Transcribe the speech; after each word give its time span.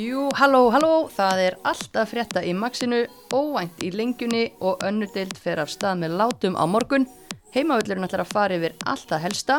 Jú, 0.00 0.28
halló, 0.38 0.70
halló, 0.72 1.08
það 1.12 1.40
er 1.42 1.54
alltaf 1.66 2.12
frétta 2.14 2.40
í 2.46 2.52
Maxinu, 2.56 3.02
óvænt 3.34 3.82
í 3.84 3.90
lengjunni 3.92 4.46
og 4.64 4.84
önnur 4.86 5.10
deild 5.12 5.36
fer 5.36 5.60
af 5.60 5.68
stað 5.68 5.98
með 6.00 6.14
látum 6.20 6.54
á 6.56 6.64
morgun. 6.64 7.04
Heimavöllurinn 7.52 8.06
ætlar 8.06 8.22
að 8.22 8.30
fara 8.30 8.56
yfir 8.56 8.76
alltaf 8.88 9.20
helsta. 9.20 9.58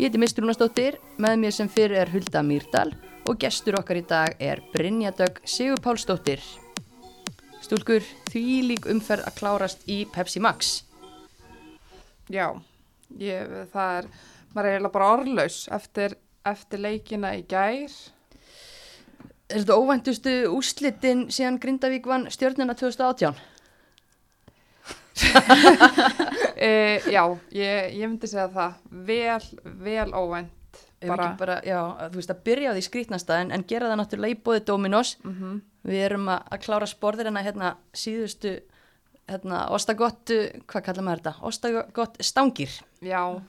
Ég 0.00 0.08
heiti 0.08 0.22
Mist 0.22 0.40
Rúnastóttir, 0.40 0.96
með 1.22 1.36
mér 1.44 1.54
sem 1.54 1.70
fyrir 1.70 2.00
er 2.00 2.10
Hulda 2.10 2.42
Mýrdal 2.42 2.90
og 3.28 3.38
gestur 3.44 3.78
okkar 3.78 4.00
í 4.00 4.06
dag 4.08 4.34
er 4.42 4.64
Brynja 4.72 5.12
Dögg 5.14 5.38
Sigur 5.46 5.78
Pálsdóttir. 5.84 6.42
Stúlkur, 7.62 8.02
því 8.32 8.44
lík 8.72 8.90
umferð 8.90 9.28
að 9.30 9.38
klárast 9.38 9.86
í 9.86 10.00
Pepsi 10.10 10.42
Max. 10.42 10.74
Já, 12.32 12.50
ég, 13.20 13.54
það 13.70 14.02
er, 14.02 14.10
maður 14.56 14.66
er 14.66 14.74
eiginlega 14.74 14.98
bara 14.98 15.14
orðlaus 15.20 15.62
eftir, 15.78 16.18
eftir 16.42 16.86
leikina 16.88 17.36
í 17.38 17.46
gær. 17.46 17.94
Er 19.46 19.62
þetta 19.62 19.76
óvæntustu 19.78 20.32
úrslitin 20.50 21.28
síðan 21.30 21.60
Grindavík 21.62 22.06
vann 22.10 22.26
stjórnina 22.34 22.74
2018? 22.74 23.36
e, 26.56 26.70
já, 27.06 27.22
ég, 27.54 27.94
ég 27.94 28.08
myndi 28.08 28.26
segja 28.26 28.48
það, 28.52 28.74
vel, 29.06 29.46
vel 29.86 30.10
óvænt. 30.10 30.52
Bara, 31.06 31.28
bara, 31.38 31.60
já, 31.62 31.78
þú 32.10 32.18
veist 32.18 32.32
að 32.32 32.42
byrja 32.48 32.72
á 32.72 32.74
því 32.74 32.84
skrítnasta 32.88 33.38
en, 33.44 33.64
gera 33.68 33.90
það 33.92 34.00
náttúrulega 34.00 34.34
í 34.34 34.42
bóði 34.42 34.64
Dominos. 34.66 35.16
Mm 35.22 35.34
-hmm. 35.38 35.60
Við 35.86 36.04
erum 36.08 36.28
að, 36.28 36.40
að 36.50 36.62
klára 36.66 36.86
sporðir 36.90 37.30
en 37.30 37.36
að 37.36 37.46
hérna 37.46 37.76
síðustu, 37.94 38.60
hérna, 39.30 39.68
ostagott, 39.70 40.30
hvað 40.66 40.86
kallar 40.88 41.04
maður 41.04 41.22
þetta? 41.22 41.34
Ostagott 41.42 42.16
stangir. 42.20 42.80
Já, 43.00 43.42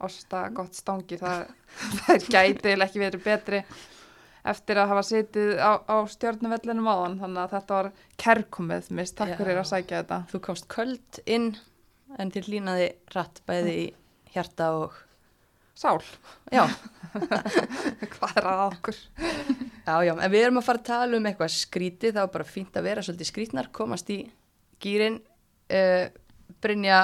ostagott 0.00 0.74
stangir, 0.74 1.18
það, 1.18 1.52
það 2.06 2.30
gætið 2.32 2.82
ekki 2.88 2.98
verið 2.98 3.24
betri 3.24 3.64
eftir 4.44 4.80
að 4.80 4.90
hafa 4.92 5.04
sitið 5.08 5.54
á, 5.56 5.72
á 5.88 5.96
stjórnuvellinum 6.12 6.88
áðan 6.88 7.16
þannig 7.22 7.42
að 7.42 7.54
þetta 7.56 7.78
var 7.78 7.90
kerkumið 8.20 8.90
mist, 8.98 9.16
takk 9.18 9.38
fyrir 9.38 9.60
að 9.60 9.70
sækja 9.70 10.02
þetta. 10.02 10.20
Þú 10.32 10.40
komst 10.44 10.68
köld 10.72 11.20
inn 11.24 11.54
en 12.20 12.32
til 12.34 12.44
línaði 12.46 12.90
rætt 13.14 13.40
bæði 13.48 13.74
í 13.80 13.86
hjarta 14.34 14.70
og 14.82 14.98
sál. 15.74 15.98
Já. 16.52 16.66
Hvað 18.14 18.40
er 18.40 18.48
að 18.50 18.64
okkur? 18.68 18.98
Já, 19.84 19.96
já, 20.06 20.12
en 20.14 20.32
við 20.32 20.46
erum 20.46 20.60
að 20.60 20.68
fara 20.68 20.82
að 20.82 20.90
tala 20.90 21.18
um 21.18 21.28
eitthvað 21.28 21.54
skrítið 21.56 22.18
þá 22.18 22.22
er 22.24 22.34
bara 22.36 22.48
fínt 22.48 22.76
að 22.78 22.88
vera 22.88 23.04
svolítið 23.04 23.30
skrítnar 23.30 23.70
komast 23.74 24.12
í 24.12 24.20
gýrin 24.82 25.18
uh, 25.72 26.06
Brynja 26.60 27.00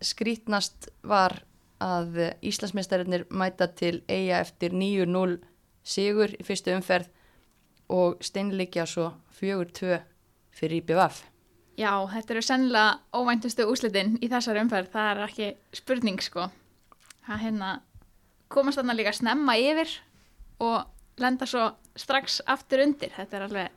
skrítnast 0.00 0.90
var 1.06 1.40
að 1.80 2.18
Íslandsmeistarinnir 2.44 3.24
mæta 3.32 3.70
til 3.72 4.02
eiga 4.08 4.40
eftir 4.42 4.74
9-0 4.76 5.38
sigur 5.84 6.32
í 6.36 6.44
fyrstu 6.44 6.74
umferð 6.76 7.08
og 7.90 8.22
steinleikja 8.22 8.86
svo 8.86 9.10
fjögur 9.34 9.70
tvö 9.74 9.98
fyrir 10.54 10.82
IPVF. 10.82 11.24
Já, 11.80 11.92
þetta 12.12 12.34
eru 12.34 12.42
sennilega 12.44 13.16
óvæntustu 13.16 13.66
úslitin 13.70 14.16
í 14.20 14.28
þessari 14.28 14.60
umferð, 14.60 14.90
það 14.92 15.10
er 15.10 15.22
ekki 15.24 15.50
spurning 15.78 16.20
sko. 16.22 16.50
Það 17.24 17.44
hérna 17.44 17.70
komast 18.52 18.80
þarna 18.80 18.96
líka 18.98 19.14
snemma 19.16 19.56
yfir 19.56 19.92
og 20.60 21.20
lenda 21.20 21.46
svo 21.48 21.70
strax 21.96 22.40
aftur 22.46 22.84
undir, 22.84 23.12
þetta 23.16 23.38
er 23.38 23.46
alveg... 23.46 23.76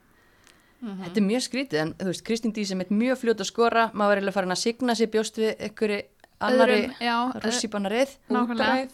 Mm 0.84 0.90
-hmm. 0.90 1.04
Þetta 1.04 1.20
er 1.20 1.26
mjög 1.28 1.42
skrítið 1.42 1.80
en 1.80 1.94
þú 2.00 2.06
veist, 2.06 2.26
Kristín 2.28 2.54
Dísem 2.54 2.82
er 2.82 2.90
mjög 2.90 3.18
fljótt 3.18 3.40
að 3.40 3.52
skora, 3.52 3.92
maður 3.94 4.12
er 4.12 4.18
eiginlega 4.18 4.34
farin 4.34 4.52
að 4.52 4.64
signa 4.64 4.96
sér 4.96 5.12
bjóst 5.12 5.38
við 5.38 5.56
einhverju 5.60 6.02
annari 6.40 6.92
russíbanarið. 7.44 8.10
Nákvæmlega. 8.30 8.88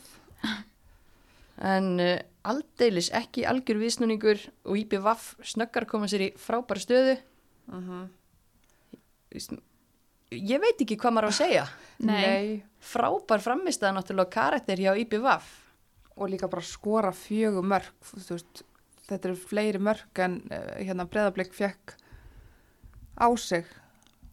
En 1.61 1.99
uh, 1.99 2.19
aldeilis 2.47 3.09
ekki 3.15 3.43
algjör 3.47 3.79
viðsnúningur 3.81 4.43
og 4.65 4.77
IPVAF 4.79 5.33
snöggar 5.43 5.87
koma 5.89 6.07
sér 6.07 6.29
í 6.29 6.33
frábæra 6.39 6.79
stöðu 6.79 7.17
uh 7.67 7.89
-huh. 7.89 8.07
ég 10.31 10.61
veit 10.61 10.81
ekki 10.81 10.97
hvað 10.97 11.13
maður 11.13 11.27
á 11.27 11.31
að 11.31 11.41
segja 11.41 11.65
Nei. 11.99 12.21
Nei. 12.21 12.63
frábær 12.79 13.41
framistaða 13.41 13.99
náttúrulega 13.99 14.29
karakter 14.29 14.77
hjá 14.77 14.95
IPVAF 14.97 15.45
og 16.15 16.29
líka 16.29 16.47
bara 16.47 16.61
skora 16.61 17.11
fjögur 17.11 17.63
mörg 17.63 17.91
veist, 18.29 18.63
þetta 19.07 19.29
eru 19.29 19.35
fleiri 19.35 19.79
mörg 19.79 20.19
en 20.19 20.41
uh, 20.51 20.83
hérna 20.83 21.05
breðablik 21.05 21.53
fekk 21.53 21.95
á 23.19 23.27
sig 23.37 23.65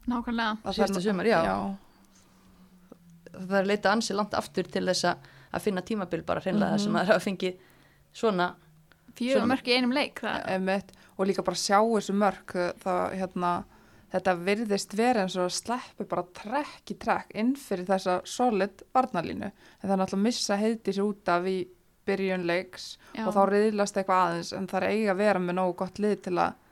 Nákvæmlega 0.06 0.72
Sérsta 0.72 1.00
sumar, 1.00 1.26
já. 1.26 1.42
já 1.44 1.76
Það 3.32 3.58
er 3.58 3.66
leita 3.66 3.92
ansi 3.92 4.14
langt 4.14 4.34
aftur 4.34 4.64
til 4.64 4.86
þess 4.86 5.04
að 5.04 5.60
finna 5.60 5.82
tímabil 5.82 6.22
bara 6.22 6.40
hreinlega 6.40 6.70
mm 6.70 6.72
-hmm. 6.72 6.78
þess 6.78 6.86
að 6.86 6.92
maður 6.92 7.06
hafa 7.06 7.24
fengið 7.24 7.56
svona 8.16 8.50
fjögur 9.16 9.48
mörg 9.48 9.68
í 9.68 9.76
einum 9.76 9.94
leik 9.96 10.20
Emitt, 10.24 10.92
og 11.16 11.28
líka 11.28 11.44
bara 11.46 11.58
sjá 11.60 11.78
þessu 11.80 12.16
mörg 12.16 12.56
það, 12.82 13.02
hérna, 13.20 13.52
þetta 14.12 14.34
virðist 14.48 14.96
vera 14.98 15.24
eins 15.24 15.38
og 15.40 15.52
sleppi 15.54 16.06
bara 16.08 16.26
trekk 16.36 16.92
í 16.92 16.98
trekk 17.00 17.32
inn 17.38 17.54
fyrir 17.60 17.88
þessa 17.88 18.20
solid 18.28 18.84
varnalínu 18.96 19.48
en 19.48 19.56
það 19.82 19.96
er 19.96 20.02
náttúrulega 20.02 20.20
að 20.20 20.28
missa 20.28 20.60
heiti 20.60 20.96
sér 20.96 21.08
út 21.08 21.32
af 21.32 21.48
í 21.50 21.56
byrjun 22.06 22.46
leiks 22.46 22.94
Já. 23.16 23.24
og 23.26 23.34
þá 23.34 23.42
riðlast 23.50 23.96
eitthvað 23.98 24.22
aðeins 24.28 24.52
en 24.54 24.68
það 24.70 24.82
er 24.82 24.94
eiga 24.94 25.14
að 25.14 25.22
vera 25.24 25.42
með 25.42 25.58
nógu 25.58 25.76
gott 25.82 26.00
lið 26.02 26.20
til 26.28 26.36
að 26.38 26.62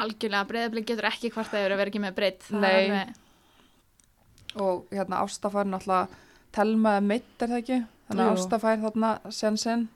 algjörlega 0.00 0.48
breyðablik 0.48 0.88
getur 0.90 1.08
ekki 1.10 1.30
hvort 1.34 1.54
að 1.54 1.68
vera 1.68 1.86
ekki 1.86 2.02
með 2.02 2.18
breytt 2.18 2.50
með... 2.52 3.14
og 4.60 4.90
hérna 4.92 5.22
Ástafær 5.24 5.68
náttúrulega 5.68 6.20
telmaði 6.54 7.06
mitt 7.06 7.42
er 7.42 7.52
það 7.52 7.62
ekki? 7.62 7.80
Þannig 8.10 8.26
að 8.26 8.36
Ástafær 8.36 8.84
þarna 8.84 9.10
sen 9.32 9.58
sen 9.60 9.88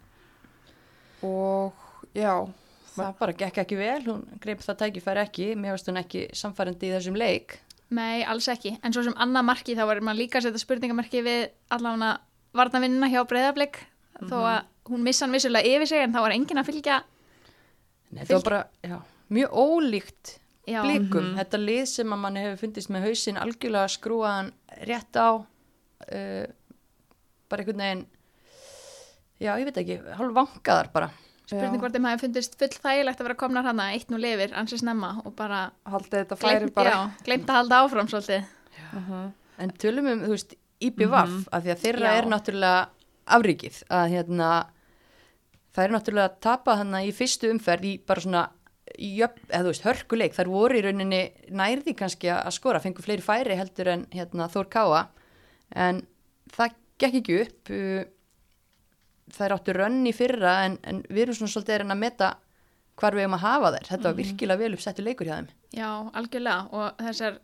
og 1.25 1.73
já 2.15 2.35
það 2.95 3.17
bara 3.19 3.33
gekk 3.41 3.59
ekki 3.65 3.79
vel, 3.79 4.01
hún 4.07 4.21
greip 4.43 4.61
það 4.63 4.77
tækifæri 4.85 5.23
ekki 5.25 5.47
mér 5.59 5.75
finnst 5.75 5.89
hún 5.91 6.01
ekki 6.03 6.27
samfærandi 6.37 6.91
í 6.91 6.93
þessum 6.95 7.17
leik 7.19 7.59
Nei, 7.95 8.25
alls 8.27 8.47
ekki, 8.49 8.73
en 8.83 8.95
svo 8.95 9.03
sem 9.07 9.15
annað 9.21 9.45
marki 9.51 9.75
þá 9.77 9.85
var 9.87 10.01
maður 10.03 10.23
líka 10.23 10.39
að 10.41 10.47
setja 10.49 10.63
spurningamarki 10.63 11.21
við 11.23 11.43
allavega 11.75 12.15
varnavinnina 12.57 13.11
hjá 13.13 13.21
breyðarblik 13.29 13.77
mm 13.83 14.21
-hmm. 14.21 14.31
þó 14.31 14.37
að 14.53 14.63
hún 14.91 15.03
missa 15.05 15.25
hann 15.27 15.35
vissulega 15.35 15.69
yfir 15.69 15.87
sig 15.87 16.03
en 16.03 16.13
þá 16.15 16.21
var 16.21 16.33
engin 16.33 16.59
að 16.59 16.67
fylgja 16.71 17.03
Nei, 18.15 18.25
það 18.25 18.35
var 18.35 18.43
bara, 18.45 18.65
já, 18.83 18.99
mjög 19.29 19.51
ólíkt 19.53 20.39
já. 20.67 20.81
blikum, 20.83 21.25
Mhm. 21.25 21.39
þetta 21.39 21.59
lið 21.59 21.85
sem 21.87 22.13
að 22.13 22.19
mann 22.19 22.37
hefur 22.37 22.57
fundist 22.59 22.91
með 22.91 23.05
hausin 23.09 23.37
algjörlega 23.37 23.89
skrúaðan 23.89 24.53
rétt 24.87 25.17
á 25.17 25.29
uh, 25.35 26.47
bara 27.49 27.63
einhvern 27.63 27.79
veginn 27.85 28.07
já, 29.41 29.53
ég 29.59 29.65
veit 29.69 29.77
ekki, 29.83 30.01
hálf 30.19 30.35
vangaðar 30.37 30.91
bara. 30.93 31.11
Spurning 31.45 31.81
hvort 31.83 31.93
þeim 31.93 32.07
hafi 32.09 32.23
fundist 32.25 32.55
full 32.59 32.69
þægilegt 32.73 33.21
að 33.21 33.27
vera 33.29 33.35
komnar 33.37 33.65
hana 33.69 33.91
eitt 33.93 34.09
nú 34.11 34.17
lifir, 34.17 34.55
ansið 34.57 34.81
snemma 34.81 35.11
og 35.25 35.35
bara 35.37 35.71
haldið 35.85 36.23
þetta 36.25 36.37
færi 36.41 36.59
gleymt, 36.65 36.75
bara. 36.75 36.91
já, 36.91 37.25
gleymt 37.27 37.51
að 37.51 37.59
halda 37.61 37.81
áfram 37.85 38.09
svolítið. 38.09 38.45
Uh 38.95 39.11
-huh. 39.11 39.33
en 39.59 39.71
tölum 39.71 40.07
um, 40.13 40.21
þú 40.21 40.31
veist, 40.31 40.55
IPVAF 40.81 41.29
Mhm. 41.29 41.45
af 41.53 41.63
því 41.65 41.71
að 41.71 41.83
þeirra 41.85 42.09
Já. 42.11 42.19
er 42.19 42.25
náttúrulega 42.27 42.89
afríkið, 43.27 43.83
að 43.91 44.09
hérna 44.11 44.67
það 45.75 45.85
er 45.85 45.91
náttúrulega 45.91 46.29
að 46.29 46.41
tapa 46.41 46.77
hana 46.77 46.99
í 47.05 47.13
fyrstu 47.13 47.51
umferð 47.51 47.85
í 47.85 48.01
bara 48.07 48.21
svona 48.21 48.49
jöp, 48.99 49.39
eða 49.51 49.63
þú 49.65 49.71
veist, 49.73 49.83
hörkuleik, 49.85 50.35
þar 50.35 50.49
voru 50.49 50.75
í 50.79 50.83
rauninni 50.83 51.33
nærði 51.51 51.95
kannski 51.97 52.29
að 52.31 52.51
skora, 52.53 52.81
fengu 52.81 53.03
fleiri 53.03 53.23
færi 53.23 53.57
heldur 53.57 53.89
en 53.89 54.07
hérna 54.13 54.49
Þór 54.49 54.69
Káa. 54.69 55.09
En 55.75 56.07
það 56.53 56.75
gekk 56.99 57.15
ekki 57.15 57.41
upp 57.43 57.71
uh, 57.71 58.05
það 59.35 59.47
er 59.47 59.55
áttu 59.57 59.75
rönn 59.77 60.07
í 60.07 60.13
fyrra 60.17 60.55
en, 60.67 60.79
en 60.83 61.03
við 61.09 61.27
erum 61.27 61.39
svona 61.39 61.55
svolítið 61.55 61.75
að 61.75 61.83
reyna 61.83 61.97
að 61.97 62.03
meta 62.05 62.31
hvar 63.01 63.17
við 63.17 63.25
erum 63.25 63.37
að 63.39 63.45
hafa 63.45 63.73
þær, 63.75 63.89
þetta 63.91 64.09
var 64.09 64.19
virkilega 64.21 64.61
vel 64.63 64.77
uppsettu 64.77 65.05
leikur 65.05 65.29
hjá 65.29 65.35
þeim. 65.37 65.49
Já, 65.75 65.91
algjörlega. 66.15 66.67
Og 66.71 67.05
þessar 67.09 67.39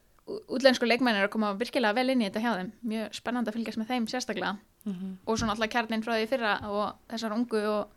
útlensku 0.55 0.87
leikmennir 0.87 1.27
að 1.27 1.33
koma 1.35 1.53
virkilega 1.59 1.97
vel 1.99 2.13
inn 2.13 2.23
í 2.23 2.29
þetta 2.29 2.43
hjá 2.45 2.51
þeim. 2.61 2.73
Mjög 2.93 3.17
spennandi 3.19 3.51
að 3.51 3.57
fylgjast 3.59 3.81
með 3.81 3.95
þeim 3.95 4.11
sérstaklega. 4.11 4.59
Mhm. 4.89 5.09
og 5.27 5.37
svo 5.37 5.45
náttúrulega 5.45 5.75
kjarnin 5.75 6.03
frá 6.03 6.15
því 6.17 6.29
fyrra 6.31 6.53
og 6.65 6.95
þessar 7.11 7.35
ungu 7.37 7.59
og 7.69 7.89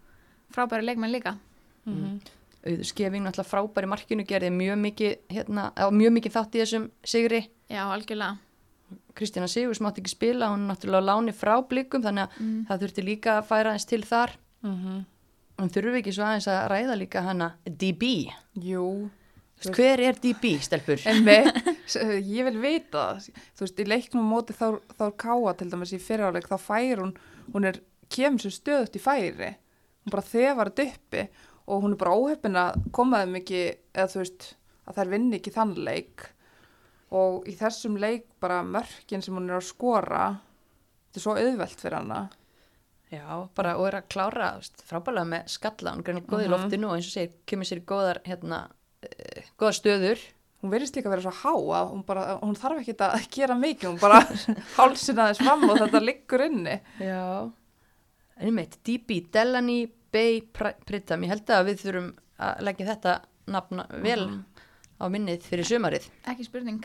frábæri 0.52 0.84
leikmenn 0.84 1.14
líka. 1.14 1.38
Auður 1.88 2.84
skefing 2.90 3.24
náttúrulega 3.24 3.48
frábæri 3.48 3.88
markinu 3.88 4.26
gerði 4.28 4.50
mjög 4.52 4.82
mikið, 4.82 5.14
hérna, 5.30 5.70
mjög 5.96 6.12
mikið 6.18 6.36
þátt 6.36 6.58
í 6.58 6.64
þessum 6.64 6.90
sigri. 7.06 7.48
Já, 7.70 7.86
algjörlega 7.88 8.36
Kristjana 9.18 9.48
Sigurs 9.52 9.82
mátti 9.84 10.02
ekki 10.02 10.14
spila, 10.16 10.50
hún 10.54 10.66
er 10.66 10.74
náttúrulega 10.74 11.08
láni 11.10 11.34
frá 11.36 11.56
blikum 11.70 12.04
þannig 12.04 12.28
að 12.28 12.40
mm. 12.44 12.62
það 12.70 12.84
þurfti 12.86 13.06
líka 13.06 13.36
að 13.40 13.50
færa 13.52 13.74
aðeins 13.74 13.90
til 13.90 14.04
þar 14.10 14.38
Mhm. 14.64 15.06
en 15.60 15.70
þurfum 15.70 15.92
við 15.94 16.00
ekki 16.02 16.14
svo 16.16 16.24
aðeins 16.24 16.48
að 16.48 16.62
ræða 16.72 16.96
líka 16.98 17.22
hana 17.26 17.50
DB, 17.68 18.32
jú 18.64 19.10
hver 19.64 20.02
er 20.04 20.18
DB 20.20 20.58
stelpur? 20.64 21.00
með, 21.24 21.50
ég 22.24 22.48
vil 22.48 22.58
vita 22.64 23.04
það 23.14 23.28
þú 23.56 23.66
veist, 23.66 23.80
í 23.80 23.86
leiknum 23.88 24.28
móti 24.28 24.56
þá, 24.58 24.80
er 25.06 25.14
káa 25.20 25.54
til 25.60 25.70
dæmis 25.72 25.94
í 25.96 26.00
fyriráleik 26.04 26.48
þá 26.50 26.58
fær 26.60 27.04
hún, 27.04 27.14
hún 27.54 27.68
er 27.70 27.80
kemur 28.12 28.44
sér 28.44 28.56
stöðut 28.56 28.98
í 28.98 29.04
færi 29.04 29.52
hún 30.04 30.16
bara 30.16 30.26
þefar 30.28 30.72
þetta 30.74 30.88
uppi 30.98 31.28
og 31.68 31.84
hún 31.86 31.96
er 31.96 32.02
bara 32.02 32.18
óheppin 32.18 32.60
að 32.60 32.82
koma 32.96 33.22
þeim 33.24 33.40
ekki 33.40 33.62
eða 33.94 34.10
þú 34.12 34.24
veist, 34.24 34.50
að 34.88 34.98
þær 35.00 35.14
vinni 35.14 35.40
ekki 35.40 35.54
þann 35.56 35.76
leik 35.80 36.26
og 37.14 37.48
í 37.50 37.54
þessum 37.60 37.98
leik 38.02 38.26
bara 38.42 38.62
mörkin 38.66 39.22
sem 39.24 39.36
hún 39.38 39.50
er 39.52 39.60
að 39.60 39.68
skora 39.70 40.24
þetta 41.12 41.20
er 41.22 41.26
svo 41.28 41.36
auðvelt 41.38 41.80
fyrir 41.84 42.00
hana 42.02 42.22
Já, 43.14 43.26
bara 43.54 43.76
og 43.78 43.86
er 43.92 44.00
að 44.00 44.08
klára 44.10 44.48
frábælega 44.90 45.28
með 45.30 45.50
skalla, 45.54 45.92
hún 45.94 46.00
er 46.02 46.06
greinlega 46.08 46.32
góð 46.32 46.40
í 46.42 46.48
Mhm. 46.48 46.54
loftinu 46.56 46.88
og 46.90 46.96
eins 46.98 47.10
og 47.12 47.14
segir, 47.14 47.34
kemur 47.46 47.68
sér 47.70 47.82
góðar 47.86 48.20
hérna, 48.26 48.62
uh, 49.06 49.42
góðar 49.60 49.78
stöður 49.82 50.24
Hún 50.64 50.72
verðist 50.72 50.96
líka 50.96 51.10
að 51.10 51.18
vera 51.18 51.22
svo 51.26 51.32
há 51.44 51.52
að 51.76 51.90
hún, 51.92 52.04
bara, 52.08 52.22
hún 52.40 52.56
þarf 52.56 52.78
ekki 52.80 52.94
að 53.04 53.26
gera 53.36 53.54
mikið, 53.60 53.90
hún 53.90 54.00
bara 54.00 54.22
hálsina 54.78 55.26
þess 55.28 55.42
fram 55.44 55.66
og 55.70 55.78
þetta 55.78 56.00
liggur 56.00 56.40
inni. 56.46 56.78
Já, 57.04 57.52
einmitt, 58.40 58.78
DB, 58.88 59.18
Delany, 59.30 59.90
Bay, 60.14 60.40
Pr- 60.54 60.78
Pritam, 60.88 61.22
ég 61.28 61.34
held 61.34 61.52
að 61.52 61.68
við 61.68 61.82
þurfum 61.84 62.08
að 62.40 62.62
leggja 62.64 62.88
þetta 62.94 63.16
nafna 63.52 63.86
vel 64.06 64.24
Mhm. 64.30 64.40
á 65.04 65.06
minnið 65.12 65.44
fyrir 65.44 65.68
sumarið 65.68 66.08
Ekki 66.32 66.46
spurning. 66.48 66.80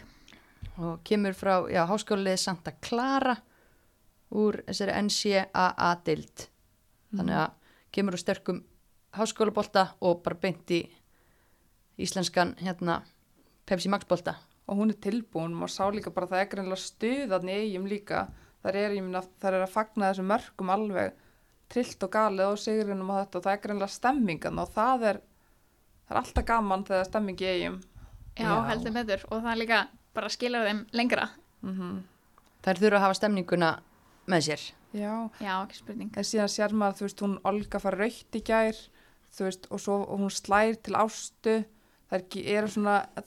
Og 0.78 1.02
kemur 1.06 1.34
frá, 1.34 1.54
já, 1.70 1.82
háskólið 1.90 2.38
Santa 2.40 2.72
Clara 2.82 3.36
úr 4.30 4.60
þessari 4.66 4.98
NCAA-dild 5.06 6.48
þannig 7.16 7.40
að 7.42 7.54
kemur 7.94 8.18
úr 8.18 8.22
sterkum 8.22 8.62
háskólabolta 9.18 9.88
og 10.04 10.22
bara 10.22 10.38
beint 10.38 10.70
í 10.70 10.82
íslenskan 11.98 12.54
hérna 12.60 13.00
Pepsi 13.66 13.90
Max 13.90 14.06
bolta 14.08 14.36
Og 14.68 14.76
hún 14.76 14.92
er 14.92 14.98
tilbúin, 15.00 15.54
maður 15.56 15.72
sá 15.72 15.84
líka 15.88 16.10
bara 16.12 16.28
að 16.28 16.34
það 16.34 16.42
er 16.42 16.48
greinlega 16.52 16.82
stuðan 16.82 17.48
í 17.48 17.54
eigum 17.56 17.86
líka. 17.88 18.26
Það 18.60 18.76
er, 18.82 18.96
ég 18.98 19.04
minna, 19.06 19.22
það 19.40 19.54
er 19.56 19.64
að 19.64 19.72
fagna 19.72 20.10
þessum 20.10 20.28
mörgum 20.28 20.72
alveg 20.74 21.22
trillt 21.72 22.04
og 22.04 22.10
galið 22.12 22.52
á 22.52 22.54
sigrinum 22.60 23.12
og 23.14 23.20
þetta 23.22 23.38
og 23.38 23.46
það 23.46 23.54
er 23.54 23.62
greinlega 23.62 23.94
stemmingan 23.94 24.60
og 24.60 24.74
það 24.74 25.06
er, 25.12 25.20
það 26.04 26.12
er 26.12 26.20
alltaf 26.20 26.46
gaman 26.50 26.84
þegar 26.84 26.98
það 26.98 27.04
er 27.04 27.08
stemming 27.08 27.40
í 27.40 27.48
eigum. 27.54 27.78
Já, 28.38 28.44
Já. 28.44 28.52
heldur 28.68 28.96
betur 28.98 29.24
og 29.30 29.42
það 29.46 29.58
líka 29.62 29.80
bara 30.18 30.32
skilar 30.34 30.66
þeim 30.68 30.84
lengra. 30.98 31.28
Mm 31.62 32.04
þær 32.66 32.80
þurfa 32.82 32.98
að 32.98 33.04
hafa 33.06 33.16
stemninguna 33.20 33.68
með 34.28 34.40
sér 34.48 34.62
Já, 34.98 35.12
Já, 35.40 35.52
ekki 35.62 35.76
spurning. 35.78 36.10
en 36.16 36.24
síðan 36.26 36.50
sér 36.50 36.72
maður, 36.74 36.96
þú 36.98 37.04
veist, 37.06 37.20
hún 37.22 37.34
Olga 37.48 37.80
fara 37.80 37.98
raukt 38.00 38.38
í 38.38 38.40
gær, 38.44 38.76
þú 39.36 39.44
veist, 39.46 39.68
og 39.70 39.80
svo 39.84 39.98
og 40.02 40.22
hún 40.22 40.32
slær 40.32 40.74
til 40.82 40.96
ástu, 40.98 41.54
það 42.10 42.24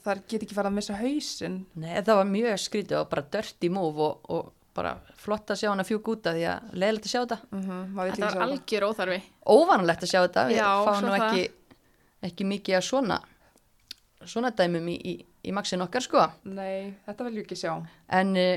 það 0.02 0.22
get 0.28 0.42
ekki 0.42 0.54
fara 0.56 0.68
að 0.68 0.76
missa 0.78 0.96
hausinn. 0.98 1.60
Nei, 1.78 1.94
það 2.02 2.18
var 2.18 2.26
mjög 2.26 2.58
skrítið 2.58 2.98
og 2.98 3.08
bara 3.12 3.24
dirty 3.36 3.70
move 3.70 4.02
og, 4.08 4.30
og 4.30 4.52
bara 4.74 4.96
flott 5.20 5.50
að 5.52 5.60
sjá 5.60 5.68
hana 5.70 5.84
fjúk 5.86 6.08
út 6.08 6.26
af 6.26 6.34
því 6.36 6.46
að 6.50 6.72
leiðilegt 6.80 7.06
að 7.06 7.12
sjá 7.12 7.20
þetta 7.22 7.38
Mm 7.52 7.62
-hmm, 7.62 8.10
Þetta 8.10 8.34
var 8.34 8.42
algjör 8.46 8.86
óþarfi. 8.88 9.22
óvanalegt 9.46 10.02
að 10.02 10.10
sjá 10.10 10.20
þetta 10.26 10.48
við 10.48 10.58
fáum 10.58 11.02
nú 11.02 11.12
það. 11.12 11.26
ekki, 11.28 11.52
ekki 12.22 12.44
mikið 12.44 12.76
að 12.76 12.84
svona 12.90 13.20
svona 14.24 14.50
dæmum 14.50 14.88
í, 14.88 14.96
í, 15.04 15.14
í 15.42 15.54
maksin 15.54 15.82
okkar 15.84 16.04
sko 16.04 16.26
Nei, 16.48 16.92
þetta 17.06 17.26
vil 17.28 17.36
ég 17.40 17.46
ekki 17.46 17.58
sjá. 17.64 17.74
en 18.18 18.34
uh, 18.38 18.56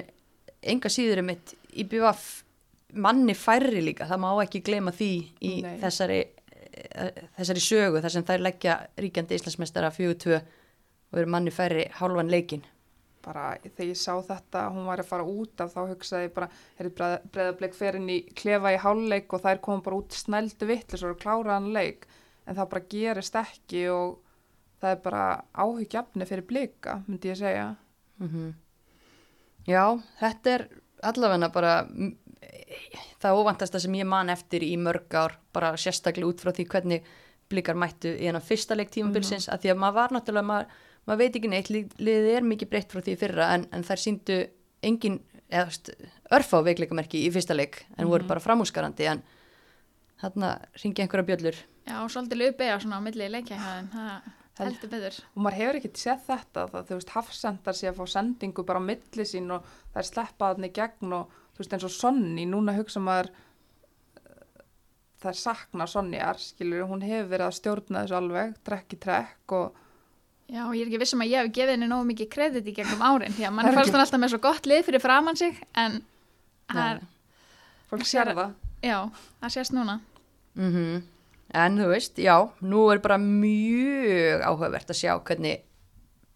enga 0.62 0.92
síður 0.92 1.22
er 1.24 1.30
mitt 1.32 1.56
í 1.74 1.86
BVF 1.90 2.28
manni 2.96 3.36
færri 3.36 3.82
líka, 3.84 4.08
það 4.08 4.22
má 4.24 4.30
ekki 4.44 4.64
gleyma 4.66 4.94
því 4.96 5.12
í 5.42 5.56
Nei. 5.66 5.74
þessari 5.82 6.22
uh, 6.26 7.26
þessari 7.40 7.66
sögu 7.66 8.04
þar 8.04 8.16
sem 8.16 8.28
þær 8.28 8.46
leggja 8.46 8.78
ríkjandi 9.02 9.40
Íslandsmeistara 9.40 9.92
4-2 9.96 10.38
og 10.40 11.20
eru 11.22 11.32
manni 11.32 11.54
færri 11.54 11.90
hálfan 12.00 12.32
leikin 12.32 12.64
bara 13.26 13.56
þegar 13.64 13.88
ég 13.90 13.98
sá 13.98 14.14
þetta, 14.22 14.68
hún 14.76 14.86
var 14.86 15.02
að 15.02 15.08
fara 15.10 15.26
út 15.26 15.64
af 15.64 15.72
þá 15.74 15.80
hugsaði 15.90 16.28
ég 16.28 16.34
bara, 16.36 16.50
er 16.78 16.92
breðablik 16.94 17.74
fer 17.74 17.98
inn 17.98 18.12
í 18.14 18.20
klefa 18.38 18.76
í 18.76 18.78
hálfleik 18.84 19.34
og 19.34 19.42
þær 19.42 19.62
komum 19.66 19.82
bara 19.86 19.98
út 19.98 20.14
snældu 20.14 20.68
vittlis 20.70 21.06
og 21.08 21.18
kláraðan 21.24 21.72
leik 21.74 22.06
en 22.46 22.58
það 22.60 22.70
bara 22.76 22.88
gerist 22.92 23.40
ekki 23.42 23.88
og 23.90 24.20
það 24.86 24.94
er 24.94 25.02
bara 25.06 25.24
áhyggjafni 25.66 26.28
fyrir 26.30 26.46
blika, 26.48 27.00
myndi 27.10 27.34
ég 27.34 27.42
segja. 27.42 27.72
mm 28.22 28.54
Já, 29.66 29.82
þetta 30.20 30.52
er 30.60 30.64
allavegna 31.10 31.48
bara 31.50 31.72
mm, 31.90 32.12
það 33.24 33.38
óvantasta 33.40 33.80
sem 33.82 33.96
ég 33.98 34.06
man 34.06 34.30
eftir 34.30 34.62
í 34.62 34.76
mörg 34.78 35.10
ár, 35.18 35.34
bara 35.54 35.72
sérstaklega 35.82 36.30
út 36.30 36.44
frá 36.44 36.52
því 36.54 36.66
hvernig 36.70 37.08
blikar 37.50 37.78
mættu 37.78 38.12
í 38.14 38.28
hennar 38.28 38.46
fyrsta 38.46 38.78
leik 38.78 38.92
tímabilsins, 38.94 39.48
að 39.50 39.64
því 39.66 39.72
að 39.74 39.80
maður 39.82 39.98
var 39.98 40.14
náttúrulega, 40.14 40.48
maður, 40.52 40.78
maður 41.10 41.20
veit 41.24 41.36
ekki 41.40 41.50
neitt, 41.50 41.72
lið- 41.74 41.98
liðið 41.98 42.30
er 42.38 42.46
mikið 42.52 42.72
breytt 42.76 42.94
frá 42.94 43.02
því 43.06 43.18
fyrra, 43.24 43.50
en, 43.58 43.66
en 43.74 43.86
þær 43.90 44.02
síndu 44.06 44.38
engin, 44.86 45.18
eða 45.50 45.66
veist, 45.72 45.92
örfá 46.38 46.62
veikleikamerki 46.70 47.24
í 47.26 47.34
fyrsta 47.34 47.58
leik, 47.58 47.82
en 47.98 48.10
voru 48.10 48.26
bara 48.30 48.42
framúskarandi, 48.46 49.10
en 49.16 49.26
þarna 50.22 50.56
ringi 50.84 51.02
einhverja 51.06 51.26
bjöllur. 51.32 51.58
Já, 51.90 51.98
og 52.06 52.10
svolítið 52.14 52.42
löpega 52.46 52.78
svona 52.82 53.02
á 53.02 53.06
milli 53.06 53.30
leikja 53.34 53.58
þeim. 53.62 53.90
Það 53.94 54.34
heldur 54.60 54.92
betur. 54.92 55.18
Og 55.36 55.44
maður 55.44 55.58
hefur 55.60 55.80
ekkert 55.80 56.00
séð 56.00 56.22
þetta, 56.30 56.68
það, 56.72 56.86
þú 56.90 57.00
veist, 57.00 57.16
hafsendar 57.16 57.78
sé 57.78 57.90
að 57.90 57.98
fá 58.00 58.12
sendingu 58.16 58.66
bara 58.68 58.82
á 58.82 58.88
milli 58.88 59.26
sín 59.28 59.52
og 59.56 59.66
það 59.94 60.02
er 60.02 60.10
sleppaðan 60.10 60.68
í 60.68 60.72
gegn 60.76 61.16
og 61.18 61.40
þú 61.56 61.64
veist 61.64 61.76
eins 61.76 61.88
og 61.88 61.96
Sonni, 61.96 62.46
núna 62.50 62.76
hugsa 62.78 63.02
maður 63.04 63.32
eh, 63.32 64.62
það 65.24 65.32
er 65.32 65.40
sakna 65.42 65.88
Sonniar, 65.92 66.40
skilur, 66.40 66.86
hún 66.92 67.04
hefur 67.06 67.32
verið 67.34 67.50
að 67.50 67.58
stjórna 67.60 68.06
þessu 68.06 68.20
alveg, 68.20 68.56
trekk 68.68 68.96
í 68.96 69.02
trekk 69.08 69.58
og 69.60 69.82
Já, 70.46 70.68
og 70.68 70.76
ég 70.78 70.84
er 70.84 70.92
ekki 70.92 71.00
vissum 71.02 71.24
að 71.26 71.32
ég 71.32 71.42
hef 71.42 71.54
gefið 71.58 71.72
henni 71.74 71.88
nógu 71.90 72.06
mikið 72.06 72.28
kredit 72.30 72.68
í 72.70 72.74
gegnum 72.78 73.02
árin, 73.02 73.34
því 73.34 73.48
að 73.48 73.54
mann 73.56 73.66
er 73.66 73.74
fannst 73.74 73.96
hann 73.96 74.04
alltaf 74.04 74.22
með 74.22 74.36
svo 74.36 74.40
gott 74.44 74.68
lið 74.70 74.84
fyrir 74.86 75.02
framann 75.02 75.40
sig, 75.40 75.58
en 75.74 75.96
það 76.70 76.92
er, 76.92 77.00
fólk 77.90 78.06
sér 78.06 78.30
það. 78.38 78.54
já, 78.86 79.00
það 79.42 79.56
sést 79.56 79.74
núna. 79.74 79.98
Mm 80.54 80.70
En 81.56 81.80
þú 81.80 81.88
veist, 81.94 82.20
já, 82.20 82.36
nú 82.68 82.82
er 82.92 83.00
bara 83.04 83.16
mjög 83.22 84.44
áhugavert 84.44 84.90
að 84.92 85.00
sjá 85.00 85.14
hvernig 85.24 85.64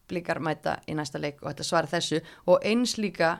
blikar 0.09 0.39
mæta 0.41 0.77
í 0.87 0.95
næsta 0.97 1.19
leik 1.21 1.41
og 1.43 1.51
þetta 1.51 1.65
svara 1.67 1.91
þessu 1.91 2.21
og 2.47 2.63
eins 2.65 2.95
líka 2.97 3.39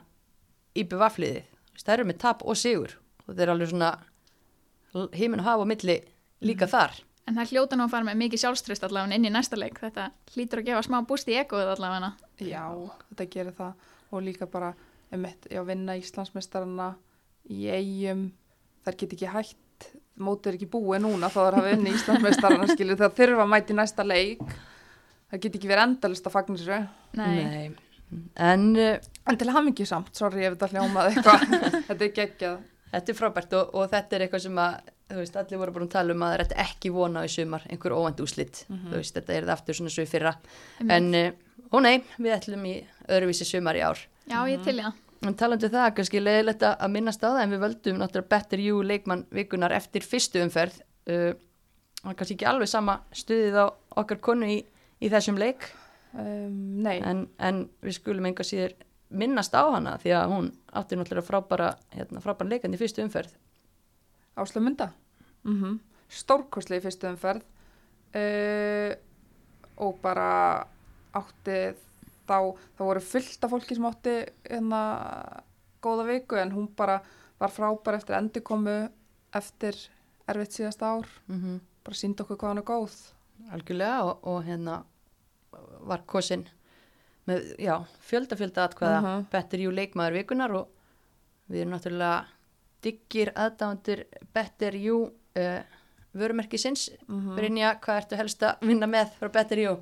í 0.75 0.83
bevafliði. 0.83 1.45
Það 1.79 1.93
eru 1.95 2.07
með 2.09 2.19
tap 2.19 2.43
og 2.43 2.57
sigur 2.59 2.97
og 3.23 3.29
þetta 3.31 3.45
er 3.45 3.51
alveg 3.53 3.71
svona 3.71 3.91
heiminn 5.15 5.39
og 5.39 5.47
hafa 5.47 5.63
á 5.63 5.71
milli 5.71 5.95
líka 6.43 6.67
þar. 6.69 6.97
En 7.29 7.37
það 7.37 7.53
hljóta 7.53 7.77
nú 7.77 7.85
að 7.85 7.93
fara 7.93 8.07
með 8.09 8.19
mikið 8.23 8.41
sjálfströst 8.43 8.85
allavega 8.87 9.15
inn 9.15 9.29
í 9.29 9.31
næsta 9.31 9.57
leik, 9.59 9.79
þetta 9.79 10.09
hlýtur 10.33 10.63
að 10.63 10.69
gefa 10.71 10.85
smá 10.87 10.99
búst 11.07 11.29
í 11.29 11.37
ekoð 11.37 11.75
allavega. 11.75 12.11
Já, 12.41 12.63
þetta 13.11 13.27
gerir 13.35 13.55
það 13.55 13.89
og 14.09 14.23
líka 14.25 14.49
bara 14.49 14.73
um 15.13 15.25
eitt, 15.29 15.45
já, 15.53 15.61
vinna 15.65 15.95
Íslandsmeistarana 15.99 16.89
í 17.53 17.69
eigum, 17.69 18.31
þær 18.85 18.97
get 18.97 19.13
ekki 19.15 19.29
hætt, 19.29 19.59
mótið 20.23 20.51
er 20.51 20.57
ekki 20.59 20.69
búið 20.73 21.03
núna 21.05 21.29
þá 21.31 21.37
þær 21.41 21.57
hafa 21.59 21.73
unni 21.77 21.93
Íslandsmeistarana 21.97 22.67
skilur 22.73 22.99
það 22.99 23.15
þurfa 23.19 23.45
að 23.45 23.51
mæti 23.53 23.77
næsta 23.77 24.05
leik, 24.07 24.41
það 25.31 25.43
get 25.45 25.57
ekki 25.59 25.71
verið 25.71 25.85
endalist 25.87 26.27
að 26.29 26.35
fagna 26.35 26.59
sér. 26.61 26.87
Nei, 27.19 27.69
En 28.41 28.63
uh, 28.73 28.95
En 29.29 29.37
til 29.37 29.51
hamingi 29.53 29.85
samt, 29.85 30.15
sorry 30.17 30.47
ef 30.47 30.55
þetta 30.55 30.69
hljómaði 30.71 31.11
eitthvað, 31.19 31.43
þetta 31.89 32.05
er 32.07 32.13
geggjað. 32.15 32.55
þetta 32.95 33.11
er 33.13 33.17
frábært 33.19 33.51
og, 33.59 33.75
og 33.77 33.91
þetta 33.91 34.15
er 34.17 34.23
eitthvað 34.25 34.41
sem 34.47 34.61
að, 34.63 34.79
þú 35.11 35.19
veist, 35.19 35.35
allir 35.37 35.61
voru 35.61 35.75
bara 35.75 35.85
að 35.85 35.91
tala 35.93 36.15
um 36.15 36.23
að 36.25 36.31
það 36.31 36.37
er 36.39 36.43
þetta 36.47 36.63
ekki 36.65 36.91
vona 36.95 37.21
í 37.27 37.29
sumar, 37.29 37.67
einhver 37.69 37.93
óvænt 37.99 38.23
úslit. 38.25 38.63
Þú 38.65 38.95
veist, 38.95 39.13
þetta 39.19 39.35
er 39.35 39.45
það 39.45 39.53
aftur 39.59 39.77
svona 39.77 39.93
svo 39.93 40.05
í 40.07 40.09
fyrra. 40.09 40.33
Einmitt. 40.79 40.95
En, 40.97 41.11
uh, 41.19 41.69
ó 41.69 41.77
nei, 41.85 41.93
við 42.17 42.33
ætlum 42.39 42.65
í 42.65 42.73
öðruvísi 43.05 43.45
sumar 43.51 43.77
í 43.77 43.85
ár. 43.85 44.01
já, 44.25 44.39
ég 44.49 44.65
til 44.65 44.79
í 44.79 44.87
það. 44.87 44.97
En 45.27 45.35
talandi 45.35 45.67
um 45.67 45.73
það, 45.73 45.89
kannski 45.97 46.21
leiðilegt 46.21 46.63
að 46.63 46.91
minnast 46.93 47.23
á 47.23 47.27
það 47.27 47.41
en 47.41 47.53
við 47.53 47.63
völdum 47.65 47.97
náttúrulega 47.99 48.31
Better 48.31 48.61
You 48.63 48.83
leikmann 48.87 49.25
vikunar 49.35 49.73
eftir 49.75 50.05
fyrstu 50.07 50.39
umferð. 50.45 50.77
Uh, 51.09 51.33
og 52.05 52.15
kannski 52.15 52.37
ekki 52.37 52.47
alveg 52.47 52.71
sama 52.71 53.01
stuðið 53.11 53.57
á 53.59 53.65
okkar 53.99 54.21
konu 54.23 54.47
í, 54.47 54.61
í 55.03 55.11
þessum 55.11 55.39
leik. 55.41 55.67
Um, 56.13 56.79
nei, 56.85 57.01
en, 57.03 57.25
en 57.35 57.65
við 57.83 57.97
skulum 57.99 58.29
enga 58.29 58.45
síður 58.47 58.77
minnast 59.09 59.57
á 59.57 59.67
hana 59.67 59.97
því 59.99 60.15
að 60.15 60.31
hún 60.31 60.49
átti 60.79 60.97
náttúrulega 60.97 61.27
frábæra, 61.27 61.69
hérna, 61.97 62.23
frábæra 62.23 62.53
leikandi 62.53 62.79
í 62.79 62.81
fyrstu 62.81 63.03
umferð. 63.03 63.35
Áslu 64.39 64.63
Munda, 64.63 64.93
mm 65.43 65.59
-hmm. 65.59 65.77
stórkosli 66.07 66.79
í 66.79 66.85
fyrstu 66.85 67.11
umferð. 67.11 67.43
Uh, 68.15 68.95
og 69.77 69.99
bara 70.01 70.65
átti 71.15 71.75
þá, 72.29 72.37
þá 72.77 72.81
voru 72.85 73.01
fullt 73.03 73.43
af 73.47 73.51
fólki 73.55 73.75
sem 73.77 73.87
átti 73.89 74.13
hérna 74.49 74.81
góða 75.83 76.05
viku 76.09 76.37
en 76.39 76.51
hún 76.53 76.67
bara 76.77 76.99
var 77.39 77.51
frábær 77.55 77.97
eftir 77.99 78.17
endurkomu 78.19 78.77
eftir 79.35 79.77
erfitt 80.29 80.57
síðasta 80.59 80.93
ár, 80.97 81.07
mm 81.31 81.59
bara 81.89 81.95
síndi 81.95 82.21
okkur 82.21 82.37
hvað 82.37 82.49
hann 82.51 82.59
er 82.61 82.65
góð. 82.67 82.95
algjörlega 83.55 83.99
og, 84.03 84.25
og 84.27 84.41
hérna 84.45 84.73
var 85.87 86.01
kosin 86.05 86.43
með, 87.25 87.45
já, 87.57 87.75
fjölda 88.03 88.35
fjölda 88.37 88.65
atkvæða 88.67 88.99
Mhm. 89.01 89.23
Better 89.31 89.59
You 89.63 89.71
leikmaður 89.71 90.17
vikunar 90.19 90.51
og 90.59 90.67
við 91.49 91.61
erum 91.63 91.73
náttúrulega 91.73 92.25
diggir 92.83 93.31
aðdáðandur 93.33 94.03
Better 94.33 94.75
You 94.75 94.99
uh, 95.39 95.61
vörumerkisins 96.13 96.89
Mm 97.07 97.35
Brynja, 97.37 97.71
hvað 97.81 98.01
ertu 98.03 98.19
helst 98.19 98.43
að 98.43 98.59
vinna 98.67 98.87
með 98.87 99.15
frá 99.19 99.31
Better 99.31 99.57
You? 99.63 99.77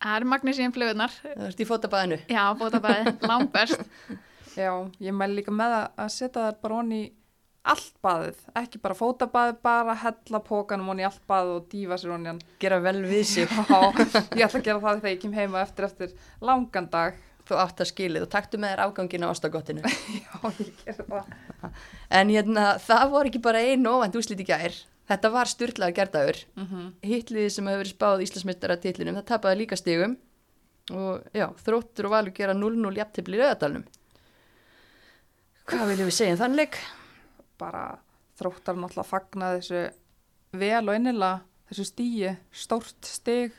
Það 0.00 0.16
er 0.16 0.24
Magnúsín 0.32 0.72
flugurnar, 0.74 1.12
Það 1.22 1.46
ert 1.50 1.60
í 1.60 1.68
fótabæðinu 1.68 2.18
já, 2.32 2.42
bótabæði, 2.56 3.14
langbest. 3.30 3.82
Já, 4.56 4.70
ég 5.04 5.12
mæli 5.16 5.40
líka 5.40 5.52
með 5.54 5.74
að, 5.82 6.06
setja 6.14 6.46
þær 6.48 6.60
bara 6.64 6.78
honni 6.80 7.00
í 7.04 7.08
allt 7.70 7.98
baðið, 8.02 8.38
ekki 8.56 8.78
bara 8.80 8.96
fótabaðið, 8.96 9.58
bara 9.66 9.94
hella 10.00 10.40
pókanum 10.46 10.88
honni 10.88 11.04
í 11.04 11.08
allt 11.10 11.20
baðið 11.28 11.50
og 11.58 11.66
dýfa 11.74 11.98
sér 12.00 12.14
honni 12.14 12.30
hann. 12.32 12.40
gera 12.62 12.78
vel 12.80 13.02
við 13.04 13.26
sig 13.28 13.44
Já, 13.52 13.76
ég 14.38 14.46
ætla 14.46 14.62
að 14.62 14.64
gera 14.70 14.80
það 14.80 15.02
þegar 15.02 15.12
ég 15.12 15.20
kem 15.26 15.34
heima 15.36 15.60
eftir 15.66 15.86
eftir 15.90 16.14
langan 16.40 16.88
dag. 16.90 17.18
þú 17.50 17.58
átt 17.60 17.80
að 17.84 17.90
skilið 17.90 18.24
og 18.24 18.30
taktu 18.32 18.58
með 18.62 18.72
þér 18.72 18.82
afgangin 18.86 19.24
á 19.26 19.32
ástagottinu 19.34 19.82
Já, 20.24 20.40
ég 20.62 20.72
gerði 20.80 21.06
það. 21.10 21.78
en 22.20 22.32
hérna, 22.32 22.64
það 22.88 23.04
voru 23.12 23.30
ekki 23.32 23.42
bara 23.44 23.60
einu 23.68 23.92
óvænt 23.98 24.16
úslit 24.16 24.40
í 24.40 24.46
gær 24.48 24.76
þetta 25.10 25.30
var 25.34 25.50
styrlaða 25.50 25.96
gerdaður 25.98 26.40
Mm 26.56 26.66
-hmm. 26.66 26.88
hitliði 27.02 27.50
sem 27.50 27.66
hefur 27.66 27.82
verið 27.84 27.94
spáð 27.96 28.22
Íslandsmeistara 28.26 28.76
titlinum, 28.80 29.16
það 29.20 29.26
tapaði 29.32 29.58
líka 29.64 29.76
stigum 29.76 30.16
og 30.90 31.22
já, 31.34 31.46
þróttur 31.64 32.06
og 32.08 32.10
valur 32.16 32.32
gera 32.34 32.54
0-0 32.54 32.96
jafntefli 32.96 33.36
í 33.38 33.42
auðadalnum 33.42 33.84
hvað 35.70 35.88
viljum 35.92 36.08
við 36.10 36.16
segja 36.16 36.32
um 36.34 36.40
þann 36.40 36.56
leik? 36.58 36.78
Bara 37.60 37.84
þróttar 38.40 38.74
náttúrulega 38.80 39.06
fagna 39.10 39.50
þessu 39.58 39.82
vel 40.52 40.88
og 40.88 40.96
innilega, 40.96 41.40
þessu 41.70 41.84
stíi, 41.86 42.32
stórt 42.52 43.04
stig, 43.06 43.52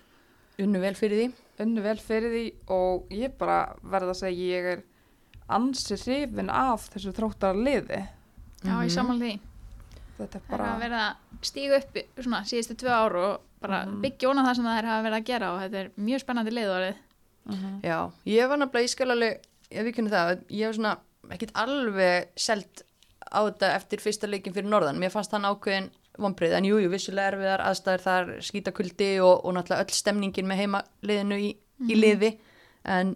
unnu 0.60 0.79
vel 0.84 0.96
fyrir 0.98 1.22
því 1.22 1.34
unnu 1.62 1.81
vel 1.86 1.98
fyrir 2.01 2.31
því 2.34 2.46
og 2.74 3.12
ég 3.13 3.36
bara 3.38 3.75
verða 3.84 4.15
að 4.15 4.20
segja 4.24 4.50
ég 4.58 4.65
er 4.74 4.84
ansi 5.51 5.96
hrifin 6.00 6.50
af 6.50 6.89
þessu 6.93 7.12
þróttar 7.13 7.55
liði. 7.55 8.08
Já, 8.63 8.72
Mhm. 8.75 8.84
ég 8.86 8.91
samanlega 8.91 9.34
því. 9.34 9.39
Þetta 10.17 10.36
er 10.36 10.41
Það 10.41 10.53
er 10.53 10.58
bara, 10.58 10.75
að 10.75 10.79
vera 10.79 11.15
að 11.41 11.48
stíga 11.50 11.77
upp 11.81 11.98
svona 12.21 12.43
síðustu 12.48 12.75
tvö 12.81 12.91
ár 12.93 13.15
og 13.15 13.41
bara 13.62 13.86
Mhm. 13.86 14.01
byggja 14.01 14.29
óna 14.29 14.45
það 14.45 14.55
sem 14.55 14.65
það 14.65 14.77
er 14.81 14.89
að 14.89 15.03
vera 15.03 15.17
að 15.19 15.25
gera 15.25 15.51
og 15.53 15.60
þetta 15.62 15.77
er 15.81 15.89
mjög 15.98 16.19
spennandi 16.24 16.51
liðvarið. 16.51 16.95
mm 17.45 17.81
Já, 17.83 18.12
ég 18.25 18.48
var 18.50 18.57
ég 18.57 18.89
skal 18.89 19.12
alveg, 19.12 19.39
ég 19.71 19.86
við 19.86 19.95
kynna 19.95 20.10
það, 20.10 20.43
ég 20.50 20.65
var 20.65 20.74
svona 20.74 20.98
ekkit 21.31 21.51
alveg 21.55 22.27
selt 22.36 22.83
á 23.31 23.39
þetta 23.48 23.75
eftir 23.75 24.00
fyrsta 24.00 24.27
leikin 24.27 24.53
fyrir 24.53 24.69
norðan. 24.69 24.98
Mér 25.00 25.12
fannst 25.12 25.31
hann 25.31 25.43
ákveðin 25.45 25.89
vonbreið, 26.19 26.53
en 26.57 26.63
jújú, 26.65 26.83
jú, 26.83 26.89
vissulega 26.91 27.31
erfiðar 27.31 27.62
aðstæður 27.65 28.01
þar, 28.03 28.31
skítakuldi 28.41 29.19
og, 29.24 29.45
og 29.45 29.53
náttúrulega 29.55 29.86
öll 29.86 29.95
stemningin 29.95 30.48
með 30.50 30.57
heimaliðinu 30.57 31.38
í, 31.39 31.55
í 31.88 31.95
liði, 31.95 32.38
en 32.86 33.15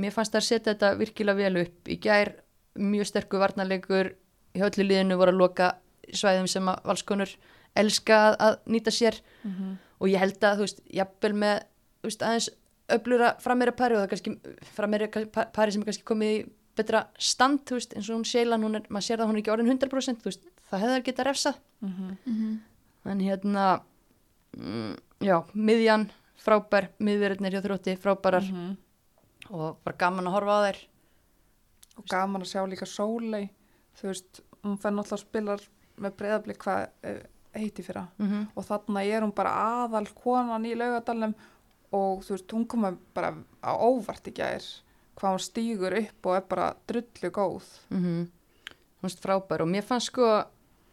mér 0.00 0.10
fannst 0.14 0.32
það 0.32 0.40
að 0.40 0.46
setja 0.48 0.72
þetta 0.74 0.94
virkilega 0.98 1.36
vel 1.36 1.56
upp. 1.66 1.88
Í 1.88 1.98
gær 2.00 2.32
mjög 2.80 3.06
sterkur 3.10 3.42
varnarleikur, 3.44 4.14
í 4.54 4.60
öllu 4.64 4.86
liðinu 4.88 5.18
voru 5.20 5.34
að 5.34 5.38
loka 5.42 5.74
svæðum 6.12 6.48
sem 6.48 6.66
að 6.68 6.82
valskonur 6.84 7.36
elska 7.76 8.18
að, 8.30 8.36
að 8.40 8.58
nýta 8.66 8.90
sér 8.90 9.20
Mhm. 9.44 9.78
og 10.00 10.08
ég 10.08 10.18
held 10.18 10.40
að, 10.40 10.56
þú 10.56 10.60
veist, 10.66 10.80
jafnvel 10.92 11.32
með 11.34 11.62
veist, 12.02 12.22
aðeins 12.22 12.50
öflura 12.88 13.34
frammeira 13.40 13.72
pari 13.76 13.94
og 13.94 14.00
það 14.00 14.04
er 14.04 14.12
kannski 14.12 14.38
frammeira 14.74 15.26
pa- 15.32 15.46
pari 15.52 15.72
sem 15.72 15.80
er 15.82 15.86
kannski 15.86 16.04
komið 16.04 16.30
í 16.44 16.50
betra 16.76 17.06
stand, 17.18 17.60
þú 17.64 17.74
veist, 17.78 17.94
eins 17.96 18.10
og 18.10 18.16
hún 18.18 18.24
Seilan, 18.26 18.62
hún 18.62 18.76
er, 18.76 18.82
maður 18.90 19.06
sér 19.06 19.16
það 19.18 19.24
að 19.24 19.28
hún 19.30 19.36
er 19.36 19.42
ekki 19.42 19.52
orðin 19.54 19.70
100%, 19.78 20.20
þú 20.20 20.24
veist, 20.24 20.44
það 20.70 20.80
hefði 20.80 20.94
þær 20.98 21.04
geta 21.04 21.24
refsað, 21.24 21.56
Mhm. 21.82 22.60
en 23.06 23.20
hérna 23.20 23.80
mm, 24.56 24.96
já, 25.20 25.44
miðjan 25.54 26.10
frábær, 26.44 26.88
miðverðinir 27.00 27.52
hjá 27.54 27.62
þrótti 27.64 27.96
frábærar 27.98 28.42
Mhm. 28.42 28.76
og 29.50 29.78
bara 29.84 29.96
gaman 29.96 30.26
að 30.26 30.32
horfa 30.32 30.52
á 30.54 30.60
þær 30.66 30.78
og 31.98 32.04
gaman 32.10 32.42
að 32.42 32.50
sjá 32.52 32.66
líka 32.68 32.86
Sólei 32.86 33.50
þú 33.96 34.02
veist, 34.10 34.40
hún 34.64 34.78
fær 34.78 34.90
náttúrulega 34.92 35.18
að 35.18 35.24
spila 35.26 35.56
með 36.00 36.16
breyðablik 36.18 36.62
hvað 36.64 36.86
eh, 37.02 37.20
heiti 37.54 37.84
fyrra. 37.86 38.06
Mm 38.18 38.30
-hmm. 38.30 38.46
og 38.54 38.64
þarna 38.64 39.04
er 39.04 39.22
hún 39.22 39.34
bara 39.34 39.52
aðal 39.84 40.06
konan 40.14 40.66
í 40.66 40.74
laugadalum 40.74 41.34
og 41.94 42.24
þú 42.24 42.30
veist, 42.34 42.52
hún 42.52 42.66
koma 42.66 42.96
bara 43.14 43.34
á 43.62 43.72
óvart 43.78 44.26
í 44.28 44.34
gær 44.34 44.64
hvað 45.14 45.30
hún 45.30 45.44
stýgur 45.44 45.98
upp 45.98 46.26
og 46.26 46.36
er 46.36 46.48
bara 46.48 46.74
drullu 46.86 47.30
góð. 47.30 47.68
Mm 47.90 48.26
hún 49.04 49.10
veist 49.10 49.20
frábær 49.20 49.60
og 49.60 49.68
mér 49.68 49.84
fannst 49.84 50.08
sko 50.08 50.44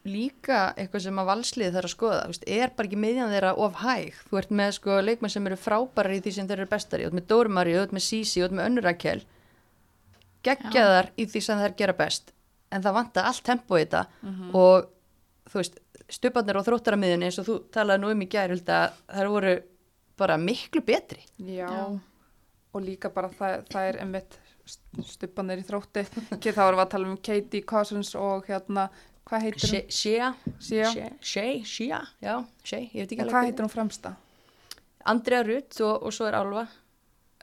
líka 0.04 0.74
eitthvað 0.76 1.04
sem 1.06 1.18
að 1.18 1.28
valslið 1.30 1.72
þarf 1.72 1.88
að 1.88 1.94
skoða, 1.94 2.26
veist, 2.28 2.44
er 2.46 2.72
bara 2.76 2.88
ekki 2.88 2.98
miðjan 2.98 3.30
þeirra 3.32 3.52
of 3.56 3.78
hæg, 3.80 4.14
þú 4.28 4.38
ert 4.40 4.50
með 4.50 4.72
sko 4.76 4.98
leikmenn 5.00 5.32
sem 5.32 5.46
eru 5.46 5.56
frábærar 5.56 6.16
í 6.16 6.20
því 6.20 6.32
sem 6.36 6.48
þeir 6.50 6.58
eru 6.58 6.72
bestar 6.72 7.00
í. 7.00 7.06
Þú 7.06 7.08
ert 7.08 7.18
með 7.18 7.28
Dórmari, 7.32 7.72
ert 7.78 7.94
með 7.96 8.04
Sisi, 8.04 8.40
þú 8.40 8.44
ert 8.44 8.56
með 8.58 8.68
Önnurakkel 8.68 9.22
geggjaðar 10.42 11.12
í 11.16 11.26
því 11.30 11.42
sem 11.46 11.62
þeir 11.62 11.76
gera 11.78 11.96
best 11.96 12.32
en 12.72 12.84
það 12.84 12.96
vantar 12.98 13.28
allt 13.28 13.44
tempo 13.46 13.78
í 13.78 13.84
þetta. 13.84 14.04
Og 14.58 14.88
þú 15.52 15.60
veist, 15.60 15.78
stuparnir 16.12 16.58
og 16.60 16.66
þróttaramiðinni 16.66 17.28
eins 17.28 17.38
og 17.42 17.48
þú 17.48 17.58
talaði 17.74 18.02
nú 18.02 18.10
um 18.14 18.24
í 18.24 18.28
gær 18.32 18.52
Hulda, 18.52 18.80
þær 19.12 19.30
voru 19.32 19.54
bara 20.20 20.38
miklu 20.40 20.82
betri. 20.86 21.22
Já, 21.38 21.66
Já. 21.66 21.84
og 22.72 22.84
líka 22.84 23.10
bara 23.12 23.30
það, 23.32 23.64
það 23.72 23.88
er 23.90 24.00
einmitt 24.04 24.38
stuppanir 25.08 25.62
í 25.62 25.64
þrótti. 25.66 26.04
Ekki 26.36 26.52
þá 26.54 26.62
erum 26.66 26.78
við 26.78 26.84
að 26.84 26.92
tala 26.94 27.08
um 27.10 27.16
Katie 27.28 27.64
Cousins 27.66 28.12
og 28.18 28.46
hérna, 28.48 28.88
hvað 29.28 29.46
heitir 29.48 29.72
hún? 29.72 29.88
Shea, 29.90 30.28
Shea. 30.60 30.92
Shea, 31.20 31.56
Shea, 31.64 32.02
já, 32.22 32.36
Shea, 32.62 32.84
ég 32.92 33.02
veit 33.02 33.10
ekki 33.10 33.24
alveg 33.24 33.34
hvað 33.34 33.48
heitir 33.48 33.66
hún 33.66 33.72
fremsta? 33.72 34.14
Andrea 35.10 35.42
Rutt 35.42 35.80
og, 35.82 36.06
og 36.06 36.14
svo 36.14 36.28
er 36.28 36.36
Álfa 36.38 36.66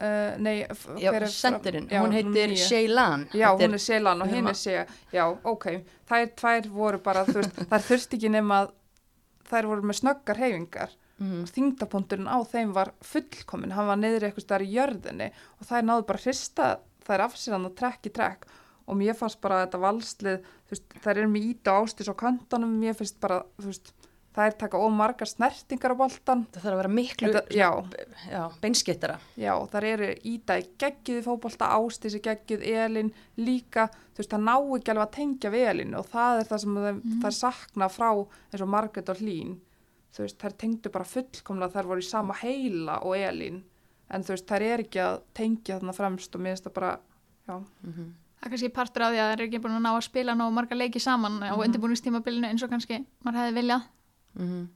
Uh, 0.00 0.32
nei, 0.40 0.54
Já, 0.96 1.10
hver 1.12 1.26
er 1.26 1.28
sendirinn, 1.28 1.88
Já, 1.92 2.00
hún 2.00 2.14
heitir. 2.16 2.54
Sheilan 2.56 3.26
Já, 3.36 3.50
Þetta 3.50 3.66
hún 3.66 3.76
er 3.76 3.82
Seilan 3.84 4.22
og 4.24 4.30
hinn 4.32 4.46
er 4.48 4.56
Sea. 4.56 4.84
Já, 5.12 5.26
ok. 5.44 5.66
Þær 6.08 6.30
tvær 6.40 6.68
voru 6.72 7.00
bara, 7.04 7.24
veist, 7.28 7.58
þær 7.68 7.84
þurfti 7.84 8.16
ekki 8.16 8.30
nema 8.32 8.62
þær 9.50 9.68
voru 9.68 9.84
með 9.90 9.98
snöggar 10.00 10.40
hefingar. 10.40 10.94
Mhm. 11.20 11.42
Og 11.44 11.52
þingdapunkturinn 11.52 12.30
á 12.32 12.38
þeim 12.48 12.72
var 12.72 12.94
fullkomin. 13.04 13.74
Hann 13.76 13.90
var 13.90 14.00
niður 14.00 14.30
eitthvað 14.30 14.46
stær 14.46 14.64
í 14.64 14.72
jörðinni 14.72 15.28
og 15.60 15.68
þær 15.68 15.84
náðu 15.84 16.06
bara 16.08 16.22
að 16.22 16.26
hrista 16.30 16.70
þær 17.04 17.26
af 17.26 17.36
sér 17.36 17.58
hann 17.58 17.68
að 17.68 17.76
trekk 17.82 18.08
í 18.08 18.14
trekk. 18.16 18.48
Og 18.88 18.96
mér 18.98 19.14
fannst 19.14 19.40
bara 19.44 19.60
að 19.60 19.66
þetta 19.66 19.82
valslið, 19.84 20.46
veist, 20.72 20.94
þær 21.04 21.18
eru 21.18 21.28
með 21.30 21.50
íta 21.52 21.76
ástis 21.76 22.08
á 22.08 22.14
kantanum. 22.16 22.72
Mér 22.80 22.96
finnst 22.98 23.20
bara, 23.20 23.42
þú 23.60 23.68
veist, 23.68 23.92
þær 24.36 24.54
taka 24.60 24.78
ómargar 24.78 25.26
snertingar 25.26 25.90
á 25.90 25.96
boltan. 25.98 26.44
Það 26.54 26.62
þarf 26.62 26.72
að 26.74 26.80
vera 26.80 26.90
miklu 26.94 27.30
Þetta, 27.32 27.54
já, 27.56 27.70
já, 28.30 28.42
beinskittara 28.62 29.16
Já, 29.36 29.52
þar 29.72 29.84
eru 29.88 30.10
íta 30.30 30.58
í 30.60 30.66
geggjuði 30.78 31.24
fótbolta, 31.26 31.70
ástísi 31.74 32.20
geggjuð, 32.22 32.62
Elin 32.62 33.10
líka, 33.42 33.88
þú 34.14 34.22
veist, 34.22 34.30
það 34.30 34.44
ná 34.46 34.54
ekki 34.78 34.92
alveg 34.94 35.06
að 35.08 35.16
tengja 35.16 35.50
við 35.50 35.66
Elin 35.72 35.94
og 35.98 36.06
það 36.12 36.40
er 36.44 36.46
það 36.52 36.58
sem 36.64 36.74
þeim, 36.76 37.00
Mhm. 37.02 37.20
þær 37.24 37.36
sakna 37.40 37.88
frá 37.90 38.10
eins 38.52 38.62
og 38.62 38.68
Margrét 38.68 39.08
og 39.10 39.16
Hlín, 39.18 39.56
þú 40.14 40.18
veist, 40.24 40.38
þær 40.38 40.56
tengdu 40.56 40.90
bara 40.90 41.04
fullkomlega, 41.04 41.72
þær 41.74 41.86
voru 41.90 41.98
í 42.00 42.08
sama 42.10 42.34
heila 42.34 43.00
og 43.02 43.16
Elin, 43.16 43.64
en 44.10 44.22
þú 44.22 44.28
veist, 44.36 44.46
þær 44.46 44.62
er 44.62 44.78
ekki 44.86 45.00
að 45.02 45.20
tengja 45.34 45.78
þarna 45.80 45.92
fremst 45.94 46.34
og 46.34 46.40
mér 46.40 46.54
finnst 46.54 46.64
það 46.70 46.74
bara, 46.74 46.98
já, 47.48 47.64
Það 48.40 48.46
er 48.46 48.50
kannski 48.56 48.68
partur 48.72 49.02
af 49.04 49.12
því 49.12 49.18
að 49.20 49.26
það 49.28 49.32
er 49.36 49.42
ekki 49.44 49.58
búin 49.60 49.74
að 49.76 49.82
ná 49.84 49.90
að 49.92 50.02
spila 50.06 50.32
ná 50.32 50.46
marga 50.50 50.74
leiki 50.78 50.98
saman 51.00 51.40
á 51.44 51.52
Mhm. 51.52 51.60
undirbúinistímabilinu 51.66 52.46
eins 52.48 52.62
og 52.62 52.70
kannski 52.70 53.04
maður 53.22 53.36
hefði 53.36 53.54
viljað. 53.58 53.82
Mm 54.38 54.68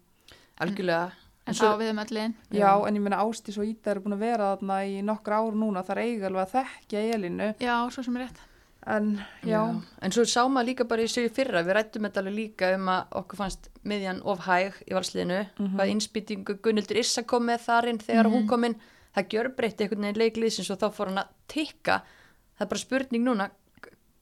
Algjörlega. 0.61 1.13
En 1.47 1.53
En 1.53 1.55
svo- 1.55 1.67
það 1.67 1.75
á 1.77 1.81
við 1.83 1.91
um 1.91 1.99
öll 1.99 2.13
liðin. 2.15 2.35
já, 2.53 2.87
en 2.89 2.95
ég 2.97 3.01
meina 3.03 3.17
ástis 3.21 3.59
og 3.59 3.65
íta 3.67 3.91
eru 3.91 4.01
búin 4.01 4.15
að 4.15 4.19
vera 4.19 4.57
þarna 4.57 4.77
í 4.87 5.03
nokkra 5.05 5.37
ár 5.43 5.53
núna, 5.53 5.83
þar 5.85 5.99
eiga 5.99 6.27
alveg 6.31 6.47
að 6.47 6.53
þekkja 6.55 7.15
Elinu, 7.15 7.55
Já, 7.61 7.91
svo 7.91 8.03
sem 8.05 8.17
er 8.17 8.23
rétt. 8.29 8.39
en 8.87 9.21
já, 9.43 9.83
En 10.01 10.11
svo 10.13 10.23
sá 10.25 10.47
maður 10.49 10.67
líka 10.67 10.85
bara 10.89 11.03
í 11.03 11.09
sig 11.09 11.31
fyrra. 11.33 11.63
Við 11.65 11.75
rættum 11.75 12.03
þetta 12.07 12.21
alveg 12.23 12.35
líka 12.35 12.75
um 12.75 12.87
að 12.87 13.05
okkur 13.13 13.37
fannst 13.37 13.69
miðjan 13.85 14.23
of 14.25 14.39
hæg 14.47 14.73
í 14.89 14.95
valsliðinu. 14.95 15.47
Mhm. 15.59 15.77
hvað 15.77 15.91
innspýtingu 15.91 16.61
Gunnildur 16.63 16.97
Issa 16.99 17.23
kom 17.25 17.43
með 17.47 17.59
þarinn 17.67 17.99
þegar 17.99 18.25
hún 18.31 18.49
kom 18.49 18.65
inn. 18.65 18.77
Það 19.17 19.29
gjör 19.29 19.55
breytti 19.57 19.85
einhvern 19.85 20.01
veginn 20.01 20.23
leikliðsins 20.23 20.71
og 20.71 20.79
þá 20.79 20.91
fór 20.95 21.07
hann 21.09 21.19
að 21.19 21.29
tikka. 21.49 22.03
Það 22.57 22.61
er 22.61 22.67
bara 22.67 22.79
spurning 22.81 23.25
núna 23.25 23.51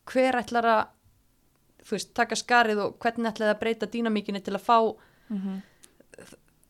hver 0.07 0.33
ætlar 0.35 0.65
að 0.65 0.87
þú 1.85 1.91
veist, 1.91 2.15
taka 2.15 2.35
skarið 2.35 2.79
og 2.85 2.99
hvernig 2.99 3.31
ætlar 3.33 3.49
það 3.53 3.55
að 3.57 3.61
breyta 3.61 3.87
dýnamíkinni 3.87 4.43
til 4.43 4.55
að 4.55 4.61
fá 4.67 4.97
mhm, 5.29 5.63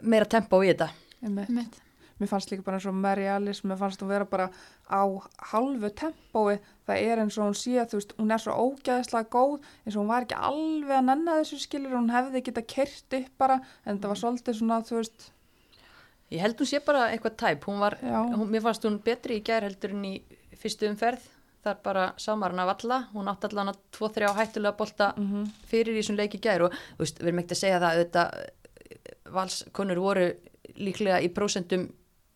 meira 0.02 0.28
tempo 0.28 0.62
í 0.62 0.72
þetta. 0.72 0.92
Einmitt. 1.22 1.50
Mitt. 1.54 1.80
Mér 2.20 2.30
fannst 2.30 2.52
líka 2.52 2.62
bara 2.62 2.78
eins 2.78 2.86
og 2.86 2.94
Mary 2.94 3.24
Alice, 3.26 3.66
mér 3.66 3.78
fannst 3.80 4.02
hún 4.02 4.10
vera 4.12 4.26
bara 4.28 4.48
á 4.86 5.02
halvu 5.50 5.88
tempói, 5.98 6.60
það 6.86 7.00
er 7.02 7.22
eins 7.22 7.38
og 7.38 7.48
hún 7.48 7.56
sé, 7.58 7.74
þú 7.90 7.98
veist, 7.98 8.12
hún 8.20 8.30
er 8.30 8.42
svo 8.42 8.54
ógæðislega 8.62 9.30
góð, 9.32 9.56
eins 9.82 9.96
og 9.96 10.04
hún 10.04 10.12
var 10.12 10.26
ekki 10.26 10.38
alveg 10.38 10.96
að 11.00 11.08
nenna 11.08 11.38
þessu 11.40 11.58
skilur, 11.64 11.96
hún 11.96 12.12
hefði 12.14 12.44
geta 12.46 12.62
kert 12.62 13.16
upp 13.18 13.32
bara, 13.42 13.58
en 13.82 13.98
það 13.98 14.12
var 14.12 14.20
svolítið 14.22 14.60
svona, 14.60 14.82
þú 14.86 15.00
veist, 15.00 15.32
Ég 16.32 16.40
held 16.40 16.56
hún 16.62 16.68
sé 16.68 16.78
bara 16.80 17.10
eitthvað 17.12 17.34
tæp, 17.42 17.66
hún 17.68 17.82
var, 17.82 17.98
hún, 18.00 18.46
mér 18.48 18.62
fannst 18.64 18.86
hún 18.88 18.94
betri 19.04 19.36
í 19.36 19.44
gær 19.44 19.66
heldur 19.66 19.92
en 19.92 20.06
í 20.08 20.12
fyrstu 20.56 20.88
umferð, 20.88 21.26
þar 21.62 21.78
bara 21.84 22.04
samar 22.20 22.52
hann 22.52 22.64
að 22.64 22.70
valla, 22.72 22.98
hún 23.12 23.30
átti 23.30 23.48
allan 23.50 23.72
að 23.72 23.80
2-3 23.98 24.34
hættulega 24.38 24.78
bolta 24.78 25.12
mm 25.16 25.48
fyrir 25.70 25.94
í 25.94 26.00
þessum 26.00 26.18
leik 26.18 26.36
í 26.36 26.42
gær 26.42 26.66
og 26.66 26.76
veist, 26.98 27.20
við 27.20 27.30
erum 27.30 27.42
ekkert 27.42 27.56
að 27.56 27.62
segja 27.62 27.80
það 27.82 27.96
auðvitað, 27.96 28.36
valskonur 29.32 30.00
voru 30.02 30.28
líklega 30.76 31.20
í 31.22 31.30
prósentum 31.32 31.88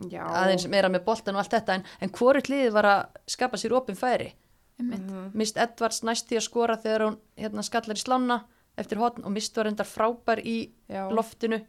já, 0.09 0.23
aðeins 0.25 0.67
meira 0.71 0.89
með 0.89 1.05
boltan 1.07 1.37
og 1.37 1.43
allt 1.43 1.55
þetta 1.57 1.77
en, 1.77 1.87
en 2.01 2.13
hvort 2.17 2.49
liðið 2.51 2.75
var 2.75 2.89
að 2.89 3.23
skapa 3.29 3.59
sér 3.59 3.75
opin 3.77 3.97
færi. 3.99 4.33
Mitt. 4.77 5.01
Mhm. 5.01 5.31
mist 5.33 5.57
Edvards 5.57 6.03
næsti 6.05 6.37
að 6.37 6.45
skora 6.45 6.75
þegar 6.77 7.07
hún 7.07 7.15
hérna, 7.39 7.63
skallar 7.65 7.97
í 7.97 8.03
slána 8.03 8.35
eftir 8.77 8.99
hotn 9.01 9.25
og 9.25 9.33
mist 9.33 9.57
var 9.57 9.71
endar 9.71 9.89
frábær 9.89 10.37
í 10.45 10.69
já, 10.85 11.07
loftinu. 11.09 11.63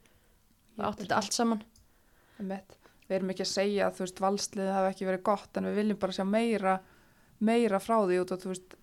Ég 0.77 0.85
átti 0.85 1.07
þetta 1.07 1.17
allt 1.17 1.33
saman. 1.33 1.63
Einmitt. 2.39 2.77
við 3.09 3.17
erum 3.17 3.31
ekki 3.33 3.47
að 3.47 3.51
segja 3.55 3.87
að, 3.87 3.95
þú 3.97 4.05
veist, 4.05 4.21
valsliðið 4.21 4.75
hafi 4.77 4.89
ekki 4.93 5.07
verið 5.09 5.23
gott, 5.25 5.57
en 5.57 5.65
við 5.71 5.79
viljum 5.81 5.99
bara 6.03 6.13
sjá 6.13 6.25
meira, 6.29 6.75
meira 7.41 7.79
frá 7.81 7.99
því 8.07 8.19
út 8.23 8.33
og, 8.35 8.41
þú 8.43 8.49
veist, 8.53 8.75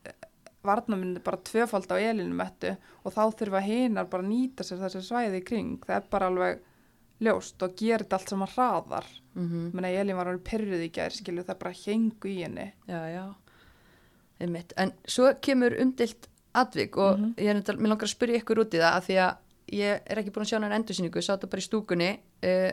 varnaminn 0.65 1.15
er 1.17 1.21
bara 1.25 1.37
tvöfald 1.45 1.91
á 1.93 1.97
elinu 2.01 2.33
mettu 2.33 2.71
og 3.03 3.13
þá 3.13 3.21
þurfa 3.37 3.61
hinar 3.61 4.07
bara 4.09 4.23
að 4.23 4.29
nýta 4.31 4.63
sér 4.65 4.79
þessi 4.81 5.01
svæði 5.05 5.41
í 5.41 5.45
kring, 5.45 5.75
það 5.85 5.95
er 5.99 6.07
bara 6.09 6.27
alveg 6.31 6.59
ljóst 7.21 7.61
og 7.63 7.75
gerir 7.79 8.03
þetta 8.03 8.17
allt 8.17 8.29
saman 8.33 8.47
hraðar. 8.55 9.05
mm 9.35 9.71
Menna, 9.73 9.87
Elín 9.89 10.15
var 10.17 10.27
hann 10.27 10.39
pyrruð 10.39 10.81
í 10.83 10.91
gær, 10.91 11.11
skilju, 11.15 11.43
það 11.47 11.59
bara 11.59 11.71
hengu 11.85 12.27
í 12.31 12.41
henni. 12.43 12.65
Já, 12.87 13.01
já, 13.13 13.23
einmitt. 14.41 14.73
En 14.77 14.91
svo 15.07 15.29
kemur 15.41 15.75
umdilt 15.79 16.27
atvik 16.55 16.97
og 16.97 17.19
Mhm. 17.19 17.33
ég 17.37 17.49
er 17.49 17.53
nefndar, 17.55 17.77
mér 17.77 17.87
langar 17.93 18.07
að 18.07 18.15
spyrja 18.15 18.41
ykkur 18.41 18.59
út 18.63 18.73
í 18.73 18.79
það 18.79 18.93
af 18.97 19.07
því 19.07 19.15
að 19.15 19.35
ég 19.71 20.01
er 20.05 20.17
ekki 20.17 20.31
búin 20.31 20.43
að 20.45 20.49
sjá 20.49 20.59
hann 20.61 20.71
endursýningu, 20.83 21.15
ég 21.19 21.23
sá 21.23 21.35
þetta 21.37 21.49
bara 21.49 21.61
í 21.61 21.69
stúkunni 21.69 22.19
uh, 22.43 22.71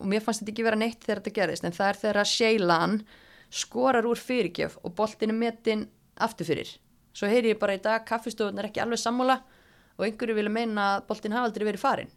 og 0.00 0.06
mér 0.06 0.20
fannst 0.22 0.40
þetta 0.42 0.52
ekki 0.52 0.64
vera 0.64 0.76
neitt 0.76 1.00
þegar 1.04 1.20
þetta 1.22 1.34
gerðist, 1.34 1.64
en 1.64 1.72
það 1.72 1.88
er 1.88 1.98
þegar 2.02 2.20
að 2.22 2.32
Sheilan 2.32 3.02
skorar 3.50 4.06
úr 4.08 4.20
fyrirgjöf 4.20 4.78
og 4.84 4.94
boltin 4.98 5.32
er 5.32 5.38
metin 5.38 5.86
aftur 6.20 6.48
fyrir. 6.48 6.70
Svo 7.16 7.28
heyri 7.30 7.54
ég 7.54 7.60
bara 7.60 7.76
í 7.78 7.82
dag, 7.82 8.04
kaffistofun 8.06 8.58
er 8.60 8.68
ekki 8.68 8.82
alveg 8.84 9.00
sammála 9.00 9.40
og 9.98 10.06
einhverju 10.06 10.36
vilja 10.38 10.52
meina 10.54 10.88
að 10.96 11.06
boltin 11.08 11.34
hafa 11.34 11.48
aldrei 11.50 11.66
verið 11.66 11.82
farin. 11.82 12.12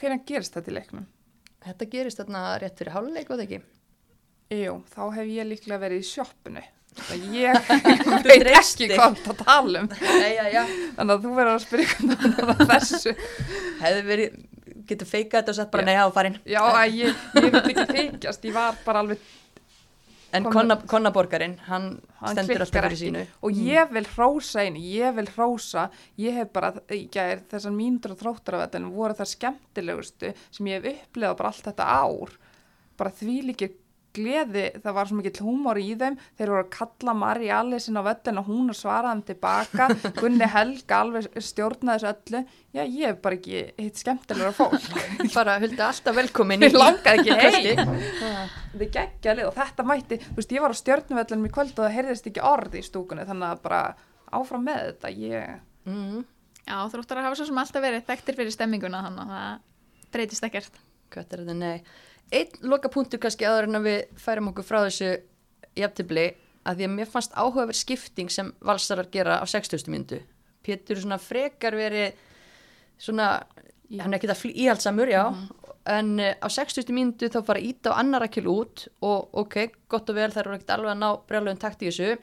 Hvernig 0.00 0.24
gerist 0.28 0.54
þetta 0.56 0.72
í 0.72 0.76
leiknum? 0.78 1.08
Þetta 1.60 1.88
gerist 1.92 2.20
þarna 2.22 2.44
rétt 2.62 2.78
fyrir 2.80 2.94
háluleik 2.94 3.28
og 3.28 3.36
það 3.36 3.46
ekki. 3.46 3.58
Jú, 4.56 4.76
þá 4.94 5.02
hef 5.18 5.28
ég 5.28 5.48
líklega 5.50 5.82
verið 5.82 6.00
í 6.00 6.06
sjoppinu. 6.08 6.62
Það 7.00 7.26
ég 7.36 7.68
veit 8.26 8.48
ekki 8.50 8.88
hvað 8.94 9.20
það 9.26 9.42
tala 9.44 9.82
um. 9.84 9.90
Þannig 9.92 11.12
að 11.14 11.26
þú 11.26 11.34
verður 11.36 11.52
að 11.52 11.60
spyrja 11.66 11.90
hvernig 11.92 12.40
það 12.40 12.64
þessu. 12.72 13.12
Hefði 13.82 14.00
verið, 14.08 14.40
getur 14.92 15.08
feikað 15.10 15.40
þetta 15.40 15.54
og 15.54 15.58
sagt 15.60 15.70
bara 15.74 15.82
Já. 15.84 15.88
nei, 15.90 15.98
hafa 16.00 16.16
farin. 16.18 16.38
Já, 16.44 16.64
ég, 16.92 17.20
ég 17.40 17.46
vil 17.46 17.60
ekki 17.60 17.86
feikjast, 17.94 18.48
ég 18.50 18.56
var 18.56 18.80
bara 18.86 19.04
alveg, 19.04 19.28
En 20.32 20.44
Kom- 20.44 20.52
konna, 20.52 20.76
hann, 21.66 21.86
hann 22.20 22.36
stendur 22.36 22.62
alltaf 22.62 22.84
fyrir 22.84 22.98
sínu. 23.00 23.22
Og 23.42 23.50
ég 23.50 23.88
vil 23.90 24.04
hrósa 24.12 24.60
einu, 24.62 24.78
ég 24.78 25.16
vil 25.16 25.26
hrósa, 25.34 25.88
ég 26.22 26.36
hef 26.38 26.52
bara, 26.54 26.70
í 26.94 27.08
gær, 27.10 27.40
þessar 27.50 27.74
mínútur 27.74 28.12
og 28.14 28.20
þróttur 28.20 28.54
af 28.54 28.68
þetta 28.68 28.78
voru 28.94 29.16
það 29.18 29.30
skemmtilegustu 29.32 30.30
sem 30.54 30.66
ég 30.70 30.84
hef 30.86 31.00
upplegað 31.08 31.36
bara 31.40 31.50
allt 31.50 31.66
þetta 31.66 31.88
ár. 31.98 32.36
Bara 32.96 33.10
því 33.10 33.36
líkir 33.48 33.72
gleði, 34.16 34.64
það 34.82 34.94
var 34.96 35.08
svo 35.08 35.16
mikill 35.18 35.44
húmor 35.46 35.78
í 35.80 35.92
þeim, 36.00 36.16
þeir 36.38 36.50
voru 36.52 36.62
að 36.64 36.70
kalla 36.74 37.14
Mari 37.20 37.50
Alisin 37.54 37.98
á 37.98 38.02
völlin 38.06 38.40
og 38.42 38.48
hún 38.50 38.72
að 38.72 38.78
svara 38.80 39.12
þeim 39.14 39.22
tilbaka, 39.28 39.86
Gunni 40.20 40.48
Helga 40.54 40.98
alveg 41.04 41.28
stjórnaði 41.46 42.02
þessu 42.02 42.10
öllu, 42.10 42.42
já 42.74 42.82
ég 42.82 43.04
hef 43.06 43.20
bara 43.24 43.38
ekki 43.38 43.62
hitt 43.78 44.02
skemmtilegra 44.02 44.50
fólk. 44.56 44.90
Bara 45.36 45.56
huldi 45.62 45.80
alltaf 45.84 46.16
velkomin 46.16 46.66
Ég 46.66 46.74
langaði 46.76 47.22
ekki 47.22 47.38
Kvöldi. 47.38 47.76
heim. 47.78 48.52
Þið 48.74 48.92
geggja 48.98 49.36
lið 49.38 49.48
og 49.50 49.56
þetta 49.58 49.86
mætti, 49.86 50.20
þú 50.26 50.36
veist, 50.40 50.52
ég 50.56 50.64
var 50.66 50.74
á 50.74 50.80
stjórnuvellunum 50.82 51.48
í 51.48 51.54
kvöld 51.54 51.72
og 51.74 51.84
það 51.86 51.96
heyrðist 51.98 52.28
ekki 52.30 52.44
orð 52.50 52.76
í 52.78 52.84
stúkunni, 52.86 53.26
þannig 53.28 53.48
að 53.54 53.64
bara 53.66 53.80
áfram 54.40 54.66
með 54.66 54.84
þetta, 54.92 55.14
ég... 55.18 55.56
Mm, 55.90 56.20
Já, 56.70 56.76
þróttar 56.92 57.18
að 57.18 57.26
hafa 57.26 57.38
svo 57.40 57.48
sem 57.48 57.58
alltaf 57.58 57.82
verið 57.82 58.04
þekktir 58.06 58.36
fyrir 58.38 58.54
stemminguna 58.54 59.00
þannig 59.06 59.22
að 59.24 59.30
það 59.34 60.10
breytist 60.14 60.44
ekkert. 60.46 60.76
Einn 62.30 62.70
loka 62.70 62.90
punktur 62.92 63.20
kannski 63.22 63.46
áður 63.48 63.68
en 63.68 63.80
að 63.80 63.88
við 63.88 64.00
færum 64.22 64.50
okkur 64.52 64.66
frá 64.66 64.78
þessu 64.84 65.10
jafntibli 65.78 66.28
að 66.68 66.78
því 66.78 66.86
að 66.86 66.94
mér 66.94 67.08
fannst 67.10 67.34
áhugaverð 67.34 67.78
skipting 67.78 68.30
sem 68.30 68.52
valsarar 68.62 69.08
gera 69.12 69.40
á 69.40 69.44
60. 69.48 69.88
myndu. 69.90 70.20
Pétur 70.62 71.00
svona 71.00 71.18
frekar 71.18 71.74
verið 71.78 72.18
svona, 73.00 73.40
hann 73.96 74.12
er 74.12 74.18
ekki 74.18 74.30
það 74.30 74.44
íhaldsamur, 74.52 75.10
já, 75.10 75.24
en 75.90 76.12
uh, 76.20 76.34
á 76.36 76.48
60. 76.52 76.92
myndu 76.94 77.30
þá 77.32 77.40
fara 77.46 77.62
íta 77.64 77.94
á 77.96 77.98
annar 78.00 78.26
akkil 78.26 78.46
út 78.52 78.86
og 79.00 79.32
ok, 79.42 79.72
gott 79.88 80.10
og 80.12 80.18
vel 80.20 80.30
þær 80.34 80.44
eru 80.44 80.58
ekkert 80.58 80.74
alveg 80.76 80.92
að 80.94 81.00
ná 81.00 81.08
brjálegum 81.26 81.62
takt 81.62 81.82
í 81.82 81.88
þessu, 81.88 82.18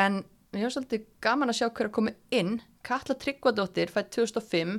en 0.00 0.22
mér 0.54 0.64
hefur 0.64 0.78
svolítið 0.78 1.06
gaman 1.24 1.52
að 1.52 1.60
sjá 1.60 1.68
hver 1.68 1.90
að 1.90 1.96
koma 1.98 2.14
inn, 2.34 2.56
Katla 2.84 3.16
Tryggvadóttir 3.20 3.92
fætt 3.92 4.10
2005 4.16 4.78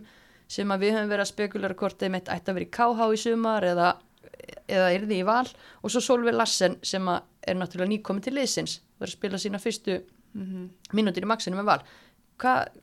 sem 0.51 0.71
að 0.73 0.83
við 0.83 0.93
höfum 0.93 1.09
verið 1.09 1.23
að 1.23 1.31
spekulera 1.31 1.77
hvort 1.77 2.01
þeim 2.01 2.17
eitt 2.19 2.29
ætti 2.29 2.51
að 2.51 2.57
vera 2.59 2.67
í 2.67 2.73
KH 2.75 3.07
í 3.15 3.21
sumar 3.21 3.65
eða, 3.65 3.87
eða 4.67 4.93
yrði 4.95 5.19
í 5.21 5.27
val 5.27 5.45
og 5.81 5.91
svo 5.91 6.01
Solveig 6.03 6.35
Lassen 6.35 6.79
sem 6.85 7.05
er 7.09 7.57
náttúrulega 7.57 7.91
nýkomin 7.91 8.23
til 8.25 8.35
liðsins, 8.35 8.79
verið 8.99 9.11
að 9.13 9.17
spila 9.17 9.41
sína 9.41 9.61
fyrstu 9.61 9.99
mínútur 10.95 11.23
í 11.23 11.29
maxinu 11.29 11.59
með 11.59 11.69
val. 11.69 11.81
Hvað 12.41 12.81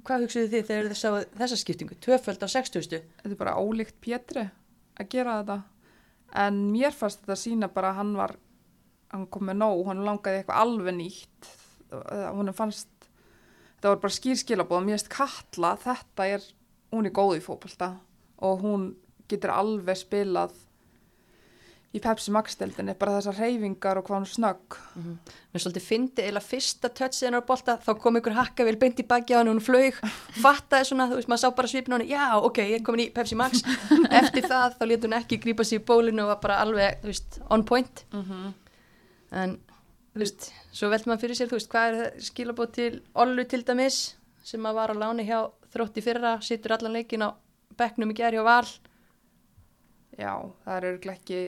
hvað 0.00 0.24
hugsaðu 0.24 0.48
þið 0.52 0.68
þegar 0.68 0.88
þið 0.88 0.98
sáu 0.98 1.18
þessa 1.36 1.58
skiptingu? 1.60 1.98
Tvöföld 2.00 2.44
á 2.44 2.48
60. 2.48 3.02
Þetta 3.20 3.34
er 3.34 3.40
bara 3.40 3.58
ólíkt 3.60 3.98
Pétri 4.02 4.46
að 5.00 5.10
gera 5.12 5.38
þetta, 5.40 5.58
en 6.44 6.62
mér 6.72 6.96
fannst 6.96 7.22
þetta 7.22 7.36
sína 7.40 7.68
bara 7.72 7.92
að 7.92 7.98
hann 8.00 8.14
var, 8.16 8.34
hann 9.12 9.28
kom 9.32 9.46
með 9.48 9.60
nóg, 9.60 9.84
hann 9.88 10.04
langaði 10.06 10.40
eitthvað 10.40 10.64
alveg 10.64 10.96
nýtt, 10.98 11.52
hún 12.36 12.52
fannst, 12.56 13.08
þetta 13.76 13.92
var 13.94 14.02
bara 14.04 14.16
skýrskilabóð, 14.18 14.84
mér 14.84 14.98
finnst 14.98 15.12
Katla, 15.12 15.74
þetta 15.80 16.28
er, 16.34 16.44
hún 16.92 17.08
er 17.08 17.16
góð 17.16 17.38
í 17.38 17.44
fótbolta 17.44 17.94
og 18.44 18.64
hún 18.64 18.86
getur 19.32 19.54
alveg 19.54 19.96
spilað 19.96 20.56
í 21.92 22.00
Pepsi 22.00 22.32
Max-deldinni, 22.32 22.94
bara 22.96 23.18
þessar 23.18 23.36
reyfingar 23.36 23.98
og 24.00 24.06
hvað 24.06 24.22
hún 24.22 24.28
snögg. 24.30 24.76
Mér 25.52 25.60
svolítið 25.60 25.84
fyndi 25.84 26.24
eða 26.24 26.40
fyrsta 26.40 26.88
hennar 26.96 27.44
á 27.44 27.48
bolta 27.50 27.74
þá 27.84 27.90
kom 28.00 28.16
ykkur 28.16 28.36
hakkavél 28.38 28.78
beint 28.80 29.02
í 29.02 29.04
baki 29.08 29.36
á 29.36 29.40
hann 29.40 29.50
og 29.50 29.58
hún 29.58 29.64
flög, 29.64 29.98
fattaði 30.44 30.88
svona, 30.88 31.08
þú 31.10 31.18
veist, 31.18 31.28
maður 31.28 31.42
sá 31.42 31.56
bara 31.58 31.72
svipin 31.72 31.92
á 31.92 31.96
hann, 31.98 32.06
já, 32.08 32.24
ok, 32.40 32.62
ég 32.64 32.78
er 32.78 32.86
komin 32.86 33.04
í 33.04 33.10
Pepsi 33.12 33.36
Max. 33.36 33.60
Eftir 34.22 34.48
það 34.48 34.78
þá 34.78 34.86
lét 34.88 35.04
hún 35.04 35.16
ekki 35.18 35.40
grípa 35.42 35.66
sér 35.68 35.82
í 35.82 35.84
bólinu 35.92 36.24
og 36.24 36.32
var 36.32 36.40
bara 36.46 36.60
alveg, 36.64 37.02
þú 37.02 37.12
veist, 37.12 37.38
on 37.52 37.64
point. 37.68 38.04
En, 39.32 39.58
þú 40.14 40.24
veist 40.24 40.48
svo 40.72 40.88
velt 40.92 41.08
maður 41.10 41.26
fyrir 41.26 41.40
sér, 41.42 41.50
þú 41.52 41.60
veist, 41.60 41.72
hvað 41.72 41.98
er 41.98 42.24
skilabóð 42.24 42.72
til 42.78 42.92
Ollu 43.20 43.44
til 43.48 43.60
dæmis 43.68 44.00
sem 44.42 44.64
að 44.64 44.80
var 44.80 44.92
á 44.92 44.96
láni 44.96 45.28
hjá 45.28 45.42
þrótti 45.72 46.02
fyrra 46.04 46.38
situr 46.44 46.74
allan 46.74 46.96
leikin 46.96 47.28
á 47.28 47.36
bekknum 47.76 48.10
í 48.12 48.16
gerð 48.16 48.40
Já, 50.20 50.34
það 50.64 50.74
er 50.76 50.86
örglega 50.90 51.16
ekki, 51.16 51.38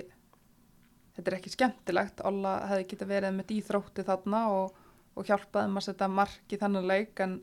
þetta 1.14 1.30
er 1.30 1.38
ekki 1.38 1.54
skemmtilegt, 1.54 2.22
Olla 2.26 2.54
hefði 2.70 2.86
geta 2.92 3.08
verið 3.08 3.34
með 3.38 3.50
dýþrótti 3.52 4.04
þarna 4.06 4.44
og, 4.54 4.78
og 5.14 5.26
hjálpaði 5.28 5.72
maður 5.72 5.82
að 5.84 5.90
setja 5.90 6.08
mark 6.10 6.54
í 6.54 6.60
þannig 6.60 6.88
leik 6.90 7.22
en 7.24 7.36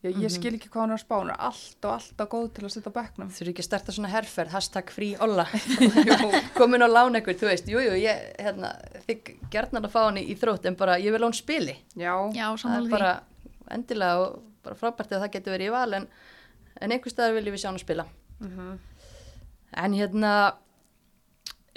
já, 0.00 0.10
ég 0.14 0.32
skil 0.32 0.54
ekki 0.56 0.70
hvað 0.72 0.84
hún 0.84 0.94
er 0.94 0.98
að 0.98 1.02
spá, 1.02 1.14
hún 1.18 1.32
er 1.34 1.40
allt 1.48 1.88
og 1.88 1.94
alltaf 1.96 2.30
góð 2.32 2.46
til 2.56 2.64
að 2.66 2.74
setja 2.76 2.92
á 2.94 2.98
bekknum. 3.00 3.32
þurfi 3.36 3.52
ekki 3.52 3.64
að 3.64 3.68
starta 3.68 3.94
svona 3.96 4.12
herferð, 4.14 4.54
hashtag 4.54 4.92
frí 4.94 5.10
Olla. 5.20 5.46
Komin 6.58 6.86
á 6.86 6.88
lán 6.88 7.18
ekkur, 7.20 7.36
þú 7.40 7.50
veist. 7.50 7.68
Jú, 7.70 7.82
jú, 7.84 7.96
ég, 8.00 8.22
hérna, 8.40 8.72
þig 9.08 9.34
gerðnar 9.52 9.88
að 9.88 9.96
fá 9.96 10.00
hann 10.06 10.22
í 10.22 10.36
þrótt 10.38 10.70
en 10.70 10.78
bara 10.80 10.96
ég 11.02 11.12
vil 11.16 11.24
hún 11.26 11.36
spili. 11.36 11.76
Já, 11.98 12.14
Já, 12.36 12.46
er 12.54 12.86
því. 12.86 12.94
bara 12.94 13.12
endilega 13.70 14.24
og 14.24 14.40
bara 14.64 14.78
frábært 14.78 15.12
að 15.12 15.24
það 15.24 15.34
getur 15.36 15.56
verið 15.56 15.70
í 15.70 15.74
val 15.74 15.98
en, 15.98 16.08
en 16.80 16.94
einhver 16.94 17.12
staðar 17.12 17.36
viljum 17.36 17.54
við 17.56 17.62
sjá 17.62 17.70
hann 17.70 17.80
að 17.80 17.84
spila. 17.84 18.06
Mhm, 18.40 18.72
en 19.84 19.94
hérna 19.94 20.32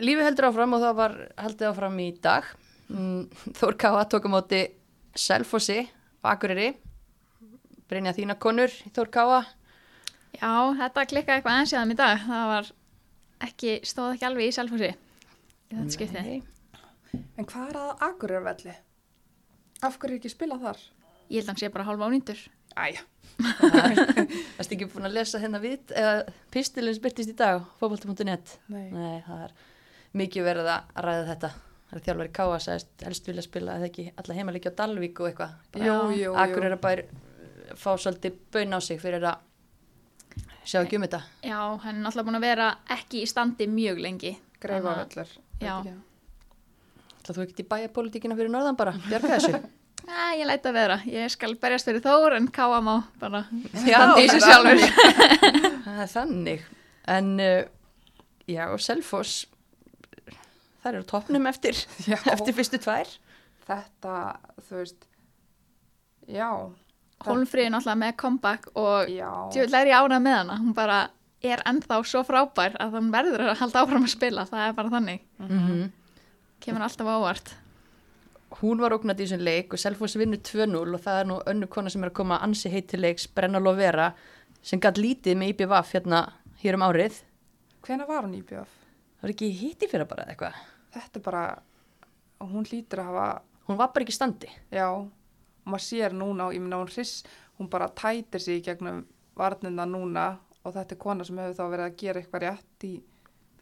lífi 0.01 0.25
heldur 0.25 0.49
áfram 0.49 0.77
og 0.77 0.85
það 0.85 0.95
var 1.01 1.17
haldið 1.37 1.69
áfram 1.69 1.99
í 2.01 2.07
dag 2.23 2.47
mm, 2.89 3.25
Þór 3.59 3.77
Káa 3.83 4.05
tók 4.09 4.25
á 4.25 4.29
móti 4.33 4.63
Selfossi 5.13 5.83
og 6.23 6.31
Akureyri 6.33 6.71
Brynja 7.89 8.15
þína 8.15 8.39
konur 8.41 8.73
í 8.87 8.93
Þór 8.95 9.11
Káa 9.13 9.43
Já, 10.33 10.73
þetta 10.79 11.05
klikkaði 11.09 11.39
eitthvað 11.39 11.53
aðeins 11.53 11.73
í 11.73 11.77
þeim 11.77 11.93
í 11.93 11.99
dag. 11.99 12.23
Það 12.23 12.47
var 12.49 12.69
ekki, 13.47 13.73
stóð 13.85 14.15
ekki 14.15 14.27
alveg 14.29 14.49
í 14.49 14.55
selfhúsi 14.55 14.89
í 14.89 15.75
þetta 15.77 15.95
skiptið. 15.95 16.49
En 17.37 17.47
hvað 17.49 17.69
er 17.69 17.79
að 17.83 18.03
Akureyravelli? 18.07 18.75
Af 19.85 19.99
hverju 20.01 20.15
er 20.15 20.21
ekki 20.21 20.31
spilað 20.33 20.65
þar? 20.65 20.83
Ég 21.29 21.37
held 21.37 21.45
að 21.45 21.51
hann 21.51 21.61
sé 21.61 21.69
bara 21.73 21.85
hálfa 21.87 22.09
ánýndur. 22.09 22.41
Æja, 22.73 23.03
Það 23.59 23.97
erst 24.57 24.73
ekki 24.73 24.87
búin 24.89 25.05
að 25.05 25.15
lesa 25.19 25.41
hérna 25.41 25.59
við 25.61 25.93
eða 25.93 26.13
pistilins 26.53 27.01
byrtist 27.01 27.29
í 27.29 27.35
dag 27.37 27.61
fótbolti.net 27.77 28.55
nei. 28.73 28.87
Nei, 28.89 29.21
það 29.27 29.43
er 29.45 29.53
mikið 30.17 30.45
verið 30.49 30.69
að 30.73 31.03
ræða 31.07 31.29
þetta 31.33 31.53
Það 31.93 31.99
er 31.99 32.03
þjálfari 32.07 32.31
Káa 32.33 32.59
sagðist 32.63 33.03
helst 33.05 33.27
vilja 33.29 33.43
spila 33.45 33.73
eða 33.77 33.87
ekki 33.91 34.03
alla 34.17 34.35
heimalíki 34.37 34.69
á 34.69 34.77
Dalvík 34.79 35.19
og 35.21 35.27
eitthvað 35.29 35.51
Bara 35.75 35.85
Jú, 35.85 35.97
jú, 36.09 36.21
jú. 36.23 36.31
Akkur 36.41 36.65
er 36.65 36.73
að 36.73 36.81
bær 36.81 37.01
fá 37.77 37.91
svolítið 38.01 38.39
bön 38.55 38.73
á 38.73 38.79
sig 38.81 38.97
fyrir 39.01 39.25
að 39.29 39.43
sjá 40.65 40.79
ekki 40.81 40.97
um 40.97 41.05
þetta 41.05 41.19
Já, 41.45 41.59
hann 41.83 41.99
er 41.99 42.01
náttúrulega 42.01 42.27
búin 42.31 42.39
að 42.39 42.45
vera 42.47 42.71
ekki 42.97 43.21
í 43.21 43.29
standi 43.29 43.67
mjög 43.69 44.01
lengi. 44.01 44.33
Greifavellir. 44.63 45.29
Já. 45.61 45.75
Það 47.23 47.37
þú 47.37 47.45
ekki 47.45 47.63
í 47.63 47.69
bæjarpolítíkina 47.75 48.37
fyrir 48.39 48.51
norðan 48.53 48.79
bara, 48.79 48.95
bjarga 49.05 49.37
þessu 49.37 49.53
Æ, 50.03 50.41
ég 50.41 50.47
læta 50.49 50.67
að 50.73 50.75
vera. 50.75 50.97
Ég 51.07 51.29
skal 51.31 51.53
berjast 51.61 51.87
fyrir 51.87 52.01
Þór 52.03 52.33
en 52.35 52.49
káa 52.51 52.81
má 52.83 52.95
bara 53.21 53.45
Já, 53.85 54.01
standa 54.01 54.19
í 54.19 54.27
sig 54.33 54.41
sjálfur. 54.43 54.81
Það 55.85 56.01
er 56.03 56.11
þannig 56.17 56.65
En 57.13 57.29
uh, 57.39 57.63
já, 58.49 58.65
Selfoss 58.81 59.43
þær 60.83 60.99
eru 60.99 61.07
toppnum 61.09 61.49
eftir, 61.49 61.79
eftir 62.35 62.55
fyrstu 62.55 62.79
tvær 62.83 63.09
þetta, 63.67 64.15
þú 64.67 64.79
veist, 64.81 65.05
já, 66.27 66.49
Hólmfríði 67.23 67.71
náttúrulega 67.71 67.99
með 68.01 68.15
comeback 68.19 68.65
og 68.75 69.11
djúvill 69.53 69.77
er 69.79 69.89
ég 69.93 69.95
ánað 69.95 70.23
með 70.25 70.33
hana. 70.41 70.55
Hún 70.59 70.73
bara 70.75 70.97
er 71.43 71.61
ennþá 71.69 71.99
svo 72.07 72.23
frábær 72.27 72.75
að 72.83 72.97
hann 72.97 73.11
verður 73.13 73.45
að 73.47 73.59
halda 73.61 73.83
áfram 73.83 74.07
að 74.07 74.11
spila. 74.11 74.43
Það 74.49 74.63
er 74.67 74.79
bara 74.79 74.95
þannig. 74.97 75.27
mm 75.43 75.83
Kemur 76.63 76.83
alltaf 76.85 77.07
á 77.11 77.15
óvart. 77.19 77.49
Hún 78.61 78.79
var 78.79 78.93
ógnat 78.95 79.19
í 79.19 79.25
þessum 79.25 79.41
leik 79.43 79.73
og 79.75 79.81
Selfoss 79.81 80.15
vinnur 80.15 80.39
2-0 80.39 80.77
og 80.79 81.01
það 81.03 81.17
er 81.19 81.25
nú 81.27 81.39
önnu 81.51 81.67
kona 81.67 81.91
sem 81.91 82.03
er 82.05 82.11
að 82.11 82.15
koma 82.21 82.37
ansi 82.45 82.71
heit 82.71 82.87
til 82.87 83.01
leiks 83.03 83.25
Brenna 83.27 83.59
Lovera 83.59 84.13
sem 84.63 84.79
gætt 84.79 85.01
lítið 85.01 85.35
með 85.39 85.51
IPVF 85.51 85.91
hérna 85.97 86.21
hér 86.61 86.77
um 86.77 86.85
árið. 86.87 87.17
Hvena 87.83 88.07
var 88.07 88.23
hún 88.23 88.37
í 88.37 88.43
BF? 88.47 88.77
Það 89.19 89.27
var 89.27 89.33
ekki 89.35 89.51
hitt 89.59 89.83
í 89.83 89.91
fyrir 89.91 90.07
bara 90.07 90.23
eða 90.23 90.35
eitthvað. 90.37 90.61
Þetta 90.93 91.19
er 91.19 91.25
bara, 91.25 91.43
og 92.43 92.49
hún 92.53 92.65
hlýtur 92.69 93.01
að 93.03 93.09
hafa, 93.11 93.27
Hún 93.67 93.77
var 93.79 93.93
bara 93.95 94.03
ekki 94.03 94.13
standi. 94.17 94.49
já, 94.71 94.87
og 94.91 95.09
maður 95.65 95.85
sér 95.85 96.11
núna, 96.13 96.47
og 96.49 96.53
ég 96.53 96.59
minna 96.61 96.77
hún 96.81 96.89
hriss, 96.91 97.23
hún 97.59 97.69
bara 97.71 97.87
tætir 97.89 98.41
sig 98.43 98.59
í 98.59 98.63
gegnum 98.65 99.05
varnina 99.39 99.85
núna 99.87 100.37
og 100.65 100.73
þetta 100.75 100.91
er 100.95 100.99
kona 100.99 101.23
sem 101.23 101.37
hefur 101.39 101.55
þá 101.55 101.69
verið 101.71 101.85
að 101.85 101.95
gera 102.01 102.19
eitthvað 102.21 102.43
rétt 102.43 102.83
í, 102.87 102.91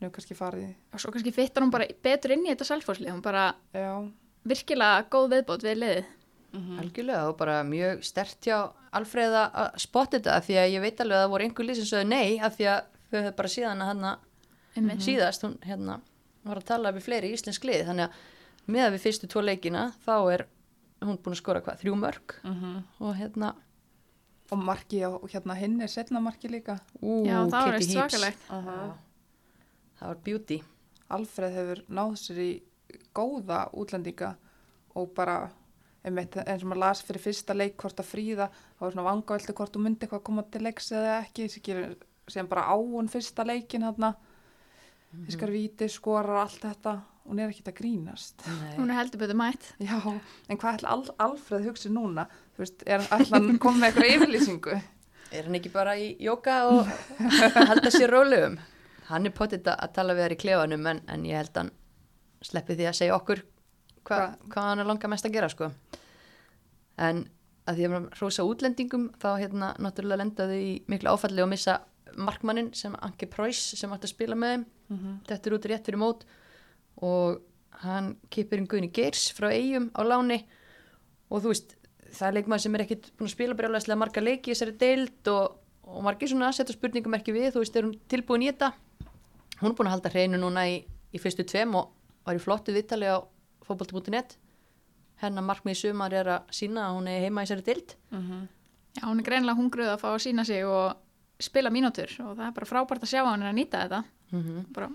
hefur 0.02 0.12
kannski 0.16 0.36
farið, 0.38 0.72
og 0.94 1.00
svo 1.00 1.12
kannski 1.14 1.32
fyttar 1.36 1.64
hún 1.64 1.72
bara 1.72 1.86
betur 2.04 2.34
inn 2.34 2.46
í 2.48 2.50
þetta 2.50 2.68
selfhóðslið, 2.72 3.12
hún 3.14 3.22
bara 3.22 3.46
já, 3.74 3.94
virkilega 4.44 5.06
góð 5.14 5.30
viðbót 5.36 5.64
við 5.70 5.78
liðið. 5.84 6.10
Algjörlega 6.52 7.30
og 7.30 7.38
bara 7.40 7.62
mjög 7.64 8.02
stert 8.04 8.42
hjá 8.44 8.58
Alfreða 8.92 9.46
að 9.56 9.78
spotta 9.80 10.18
þetta 10.18 10.34
af 10.36 10.48
því 10.50 10.58
að 10.60 10.72
ég 10.74 10.82
veit 10.84 11.00
alveg 11.00 11.16
að 11.16 11.22
það 11.24 11.30
voru 11.32 11.46
einhver 11.46 11.76
sem 11.78 11.86
sögðu 11.88 12.08
nei 12.10 12.40
af 12.44 12.58
því 12.58 12.66
að 12.68 12.82
þau 13.12 13.20
hefur 13.22 13.36
bara 13.38 13.52
síðan 13.54 13.84
að 13.86 13.88
hann 13.92 14.04
Einmitt. 14.76 15.06
síðast, 15.06 15.46
hún 15.46 15.56
hérna 15.64 15.96
var 16.44 16.58
að 16.62 16.66
tala 16.72 16.92
við 16.96 17.06
fleiri 17.08 17.32
íslensk 17.36 17.64
lið 17.70 17.86
þannig 17.90 18.08
að 18.08 18.72
með 18.72 18.86
að 18.88 18.94
við 18.96 19.04
fyrstu 19.06 19.28
tvo 19.32 19.42
leikina 19.46 19.84
þá 20.06 20.14
er 20.34 20.46
hún 21.02 21.18
búin 21.18 21.34
að 21.36 21.40
skora 21.42 21.62
hvað, 21.66 21.80
þrjú 21.82 21.96
mörg 21.98 22.36
og 23.02 23.16
hérna 23.18 23.56
og 24.52 24.58
marki 24.60 25.00
á 25.02 25.10
hérna 25.32 25.56
hinn 25.56 25.80
er 25.82 25.88
setna 25.88 26.20
marki 26.20 26.50
líka. 26.52 26.80
ú, 27.02 27.24
Já, 27.26 27.40
það 27.48 27.52
var 27.52 27.72
Kitty 27.72 27.78
veist 27.78 27.96
Heaps. 27.96 28.14
svakalegt. 28.14 28.40
það 30.00 30.08
var 30.08 30.20
beauty 30.26 30.58
Alfreð 31.12 31.56
hefur 31.56 31.82
náð 31.90 32.14
sér 32.20 32.38
í 32.40 32.52
góða 33.16 33.70
útlendinga 33.74 34.36
og 34.96 35.10
bara 35.16 35.50
einmitt, 36.04 36.36
eins 36.48 36.64
og 36.64 36.70
maður 36.72 36.80
las 36.82 37.02
fyrir 37.06 37.22
fyrsta 37.22 37.54
leik 37.56 37.76
hvort 37.78 38.00
að 38.02 38.08
fríða, 38.10 38.48
þá 38.78 38.80
var 38.82 38.92
svona 38.96 39.08
vangaveldi 39.10 39.54
hvort 39.54 39.74
þú 39.76 39.82
myndi 39.84 40.06
eitthvað 40.08 40.24
koma 40.24 40.44
til 40.52 40.62
leiks 40.66 40.92
eða 40.92 41.18
ekki 41.22 41.48
sem 42.32 42.48
bara 42.48 42.64
á 42.68 42.76
hún 42.76 43.10
fyrsta 43.12 43.46
leikin 43.46 43.84
hérna. 43.86 44.16
Fiskar 45.28 45.52
viti, 45.54 45.88
skorar 45.92 46.42
allt 46.46 46.62
þetta, 46.64 46.94
hún 47.28 47.40
er 47.44 47.52
ekkit 47.52 47.68
að 47.72 47.78
grínast 47.82 48.46
Nei. 48.48 48.72
Hún 48.78 48.90
er 48.90 48.98
heldur 49.02 49.20
betur 49.22 49.38
mætt. 49.38 49.68
Já, 49.84 49.98
en 50.50 50.58
hvað 50.58 50.80
ætla 50.80 50.90
Al 50.96 51.04
Alfreð 51.28 51.68
hugsi 51.70 51.92
núna, 51.94 52.26
þú 52.56 52.64
veist, 52.66 52.84
er 52.88 53.04
ætla 53.12 53.38
hann 53.38 53.60
koma 53.62 53.84
með 53.84 53.92
eitthvað 53.92 54.16
yfirlýsingu 54.16 54.78
er 55.32 55.46
hann 55.48 55.56
ekki 55.60 55.70
bara 55.72 55.94
í 55.96 56.10
jóka 56.20 56.58
og 56.68 56.90
halda 57.70 57.92
sér 57.94 58.12
rólegum 58.12 58.58
hann 59.12 59.26
er 59.30 59.36
potið 59.36 59.70
að 59.72 59.94
tala 59.96 60.16
við 60.18 60.26
þær 60.26 60.34
í 60.36 60.40
klefanum 60.42 60.88
en, 60.92 61.00
en 61.08 61.24
ég 61.28 61.38
held 61.40 61.56
hann 61.62 61.70
sleppi 62.44 62.76
því 62.80 62.88
að 62.90 62.98
segja 62.98 63.16
okkur 63.16 63.44
hva, 64.08 64.18
Hva? 64.18 64.26
hvað 64.52 64.68
hann 64.72 64.82
er 64.84 64.90
langa 64.90 65.08
mest 65.14 65.28
að 65.30 65.36
gera 65.38 65.50
sko. 65.54 65.70
en 66.98 67.24
að 67.70 67.78
því 67.78 67.86
að 67.86 67.92
maður 67.94 68.18
hrósa 68.20 68.44
útlendingum 68.50 69.04
þá 69.22 69.28
hérna 69.38 69.68
náttúrulega 69.80 70.20
lendaði 70.24 70.58
í 70.66 70.72
miklu 70.92 71.12
áfalli 71.14 71.44
og 71.46 71.52
missa 71.52 71.76
markmannin 72.18 72.72
sem 72.78 72.96
Anke 73.02 73.28
Preuss 73.30 73.76
sem 73.80 73.92
átti 73.94 74.10
að 74.10 74.14
spila 74.16 74.36
með 74.36 74.54
þeim. 74.56 74.66
Þetta 75.30 75.50
er 75.50 75.56
út 75.58 75.68
rétt 75.72 75.86
fyrir 75.88 76.02
mót 76.02 76.26
og 77.02 77.42
hann 77.84 78.16
kipir 78.30 78.60
inn 78.62 78.68
Guðni 78.70 78.92
Geirs 78.94 79.32
frá 79.34 79.50
eigum 79.52 79.90
á 79.96 80.02
láni. 80.04 80.42
Og 81.32 81.42
þú 81.42 81.54
veist 81.54 81.76
það 82.12 82.28
er 82.28 82.38
leikmaður 82.40 82.64
sem 82.66 82.76
er 82.76 82.84
ekkit 82.86 83.12
búin 83.18 83.30
að 83.30 83.36
spila 83.36 83.56
brjálæslega 83.56 84.02
marga 84.02 84.22
leiki 84.22 84.52
þessari 84.52 84.76
deild 84.82 85.32
og, 85.32 85.58
og 85.88 86.04
margir 86.04 86.30
svona 86.30 86.50
að 86.52 86.58
setja 86.60 86.76
spurningum 86.76 87.16
ekki 87.16 87.36
við. 87.36 87.54
Þú 87.56 87.64
veist, 87.64 87.76
er 87.80 87.88
hún 87.88 87.98
tilbúin 88.12 88.44
í 88.44 88.52
þetta? 88.52 88.74
Hún 89.62 89.72
er 89.72 89.78
búin 89.78 89.88
að 89.88 89.96
halda 89.96 90.12
hreinu 90.12 90.40
núna 90.42 90.68
í, 90.68 90.82
í 91.14 91.22
fyrstu 91.22 91.46
tveim 91.48 91.76
og 91.80 91.94
var 92.28 92.36
í 92.38 92.42
flottu 92.44 92.74
viðtali 92.76 93.08
á 93.08 93.18
fótbolti.net 93.66 94.38
hennar 95.22 95.46
markmið 95.46 95.78
sumar 95.78 96.14
er 96.18 96.30
að 96.34 96.52
sína 96.56 96.88
að 96.88 96.96
hún 96.98 97.08
er 97.12 97.24
heima 97.28 97.44
í 97.44 97.48
þessari 97.48 97.66
deild. 97.68 97.96
Já, 98.98 99.04
hún 99.08 99.22
er 99.22 99.28
greinilega 99.28 99.58
hungruð 99.60 99.92
að 99.94 100.02
fá 100.02 100.08
að 100.12 100.24
sína 100.26 100.46
sig 100.48 100.66
og 100.68 100.98
spila 101.44 101.72
mínútur 101.74 102.12
og 102.24 102.36
það 102.38 102.46
er 102.48 102.56
bara 102.58 102.70
frábært 102.70 103.06
að 103.06 103.14
sjá 103.14 103.22
að 103.24 103.34
er 103.34 103.50
að 103.50 103.58
nýta 103.58 103.84
þetta. 103.84 104.04
mm 104.32 104.66
Bara, 104.76 104.90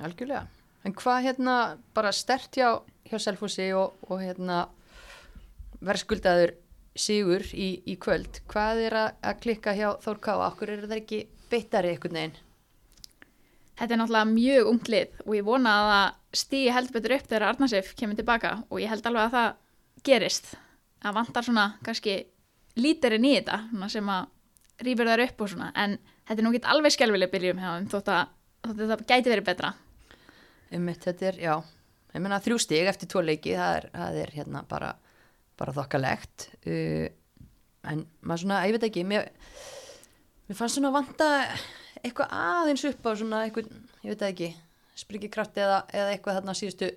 algjörlega. 0.00 0.46
En 0.84 0.94
hvað 0.96 1.22
hérna 1.26 1.54
bara 1.94 2.12
stert 2.12 2.56
hjá, 2.56 2.80
hjá 3.04 3.18
Selfossi 3.20 3.72
og, 3.76 3.96
og 4.08 4.20
hérna 4.22 4.68
verðskuldaður 5.84 6.54
sigur 6.96 7.44
í, 7.52 7.82
í 7.86 7.96
kvöld. 8.00 8.40
Hvað 8.50 8.84
er 8.86 8.96
að, 8.96 9.10
að 9.22 9.42
klikka 9.44 9.74
hjá 9.76 9.88
Þór 10.02 10.22
Káa 10.24 10.46
okkur 10.48 10.72
er 10.74 10.86
það 10.86 10.96
ekki 11.00 11.20
beittari 11.50 11.92
einhvern 11.94 12.18
veginn? 12.18 12.38
Þetta 13.80 13.94
er 13.94 14.00
náttúrulega 14.02 14.32
mjög 14.34 14.70
ungt 14.74 14.90
lið 14.92 15.20
og 15.24 15.36
ég 15.38 15.46
vona 15.46 15.76
að 15.76 15.90
það 15.90 16.40
stíi 16.40 16.72
heldur 16.74 16.96
betur 16.98 17.14
upp 17.16 17.30
þegar 17.30 17.46
Arnarsif 17.48 17.94
kemur 17.96 18.18
tilbaka 18.18 18.50
og 18.68 18.82
ég 18.82 18.92
held 18.92 19.06
alveg 19.08 19.22
að 19.28 19.36
það 19.36 20.02
gerist. 20.04 20.50
Það 21.00 21.16
vantar 21.16 21.46
svona 21.46 21.64
kannski 21.86 22.16
lítirinn 22.80 23.24
í 23.24 23.32
þetta 23.38 23.88
sem 23.92 24.12
að 24.12 24.28
rýfur 24.84 25.10
þar 25.10 25.24
upp 25.26 25.44
og 25.44 25.52
svona 25.52 25.70
en 25.78 25.98
þetta 26.28 26.38
er 26.38 26.46
nú 26.46 26.52
ekki 26.54 26.70
alveg 26.72 26.94
skelvileg 26.94 27.32
byrjum 27.32 27.60
hjá 27.62 27.68
þeim 27.72 27.88
þótt 27.92 28.10
að, 28.14 28.32
þótt 28.66 28.82
að 28.84 28.92
það 28.92 29.04
gæti 29.12 29.32
verið 29.32 29.48
betra. 29.50 29.72
Einmitt, 30.70 31.02
þetta 31.04 31.28
er, 31.30 31.40
já, 31.42 31.54
ég 32.14 32.24
meina 32.24 32.40
þrjú 32.44 32.60
stig 32.62 32.90
eftir 32.90 33.10
tvo 33.10 33.24
leiki, 33.26 33.56
það 33.58 33.76
er, 33.80 33.88
það 33.96 34.18
er 34.22 34.34
hérna 34.36 34.62
bara, 34.70 34.94
bara 35.58 35.74
þokkalegt 35.74 36.46
uh, 36.62 37.06
en 37.90 38.06
maður 38.20 38.44
svona, 38.44 38.62
ég 38.68 38.76
veit 38.76 38.88
ekki 38.90 39.04
mér, 39.08 39.30
mér 40.48 40.58
fannst 40.58 40.78
svona 40.78 40.92
vanta 40.94 41.30
eitthvað 42.00 42.34
aðeins 42.36 42.84
upp 42.90 43.08
á 43.08 43.10
svona 43.18 43.44
eitthvað, 43.46 43.70
ég 44.04 44.14
veit 44.14 44.26
ekki 44.30 44.50
springikraft 45.00 45.58
eða, 45.60 45.82
eða 45.94 46.14
eitthvað 46.14 46.40
þarna 46.40 46.56
síðustu 46.56 46.90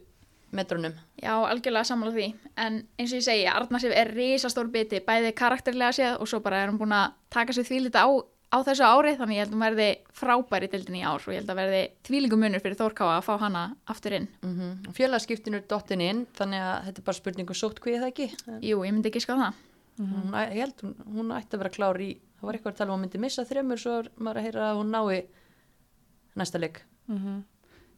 metrunum. 0.54 0.94
Já, 1.22 1.34
algjörlega 1.50 1.84
sammála 1.89 2.12
því. 2.16 2.28
En 2.58 2.78
eins 3.00 3.12
og 3.13 3.20
ég 3.20 3.26
segi, 3.26 3.48
Arnarsif 3.50 3.92
er 3.96 4.12
risastór 4.13 4.70
biti 4.74 5.00
bæði 5.06 5.34
karakterlega 5.36 5.92
séð 5.98 6.20
og 6.22 6.28
svo 6.30 6.39
bara 6.46 6.63
er 6.63 6.70
hún 6.72 6.78
búin 6.82 6.94
að 6.96 7.12
taka 7.34 7.54
sér 7.56 7.66
þvílita 7.68 8.04
á, 8.06 8.10
á 8.54 8.58
þessu 8.62 8.86
ári 8.86 9.16
þannig 9.18 9.38
ég 9.38 9.44
held 9.44 9.50
að 9.50 9.56
hún 9.58 9.66
verði 9.66 9.88
frábær 10.13 10.63
í 10.63 10.70
dildinni 10.70 11.02
í 11.02 11.06
ár 11.10 11.22
og 11.26 11.34
ég 11.34 11.42
held 11.42 11.50
að 11.50 11.60
verði 11.62 11.82
þvílingum 12.06 12.39
munur 12.46 12.62
fyrir 12.62 12.78
Þórkáa 12.78 13.18
að 13.18 13.26
fá 13.26 13.34
hana 13.42 13.63
aftur 13.89 14.13
inn. 14.13 14.28
mm 14.44 14.54
-hmm. 14.60 14.94
félagskiptinu 14.94 15.58
er 15.58 15.66
dottin 15.68 16.02
inn 16.02 16.26
þannig 16.38 16.62
að 16.62 16.84
þetta 16.86 17.00
er 17.00 17.06
bara 17.06 17.18
spurningu 17.22 17.54
sótt 17.54 17.80
hvað 17.82 18.00
það 18.04 18.12
ekki? 18.13 18.28
Jú, 18.62 18.84
ég 18.86 18.94
myndi 18.94 19.10
ekki 19.10 19.20
ská 19.26 19.34
það. 19.36 19.54
hún, 19.98 20.32
æ- 20.34 20.54
ég 20.54 20.60
held 20.62 20.82
hún, 20.82 20.96
hún 21.16 21.32
ætti 21.38 21.54
að 21.56 21.60
vera 21.60 21.70
klár 21.70 21.98
í 22.02 22.18
það 22.39 22.46
var 22.46 22.54
eitthvað 22.56 22.74
að 22.74 22.78
tala 22.78 22.89
um 22.89 22.94
að 22.94 22.98
hún 22.98 23.02
myndi 23.10 23.20
missa 23.20 23.44
þremur 23.46 23.78
svo 23.80 24.00
er 24.00 24.10
maður 24.20 24.38
að 24.38 24.44
heyra 24.44 24.72
að 24.72 24.78
hún 24.78 24.92
nái 24.92 25.26
næsta 26.36 26.60
leik. 26.60 26.82
En 27.10 27.44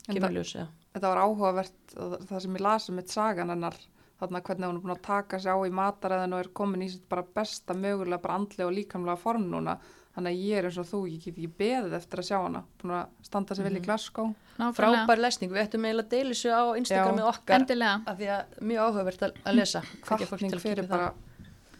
kemur 0.08 0.30
það- 0.30 0.34
ljós, 0.36 0.56
já 0.56 0.68
Þetta 0.96 1.12
var 1.12 1.20
áhugavert 1.26 1.96
að- 2.00 2.18
það 2.30 2.42
sem 2.46 2.56
ég 2.56 2.64
lasi 2.64 2.92
mitt 2.96 3.12
sagan 3.12 3.50
hennar 3.52 3.76
þarna 4.22 4.40
hvernig 4.42 4.70
hún 4.70 4.78
er 4.80 4.84
búin 4.86 4.96
að 4.96 5.02
taka 5.04 5.40
sig 5.44 5.52
á 5.52 5.58
í 5.68 5.72
mataræðin 5.76 6.34
og 6.34 6.40
er 6.40 6.50
komin 6.56 6.86
í 6.86 6.90
sitt 6.90 7.04
bara 7.12 7.22
besta 7.36 7.74
mögulega 7.76 8.22
bara 8.24 8.38
andlega 8.40 8.70
og 8.70 8.74
líkamlega 8.78 9.18
form 9.20 9.50
núna. 9.52 9.78
Þannig 10.16 10.32
að 10.32 10.44
ég 10.48 10.58
er 10.62 10.64
eins 10.70 10.78
og 10.80 10.86
þú, 10.88 11.00
ég 11.12 11.20
get 11.26 11.36
ekki 11.36 11.50
beðið 11.60 11.94
eftir 11.98 12.22
að 12.22 12.28
sjá 12.30 12.38
hana, 12.40 12.62
búin 12.80 12.94
að 12.96 13.08
standa 13.28 13.56
sig 13.58 13.66
vel 13.66 13.76
í 13.76 13.82
Glasgow. 13.84 14.30
Nákvæmlega. 14.56 14.78
frábær 14.80 15.20
lesning, 15.20 15.52
við 15.52 15.64
ættum 15.66 15.84
eiginlega 15.84 16.06
að 16.06 16.14
deila 16.16 16.32
þessu 16.32 16.54
á 16.56 16.64
Instagramið 16.80 17.28
okkar 17.34 17.60
Endilega. 17.60 17.96
af 18.08 18.18
því 18.18 18.30
að 18.32 18.64
mjög 18.72 18.80
áhugavert 18.88 19.22
að, 19.28 19.32
að 19.44 19.56
lesa. 19.60 19.82
Kvartning 20.08 20.54
að 20.56 20.64
fyrir 20.64 20.88
bara 20.88 21.12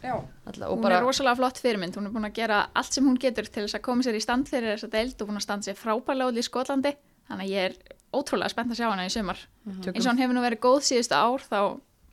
já. 0.04 0.16
Alla, 0.46 0.68
og 0.68 0.76
Hún 0.76 0.82
bara, 0.84 0.98
er 1.00 1.04
rosalega 1.08 1.36
flott 1.40 1.58
fyrirmynd, 1.64 1.96
hún 1.96 2.06
er 2.08 2.12
búin 2.12 2.28
að 2.28 2.34
gera 2.36 2.68
allt 2.76 2.92
sem 2.92 3.08
hún 3.08 3.16
getur 3.18 3.48
til 3.48 3.64
þess 3.64 3.80
að 3.80 3.86
koma 3.88 4.04
sér 4.04 4.20
í 4.20 4.22
stand 4.22 4.50
fyrir 4.52 4.76
þessa 4.76 4.92
deild 4.92 5.16
og 5.22 5.28
búin 5.32 5.40
að 5.40 5.48
standa 5.48 5.64
sér 5.72 5.80
frábærlega 5.80 6.28
út 6.36 6.38
í 6.44 6.44
Skotlandi. 6.44 6.92
Þannig 7.32 7.48
að 7.48 7.56
ég 7.56 7.72
er 7.72 7.78
ótrúlega 8.16 8.52
spennt 8.54 8.74
að 8.74 8.80
sjá 8.82 8.88
hana 8.90 9.06
í 9.08 9.12
sumar. 9.14 9.40
Eins 9.68 10.06
og 10.06 10.10
hann 10.12 10.22
hefur 10.24 10.38
nú 10.38 10.44
verið 10.46 10.64
góð 10.66 10.82
síðustu 10.90 11.18
ár 11.18 11.44
þá 11.46 11.60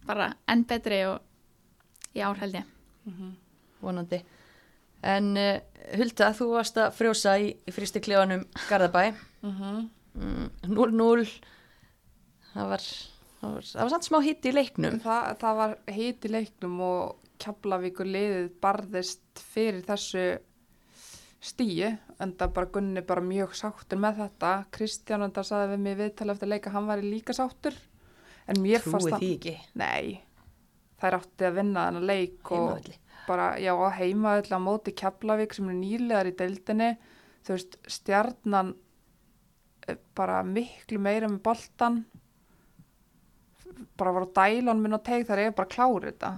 bara 0.06 0.28
enn 0.50 0.64
betri 0.68 1.02
og 1.08 1.20
í 2.18 2.22
ár 2.26 2.38
held 2.42 2.58
ég. 2.60 2.68
Vonandi. 3.82 4.20
En 5.02 5.32
uh, 5.38 5.56
Hulda, 5.98 6.28
þú 6.38 6.46
varst 6.52 6.76
að 6.78 6.92
frjósa 6.94 7.34
í, 7.42 7.48
í 7.66 7.72
fristi 7.74 8.02
klefanum 8.04 8.44
Garðabæ. 8.68 9.08
Mhm. 9.42 9.80
Mm, 10.12 10.48
0-0 10.68 11.22
það 12.52 12.66
var 12.68 12.82
það 12.84 13.54
var, 13.54 13.64
það 13.64 13.80
var 13.80 13.90
samt 13.94 14.06
smá 14.10 14.18
hitt 14.26 14.44
í 14.44 14.52
leiknum. 14.52 14.98
Það, 15.00 15.28
það 15.40 15.58
var 15.62 15.74
hit 15.96 16.26
í 16.28 16.32
leiknum 16.34 16.80
og 16.84 17.30
Keflavíkur 17.42 18.06
liðið 18.06 18.50
barðist 18.62 19.40
fyrir 19.54 19.80
þessu 19.88 20.26
stíi 21.42 21.88
en 22.22 22.34
það 22.38 22.52
bara 22.56 22.70
Gunni 22.76 23.02
bara 23.06 23.24
mjög 23.24 23.56
sáttur 23.58 24.00
með 24.02 24.20
þetta. 24.22 24.52
Kristján 24.74 25.26
enda 25.26 25.44
saði 25.46 25.72
við 25.72 25.82
mig 25.86 25.96
viðtala 25.98 26.36
eftir 26.36 26.52
leika 26.52 26.74
hann 26.74 26.90
væri 26.90 27.08
líka 27.08 27.34
sáttur 27.36 27.78
en 28.46 28.60
mér 28.62 28.84
fannst 28.84 29.08
trúi 29.08 29.14
það 29.14 29.24
því 29.24 29.32
ekki. 29.36 29.56
Nei, 29.82 30.20
þær 31.02 31.18
átti 31.18 31.48
að 31.48 31.58
vinna 31.58 31.86
þennan 31.88 32.08
leik 32.12 32.52
og 32.52 32.68
heimavelli. 32.68 32.96
bara, 33.26 33.48
já, 33.58 33.72
á 33.74 33.88
heimaðall 33.98 34.56
á 34.56 34.60
móti 34.62 34.94
Keflavík 35.02 35.54
sem 35.56 35.68
er 35.72 35.78
nýlegar 35.78 36.30
í 36.30 36.36
deildinni. 36.38 36.94
Þú 37.42 37.56
veist, 37.56 37.78
stjarnan 37.90 38.74
er 39.90 39.98
bara 40.14 40.42
miklu 40.46 41.00
meira 41.02 41.30
með 41.30 41.42
boltan 41.42 42.04
bara 43.98 44.12
var 44.12 44.26
á 44.30 44.34
dælun 44.38 44.82
minn 44.82 44.96
og 44.96 45.04
teig 45.06 45.26
þar 45.26 45.42
er 45.42 45.54
bara 45.56 45.70
klára 45.70 46.10
þetta. 46.10 46.32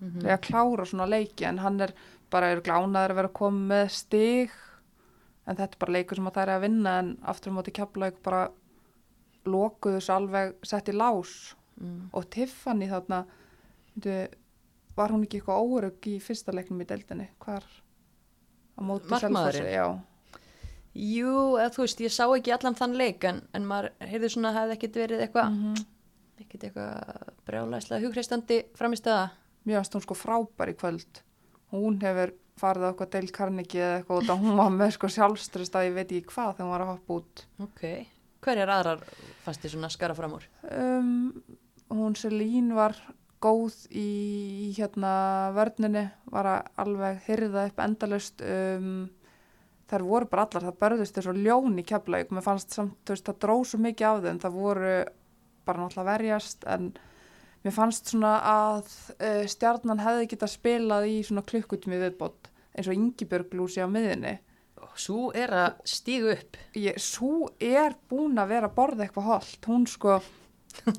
Mhm. 0.00 0.20
það 0.20 0.30
er 0.30 0.36
að 0.36 0.46
klára 0.48 0.86
svona 0.86 1.06
leiki 1.08 1.44
en 1.44 1.58
hann 1.58 1.80
er 1.80 1.92
bara 2.32 2.50
eru 2.54 2.64
glánaður 2.66 3.14
að 3.14 3.20
vera 3.20 3.30
að 3.30 3.38
koma 3.40 3.62
með 3.74 3.92
stig 3.96 4.56
en 5.46 5.56
þetta 5.58 5.74
er 5.74 5.82
bara 5.82 5.96
leikur 5.96 6.20
sem 6.20 6.28
að 6.30 6.36
það 6.36 6.44
er 6.46 6.52
að 6.54 6.64
vinna 6.66 6.96
en 7.02 7.12
aftur 7.32 7.54
á 7.54 7.56
móti 7.56 7.74
Keflavík 7.74 8.20
bara 8.26 8.42
lokuðu 9.50 9.98
þessu 9.98 10.14
alveg 10.14 10.52
sett 10.68 10.90
í 10.92 10.96
lás 10.96 11.32
mm. 11.80 12.10
og 12.12 12.28
Tiffany 12.30 12.90
þarna 12.90 13.24
var 14.96 15.14
hún 15.14 15.24
ekki 15.24 15.40
eitthvað 15.40 15.64
órug 15.64 16.10
í 16.10 16.18
fyrsta 16.22 16.54
leiknum 16.54 16.82
í 16.84 16.88
deildinni 16.88 17.30
hvar 17.42 17.64
á 17.64 18.80
móti 18.84 19.10
já, 19.70 19.86
Jú, 20.90 21.54
eða 21.54 21.70
þú 21.70 21.84
veist, 21.84 22.00
ég 22.02 22.10
sá 22.10 22.24
ekki 22.26 22.52
allan 22.54 22.74
þann 22.74 22.96
leik 22.98 23.24
en, 23.28 23.44
en 23.54 23.66
maður 23.68 23.92
heyrði 24.10 24.30
svona 24.32 24.50
að 24.50 24.56
það 24.56 24.64
hefði 24.64 24.76
ekkit 24.76 24.96
verið 24.98 25.24
eitthvað 25.26 25.50
Mhm. 25.54 25.84
ekkit 26.40 26.64
eitthvað 26.66 27.34
brjálæslega 27.46 28.02
hugreistandi 28.06 28.56
framist 28.74 29.06
aða 29.06 29.30
finnst 29.64 29.94
hún 29.94 30.02
sko 30.02 30.16
frábær 30.16 30.72
í 30.72 30.74
kvöld. 30.74 31.20
Hún 31.70 32.00
hefur 32.02 32.34
farið 32.60 32.86
á 32.86 32.88
eitthvað 32.90 33.12
Dale 33.14 33.34
Carnegie 33.34 33.84
eða 33.84 34.00
eitthvað 34.00 34.18
og 34.18 34.26
það 34.28 34.42
hún 34.44 34.58
var 34.60 34.74
með 34.74 34.90
sko 34.96 35.10
sjálfströst 35.14 35.78
að 35.78 35.86
ég 35.88 35.96
veit 35.96 36.10
ekki 36.10 36.34
hvað 36.34 36.50
þegar 36.56 36.66
hún 36.66 36.74
var 36.74 36.84
að 36.84 36.90
hoppa 36.92 37.16
út. 37.20 37.44
Ok, 37.66 37.84
hverjar 38.44 38.74
aðrar 38.74 39.06
fannst 39.44 39.64
þið 39.64 39.74
svona 39.76 39.92
skara 39.94 40.16
fram 40.18 40.36
úr? 40.36 40.48
Um, 40.68 41.14
hún 41.94 42.18
Selín 42.18 42.74
var 42.76 42.98
góð 43.40 43.86
í 43.96 44.72
hérna 44.76 45.12
vörninni, 45.56 46.04
var 46.28 46.48
að 46.50 46.82
alveg 46.84 47.22
hyrða 47.28 47.64
upp 47.70 47.80
endalust. 47.86 48.44
Um, 48.44 49.08
þær 49.90 50.04
voru 50.06 50.28
bara 50.30 50.44
allar, 50.46 50.66
það 50.68 50.80
börðust 50.84 51.16
þessu 51.16 51.34
ljón 51.38 51.78
í 51.80 51.86
keflaug. 51.86 52.34
Mér 52.34 52.44
fannst 52.44 52.76
samt, 52.76 53.00
veist, 53.08 53.26
það 53.26 53.40
dró 53.42 53.56
svo 53.64 53.80
mikið 53.82 54.08
af 54.10 54.20
þeim. 54.26 54.42
Það 54.44 54.58
voru 54.58 54.92
bara 55.66 55.82
náttúrulega 55.82 56.10
verjast 56.12 56.66
en 56.68 56.92
mér 57.64 57.74
fannst 57.76 58.12
svona 58.12 58.36
að 58.46 58.86
uh, 59.16 59.44
stjarnan 59.50 60.02
hefði 60.02 60.30
getað 60.32 60.54
spilað 60.54 61.08
í 61.10 61.18
svona 61.26 61.44
klukkutími 61.46 62.00
viðbót 62.00 62.50
eins 62.74 62.88
og 62.88 62.96
Ingibjörg 62.96 63.54
Lúsi 63.58 63.82
á 63.82 63.88
miðinni. 63.90 64.38
Sú 64.98 65.28
er 65.36 65.52
að 65.54 65.82
stígu 65.86 66.32
upp. 66.32 66.56
Ég, 66.76 66.96
svo 67.00 67.50
er 67.62 67.94
búin 68.10 68.40
að 68.40 68.50
vera 68.54 68.68
að 68.70 68.76
borða 68.76 69.04
eitthvað 69.04 69.28
holdt, 69.28 69.68
hún 69.70 69.86
sko 69.88 70.18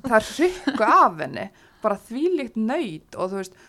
það 0.04 0.16
er 0.16 0.30
rykku 0.38 0.86
af 0.86 1.20
henni 1.20 1.44
bara 1.82 1.98
þvílíkt 2.06 2.58
nöyt 2.60 3.16
og 3.16 3.32
þú 3.32 3.40
veist 3.40 3.60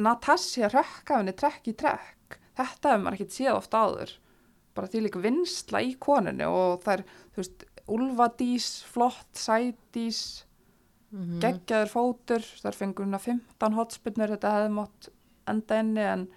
Natasja 0.00 0.70
rökk 0.72 1.12
af 1.12 1.18
henni 1.20 1.34
trekk 1.36 1.68
í 1.68 1.76
trekk. 1.76 2.38
Þetta 2.56 2.92
hefur 2.92 3.02
maður 3.04 3.18
ekkert 3.18 3.34
séð 3.34 3.56
oft 3.56 3.74
áður. 3.76 4.12
Bara 4.76 4.88
þvílík 4.92 5.18
vinsla 5.20 5.82
í 5.84 5.90
konunni 6.00 6.46
og 6.48 6.80
það 6.84 6.94
er, 6.94 7.02
þú 7.34 7.42
veist, 7.42 7.66
Ulfadís 7.90 8.68
flott, 8.86 9.28
Sædís 9.36 10.20
mm 11.10 11.40
geggjaður 11.42 11.90
fótur 11.90 12.44
þar 12.62 12.76
fengur 12.78 13.06
hún 13.06 13.18
að 13.18 13.24
15 13.32 13.78
hotspinnur 13.78 14.30
þetta 14.34 14.52
hefði 14.54 14.74
mátt 14.76 15.08
enda 15.50 15.78
inni 15.82 16.04
en 16.06 16.28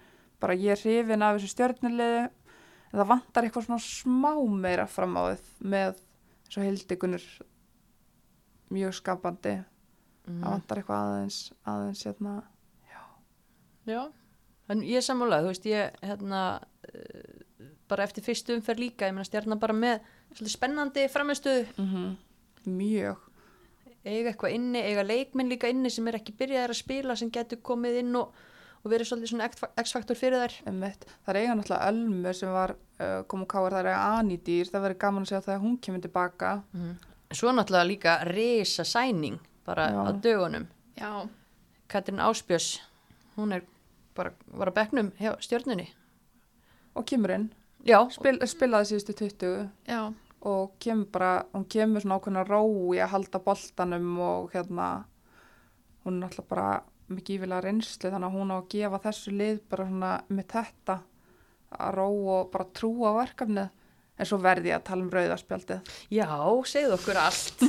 bara 0.42 0.56
ég 0.58 0.74
er 0.74 0.80
hrifin 0.82 1.22
af 1.22 1.36
þessu 1.36 1.52
stjörnuliði 1.52 2.24
en 2.24 2.98
það 2.98 3.10
vantar 3.12 3.46
eitthvað 3.46 3.68
svona 3.68 3.84
smá 3.84 4.32
meira 4.64 4.86
fram 4.90 5.14
á 5.14 5.22
þið 5.30 5.44
með 5.74 6.00
svo 6.48 6.64
hildikunur 6.64 7.24
mjög 8.74 8.96
skapandi. 8.98 9.54
Mhm. 10.26 10.40
það 10.42 10.50
vantar 10.56 10.80
eitthvað 10.80 11.06
aðeins 11.06 11.38
aðeins 11.68 12.04
hérna 12.08 12.34
Já, 13.84 14.00
en 14.72 14.80
ég 14.80 14.96
er 14.96 15.04
sammálað, 15.04 15.44
þú 15.44 15.50
veist, 15.52 15.66
ég 15.68 15.96
hérna 16.00 16.38
uh, 16.56 17.74
bara 17.90 18.06
eftir 18.06 18.24
fyrstu 18.24 18.54
umferð 18.56 18.80
líka, 18.80 19.10
ég 19.10 19.12
meina 19.12 19.28
stjarnan 19.28 19.60
bara 19.60 19.76
með 19.76 19.98
svolítið 20.32 20.54
spennandi 20.54 21.04
framistuðu 21.12 21.66
mm 21.76 22.14
mjög 22.64 23.23
eiga 24.04 24.30
eitthvað 24.32 24.54
inni, 24.56 24.82
eiga 24.84 25.04
leikminn 25.06 25.48
líka 25.52 25.70
inni 25.72 25.90
sem 25.92 26.08
er 26.10 26.18
ekki 26.18 26.34
byrjaðir 26.38 26.74
að 26.74 26.80
spila 26.80 27.16
sem 27.16 27.30
getur 27.32 27.60
komið 27.64 27.98
inn 28.02 28.18
og, 28.20 28.34
og 28.82 28.92
verið 28.92 29.08
svolítið 29.10 29.32
svona 29.32 29.48
x-faktor 29.82 30.18
fyrir 30.18 30.44
þær. 30.44 30.56
Einmitt. 30.70 31.06
Það 31.24 31.32
er 31.34 31.40
eiga 31.40 31.56
náttúrulega 31.58 31.90
Ölmu 31.92 32.34
sem 32.36 32.52
var 32.54 32.74
uh, 32.76 33.18
komu 33.30 33.48
káar, 33.50 33.76
það 33.76 33.80
er 33.80 33.90
eiga 33.92 34.04
Anidýr, 34.20 34.70
það 34.72 34.86
verður 34.88 35.02
gaman 35.06 35.26
að 35.26 35.32
segja 35.32 35.44
þegar 35.48 35.64
hún 35.64 35.76
kemur 35.86 36.04
tilbaka. 36.04 36.52
Svo 37.34 37.54
náttúrulega 37.56 37.90
líka 37.90 38.16
risa 38.28 38.84
sæning 38.84 39.40
bara 39.64 39.88
Já. 39.90 40.00
á 40.04 40.10
dögunum. 40.20 40.66
Já, 41.00 41.10
Katrin 41.88 42.20
Áspjörs, 42.20 42.78
hún 43.38 43.56
er 43.56 43.64
bara, 44.14 44.30
var 44.52 44.70
að 44.70 44.76
bekknum 44.78 45.12
hjá 45.18 45.32
stjörnunni. 45.42 45.88
Og 46.94 47.06
kemur 47.08 47.32
inn, 47.34 47.48
Já, 47.84 47.98
Spil, 48.08 48.38
spilaði 48.48 48.94
síðustu 48.94 49.12
20 49.18 49.66
já, 49.84 49.98
og 50.44 50.74
kemur 50.82 51.08
bara, 51.12 51.30
hún 51.54 51.64
kemur 51.70 52.04
svona 52.04 52.18
ákveðna 52.20 52.44
ró 52.48 52.60
í 52.94 53.00
að 53.00 53.12
halda 53.14 53.40
boltanum 53.44 54.10
og 54.20 54.52
hérna, 54.52 54.88
hún 56.04 56.18
er 56.18 56.26
náttúrulega 56.26 56.50
bara 56.50 56.68
mikið 57.14 57.38
ívilega 57.38 57.64
reynslu 57.64 58.10
þannig 58.10 58.28
að 58.28 58.36
hún 58.38 58.52
á 58.52 58.56
að 58.56 58.68
gefa 58.74 59.00
þessu 59.06 59.34
lið 59.34 59.62
bara 59.72 59.88
svona 59.88 60.12
með 60.28 60.46
þetta 60.54 60.98
að 61.74 61.96
ró 61.98 62.06
og 62.36 62.52
bara 62.52 62.68
trúa 62.76 63.14
á 63.16 63.18
verkefnið. 63.22 63.72
En 64.14 64.28
svo 64.30 64.38
verði 64.38 64.70
ég 64.70 64.78
að 64.78 64.84
tala 64.86 65.02
um 65.02 65.10
rauðarspjaldið. 65.10 65.94
já, 66.14 66.28
segðu 66.70 66.94
okkur 66.94 67.18
allt 67.18 67.64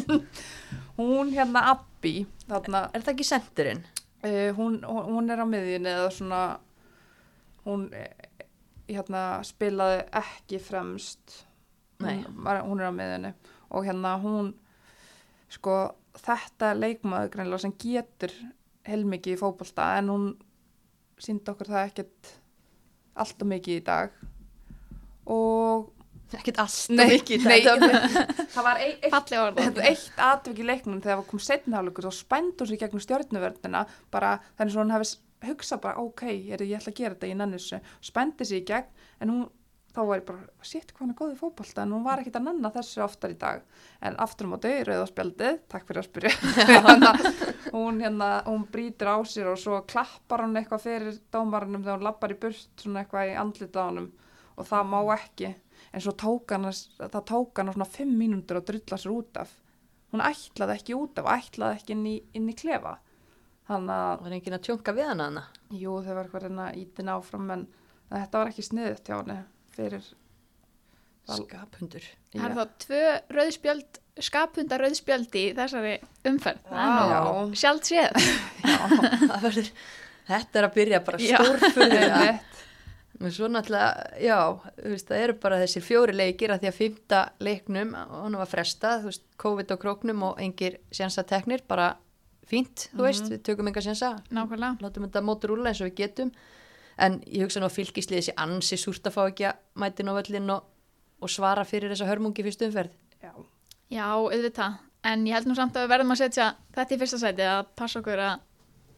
Hún 1.00 1.32
hérna 1.34 1.64
Abbi, 1.72 2.28
þarna 2.46 2.84
Er 2.94 3.02
það 3.02 3.14
ekki 3.16 3.26
sendirinn? 3.26 3.82
Uh, 4.22 4.52
hún, 4.54 4.78
hún 4.86 5.10
hún 5.10 5.34
er 5.34 5.42
á 5.42 5.46
miðjunni 5.50 5.90
eða 5.90 6.12
svona 6.14 6.42
hún 7.66 7.88
eh, 7.98 8.14
hérna 8.86 9.42
spilaði 9.46 10.04
ekki 10.22 10.62
fremst 10.62 11.45
var- 12.00 12.64
hún 12.66 12.80
er 12.82 12.90
á 12.90 12.94
miðjunni. 12.96 13.34
Og 13.72 13.86
hérna 13.86 14.16
hún 14.22 14.54
sko 15.50 15.96
þetta 16.16 16.74
leikmaður 16.78 17.32
greinlega 17.34 17.60
sem 17.66 17.74
getur 17.80 18.32
heilmikið 18.88 19.36
í 19.36 19.40
fótbolta 19.40 19.98
en 19.98 20.08
hún 20.10 20.26
síndi 21.20 21.52
okkur 21.52 21.68
það 21.72 21.90
ekkert 21.90 22.32
alltaf 23.16 23.48
mikið 23.48 23.78
í 23.82 23.84
dag. 23.84 24.12
Og 25.26 25.92
Ekkert 26.36 26.58
allt 26.60 26.90
Nei, 26.90 27.06
mikið 27.20 27.44
nei, 27.46 27.60
þetta- 27.62 28.24
það 28.56 28.64
var 28.66 28.80
eitt 28.82 29.04
eitt 29.86 30.18
atvik 30.26 30.58
í 30.60 30.66
leiknum 30.66 30.98
þegar 31.04 31.20
það 31.22 31.28
kom 31.30 31.40
setnihálugur 31.46 32.08
þá 32.10 32.16
spændi 32.18 32.58
hún 32.64 32.70
sér 32.72 32.80
gegnum 32.82 33.04
stjórnuvörnina 33.04 33.84
bara 34.12 34.32
þannig 34.58 34.74
svo 34.74 34.82
hún 34.84 34.92
hefði 34.96 35.12
hugsað 35.46 35.82
bara 35.86 36.02
ok, 36.02 36.24
ég, 36.34 36.64
ég 36.66 36.74
ætla 36.80 36.92
að 36.92 36.98
gera 36.98 37.14
þetta 37.16 37.30
í 37.30 37.36
nennisu 37.38 37.80
spændi 38.10 38.48
sér 38.50 38.58
í 38.58 38.66
gegn 38.66 38.90
en 39.22 39.30
hún 39.36 39.46
þá 39.96 40.00
var 40.10 40.20
ég 40.20 40.26
bara, 40.28 40.44
shit 40.62 40.92
hvað 40.92 41.00
hann 41.06 41.12
er 41.14 41.18
góð 41.22 41.32
í 41.34 41.38
fótbolta. 41.40 41.84
En 41.86 41.94
hún 41.96 42.04
var 42.06 42.20
ekkit 42.22 42.36
að 42.40 42.44
nanna 42.50 42.72
þessu 42.76 43.02
oftar 43.06 43.32
í 43.32 43.38
dag. 43.40 43.62
En 44.04 44.18
aftur 44.20 44.46
á 44.48 44.52
móti, 44.52 44.72
rauðarspjaldið 44.90 45.60
takk 45.72 45.88
fyrir 45.88 46.02
að 46.04 46.10
spyrja. 46.10 46.34
Hún, 47.76 48.00
hérna, 48.04 48.30
hún 48.46 48.64
brýtur 48.72 49.10
á 49.12 49.18
sér 49.28 49.50
og 49.52 49.58
svo 49.60 49.82
klappar 49.90 50.44
hún 50.46 50.56
eitthvað 50.60 50.84
fyrir 50.86 51.18
dómarunum 51.34 51.84
þegar 51.84 51.98
hún 52.00 52.06
lappar 52.08 52.32
í 52.36 52.38
burt 52.40 52.68
svona 52.80 53.02
eitthvað 53.04 53.32
í 53.32 53.38
andlita 53.42 53.84
á 53.84 53.88
honum. 53.90 54.12
Og 54.56 54.68
það 54.70 54.86
má 54.94 55.00
ekki. 55.18 55.50
En 55.96 56.02
svo 56.04 56.14
tók 56.16 56.52
hann, 56.56 56.66
að- 56.70 57.10
það 57.12 57.26
tók 57.32 57.58
hann 57.60 57.74
svona 57.74 57.90
fimm 57.90 58.14
mínútur 58.20 58.60
að 58.62 58.70
drulla 58.70 58.98
sér 59.02 59.16
út 59.16 59.38
af. 59.42 59.52
Hún 60.14 60.24
ætlaði 60.24 60.78
ekki 60.80 60.96
út 60.96 61.20
af, 61.20 61.26
ætlaði 61.40 61.80
ekki 61.82 61.92
inn 61.98 62.06
í, 62.08 62.16
inn 62.40 62.48
í 62.52 62.56
klefa. 62.56 62.98
Þannig 63.68 63.96
að, 63.98 64.22
Var 64.22 64.32
enginn 64.38 64.56
að 64.60 64.66
tjónka 64.68 64.94
við 64.96 65.08
hana? 65.10 65.44
jú 65.74 65.98
fyrir 69.76 70.08
Val- 71.26 71.42
Skaphundur 71.42 72.08
Það 72.36 72.48
er 72.50 72.56
þá 72.58 72.66
tvö 72.86 73.04
rauðspjöld, 73.38 74.00
skaphundar 74.28 74.84
rauðspjöld 74.84 75.38
í 75.40 75.46
þessari 75.58 75.94
umferð. 76.30 76.66
Er 76.70 76.92
nú 76.92 77.56
sjálft 77.58 77.88
séð. 77.90 78.20
Verður 79.46 79.72
Þetta 80.26 80.60
er 80.60 80.68
að 80.68 80.76
byrja 80.76 81.00
bara. 81.06 81.20
Og 83.16 83.32
svo 83.36 83.48
náttúrulega, 83.48 84.08
já, 84.20 84.38
þú 84.76 84.90
veist, 84.92 85.08
það 85.08 85.22
eru 85.24 85.36
bara 85.46 85.60
þessir 85.62 85.86
fjóri 85.86 86.16
leikir 86.18 86.52
að 86.52 86.64
því 86.66 86.70
að 86.72 86.80
fymta 86.82 87.20
leiknum, 87.48 87.94
hann 87.96 88.36
var 88.42 88.50
frestað, 88.52 89.06
þú 89.06 89.12
veist, 89.12 89.24
COVID 89.40 89.72
á 89.72 89.76
króknum 89.80 90.26
og 90.28 90.42
engir 90.44 90.76
sjensateknir, 90.92 91.64
bara 91.70 91.94
fínt, 92.50 92.90
þú 92.92 93.06
veist, 93.08 93.30
við 93.32 93.46
tökum 93.48 93.70
enga 93.72 93.86
Nákvæmlega. 93.86 94.76
látum 94.84 95.08
þetta 95.08 95.24
mótur 95.24 95.54
rúla 95.54 95.72
eins 95.72 95.80
og 95.82 95.88
við 95.90 95.96
getum, 96.04 96.34
en 96.98 97.20
ég 97.28 97.46
hugsa 97.46 97.62
nú 97.62 97.70
að 97.70 97.78
fylgisliði 97.80 98.22
þessi 98.22 98.36
ansi 98.46 98.80
súrt 98.80 99.08
að 99.08 99.16
fá 99.18 99.22
ekki 99.26 99.50
að 99.50 99.62
mæti 99.82 100.08
á 100.08 100.14
völlin 100.16 100.56
og, 100.56 100.66
og 101.22 101.32
svara 101.32 101.66
fyrir 101.68 101.92
þessa 101.94 102.10
hörmungi 102.10 102.46
fyrstu 102.46 102.70
umferð. 102.70 102.96
Já. 103.22 103.32
Já, 103.94 104.08
auðvitað. 104.16 104.82
En 105.06 105.28
ég 105.28 105.38
held 105.38 105.50
nú 105.50 105.56
samt 105.58 105.76
að 105.78 105.86
við 105.86 105.94
verðum 105.94 106.16
að 106.16 106.22
setja 106.24 106.50
þetta 106.74 106.96
í 106.96 107.02
fyrsta 107.04 107.22
sæti 107.22 107.46
að 107.46 107.68
passa 107.78 108.02
okkur 108.02 108.24
að 108.26 108.44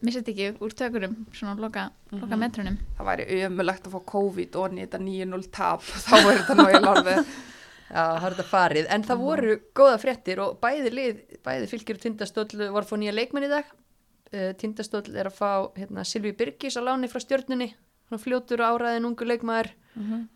missa 0.06 0.22
þetta 0.22 0.34
ekki 0.34 0.64
úr 0.64 0.74
tökurum, 0.78 1.14
svona 1.34 1.58
loka, 1.60 1.90
loka 2.14 2.38
metrunum. 2.38 2.78
það 3.00 3.08
væri 3.10 3.42
ömulegt 3.48 3.88
að 3.88 3.96
fá 3.96 4.02
COVID 4.14 4.58
og 4.62 4.76
nýta 4.78 5.00
9-0 5.02 5.48
tap 5.52 5.82
þá 6.06 6.14
er 6.20 6.42
þetta 6.42 6.58
nú 6.60 6.68
ég 6.70 6.84
lorfið 6.86 7.22
Já, 7.88 8.04
það 8.20 8.26
er 8.28 8.34
þetta 8.36 8.46
farið, 8.50 8.88
en 8.92 9.04
það 9.08 9.20
voru 9.24 9.54
góða 9.80 10.00
fréttir 10.02 10.40
og 10.44 10.58
bæði 10.60 10.90
lið, 10.92 11.20
bæði 11.46 11.70
fylgir 11.72 11.96
og 11.96 12.02
tindastóll 12.04 12.48
voru 12.60 12.82
að 12.82 12.90
fá 12.90 12.98
nýja 13.00 13.14
leikmenn 13.16 13.48
í 13.48 13.52
dag. 13.52 13.70
Uh, 14.28 14.50
tindastóll 14.60 15.14
er 15.16 15.30
að 15.30 15.38
fá 15.38 15.52
hérna, 15.78 16.04
Silvi 16.04 16.34
Birgis 16.36 16.76
á 16.76 16.84
láni 16.84 17.08
frá 17.08 17.24
stjörnunni, 17.24 17.70
svona 17.72 17.87
fljótur 18.16 18.62
og 18.64 18.78
áræðin 18.80 19.06
ungu 19.10 19.26
leikmaður 19.28 19.74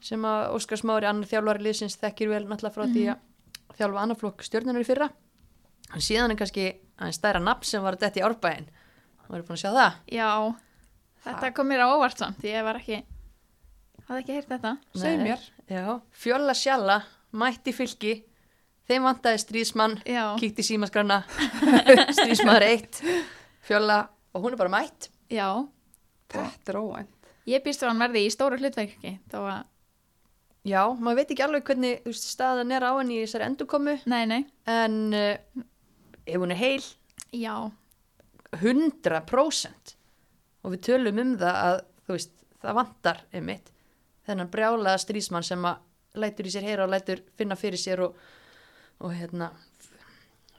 sem 0.02 0.24
að 0.26 0.56
Óskar 0.58 0.80
Smári, 0.82 1.06
annar 1.06 1.30
þjálfari 1.30 1.62
liðsins, 1.68 1.96
þekkir 2.02 2.30
vel 2.32 2.46
náttúrulega 2.50 2.74
frá 2.74 2.86
því 2.90 3.04
að 3.14 3.78
þjálfa 3.78 4.02
annarflokk 4.02 4.42
stjörnunar 4.44 4.82
í 4.82 4.88
fyrra. 4.88 5.08
En 5.94 6.02
síðan 6.02 6.34
er 6.34 6.40
kannski 6.40 6.66
aðeins 6.98 7.20
stærra 7.22 7.40
nafn 7.44 7.68
sem 7.70 7.84
var 7.86 7.94
að 7.98 8.02
detti 8.08 8.20
í 8.20 8.26
árbæðin. 8.26 8.68
Það 9.22 9.30
voru 9.36 9.46
búin 9.48 9.58
að 9.60 9.62
sjá 9.62 9.72
það. 9.78 10.00
Já, 10.18 10.30
þetta 11.28 11.52
kom 11.54 11.70
mér 11.70 11.84
á 11.86 11.88
óvart 11.94 12.18
samt, 12.18 12.44
ég 12.50 12.66
var 12.66 12.82
ekki, 12.82 13.00
hafði 14.10 14.20
ekki 14.24 14.36
heyrt 14.40 14.52
þetta. 14.56 14.74
Segð 14.98 15.24
mér. 15.30 15.46
Já, 15.70 15.86
Fjóla 16.26 16.58
Sjalla, 16.58 16.98
mætti 17.32 17.76
fylki, 17.78 18.16
þeim 18.90 19.06
vantaði 19.08 19.44
stríðsmann, 19.46 20.00
Já, 20.10 20.24
kíkti 20.42 20.66
í 20.66 20.70
símaskrána 20.74 21.22
strísmaður 22.18 22.66
eitt 22.68 23.04
fjöla 23.62 24.02
og 24.34 24.42
hún 24.44 24.56
er 24.56 24.60
bara 24.60 24.74
mætt 24.74 25.08
já, 25.32 25.48
þetta 26.34 26.74
er 26.74 26.80
óvænt 26.82 27.21
ég 27.50 27.64
býst 27.66 27.84
að 27.84 27.92
hann 27.92 28.04
verði 28.04 28.26
í 28.26 28.32
stóru 28.34 28.60
hlutverki, 28.60 29.16
þó 29.32 29.38
að 29.42 29.60
já, 30.68 30.82
maður 30.94 31.20
veit 31.20 31.34
ekki 31.34 31.46
alveg 31.46 31.68
hvernig 31.70 32.06
veist, 32.06 32.28
staðan 32.30 32.74
er 32.76 32.86
á 32.86 32.92
henni 32.94 33.18
í 33.18 33.24
þessari 33.26 33.48
endurkomu. 33.50 33.98
Nei, 34.12 34.24
nei, 34.30 34.42
en 34.70 34.98
uh, 35.18 35.64
ef 36.26 36.42
hún 36.42 36.54
er 36.54 36.62
heil 36.62 36.84
já, 37.34 37.56
100% 38.60 39.96
og 40.62 40.76
við 40.76 40.84
tölum 40.90 41.22
um 41.24 41.36
það 41.42 41.62
að 41.66 41.78
þú 42.06 42.18
veist, 42.18 42.34
það 42.62 42.80
vantar 42.82 43.24
einmitt 43.34 43.72
þennan 44.28 44.52
brjálaða 44.54 45.02
strísmann 45.02 45.46
sem 45.48 45.64
að 45.66 46.20
lætur 46.22 46.50
í 46.50 46.54
sér 46.54 46.68
heyra 46.68 46.86
og 46.86 46.92
lætur 46.94 47.24
finna 47.40 47.58
fyrir 47.58 47.82
sér 47.82 48.04
og, 48.06 48.18
og 49.02 49.16
hérna 49.16 49.50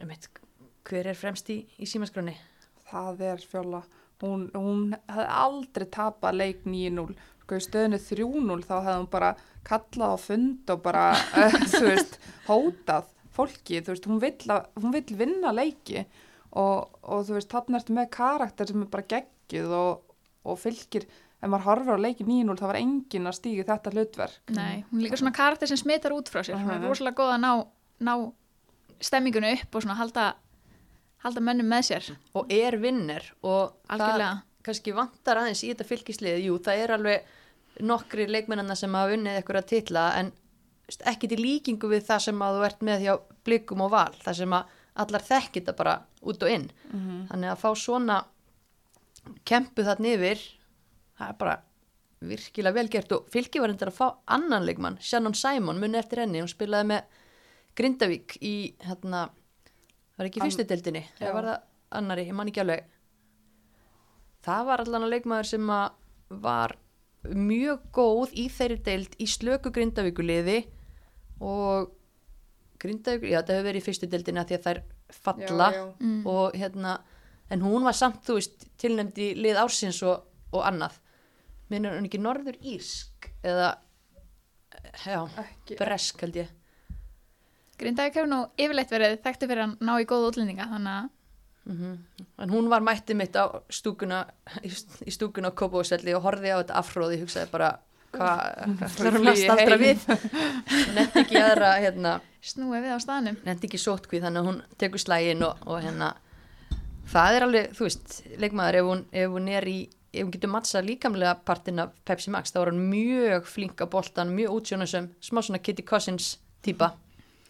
einmitt, 0.00 0.26
hver 0.88 1.12
er 1.12 1.18
fremst 1.18 1.52
í, 1.52 1.60
í 1.78 1.86
símaskráni 1.86 2.34
Það 2.92 3.22
er 3.24 3.44
fjóla. 3.48 3.80
Hún, 4.22 4.46
hún 4.54 4.92
hefði 5.10 5.28
aldrei 5.42 5.86
tapað 5.90 6.38
leik 6.38 6.66
9-0. 6.68 7.16
Sko 7.42 7.58
í 7.58 7.64
stöðinu 7.64 7.98
3-0 7.98 8.58
þá 8.68 8.76
hefði 8.76 8.98
hún 9.00 9.08
bara 9.10 9.32
kallað 9.66 10.14
á 10.14 10.18
fund 10.22 10.70
og 10.74 10.84
bara, 10.84 11.08
uh, 11.12 11.56
þú 11.72 11.82
veist, 11.88 12.20
hótað 12.46 13.10
fólki. 13.34 13.80
Þú 13.82 13.96
veist, 13.96 14.06
hún 14.10 14.22
vill, 14.22 14.46
að, 14.54 14.68
hún 14.78 14.94
vill 14.94 15.18
vinna 15.18 15.52
leiki 15.54 16.04
og, 16.52 17.00
og 17.02 17.26
þú 17.26 17.36
veist, 17.38 17.50
þarna 17.52 17.80
ertu 17.80 17.96
með 17.96 18.08
karakter 18.14 18.70
sem 18.70 18.84
er 18.84 18.90
bara 18.92 19.08
geggjuð 19.10 19.74
og, 19.78 20.16
og 20.46 20.58
fylgir, 20.60 21.08
ef 21.42 21.50
maður 21.50 21.66
horfir 21.70 21.98
á 21.98 22.04
leiki 22.06 22.26
9-0 22.28 22.58
þá 22.60 22.66
var 22.68 22.80
enginn 22.82 23.30
að 23.30 23.38
stígi 23.40 23.66
þetta 23.66 23.94
hlutverk. 23.96 24.54
nei. 24.54 24.84
Hún 24.90 25.00
er 25.00 25.08
líka 25.08 25.20
svona 25.20 25.34
karakter 25.36 25.70
sem 25.70 25.80
smitar 25.80 26.14
út 26.14 26.30
frá 26.30 26.44
sér. 26.44 26.60
Hún 26.60 26.76
er 26.76 26.86
rosalega 26.86 27.18
góð 27.18 27.34
að 27.34 27.42
ná, 27.42 27.52
ná 28.06 28.14
stemmingunni 29.02 29.56
upp 29.58 29.74
og 29.74 29.84
svona 29.84 29.98
halda, 29.98 30.26
halda 31.22 31.40
mönnum 31.44 31.68
með 31.70 31.86
sér. 31.88 32.10
og 32.34 32.52
er 32.52 32.76
vinner 32.82 33.32
og 33.42 33.74
Algjörlega. 33.88 34.28
það 34.28 34.66
kannski 34.66 34.94
vantar 34.94 35.40
aðeins 35.40 35.62
í 35.64 35.72
þetta 35.72 35.86
fylgislið. 35.88 36.44
Jú, 36.46 36.58
það 36.62 36.82
er 36.84 36.94
alveg 36.96 37.32
nokkri 37.80 38.26
leikmennana 38.28 38.76
sem 38.78 38.94
hafa 38.94 39.16
unnið 39.16 39.38
eitthvað 39.40 39.66
titla 39.66 40.04
en 40.20 40.32
veist, 40.86 41.02
ekki 41.08 41.28
til 41.32 41.40
líkingu 41.40 41.88
við 41.90 42.06
það 42.06 42.24
sem 42.28 42.44
að 42.44 42.58
þú 42.58 42.64
ert 42.68 42.86
með 42.86 43.04
hjá 43.06 43.14
blikum 43.46 43.84
og 43.86 43.90
val 43.94 44.14
það 44.22 44.38
sem 44.42 44.56
að 44.58 44.78
allar 45.02 45.24
þekkir 45.24 45.62
þetta 45.62 45.76
bara 45.78 45.94
út 46.22 46.42
og 46.44 46.50
inn. 46.52 46.70
Þannig 47.30 47.50
að 47.50 47.62
fá 47.62 47.70
svona 47.80 48.18
kempu 49.48 49.84
þarna 49.86 50.14
yfir 50.16 50.42
það 51.18 51.28
er 51.28 51.38
bara 51.38 51.56
virkilega 52.22 52.74
vel 52.76 52.88
gert. 52.92 53.12
Og 53.16 53.30
fylgi 53.32 53.62
var 53.62 53.72
endur 53.72 53.90
að 53.90 53.98
fá 53.98 54.06
annan 54.26 54.66
leikmann 54.66 54.98
Shannon 55.00 55.34
Simon 55.34 55.80
muni 55.80 55.98
eftir 55.98 56.22
henni. 56.22 56.42
Hún 56.42 56.50
spilaði 56.50 56.90
með 56.92 57.20
Grindavík 57.78 58.36
í 58.44 58.74
hérna 58.84 59.30
var 60.22 60.30
ekki 60.30 60.40
í 60.40 60.44
fyrstu 60.46 60.66
deildinni? 60.70 61.02
Eða 61.20 61.34
var 61.36 61.48
það 61.50 61.58
annari, 62.00 62.26
ég 62.28 62.38
man 62.38 62.50
ekki 62.52 62.62
alveg. 62.62 62.86
Það 64.42 64.68
var 64.70 64.82
allan 64.82 65.06
að 65.06 65.12
leikmaður 65.16 65.50
sem 65.52 65.72
að 65.76 66.38
var 66.42 66.76
mjög 67.22 67.82
góð 67.94 68.32
í 68.40 68.46
þeirri 68.50 68.78
deild 68.82 69.12
í 69.22 69.26
slöku 69.30 69.70
Grindavíkuliði 69.74 70.56
og 71.42 71.92
Grindavík, 72.82 73.28
já 73.30 73.38
þetta 73.38 73.54
hefur 73.54 73.68
verið 73.68 73.78
í 73.82 73.84
fyrstu 73.86 74.08
deildinni 74.10 74.42
að 74.42 74.48
því 74.50 74.56
að 74.58 74.64
þær 74.66 74.80
falla 75.12 75.68
Já, 75.70 75.76
já. 75.76 75.84
Mm. 76.02 76.22
og 76.32 76.56
hérna 76.58 76.96
en 77.52 77.62
hún 77.62 77.84
var 77.86 77.94
samt, 77.94 78.22
þú 78.26 78.38
veist, 78.40 78.66
tilnefnd 78.80 79.20
í 79.22 79.28
lið 79.38 79.60
ársins 79.60 80.00
og, 80.08 80.24
og 80.56 80.64
annað. 80.66 80.96
Minnur 81.70 81.94
hún 81.98 82.08
ekki 82.08 82.20
norður 82.20 82.56
írsk 82.58 83.28
eða 83.44 83.74
já, 85.04 85.20
Ekki, 85.44 85.76
bresk 85.78 86.24
held 86.24 86.40
ég 86.42 86.50
Grindavík 87.82 88.18
hefur 88.18 88.30
nú 88.30 88.40
yfirleitt 88.56 88.94
verið 88.94 89.18
þekktu 89.24 89.50
fyrir 89.50 89.66
að 89.66 89.76
ná 89.82 89.92
í 89.98 90.08
góða 90.08 90.30
útlendinga 90.32 90.70
þannig 90.70 90.96
að 91.00 91.10
mm 91.72 91.96
en 92.42 92.50
hún 92.50 92.68
var 92.68 92.82
mætti 92.82 93.14
mitt 93.14 93.36
á 93.38 93.46
stúkuna 93.70 94.24
í 95.06 95.10
stúkuna 95.14 95.52
á 95.52 95.58
Kópavóðsvelli 95.58 96.14
og 96.16 96.24
horfði 96.26 96.50
á 96.50 96.58
þetta 96.58 96.78
afhróði, 96.80 97.20
hugsaði 97.20 97.50
bara 97.52 97.68
hvað 98.12 98.40
ætlar 98.88 99.14
hún 99.18 99.30
að 99.30 99.40
staldra 99.40 99.78
við 99.80 100.06
nefndi 100.96 101.22
ekki 101.22 101.38
aðra 101.38 101.72
hérna, 101.84 102.16
snúið 102.42 102.86
við 102.86 102.96
á 102.96 102.98
staðnum. 103.04 103.38
nefndi 103.46 103.70
ekki 103.70 103.80
sótkvíð 103.80 104.26
þannig 104.26 104.42
að 104.42 104.50
hún 104.50 104.60
tekur 104.82 105.04
slægin 105.04 105.46
og, 105.46 105.62
og 105.66 105.82
hérna 105.84 106.12
það 107.12 107.36
er 107.38 107.46
alveg, 107.46 107.74
þú 107.78 107.88
veist, 107.88 108.16
leikmaður 108.42 108.80
ef 108.80 108.88
hún, 108.90 109.04
ef 109.22 109.36
hún 109.36 109.50
er 109.52 109.68
í 109.70 109.78
ef 110.12 110.26
hún 110.26 110.34
getur 110.34 110.52
mattsað 110.52 110.88
líkamlega 110.90 111.38
partin 111.46 111.80
af 111.80 111.94
Pepsi 112.04 112.32
Max 112.34 112.52
þá 112.52 112.58
er 112.64 112.72
hún 112.72 112.82
mjög 112.90 113.46
flink 113.48 113.80
á 113.80 113.86
boltan 113.88 114.34
mjög 114.36 114.58
útsjónusum, 114.58 115.08
smá 115.24 115.40
svona 115.40 115.62
Kitty 115.62 115.86
Cousins 115.86 116.34
it. 116.66 116.82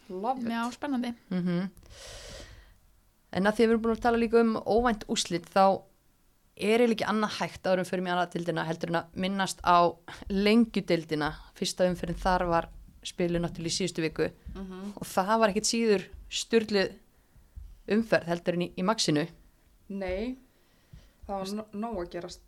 Já, 0.09 0.71
spennandi. 0.75 1.13
mm 1.31 1.69
En 3.33 3.47
að 3.49 3.55
því 3.57 3.63
að 3.63 3.67
við 3.67 3.71
erum 3.73 3.81
búin 3.81 3.95
að 3.95 4.01
tala 4.03 4.17
líka 4.21 4.41
um 4.43 4.51
óvænt 4.61 5.05
úslit 5.09 5.45
þá 5.49 5.81
er 6.55 6.83
eiginlega 6.83 6.93
ekki 6.99 7.07
annað 7.09 7.31
hægt 7.39 7.65
árum 7.65 7.87
fyrir 7.89 8.03
mér 8.05 8.13
annað 8.13 8.33
dildina 8.35 8.65
heldur 8.67 8.91
en 8.91 8.97
að 8.99 9.15
minnast 9.23 9.63
á 9.65 9.89
lengjudildina. 10.29 11.31
Fyrsta 11.57 11.87
umfyrin 11.89 12.19
þar 12.21 12.45
var 12.51 12.67
spilu 13.03 13.41
náttúrulega 13.41 13.73
í 13.73 13.77
síðustu 13.79 14.03
viku 14.05 14.27
Mhm. 14.53 14.93
og 14.95 15.07
það 15.09 15.39
var 15.39 15.49
ekkit 15.49 15.65
síður 15.71 16.03
styrlu 16.29 16.83
umferð 17.89 18.27
heldur 18.29 18.53
en 18.53 18.61
í, 18.61 18.71
í 18.77 18.83
maxinu 18.83 19.27
Nei, 19.89 20.37
það 21.27 21.39
var 21.39 21.45
nó- 21.57 21.73
nóg 21.73 21.97
að 22.05 22.11
gerast. 22.13 22.41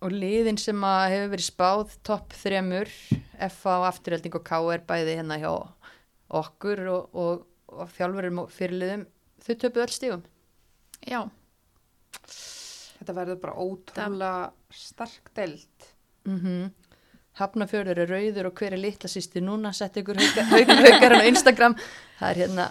og 0.00 0.12
liðin 0.12 0.56
sem 0.58 0.80
að 0.80 1.10
hefur 1.10 1.34
verið 1.36 1.50
spáð 1.50 1.96
topp 2.04 2.32
þremur 2.32 2.88
FA 3.50 3.74
og 3.80 3.86
afturhelding 3.92 4.34
og 4.34 4.44
K 4.44 4.52
er 4.72 4.78
bæði 4.86 5.16
hérna 5.18 5.36
hjá 5.38 5.66
okkur 6.30 6.84
og, 6.92 7.18
og, 7.18 7.44
og 7.74 7.90
þjálfurum 7.96 8.44
og 8.44 8.54
fyrirliðum 8.54 9.06
þau 9.44 9.54
töpu 9.64 9.82
öll 9.82 9.94
stígum. 9.94 10.24
Já, 11.06 11.24
Þetta 13.00 13.16
verður 13.16 13.38
bara 13.40 13.56
ótrúlega 13.56 14.52
sterk 14.76 15.32
deild. 15.36 15.90
Mm 16.28 16.70
Hafnafjörður 17.40 18.00
er 18.02 18.10
rauður 18.10 18.48
og 18.50 18.58
hver 18.58 18.74
er 18.74 18.80
litla 18.82 19.08
sýsti 19.08 19.40
núna 19.40 19.70
sett 19.72 19.94
ykkur 19.96 20.18
haukar 20.50 21.14
á 21.14 21.24
Instagram 21.30 21.76
það 22.18 22.26
er 22.26 22.40
hérna 22.42 22.64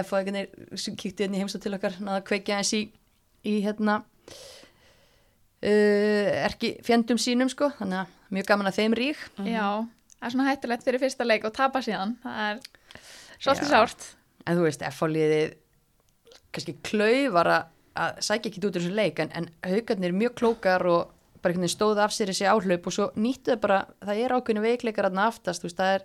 ef 0.00 0.08
það 0.08 0.30
ekki 0.40 0.94
kíkti 1.02 1.22
hérna 1.22 1.36
í 1.36 1.42
heimstóð 1.42 1.62
til 1.66 1.74
okkar 1.76 1.98
náða 2.00 2.16
að 2.16 2.26
kveikja 2.30 2.56
eins 2.56 2.72
í, 2.74 2.80
í 3.44 3.54
hérna 3.60 3.94
uh, 5.60 6.28
erki 6.48 6.72
fjendum 6.82 7.20
sínum 7.20 7.52
sko 7.52 7.68
þannig 7.76 8.00
að 8.00 8.34
mjög 8.34 8.46
gaman 8.50 8.70
að 8.72 8.78
þeim 8.80 8.96
rík 8.98 9.20
já. 9.44 9.68
Það 10.16 10.26
er 10.26 10.34
svona 10.34 10.48
hættulegt 10.48 10.88
fyrir 10.88 11.04
fyrsta 11.04 11.28
leik 11.28 11.46
og 11.46 11.54
tapa 11.60 11.84
síðan. 11.84 12.16
Það 12.24 12.40
er 12.48 12.56
svolítið 13.40 13.72
sárt. 13.72 14.06
en 14.46 14.58
þú 14.58 14.66
veist, 14.66 14.84
F-fáliðið 14.90 15.54
kannski 16.50 16.76
klaufar 16.86 17.52
að, 17.54 17.68
að 18.04 18.20
sækja 18.26 18.50
ekki 18.50 18.62
út 18.62 18.70
úr 18.70 18.84
þessu 18.84 18.96
leik 18.96 19.22
en, 19.22 19.32
en 19.36 19.48
haugarnir 19.66 20.10
er 20.10 20.18
mjög 20.22 20.34
klókar 20.40 20.86
og 20.90 21.12
bara 21.40 21.54
einhvern 21.54 21.64
veginn 21.64 21.76
stóða 21.76 22.04
af 22.04 22.14
sér 22.14 22.32
þessi 22.32 22.48
áhlaup 22.50 22.88
og 22.90 22.96
svo 22.96 23.06
nýttu 23.16 23.54
þau 23.54 23.62
bara, 23.62 23.78
það 24.04 24.24
er 24.24 24.34
ákveðinu 24.36 24.64
veikleikar 24.64 25.08
aðna 25.08 25.28
aftast, 25.30 25.62
þú 25.62 25.70
veist, 25.70 25.78
það 25.80 25.94
er 25.94 26.04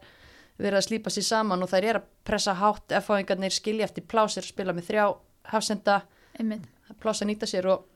verið 0.55 0.79
að 0.79 0.85
slípa 0.87 1.11
sér 1.11 1.27
saman 1.27 1.65
og 1.65 1.71
það 1.71 1.89
er 1.89 1.99
að 1.99 2.05
pressa 2.27 2.55
hátt 2.55 2.95
F-fáingarnir 3.01 3.51
skilja 3.51 3.89
eftir 3.89 4.05
plásir 4.07 4.47
spila 4.47 4.75
með 4.75 4.87
þrjá 4.91 5.05
hafsenda, 5.51 5.97
plása 7.03 7.27
nýta 7.27 7.49
sér 7.49 7.67
og 7.73 7.91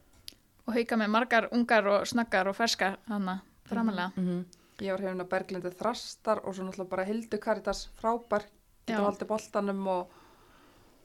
Og 0.70 0.76
hauka 0.76 0.98
með 1.02 1.08
margar 1.10 1.46
ungar 1.56 1.88
og 1.90 2.04
snöggar 2.06 2.46
og 2.52 2.54
ferskar 2.54 3.00
þannig 3.08 3.40
framalega. 3.66 4.12
mm 4.16 4.44
Ég 4.80 4.94
var 4.94 5.02
hefðin 5.04 5.24
að 5.26 5.30
Berglindi 5.34 5.70
Þrastar 5.76 6.40
og 6.48 6.54
svo 6.56 6.64
náttúrulega 6.64 6.92
bara 6.94 7.04
Hildu 7.04 7.38
Karitas 7.42 7.90
frábær, 8.00 8.46
getur 8.90 9.08
haldið 9.08 9.30
boltanum 9.30 9.82
og, 9.94 10.16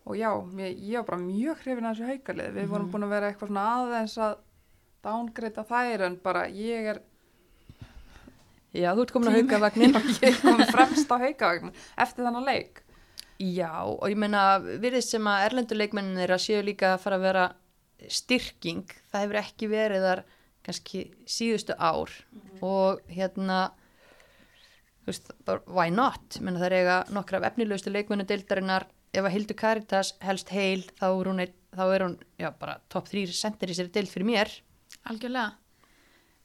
og 0.05 0.19
já, 0.19 0.31
mér, 0.51 0.75
ég 0.75 1.01
var 1.01 1.09
bara 1.13 1.23
mjög 1.23 1.63
hrifin 1.63 1.89
að 1.89 1.97
þessu 1.97 2.13
haukalið. 2.13 2.53
Við 2.59 2.71
vorum 2.75 2.93
búin 2.93 3.07
að 3.07 3.17
vera 3.17 3.31
eitthvað 3.31 3.53
svona 3.53 3.67
aðeins 3.79 4.17
að 4.27 4.39
downgreita 5.05 5.67
þær 5.69 6.07
en 6.09 6.23
bara 6.25 6.47
ég 6.49 6.95
er, 6.95 7.03
Já, 8.75 8.89
þú 8.91 9.05
ert 9.05 9.13
komin 9.15 9.31
að 9.31 9.37
hauka 9.39 9.59
vagnin 9.63 9.93
ég 10.25 10.41
kom 10.43 10.63
fremst 10.67 11.13
á 11.15 11.17
haukavagn 11.23 11.71
eftir 12.03 12.27
þannig 12.27 12.49
leik. 12.49 12.81
Já, 13.39 13.83
og 13.87 14.07
ég 14.11 14.19
meina 14.19 14.59
virðist 14.63 15.15
sem 15.15 15.27
að 15.31 15.45
erlenduleikmennin 15.49 16.23
er 16.23 16.33
að 16.35 16.43
séu 16.43 16.63
líka 16.67 16.95
að 16.95 17.05
fara 17.05 17.19
að 17.21 17.27
vera 17.29 17.45
styrking, 18.11 18.91
það 19.11 19.25
hefur 19.25 19.39
ekki 19.41 19.69
verið 19.71 20.07
þar 20.09 20.23
kannski 20.67 21.05
síðustu 21.31 21.77
ár. 21.79 22.11
Og 22.65 23.03
hérna 23.15 23.61
veist, 25.07 25.33
why 25.69 25.91
not 25.93 26.39
menna 26.41 26.63
það 26.63 26.69
er 26.71 26.77
eiga 26.81 26.99
nokkra 27.15 27.41
af 27.41 27.49
efnilegustu 27.53 27.93
leikmennu 27.93 28.27
deildarinnar, 28.29 28.87
ef 29.15 29.25
að 29.25 29.35
Hildur 29.37 29.59
Karitas 29.59 30.15
helst 30.25 30.53
heil, 30.55 30.85
þá 31.01 31.09
er 31.11 31.31
hún, 31.31 31.43
þá 31.75 31.85
er 31.87 32.07
hún 32.07 32.17
já, 32.41 32.51
bara 32.59 32.79
top 32.93 33.11
3 33.11 33.35
sendir 33.37 33.73
í 33.73 33.77
sér 33.77 33.93
deild 33.95 34.11
fyrir 34.13 34.29
mér 34.31 34.53
Algjörlega. 35.11 35.55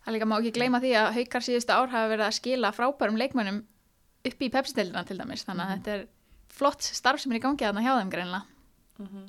Það 0.04 0.16
líka 0.16 0.28
má 0.28 0.38
ekki 0.40 0.56
gleyma 0.56 0.80
því 0.84 0.94
að 1.00 1.14
haukar 1.18 1.46
síðustu 1.46 1.76
ár 1.76 1.92
hafa 1.92 2.10
verið 2.12 2.26
að 2.26 2.38
skila 2.40 2.72
frábærum 2.76 3.20
leikmönnum 3.20 3.60
upp 4.30 4.44
í 4.44 4.50
pepsiteldina 4.52 5.04
til 5.08 5.20
dæmis. 5.20 5.46
Þannig 5.48 5.66
að 5.66 5.74
þetta 5.76 5.94
er 5.96 6.04
flott 6.60 6.88
starf 6.88 7.22
sem 7.24 7.32
er 7.32 7.40
í 7.40 7.44
gangi 7.44 7.66
þarna 7.66 7.84
hjá 7.86 7.94
þeim 8.00 8.12
greinlega. 8.12 8.58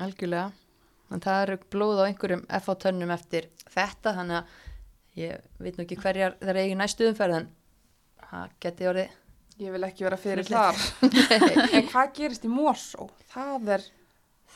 algjörlega, 0.02 0.50
en 1.14 1.22
það 1.22 1.42
eru 1.44 1.58
blóð 1.70 2.02
á 2.02 2.04
einhverjum 2.08 2.44
FH 2.58 2.76
tönnum 2.84 3.14
eftir 3.14 3.46
þetta, 3.70 4.14
þannig 4.16 4.40
að 4.40 5.20
ég 5.20 5.48
veit 5.62 5.76
nú 5.78 5.84
ekki 5.84 5.98
hverjar 6.00 6.36
það 6.40 6.52
er 6.54 6.60
eigin 6.64 6.82
næstu 6.82 7.06
umferð 7.10 7.36
en 7.38 7.48
það 8.30 8.56
geti 8.64 8.88
orðið 8.90 9.16
Ég 9.60 9.72
vil 9.74 9.84
ekki 9.84 10.06
vera 10.06 10.16
fyrir 10.20 10.46
þar. 10.48 10.78
En 11.76 11.88
hvað 11.90 12.12
gerist 12.16 12.44
í 12.46 12.50
Mosó? 12.52 13.10
Það 13.34 13.68
er, 13.76 13.82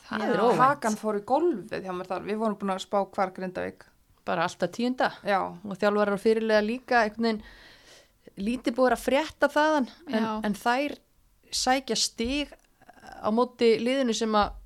það 0.06 0.22
Já, 0.24 0.30
er 0.32 0.42
óvænt. 0.46 0.60
hakan 0.62 0.96
fór 1.00 1.18
í 1.20 1.24
golfið 1.28 1.84
hjá 1.84 1.92
mér 1.98 2.08
þar. 2.08 2.24
Við 2.30 2.38
vorum 2.40 2.56
búin 2.62 2.72
að 2.74 2.82
spá 2.86 2.98
hvar 3.04 3.32
Grindavík. 3.36 3.84
bara 4.24 4.46
alltaf 4.48 4.70
tíunda. 4.72 5.10
Já, 5.28 5.40
og 5.52 5.76
þjálfarar 5.76 6.16
fyrirlega 6.22 6.64
líka 6.64 7.02
einhvern 7.04 7.26
veginn 7.28 7.42
lítið 8.46 8.74
búið 8.78 8.94
að 8.96 9.02
frétta 9.04 9.50
þaðan. 9.52 9.88
En, 10.08 10.28
en 10.48 10.54
þær 10.56 10.94
sækja 11.54 11.96
stig 12.00 12.54
á 13.20 13.28
móti 13.30 13.74
liðinu 13.84 14.16
sem 14.16 14.32
að 14.40 14.56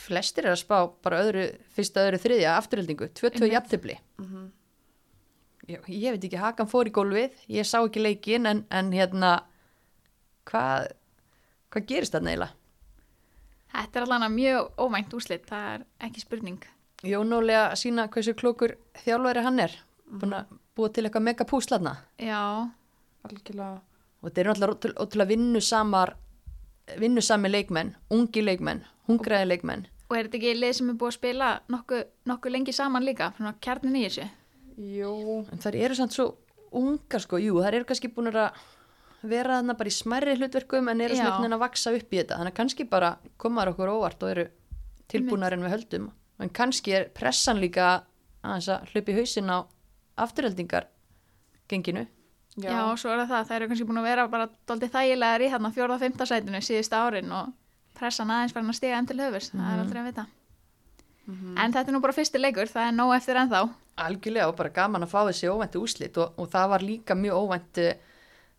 flestir 0.00 0.46
er 0.48 0.54
að 0.56 0.62
spá 0.62 0.78
bara 1.04 1.20
öðru, 1.26 1.44
fyrsta, 1.76 2.06
öðru, 2.08 2.18
þriðja 2.24 2.56
afturheldingu, 2.56 3.10
2-2 3.12 3.34
Einmitt. 3.36 3.52
jafntefli. 3.58 3.98
Ég, 5.70 5.84
ég 5.92 6.14
veit 6.16 6.24
ekki, 6.26 6.38
Hakan 6.40 6.68
fór 6.70 6.88
í 6.88 6.92
gólfið. 6.94 7.36
Ég 7.52 7.66
sá 7.68 7.78
ekki 7.84 8.00
leikin 8.02 8.48
en, 8.50 8.64
en 8.74 8.88
hérna 8.96 9.34
hvað 10.50 10.90
hvað 11.70 11.86
gerist 11.86 12.16
það 12.16 12.26
neila? 12.26 12.50
Þetta 13.70 14.00
er 14.00 14.06
alveg 14.06 14.34
mjög 14.34 14.70
óvænt 14.82 15.14
úslit, 15.14 15.46
það 15.46 15.66
er 15.74 15.84
ekki 16.08 16.24
spurning. 16.24 16.64
Jón 17.06 17.32
Óli 17.32 17.54
að 17.56 17.76
sína 17.80 18.08
hversu 18.12 18.34
klókur 18.36 18.74
þjálfæri 19.04 19.44
hann 19.46 19.62
er 19.62 19.76
búin 20.10 20.34
að 20.36 20.50
búa 20.76 20.90
til 20.92 21.06
eitthvað 21.06 21.24
mega 21.24 21.46
púslarna 21.48 21.94
Já, 22.20 22.68
algjörlega 23.24 23.78
og 24.20 24.26
þetta 24.26 24.42
eru 24.42 24.52
náttúrulega 24.52 25.04
ótrúlega 25.04 25.30
vinnusamar 25.30 26.12
vinnusami 27.00 27.50
leikmenn, 27.52 27.94
ungi 28.12 28.42
leikmenn 28.44 28.82
hungraði 29.08 29.48
leikmenn 29.48 29.86
og 30.10 30.16
er 30.18 30.26
þetta 30.26 30.40
ekki 30.40 30.52
lið 30.58 30.76
sem 30.76 30.90
er 30.90 30.98
búið 31.00 31.12
að 31.12 31.16
spila 31.16 31.48
nokkuð 31.70 32.04
nokku 32.26 32.52
lengi 32.52 32.74
saman 32.74 33.06
líka, 33.06 33.30
svona 33.38 33.54
kjarnin 33.62 33.96
í 33.96 34.04
þessu? 34.08 34.26
Jú, 34.80 35.14
en 35.52 35.62
það 35.62 35.80
eru 35.86 35.96
samt 35.96 36.16
svo 36.16 36.26
ungar 36.76 37.22
sko, 37.22 37.38
jú, 37.40 37.60
það 37.62 37.78
eru 37.78 37.88
kannski 37.88 38.10
búin 38.12 38.32
að 38.32 38.50
vera 39.22 39.58
þarna 39.58 39.76
bara 39.76 39.90
í 39.90 39.96
smærri 39.96 40.36
hlutverkum 40.38 40.88
en 40.88 41.00
eru 41.00 41.16
Já. 41.16 41.20
svona 41.20 41.28
einhvern 41.30 41.44
veginn 41.44 41.58
að 41.58 41.64
vaksa 41.64 41.92
upp 41.96 42.14
í 42.14 42.20
þetta 42.20 42.38
þannig 42.38 42.52
að 42.54 42.58
kannski 42.60 42.86
bara 42.88 43.10
komaður 43.36 43.72
okkur 43.74 43.92
óvart 43.92 44.22
og 44.24 44.32
eru 44.34 44.46
tilbúnar 45.12 45.56
en 45.56 45.66
við 45.66 45.74
höldum 45.76 46.08
en 46.40 46.54
kannski 46.56 46.96
er 46.96 47.10
pressan 47.14 47.60
líka 47.60 47.90
aðeins 48.40 48.70
að 48.72 48.94
hlaupa 48.94 49.12
í 49.12 49.18
hausinn 49.18 49.52
á 49.52 49.58
afturheldingar 50.24 50.88
genginu 51.68 52.06
Já, 52.58 52.90
og 52.90 52.98
svo 52.98 53.12
er 53.12 53.22
það 53.22 53.30
það, 53.30 53.44
það 53.46 53.56
eru 53.56 53.68
kannski 53.70 53.86
búin 53.86 54.00
að 54.00 54.08
vera 54.08 54.26
bara 54.28 54.48
doldið 54.66 54.92
þægilegar 54.96 55.44
í 55.44 55.50
hérna 55.52 55.70
fjórða 55.74 55.96
og 55.96 56.02
fymta 56.02 56.26
sætinu 56.26 56.60
síðust 56.64 56.96
árin 56.96 57.30
og 57.32 57.52
pressan 58.00 58.32
aðeins 58.32 58.54
farin 58.56 58.72
að 58.72 58.78
stiga 58.80 58.98
enn 58.98 59.08
til 59.08 59.20
höfus, 59.20 59.50
það 59.52 59.70
er 59.70 59.82
aldrei 59.84 60.00
að 60.00 60.08
vita. 60.08 60.24
En 61.30 61.74
þetta 61.74 61.86
er 61.86 61.94
nú 61.94 62.00
bara 62.02 62.16
fyrsti 62.16 62.40
leikur, 62.40 62.70
það 62.70 62.88
er 62.88 62.96
nóg 62.96 63.14
eftir 63.14 63.38
ennþá. 63.38 63.60
algjörlega 64.00 64.48
og 64.48 64.56
bara 64.56 64.72
gaman 64.72 65.04
að 65.04 65.12
fá 65.12 65.20
þessi 65.28 65.50
óvænti 65.52 65.78
úslit 65.78 66.18
og, 66.18 66.32
og 66.40 66.48
það 66.50 66.70
var 66.72 66.82
líka 66.82 67.14
mjög 67.14 67.42
óvænt 67.44 67.78
eh, 67.78 67.98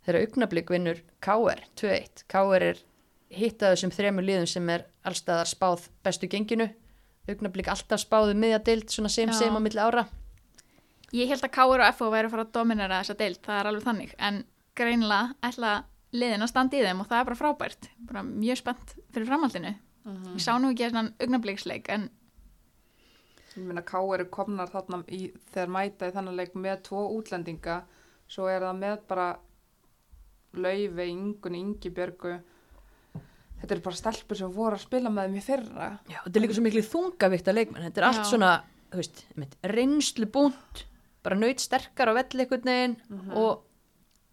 þegar 0.06 0.22
augnablík 0.26 0.72
vinnur 0.74 1.02
KR 1.24 1.62
2-1, 1.80 2.24
KR 2.32 2.68
er 2.72 2.80
hittað 3.32 3.76
þessum 3.76 3.94
þremur 3.96 4.28
liðum 4.28 4.48
sem 4.50 4.72
er 4.74 4.88
allstaðar 5.08 5.50
spáð 5.50 5.88
bestu 6.06 6.30
genginu. 6.32 6.68
Augnablík 7.30 7.70
alltaf 7.72 8.02
spáðu 8.02 8.34
miðjadild 8.36 8.90
svona 8.92 9.12
sem 9.14 9.30
Já. 9.30 9.38
sem 9.38 9.56
á 9.56 9.60
milli 9.62 9.80
ára. 9.80 10.08
Ég 11.16 11.28
held 11.28 11.44
að 11.44 11.54
Káur 11.54 11.84
og 11.84 11.96
FO 11.98 12.08
væri 12.12 12.30
að 12.30 12.34
fara 12.34 12.46
að 12.48 12.54
dominera 12.56 13.02
þessa 13.02 13.18
deild, 13.20 13.40
það 13.44 13.58
er 13.60 13.70
alveg 13.70 13.84
þannig, 13.84 14.12
en 14.18 14.38
greinilega 14.80 15.36
ætla 15.44 15.72
liðin 16.16 16.46
að 16.46 16.52
standa 16.52 16.78
í 16.78 16.84
þeim 16.86 17.04
og 17.04 17.10
það 17.10 17.20
er 17.20 17.28
bara 17.28 17.40
frábært, 17.40 17.90
bara 18.08 18.24
mjög 18.28 18.60
spennt 18.62 18.94
fyrir 19.12 19.28
framhaldinu. 19.28 19.74
Ég 20.32 20.42
sá 20.42 20.56
nú 20.58 20.72
ekki 20.72 20.88
svona 20.90 21.12
augnabliksleik, 21.20 21.92
en 21.92 22.08
ég 23.58 23.68
meina 23.68 23.84
K 23.84 24.00
eru 24.16 24.30
komnar 24.32 24.72
þarna 24.72 25.02
í, 25.12 25.28
þegar 25.52 25.74
mæta 25.76 26.08
í 26.08 26.16
þannig 26.16 26.40
leik 26.40 26.56
með 26.56 26.84
tvo 26.88 27.04
útlendinga 27.18 27.82
svo 28.32 28.48
er 28.48 28.64
það 28.64 28.80
með 28.80 28.98
bara 29.12 29.28
Laufi, 30.60 31.06
Ingun, 31.10 31.56
Ingibjörgu 31.56 32.34
þetta 33.62 33.76
eru 33.76 33.84
bara 33.86 33.96
stelpur 34.00 34.40
sem 34.40 34.52
voru 34.52 34.76
að 34.78 34.84
spila 34.88 35.12
með 35.14 35.38
í 35.38 35.44
fyrra 35.46 35.90
Já, 36.10 36.20
þetta 36.26 36.38
er 36.40 36.44
líka 36.46 36.58
svo 36.58 36.64
miklu 36.66 36.84
þungavíkta 36.88 37.54
leikmenn 37.56 37.86
þetta 37.88 38.02
er 38.02 38.08
allt 38.10 38.24
Já. 38.24 38.30
svona, 38.32 38.52
þú 38.92 39.02
veist, 39.02 39.22
reynslu 39.76 40.28
búnt, 40.34 40.86
bara 41.24 41.38
nöyt 41.38 41.62
sterkar 41.64 42.10
á 42.12 42.14
velli 42.18 42.44
einhvern 42.46 42.72
veginn 42.72 42.96
og 43.38 43.62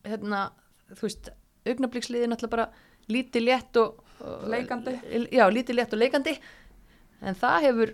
hérna, 0.08 0.46
þú 0.94 1.04
veist 1.06 1.30
augnablíksliðin 1.68 2.32
alltaf 2.32 2.50
bara 2.54 2.68
lítið 3.12 3.44
létt 3.50 3.76
og 3.82 4.04
Leikandi. 4.50 4.96
já, 5.30 5.44
lítið 5.52 5.76
létt 5.78 5.92
og 5.94 6.00
leikandi 6.00 6.32
en 7.22 7.36
það 7.38 7.66
hefur 7.68 7.92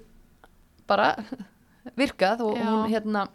bara 0.88 1.10
virkað 2.00 2.40
og 2.46 2.56
Já. 2.56 2.64
hún 2.70 2.88
hérna 2.94 3.26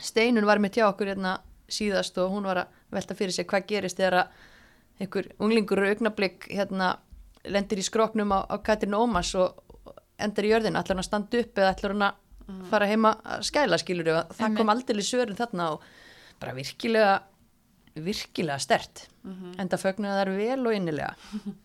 Steinun 0.00 0.44
var 0.48 0.58
með 0.60 0.74
tjá 0.76 0.84
okkur 0.90 1.10
hérna 1.14 1.38
síðast 1.70 2.18
og 2.20 2.32
hún 2.34 2.44
var 2.48 2.64
að 2.64 2.76
velta 2.92 3.16
fyrir 3.18 3.34
sig 3.34 3.48
hvað 3.50 3.68
gerist 3.70 4.00
þegar 4.00 4.18
að 4.22 4.40
einhver 5.00 5.30
unglingur 5.40 5.82
augnablík 5.86 6.48
hérna 6.50 6.94
lendir 7.48 7.80
í 7.80 7.84
skroknum 7.86 8.34
á, 8.36 8.44
á 8.44 8.56
Katrin 8.64 8.96
Ómas 8.98 9.32
og 9.38 9.62
endar 10.20 10.44
í 10.44 10.50
jörðin, 10.52 10.76
ætlar 10.76 10.98
hann 10.98 11.04
að 11.04 11.08
standa 11.08 11.40
upp 11.40 11.58
eða 11.58 11.72
ætlar 11.72 11.94
hann 11.94 12.06
að 12.10 12.68
fara 12.68 12.88
heima 12.90 13.14
að 13.24 13.44
skæla 13.48 13.78
skilur 13.80 14.12
og 14.12 14.32
það 14.36 14.56
kom 14.58 14.72
aldrei 14.72 15.00
í 15.00 15.06
svörin 15.06 15.38
þarna 15.38 15.72
og 15.76 15.84
bara 16.42 16.56
virkilega 16.56 17.14
virkilega 17.94 18.58
stert 18.62 19.06
enda 19.60 19.78
fögnuðu 19.80 20.20
þær 20.20 20.30
vel 20.36 20.66
og 20.66 20.76
innilega. 20.76 21.14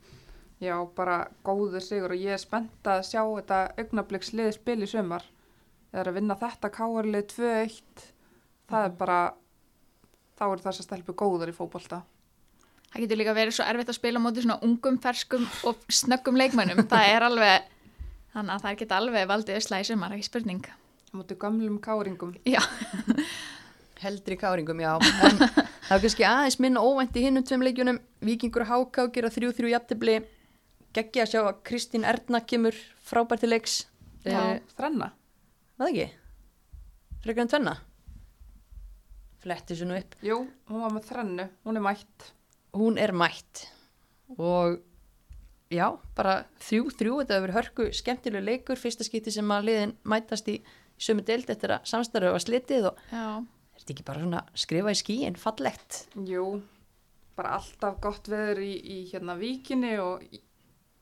Já, 0.65 0.76
bara 0.95 1.26
góður 1.43 1.84
sigur 1.84 2.13
og 2.15 2.21
ég 2.21 2.38
er 2.38 2.41
spennt 2.41 2.88
að 2.88 3.03
sjá 3.09 3.21
þetta 3.21 3.57
augnablikkslið 3.82 4.53
spil 4.55 4.78
í 4.86 4.89
sumar. 4.89 5.26
Eða 5.91 6.09
að 6.11 6.17
vinna 6.17 6.38
þetta 6.39 6.71
K-lið 6.76 7.28
2-1 7.36 8.05
það 8.71 8.88
er 8.88 8.95
bara 8.99 9.19
þá 10.39 10.43
eru 10.51 10.63
þess 10.65 10.81
að 10.83 10.88
stelpu 10.89 11.15
góður 11.17 11.51
í 11.51 11.55
fótbolta. 11.55 12.01
Það 12.91 13.01
getur 13.05 13.19
líka 13.19 13.33
verið 13.36 13.55
svo 13.57 13.65
erfitt 13.67 13.89
að 13.91 13.97
spila 13.97 14.19
móti 14.23 14.43
svona 14.45 14.59
ungum, 14.63 14.97
ferskum 15.03 15.45
og 15.67 15.81
snöggum 15.91 16.38
leikmönnum. 16.39 16.86
það 16.88 17.09
er 17.11 17.25
alveg, 17.27 17.65
þannig 18.36 18.53
að 18.55 18.61
það 18.67 18.77
geta 18.81 18.99
alveg 19.01 19.27
valdið 19.31 19.57
ösla 19.59 19.79
í 19.81 19.88
sumar, 19.89 20.13
ekki 20.15 20.27
spurning. 20.29 20.61
á 20.65 21.13
móti 21.15 21.36
gömlum 21.39 21.79
káringum. 21.83 22.36
Já, 22.47 22.61
heldri 24.05 24.38
káringum, 24.39 24.79
já. 24.83 24.93
En 24.99 25.38
það 25.39 25.91
var 25.91 26.03
kannski 26.05 26.25
aðeins 26.27 26.59
minna 26.63 26.83
óvænt 26.83 27.15
í 27.19 27.23
hinnum 27.25 27.43
tveim 27.47 27.63
leikjunum, 27.67 27.99
Víkingur 28.25 28.65
og 28.65 28.71
Háká 28.71 29.07
gera 29.15 29.29
þrjú 29.33 29.51
þrjú 29.55 29.71
jafntefli. 29.75 30.17
Geggja 30.95 31.25
að 31.25 31.31
sjá 31.33 31.41
að 31.49 31.57
Kristín 31.67 32.05
Erna 32.07 32.39
kemur 32.47 32.75
frábært 33.03 33.43
til 33.43 33.51
leiks. 33.51 33.81
Já, 34.25 34.39
Eh, 34.55 34.61
þrenna? 34.77 35.11
Það 35.77 35.89
ekki? 35.91 36.05
frekar 37.25 37.41
en 37.43 37.49
tvenna 37.51 37.73
fletti 39.45 39.77
svo 39.77 39.87
nú 39.89 39.97
upp. 39.99 40.17
Jú, 40.25 40.41
hún 40.71 40.83
var 40.83 40.93
með 40.95 41.07
þrennu, 41.11 41.47
hún 41.67 41.79
er 41.79 41.85
mætt. 41.85 42.27
Hún 42.75 42.99
er 43.01 43.13
mætt. 43.15 43.65
Og 44.35 44.79
já, 45.73 45.87
bara 46.17 46.39
þrjú, 46.65 46.89
þrjú, 46.97 47.19
þetta 47.21 47.37
hefur 47.37 47.45
verið 47.47 47.59
hörku 47.59 47.87
skemmtilegu 47.95 48.49
leikur, 48.49 48.81
fyrsta 48.81 49.07
skipti 49.07 49.33
sem 49.33 49.53
að 49.53 49.69
liðin 49.69 49.95
mætast 50.07 50.49
í 50.51 50.59
sömu 50.97 51.25
deild 51.27 51.49
eftir 51.51 51.75
að 51.75 51.85
samstarfið 51.91 52.33
var 52.35 52.43
slitið 52.43 52.89
og 52.89 52.99
já, 53.11 53.25
er 53.43 53.81
þetta 53.83 53.95
ekki 53.95 54.07
bara 54.07 54.23
svona 54.23 54.43
skrifa 54.57 54.93
í 54.95 54.99
skíin, 54.99 55.39
fallegt. 55.39 56.01
Jú, 56.27 56.45
bara 57.37 57.57
alltaf 57.59 57.99
gott 58.03 58.29
veður 58.31 58.63
í, 58.65 58.73
í 58.79 58.99
hérna 59.11 59.37
víkinni 59.39 59.95
og 60.01 60.23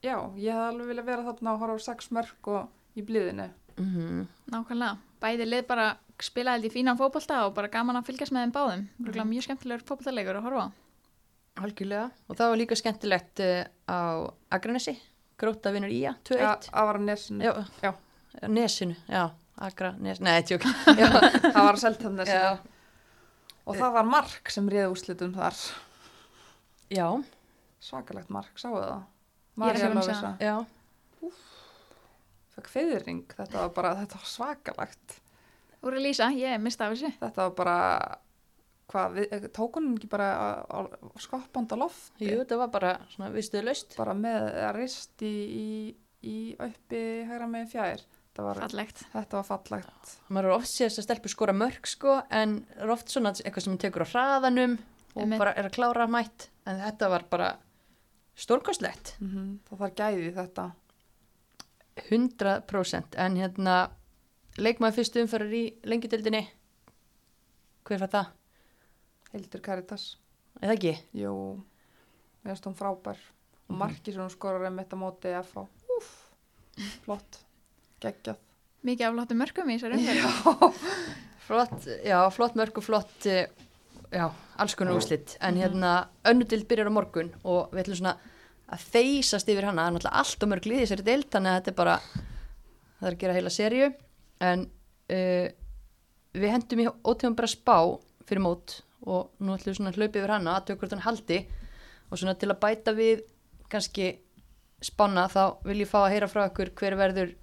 já, 0.03 0.17
ég 0.35 0.49
hef 0.51 0.69
alveg 0.69 0.89
viljað 0.89 1.11
vera 1.11 1.27
þarna 1.29 1.53
og 1.53 1.63
horfa 1.63 1.79
á 1.79 1.87
sex 1.87 2.09
mörg 2.15 2.53
og 2.53 2.97
í 2.99 3.05
blíðinu 3.05 3.49
mm 3.77 4.25
nákvæmlega. 4.53 4.97
Bæði 5.23 5.45
lið 5.47 5.63
bara 5.69 5.85
spila 6.21 6.53
held 6.53 6.67
í 6.67 6.71
fínan 6.73 6.99
fótbolta 6.99 7.45
og 7.47 7.55
bara 7.57 7.71
gaman 7.73 7.97
að 7.99 8.09
fylgjast 8.11 8.35
með 8.35 8.45
þeim 8.45 8.53
báðum. 8.57 8.83
Mm. 9.01 9.29
Mjög 9.31 9.47
skemmtilegur 9.47 9.85
fótboltaleikur 9.87 10.39
að 10.39 10.45
horfa 10.47 10.65
á. 10.65 10.69
algjörlega, 11.63 12.09
og 12.27 12.37
það 12.37 12.49
var 12.49 12.57
líka 12.57 12.75
skemmtilegt 12.77 13.41
uh, 13.45 13.63
á 13.85 13.99
Agranesi 14.53 14.95
gróta 15.37 15.71
vinnur 15.73 15.91
Ía, 15.93 16.15
2-1 16.25 16.39
Já, 16.39 16.51
að 16.71 16.87
var 16.89 16.99
að 16.99 17.07
nesinu 17.09 17.45
já, 17.45 17.53
Já. 17.83 17.91
Nesinu, 18.49 18.95
já, 19.09 19.23
Agra, 19.61 19.91
Nes, 20.01 20.19
nei, 20.23 20.41
tjók. 20.41 20.65
Já, 20.99 21.09
Það 21.53 21.59
var 21.59 21.75
að 21.75 21.81
selta 21.83 22.07
hann 22.09 22.21
já, 22.25 22.57
Og 23.63 23.77
það 23.77 23.91
var 23.95 24.07
mark 24.09 24.49
sem 24.51 24.65
réði 24.67 24.89
úrslitum 24.91 25.35
þar. 25.37 25.59
Já, 26.91 27.07
Svakalegt 27.83 28.31
mark, 28.33 28.55
sáu 28.59 28.73
það? 28.79 29.03
Ég 29.63 29.83
er 29.85 29.93
Marja 29.93 30.31
já. 30.41 30.55
Fekk 32.53 32.69
feðring, 32.69 33.23
þetta 33.29 33.61
var 33.61 33.71
bara, 33.75 33.93
þetta 34.01 34.19
var 34.19 34.29
svakalegt 34.29 35.15
Úr 35.83 35.97
að 35.97 36.05
lýsa, 36.05 36.29
ég 36.37 36.61
mista 36.63 36.87
af 36.87 36.95
þessu. 36.95 37.11
Þetta 37.19 37.47
var 37.47 37.57
bara 37.57 37.79
Hvað, 38.91 39.13
við, 39.15 39.45
tók 39.55 39.77
hún 39.79 39.93
ekki 39.95 40.09
bara 40.11 40.27
skoppand 41.23 41.71
á 41.71 41.77
lofti 41.79 42.27
Jú, 42.27 42.41
þetta 42.41 42.57
var 42.59 42.71
bara 42.73 42.89
svona 43.13 43.31
vistuðu 43.33 43.63
laust 43.69 43.95
bara 43.97 44.13
með 44.17 44.49
að 44.59 44.73
rist 44.75 45.23
í, 45.23 45.31
í, 45.31 45.67
í 46.27 46.35
uppi 46.61 46.99
hægra 47.29 47.47
með 47.49 47.71
fjær 47.71 48.03
þetta 48.03 48.45
var, 48.45 48.59
Fallegt. 48.65 49.03
þetta 49.13 49.39
var 49.39 49.47
fallegt 49.47 50.13
maður 50.27 50.49
er 50.49 50.55
oft 50.57 50.71
séðast 50.71 50.99
að 50.99 51.07
stelpu 51.07 51.31
skora 51.31 51.55
mörg 51.55 51.89
sko 51.89 52.17
en 52.33 52.57
er 52.75 52.93
oft 52.93 53.13
svona 53.13 53.31
eitthvað 53.37 53.67
sem 53.69 53.79
tekur 53.81 54.03
á 54.03 54.11
hraðanum 54.11 54.75
og 55.13 55.23
Einmitt. 55.23 55.39
bara 55.39 55.55
er 55.55 55.69
að 55.69 55.75
klára 55.79 56.07
mætt 56.11 56.49
en 56.67 56.83
þetta 56.83 57.11
var 57.13 57.27
bara 57.31 57.49
stórkostlegt 58.35 59.15
mm 59.21 59.29
-hmm. 59.31 59.49
það 59.69 59.83
þarf 59.85 59.95
gæði 60.01 60.27
í 60.27 60.35
þetta 60.37 60.71
100% 62.09 63.19
en 63.21 63.37
hérna 63.37 63.77
leikmaður 64.59 64.99
fyrstu 64.99 65.23
umfærar 65.23 65.53
í 65.55 65.63
lengjudildinni 65.87 66.43
hver 67.87 68.03
var 68.03 68.11
það? 68.11 68.31
Hildur 69.33 69.63
Karitas 69.65 70.07
eða 70.61 70.75
ekki? 70.75 70.93
jú, 71.17 71.33
við 72.43 72.53
erum 72.53 72.77
frábær. 72.77 73.19
Og 73.71 73.77
marki 73.79 74.11
sem 74.11 74.21
hún 74.21 74.31
skorar 74.31 74.67
um 74.67 74.79
þetta 74.81 74.99
móti 74.99 75.31
FH 75.39 75.63
Úf, 75.93 76.09
flott, 77.05 77.39
geggjað. 78.03 78.39
Mikið 78.83 79.07
afláttu 79.07 79.37
mörgum 79.39 79.71
í 79.71 79.77
þessari 79.79 79.99
umferð. 80.01 80.79
flott, 81.47 81.87
já, 82.03 82.17
flott 82.35 82.57
mörg 82.59 82.79
og 82.79 82.85
flott 82.85 83.27
uh, 83.31 83.45
já, 84.13 84.25
alls 84.59 84.75
konar 84.79 84.99
úslit 84.99 85.37
en 85.41 85.59
hérna 85.59 85.93
önnudild 86.27 86.67
byrjar 86.69 86.91
á 86.91 86.93
morgun 86.93 87.33
og 87.43 87.73
við 87.73 87.85
ætlum 87.85 87.99
svona 88.01 88.15
að 88.73 88.85
þeysast 88.93 89.49
yfir 89.51 89.67
hana, 89.67 89.83
það 89.83 89.89
er 89.89 89.95
náttúrulega 89.97 90.21
allt 90.23 90.45
og 90.45 90.51
mörg 90.51 90.69
liði 90.69 90.89
sér 90.89 91.03
dild, 91.05 91.29
þannig 91.33 91.51
að 91.51 91.59
þetta 91.59 91.71
er 91.73 91.79
bara 91.79 91.97
það 92.07 93.07
er 93.07 93.13
að 93.13 93.21
gera 93.23 93.37
heila 93.37 93.53
seríu 93.53 93.89
en 94.43 94.65
uh, 94.67 95.47
við 96.33 96.53
hendum 96.55 96.83
í 96.83 96.89
ótegum 97.05 97.37
bara 97.37 97.51
spá 97.51 97.77
fyrir 98.27 98.43
mót 98.43 98.81
og 99.03 99.33
nú 99.43 99.55
ætlum 99.55 99.73
við 99.73 99.79
svona 99.79 99.91
að 99.91 99.99
hlaupa 99.99 100.19
yfir 100.19 100.33
hana 100.33 100.57
að 100.57 100.67
tökur 100.71 100.91
þann 100.93 101.05
haldi. 101.05 101.39
Og 102.09 102.19
svona 102.19 102.35
til 102.39 102.51
að 102.51 102.61
bæta 102.61 102.93
við 102.95 103.23
kannski 103.71 104.11
spána 104.83 105.25
þá 105.31 105.59
vil 105.65 105.79
ég 105.81 105.89
fá 105.89 106.03
að 106.03 106.13
heyra 106.13 106.29
frá 106.31 106.45
okkur 106.45 106.71
hver 106.77 106.95
verður 106.99 107.33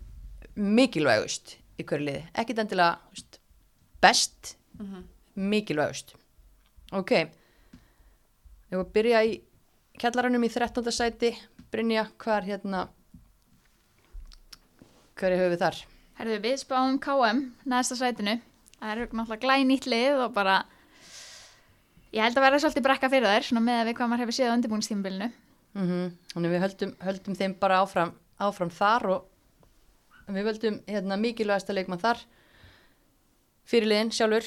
mikilvægust 0.60 1.56
í 1.80 1.86
hverju 1.86 2.06
liði, 2.06 2.24
ekkit 2.36 2.60
endilega 2.64 2.98
veist, 3.12 3.38
best 4.02 4.54
mikilvægust. 5.34 6.14
Ok. 6.96 7.12
Ég 8.70 8.76
var 8.76 8.84
að 8.84 8.92
byrja 8.96 9.22
í 9.26 9.38
kjallaranum 10.00 10.44
í 10.46 10.50
13. 10.52 10.92
sæti. 10.94 11.32
Brynja, 11.70 12.08
hvað 12.18 12.36
er 12.40 12.48
hérna 12.50 12.84
hverju 15.20 15.40
höfum 15.40 15.54
við 15.54 15.64
þar? 15.64 15.80
Herðu 16.20 16.36
við 16.44 16.56
spáum 16.60 16.98
KM 17.00 17.38
næsta 17.72 17.96
sætinu. 17.96 18.34
Það 18.80 18.90
er 18.92 18.98
náttúrulega 19.08 19.40
glænýtt 19.44 19.86
lið 19.88 20.18
og 20.26 20.34
bara 20.36 20.58
ég 22.12 22.20
held 22.24 22.36
að 22.36 22.44
vera 22.44 22.60
svolítið 22.60 22.84
brekka 22.84 23.08
fyrir 23.12 23.28
þær 23.30 23.46
svona 23.46 23.62
með 23.64 23.78
að 23.80 23.88
við 23.88 23.96
hvað 23.98 24.10
maður 24.12 24.22
hefur 24.26 24.36
séð 24.36 24.50
á 24.52 24.56
undirbúinstímbilinu. 24.56 25.30
Mm 25.78 26.10
Þannig 26.34 26.52
við 26.52 26.62
höldum, 26.64 26.92
höldum 27.06 27.38
þeim 27.38 27.54
bara 27.62 27.80
áfram, 27.84 28.12
áfram 28.42 28.72
þar 28.74 29.06
og 29.14 29.26
við 30.30 30.48
höldum 30.50 30.76
hérna, 30.90 31.16
mikilvægasta 31.20 31.74
leikmann 31.76 32.02
þar 32.02 32.20
fyrirliðin 33.70 34.12
sjálfur 34.14 34.46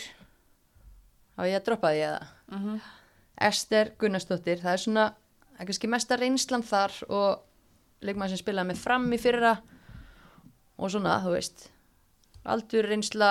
á 1.40 1.42
ég 1.48 1.58
að 1.58 1.66
droppa 1.70 1.94
því 1.94 2.04
eða 2.10 2.24
Mhm. 2.54 2.82
Ester 3.42 3.90
Gunnarsdóttir, 3.98 4.60
það 4.62 4.74
er 4.74 4.78
svona 4.78 5.06
það 5.10 5.62
er 5.62 5.66
kannski 5.66 5.90
mesta 5.90 6.18
reynslan 6.18 6.64
þar 6.64 6.92
og 7.10 7.42
leikmann 8.06 8.30
sem 8.30 8.38
spilaði 8.38 8.70
með 8.70 8.78
fram 8.84 9.08
í 9.14 9.18
fyrra 9.18 9.56
og 10.78 10.92
svona, 10.92 11.20
þú 11.24 11.34
veist 11.36 11.68
aldur 12.44 12.88
reynsla 12.90 13.30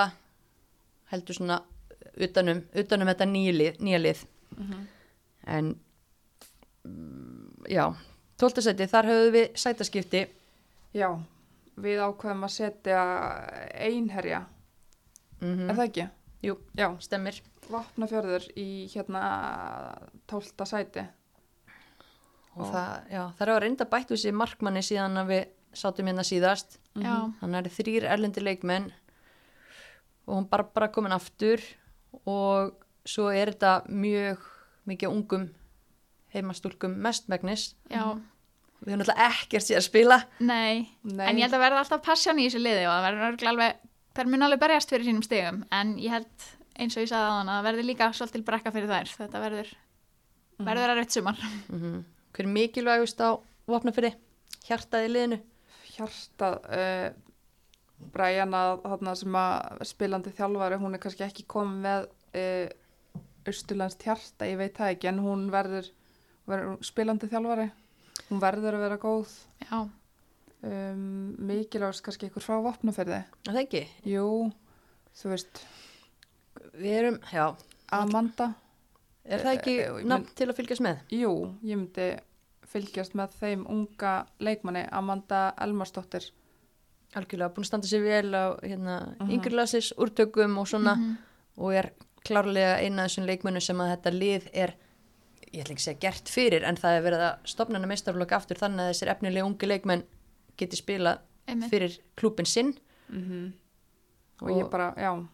heldur 1.11 1.37
svona 1.37 1.59
utanum, 2.17 2.63
utanum 2.77 3.09
þetta 3.11 3.27
nýja 3.29 3.53
lið, 3.57 3.79
nýja 3.83 3.99
lið. 4.01 4.23
en 5.47 5.75
mm, 6.85 7.69
já, 7.69 7.85
tóltasæti 8.39 8.87
þar 8.89 9.09
höfum 9.11 9.33
við 9.35 9.55
sætaskipti 9.59 10.25
Já, 10.93 11.09
við 11.81 12.01
ákveðum 12.05 12.45
að 12.45 12.51
setja 12.53 12.99
einherja, 13.81 14.43
mm 15.41 15.69
er 15.69 15.75
það 15.75 15.87
ekki? 15.87 16.07
Jú, 16.43 16.57
Já, 16.77 16.89
stemmir 16.99 17.41
Vapnafjörður 17.71 18.45
í 18.59 18.85
hérna 18.91 19.21
tólta 20.27 20.65
sæti. 20.67 21.05
og 22.55 22.67
það, 22.69 22.89
já, 23.09 23.21
það 23.37 23.41
er 23.47 23.51
að 23.53 23.61
reynda 23.63 23.85
bætt 23.89 24.11
úr 24.11 24.19
sér 24.21 24.35
markmanni 24.37 24.83
síðan 24.85 25.17
að 25.23 25.31
við 25.31 25.45
sátum 25.77 26.09
hérna 26.09 26.25
síðast. 26.27 26.77
Já, 26.99 27.31
hann 27.39 27.57
er 27.57 27.69
þrýr 27.73 28.07
erlendi 28.09 28.43
leikmenn 28.43 28.91
og 30.27 30.35
hún 30.37 30.47
bara 30.49 30.67
bara 30.69 30.91
komin 30.93 31.15
aftur 31.15 31.61
og 32.29 32.75
svo 33.05 33.29
er 33.33 33.51
þetta 33.51 33.89
mjög 33.89 34.43
mikið 34.87 35.11
ungum 35.11 35.47
heimastúlkum 36.33 36.93
mestmægnis 37.03 37.73
já, 37.91 38.15
við 38.79 38.93
höfum 38.93 39.01
náttúrulega 39.01 39.27
ekkert 39.29 39.67
sér 39.67 39.81
að 39.81 39.87
spila. 39.87 40.19
Nei. 40.39 40.87
Nei. 41.03 41.27
En 41.27 41.41
ég 41.41 41.47
held 41.47 41.57
að 41.57 41.65
verða 41.65 41.83
alltaf 41.83 42.05
passjón 42.05 42.41
í 42.41 42.47
þessu 42.47 42.63
liði 42.63 42.87
og 42.87 42.93
það 42.93 43.05
verður 43.07 43.27
örugglega 43.29 43.53
alveg, 43.55 43.83
þær 44.17 44.31
mun 44.31 44.47
alveg 44.47 44.63
berjast 44.63 44.93
fyrir 44.93 45.09
sínum 45.09 45.25
stigum. 45.25 45.63
En 45.73 45.95
ég 46.01 46.13
held 46.13 46.49
eins 46.73 46.97
og 46.97 47.05
ég 47.05 47.11
sagði 47.11 47.29
á 47.29 47.37
hann 47.37 47.51
að 47.51 47.59
það 47.59 47.69
verður 47.69 47.89
líka 47.89 48.09
svolítil 48.17 48.45
brekka 48.47 48.73
fyrir 48.73 48.91
þær. 48.91 49.13
Þetta 49.19 49.43
verður, 49.43 49.75
verður 50.63 50.93
að 50.93 50.99
rautt 51.01 51.17
sumar. 51.17 51.45
mm 51.69 52.01
hver 52.33 52.47
er 52.47 52.53
mikilvægust 52.53 53.19
á 53.21 53.37
vopnafyrði 53.69 54.15
hjartaði 54.65 55.09
liðinu 55.11 55.37
Hjartað, 55.93 56.59
uh, 56.73 57.09
Brian 58.13 58.55
að 58.57 58.83
þarna 58.83 59.15
sem 59.19 59.35
að 59.39 59.83
spilandi 59.87 60.33
þjálfari, 60.35 60.79
hún 60.81 60.97
er 60.97 61.03
kannski 61.03 61.25
ekki 61.27 61.45
komið 61.49 61.83
með 61.85 62.07
uh, 62.39 63.23
austurlands 63.49 63.99
hjarta, 64.01 64.47
ég 64.47 64.59
veit 64.59 64.77
það 64.77 64.93
ekki, 64.95 65.09
en 65.11 65.21
hún 65.23 65.47
verður, 65.53 65.89
verður 66.49 66.79
spilandi 66.85 67.29
þjálfari, 67.31 67.67
hún 68.29 68.41
verður 68.43 68.77
að 68.77 68.85
vera 68.87 68.99
góð, 69.01 69.35
Já, 69.63 69.77
um, 70.63 71.05
mikilvægast 71.49 72.03
kannski 72.05 72.29
ykkur 72.29 72.45
frá 72.45 72.57
vopnaferði. 72.63 73.21
Er 73.47 73.55
það 73.55 73.63
ekki, 73.65 73.85
Jú, 74.13 74.27
þú 75.19 75.33
veist, 75.33 75.63
við 76.79 76.99
erum, 77.01 77.21
já. 77.31 77.45
Amanda, 77.93 78.53
er 79.23 79.43
það 79.43 79.57
ekki 79.59 79.73
Eh, 79.77 79.89
eh, 79.89 80.05
nafn 80.09 80.29
til 80.35 80.49
að 80.49 80.57
fylgjast 80.57 80.83
með? 80.83 81.03
Jú, 81.13 81.33
ég 81.61 81.77
myndi 81.77 82.07
fylgjast 82.73 83.13
með 83.17 83.35
þeim 83.39 83.65
unga 83.69 84.13
leikmanni, 84.39 84.85
Amanda 84.91 85.53
Elmarsdóttir. 85.61 86.31
algjörlega 87.13 87.53
búin 87.53 87.61
að 87.61 87.69
standa 87.69 87.87
sér 87.87 88.01
vel 88.01 88.31
á 88.33 88.57
hérna, 88.63 89.15
Mhm. 89.19 89.29
yngri 89.35 89.51
lasis, 89.53 89.91
úrtökum 89.97 90.57
og 90.57 90.65
svona 90.67 90.95
Mhm. 90.97 91.17
og 91.57 91.73
er 91.73 91.91
klárlega 92.25 92.79
eina 92.81 93.03
af 93.03 93.11
þessum 93.11 93.27
leikmönnum 93.27 93.61
sem 93.61 93.77
að 93.77 93.97
þetta 93.97 94.11
lið 94.19 94.49
er 94.53 94.73
ég 95.53 95.61
ætla 95.63 95.73
ekki 95.75 95.83
að 95.83 95.87
segja 95.93 95.99
gert 95.99 96.25
fyrir 96.29 96.63
en 96.63 96.75
það 96.75 96.97
er 96.97 97.03
verið 97.11 97.21
að 97.21 97.37
stopna 97.45 97.75
hana 97.77 97.87
meistarflokk 97.87 98.31
aftur 98.31 98.57
þannig 98.57 98.79
að 98.79 98.89
þessir 98.93 99.11
efnilegi 99.11 99.45
ungi 99.45 99.67
leikmenn 99.67 100.03
geti 100.57 100.75
spilað 100.81 101.19
einmitt. 101.47 101.69
fyrir 101.69 101.99
klúpin 102.17 102.47
sinn 102.47 102.73
Mm 103.11 103.53
og, 104.41 104.49
Og- 104.49 104.57
ég 104.63 104.69
bara, 104.71 104.93
já 104.97 105.27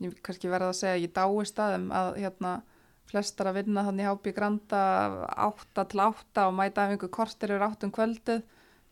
ég 0.00 0.20
kannski 0.22 0.48
verða 0.48 0.70
að 0.70 0.74
segja 0.74 0.96
að 0.96 1.02
ég 1.06 1.12
dái 1.12 1.46
staðum 1.46 1.88
að 1.92 2.16
hérna 2.18 2.62
flestar 3.10 3.50
að 3.50 3.60
vinna 3.60 3.84
þannig 3.86 4.08
hápi 4.08 4.32
granda 4.36 4.80
átta 5.48 5.84
til 5.90 6.02
átta 6.04 6.48
og 6.48 6.56
mæta 6.56 6.86
af 6.86 6.94
einhver 6.94 7.12
kortir 7.12 7.52
yfir 7.52 7.66
áttum 7.66 7.92
kvöldið. 7.94 8.42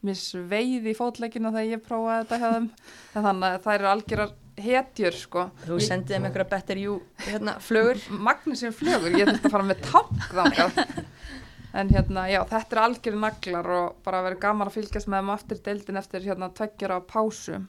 Mér 0.00 0.16
sveiði 0.16 0.94
í 0.94 0.96
fótleikina 0.96 1.52
þegar 1.52 1.74
ég 1.74 1.82
prófaði 1.84 2.22
þetta 2.22 2.38
hjá 2.40 2.52
þeim. 2.54 2.68
Þannig 3.14 3.48
að 3.50 3.64
það 3.66 3.74
eru 3.74 3.90
algjörar 3.90 4.34
hetjur 4.60 5.16
sko. 5.16 5.46
Þú 5.66 5.78
sendið 5.84 6.16
þeim 6.16 6.28
einhverja 6.28 6.50
better 6.54 6.80
you 6.80 6.96
hérna, 7.26 7.56
flögur. 7.64 8.00
Magnus 8.28 8.64
er 8.64 8.76
flugur, 8.76 9.16
ég 9.16 9.28
þurfti 9.28 9.50
að 9.50 9.56
fara 9.56 9.68
með 9.68 9.84
tank 9.88 11.06
en 11.80 11.90
hérna, 11.94 12.24
já, 12.26 12.40
þetta 12.50 12.74
er 12.74 12.82
algjörði 12.82 13.20
naglar 13.22 13.68
og 13.76 14.00
bara 14.02 14.24
verið 14.26 14.40
gaman 14.42 14.66
að 14.66 14.80
fylgjast 14.80 15.06
með 15.06 15.20
þeim 15.20 15.34
aftur 15.36 15.60
deildin 15.68 16.00
eftir 16.00 16.24
hérna 16.26 16.48
tveggjara 16.56 16.98
pásu. 17.06 17.60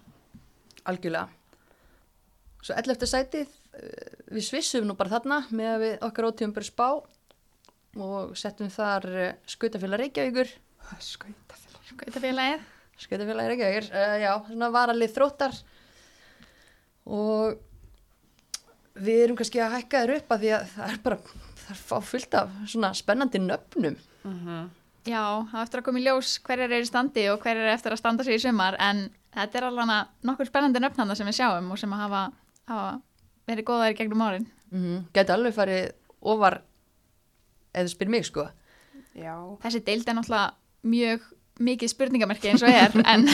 Algjörlega. 0.89 1.27
Svo 2.61 2.77
11. 2.77 3.09
sætið 3.09 3.60
við 4.31 4.45
svissum 4.45 4.87
nú 4.87 4.95
bara 4.99 5.13
þarna 5.15 5.41
með 5.49 5.71
að 5.71 5.83
við 5.85 6.05
okkar 6.07 6.27
ótíðum 6.29 6.55
bara 6.55 6.67
spá 6.67 6.87
og 8.01 8.35
settum 8.39 8.71
þar 8.71 9.07
skautafélag 9.49 10.05
Reykjavíkur. 10.05 10.51
Skautafélag. 11.03 11.87
Skautafélagið. 11.91 12.65
skautafélag 13.01 13.51
Reykjavíkur 13.51 13.89
uh, 13.91 14.15
já, 14.21 14.31
svona 14.47 14.71
varalið 14.73 15.15
þróttar. 15.15 15.55
Og 17.11 17.59
við 19.01 19.23
erum 19.25 19.39
kannski 19.39 19.63
að 19.63 19.77
hækka 19.77 20.03
þér 20.03 20.15
upp 20.19 20.35
að 20.35 20.43
því 20.43 20.53
að 20.55 20.67
það 20.75 20.93
er 20.93 21.01
bara 21.07 21.19
það 21.61 21.73
er 21.73 21.81
fá 21.81 21.97
fullt 22.11 22.37
af 22.37 22.53
svona 22.67 22.93
spennandi 22.97 23.41
nöfnum. 23.43 23.97
Mm 24.27 24.69
Já, 25.01 25.41
það 25.49 25.55
er 25.57 25.63
eftir 25.65 25.79
að 25.79 25.85
koma 25.87 25.97
í 25.97 26.03
ljós 26.05 26.31
hverjar 26.45 26.69
eru 26.69 26.85
í 26.85 26.85
standi 26.85 27.23
og 27.31 27.39
hverjar 27.41 27.63
eru 27.63 27.73
eftir 27.73 27.93
að 27.95 27.97
standa 27.97 28.23
sig 28.23 28.35
í 28.37 28.41
sumar 28.43 28.75
en 28.77 29.07
þetta 29.33 29.57
er 29.57 29.65
alveg 29.65 30.11
nokkur 30.29 30.45
spennandi 30.45 30.81
nöfnanda 30.83 31.15
sem 31.17 31.25
við 31.25 31.39
sjáum 31.39 31.71
og 31.73 31.79
sem 31.81 31.95
að 31.95 32.03
hafa, 32.03 32.19
hafa 32.69 32.91
verið 33.51 33.69
góðar 33.69 33.93
í 33.93 33.99
gegnum 33.99 34.25
árin. 34.25 34.47
mm 34.71 34.79
-hmm. 34.79 35.03
geti 35.13 35.35
alveg 35.35 35.53
farið 35.55 35.91
ofar 36.21 36.61
eða 37.73 37.87
spyr 37.87 38.09
mig 38.09 38.25
sko 38.25 38.47
já 39.15 39.35
Þessi 39.63 39.83
deild 39.85 40.07
er 40.07 40.15
náttúrulega 40.15 40.53
mjög 40.83 41.21
mikið 41.59 41.89
spurningamerki 41.89 42.49
eins 42.49 42.63
og 42.63 42.69
er 42.69 42.91
en 43.13 43.27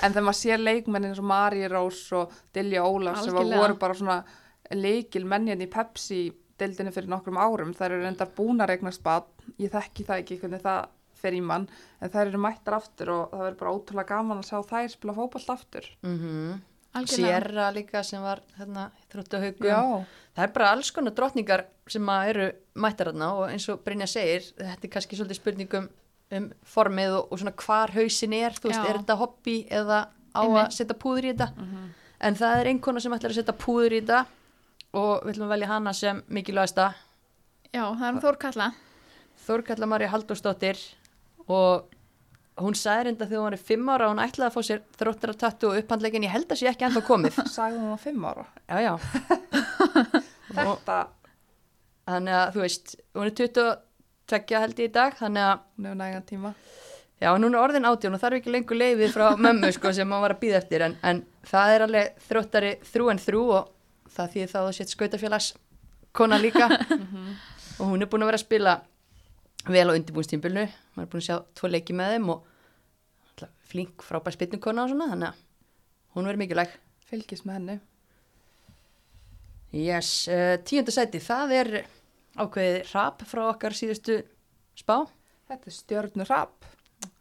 En 0.00 0.12
þegar 0.12 0.24
maður 0.24 0.38
sér 0.38 0.62
leikmenn 0.62 1.04
eins 1.04 1.18
og 1.20 1.24
Mari 1.28 1.66
Rós 1.68 2.12
og 2.16 2.32
Dilja 2.54 2.84
Ólafs 2.84 3.24
sem 3.24 3.34
voru 3.34 3.76
bara 3.80 3.94
svona 3.94 4.24
leikil 4.72 5.26
mennjan 5.28 5.60
í 5.60 5.68
Pepsi 5.70 6.30
deildinni 6.60 6.92
fyrir 6.94 7.10
nokkrum 7.10 7.38
árum, 7.40 7.74
þær 7.76 7.94
eru 7.94 8.04
reyndar 8.04 8.32
búin 8.36 8.60
að 8.60 8.74
regnast 8.74 9.02
bad, 9.04 9.28
ég 9.60 9.72
þekki 9.72 10.06
það 10.08 10.22
ekki 10.22 10.40
hvernig 10.42 10.64
það 10.64 10.88
fer 11.20 11.36
í 11.36 11.40
mann, 11.44 11.66
en 12.00 12.12
þær 12.12 12.26
eru 12.26 12.40
mættar 12.40 12.78
aftur 12.78 13.12
og 13.12 13.22
það 13.32 13.44
verður 13.44 13.60
bara 13.60 13.72
ótrúlega 13.76 14.10
gaman 14.14 14.40
að 14.40 14.48
sjá 14.48 14.58
þær 14.70 14.92
spila 14.94 15.16
fótballt 15.16 15.54
aftur. 15.56 15.88
mm 16.02 16.18
algjörlega. 16.18 16.58
Sierra 17.06 17.68
líka 17.74 18.02
sem 18.06 18.22
var 18.22 18.40
hérna, 18.58 18.88
þróttahaugum 19.12 19.68
Já, 19.70 19.80
það 20.36 20.44
er 20.46 20.52
bara 20.56 20.70
alls 20.74 20.90
konar 20.94 21.14
drottningar 21.14 21.64
sem 21.90 22.08
eru 22.26 22.48
mættar 22.74 23.12
þarna 23.12 23.28
og 23.38 23.44
eins 23.52 23.68
og 23.70 23.82
Brynja 23.84 24.08
segir 24.10 24.46
þetta 24.58 24.86
er 24.88 24.92
kannski 24.96 25.18
svolítið 25.18 25.38
spurningum 25.40 25.88
um 26.30 26.48
formið 26.62 27.14
og, 27.18 27.30
og 27.32 27.40
svona 27.42 27.54
hvar 27.58 27.90
hausin 27.94 28.34
er 28.38 28.54
þú 28.58 28.70
veist, 28.70 28.82
Já. 28.82 28.88
er 28.90 28.98
þetta 29.00 29.16
hobby 29.18 29.56
eða 29.70 30.00
á 30.30 30.42
Einmitt. 30.42 30.60
að 30.62 30.74
setja 30.76 30.98
púður 31.02 31.26
í 31.26 31.32
þetta 31.32 31.48
en 32.20 32.36
það 32.38 32.60
er 32.60 32.70
einhverna 32.70 33.02
sem 33.02 33.16
ætlar 33.16 33.34
að 33.34 33.40
setja 33.40 33.56
púður 33.64 33.96
í 33.96 34.02
þetta 34.02 34.20
og 35.00 35.24
við 35.24 35.32
ætlum 35.34 35.46
að 35.48 35.54
velja 35.54 35.70
hana 35.70 35.94
sem 35.94 36.22
mikilvægasta 36.28 36.90
Já, 37.70 37.84
það 37.86 38.06
er 38.06 38.14
um 38.16 38.20
Þórkalla. 38.24 38.68
Þórkalla 39.46 39.86
Marja 39.86 40.10
Halldórsdóttir 40.10 40.80
og 41.46 41.86
hún 42.60 42.76
sagði 42.76 43.06
reynda 43.08 43.28
þegar 43.28 43.40
hún 43.40 43.48
var 43.50 43.62
fimm 43.70 43.88
ára 43.92 44.08
og 44.08 44.14
hún 44.14 44.22
ætlaði 44.24 44.48
að 44.48 44.56
fá 44.56 44.66
sér 44.66 44.82
þróttara 44.98 45.36
tattu 45.38 45.70
og 45.70 45.78
upphandleikin, 45.80 46.26
ég 46.26 46.34
held 46.34 46.50
að 46.50 46.60
sé 46.60 46.68
ekki 46.70 46.86
ennþá 46.88 47.02
komið. 47.06 47.38
Sagði 47.56 47.80
hún 47.80 47.94
á 47.94 47.98
fimm 48.00 48.26
ára. 48.26 48.46
já, 48.66 48.76
já, 48.84 48.92
Þetta, 50.56 50.98
þannig 52.10 52.36
að 52.40 52.52
þú 52.56 52.64
veist, 52.64 52.94
hún 53.14 53.28
er 53.30 53.36
22 53.38 54.60
held 54.64 54.82
ég 54.82 54.90
í 54.90 54.94
dag, 54.94 55.16
þannig 55.18 55.46
að 55.46 55.56
hún 55.60 55.88
hefur 55.88 56.00
nægan 56.02 56.26
tíma. 56.26 56.54
Já, 57.20 57.34
núna 57.36 57.58
er 57.58 57.64
orðin 57.66 57.84
átjón 57.84 58.16
og 58.16 58.22
þarf 58.22 58.38
ekki 58.40 58.52
lengur 58.54 58.78
leiðið 58.80 59.12
frá 59.12 59.26
mömmu 59.44 59.70
sko 59.76 59.92
sem 59.96 60.08
maður 60.08 60.26
var 60.26 60.36
að 60.36 60.42
býða 60.44 60.60
eftir. 60.62 60.84
En, 60.86 60.96
en 61.04 61.22
það 61.46 61.74
er 61.74 61.84
alveg 61.86 62.22
þróttari 62.28 62.70
þrú 62.92 63.10
en 63.12 63.20
þrú 63.20 63.42
og 63.58 63.74
það 64.14 64.32
því 64.34 64.46
þá 64.50 64.58
þú 64.60 64.70
sett 64.78 64.94
skautafélags 64.94 65.50
kona 66.16 66.38
líka. 66.40 66.68
Og 67.80 67.92
hún 67.92 68.02
er 68.02 68.08
búin 68.10 68.24
að 68.24 68.32
vera 68.32 68.40
að 68.40 68.46
spila 68.46 68.74
vel 69.68 69.86
á 69.90 69.96
undirbúinstímbilnu, 69.96 70.64
maður 70.94 71.06
er 71.06 71.10
búin 71.12 71.22
að 71.22 71.26
sjá 71.28 71.36
tvo 71.58 71.68
leiki 71.70 71.96
með 71.96 72.14
þeim 72.14 72.28
og 72.32 72.46
alltaf, 73.28 73.52
flink 73.70 74.04
frábær 74.06 74.36
spilningkona 74.36 74.86
og 74.86 74.92
svona 74.94 75.10
þannig 75.12 75.30
að 75.30 75.46
hún 76.16 76.28
verður 76.28 76.42
mikilvæg. 76.44 76.76
fylgist 77.10 77.46
með 77.46 77.58
henni 77.58 77.78
Yes, 79.70 80.26
uh, 80.26 80.56
tíunda 80.66 80.90
sæti, 80.90 81.20
það 81.22 81.52
er 81.54 81.68
ákveðið 82.40 82.88
rap 82.94 83.20
frá 83.28 83.44
okkar 83.52 83.76
síðustu 83.76 84.16
spá. 84.78 85.04
þetta 85.50 85.70
er 85.70 85.76
stjörnur 85.76 86.30
rapp 86.30 86.66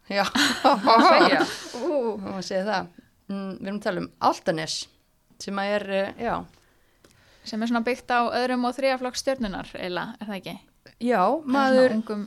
Já, 0.10 0.24
að 0.66 1.04
segja 1.06 1.42
Ú, 1.78 1.92
og 2.18 2.40
að 2.40 2.46
segja 2.48 2.64
það. 2.66 2.88
Mm, 3.30 3.52
við 3.60 3.68
erum 3.68 3.78
að 3.78 3.84
tala 3.86 4.02
um 4.02 4.10
Altanes 4.32 4.78
sem 5.40 5.60
að 5.62 5.74
er, 5.76 5.86
uh, 5.94 6.24
já, 6.26 6.34
sem 7.46 7.62
er 7.62 7.70
svona 7.70 7.86
byggt 7.86 8.10
á 8.10 8.20
öðrum 8.40 8.66
og 8.66 8.74
þriðaflokk 8.80 9.20
stjörnunar, 9.22 9.70
eiginlega, 9.78 10.18
er 10.18 10.32
það 10.32 10.40
ekki? 10.40 10.56
Já, 11.00 11.22
maður 11.46 11.94
Ungum, 11.98 12.26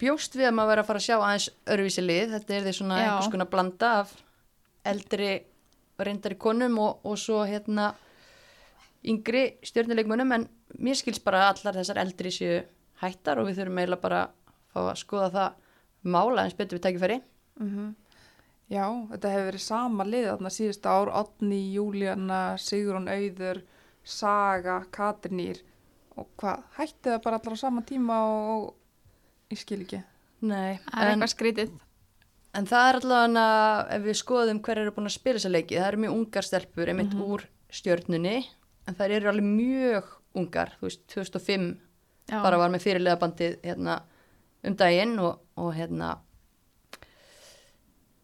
bjóst 0.00 0.36
við 0.38 0.48
að 0.48 0.54
maður 0.56 0.70
verið 0.72 0.82
að 0.84 0.88
fara 0.90 1.00
að 1.02 1.06
sjá 1.06 1.16
aðeins 1.18 1.48
öruvísi 1.74 2.04
lið, 2.04 2.30
þetta 2.38 2.54
er 2.58 2.62
því 2.68 2.72
svona 2.78 2.98
Já. 3.00 3.04
einhvers 3.08 3.32
konar 3.34 3.50
blanda 3.52 3.90
af 4.00 4.14
eldri 4.84 5.32
reyndari 5.98 6.38
konum 6.40 6.78
og, 6.82 7.00
og 7.06 7.18
svo 7.20 7.42
hérna 7.46 7.90
yngri 9.04 9.42
stjórnuleikmunum 9.64 10.32
en 10.38 10.46
mér 10.80 10.96
skils 10.98 11.20
bara 11.22 11.44
að 11.44 11.58
allar 11.60 11.78
þessar 11.80 12.00
eldri 12.02 12.32
séu 12.34 12.62
hættar 13.02 13.38
og 13.42 13.48
við 13.50 13.60
þurfum 13.60 13.82
eiginlega 13.82 14.02
bara 14.06 14.22
að 14.74 14.88
skoða 14.98 15.28
það 15.34 15.60
mála 16.14 16.44
eins 16.46 16.56
betur 16.58 16.78
við 16.80 16.86
tækifæri 16.88 17.20
Mhm. 17.60 17.94
Já, 18.72 18.86
þetta 19.12 19.30
hefur 19.30 19.44
verið 19.52 19.60
sama 19.62 20.04
lið 20.08 20.24
þarna 20.26 20.50
síðustu 20.50 20.88
ár, 20.90 21.10
Odni, 21.20 21.58
Júlíana, 21.76 22.56
Sigrun 22.58 23.06
Auður, 23.12 23.60
Saga, 24.02 24.78
Katrinýr 24.90 25.60
og 26.20 26.28
hvað, 26.40 26.62
hætti 26.78 27.10
það 27.10 27.22
bara 27.24 27.38
allar 27.40 27.56
á 27.56 27.62
sama 27.64 27.82
tíma 27.86 28.18
og 28.30 28.74
ég 29.52 29.60
skil 29.60 29.80
ekki. 29.84 30.02
Nei, 30.44 30.78
það 30.84 31.00
er 31.00 31.08
en, 31.10 31.14
eitthvað 31.14 31.32
skrítið. 31.34 31.72
en 32.54 32.66
það 32.70 32.88
er 32.90 32.98
allavega 33.00 33.46
ef 33.96 34.02
við 34.04 34.18
skoðum 34.20 34.60
hver 34.66 34.82
eru 34.82 34.92
búin 34.94 35.08
að 35.10 35.16
spila 35.16 35.38
þessa 35.40 35.52
leiki 35.54 35.78
það 35.80 35.88
eru 35.92 36.02
mjög 36.04 36.16
ungar 36.18 36.46
stelpur 36.48 36.92
einmitt 36.92 37.14
úr 37.24 37.46
stjörnunni 37.74 38.36
en 38.86 38.98
það 38.98 39.14
eru 39.16 39.30
alveg 39.32 39.48
mjög 39.48 40.12
ungar, 40.34 40.74
þú 40.80 40.88
veist, 40.90 41.02
2005 41.14 41.66
Já. 42.30 42.38
bara 42.42 42.58
var 42.60 42.70
með 42.72 42.84
fyrirlega 42.84 43.20
bandið 43.22 43.56
hérna, 43.64 43.98
um 44.64 44.76
daginn 44.80 45.18
og, 45.22 45.40
og 45.60 45.72
hérna 45.76 46.14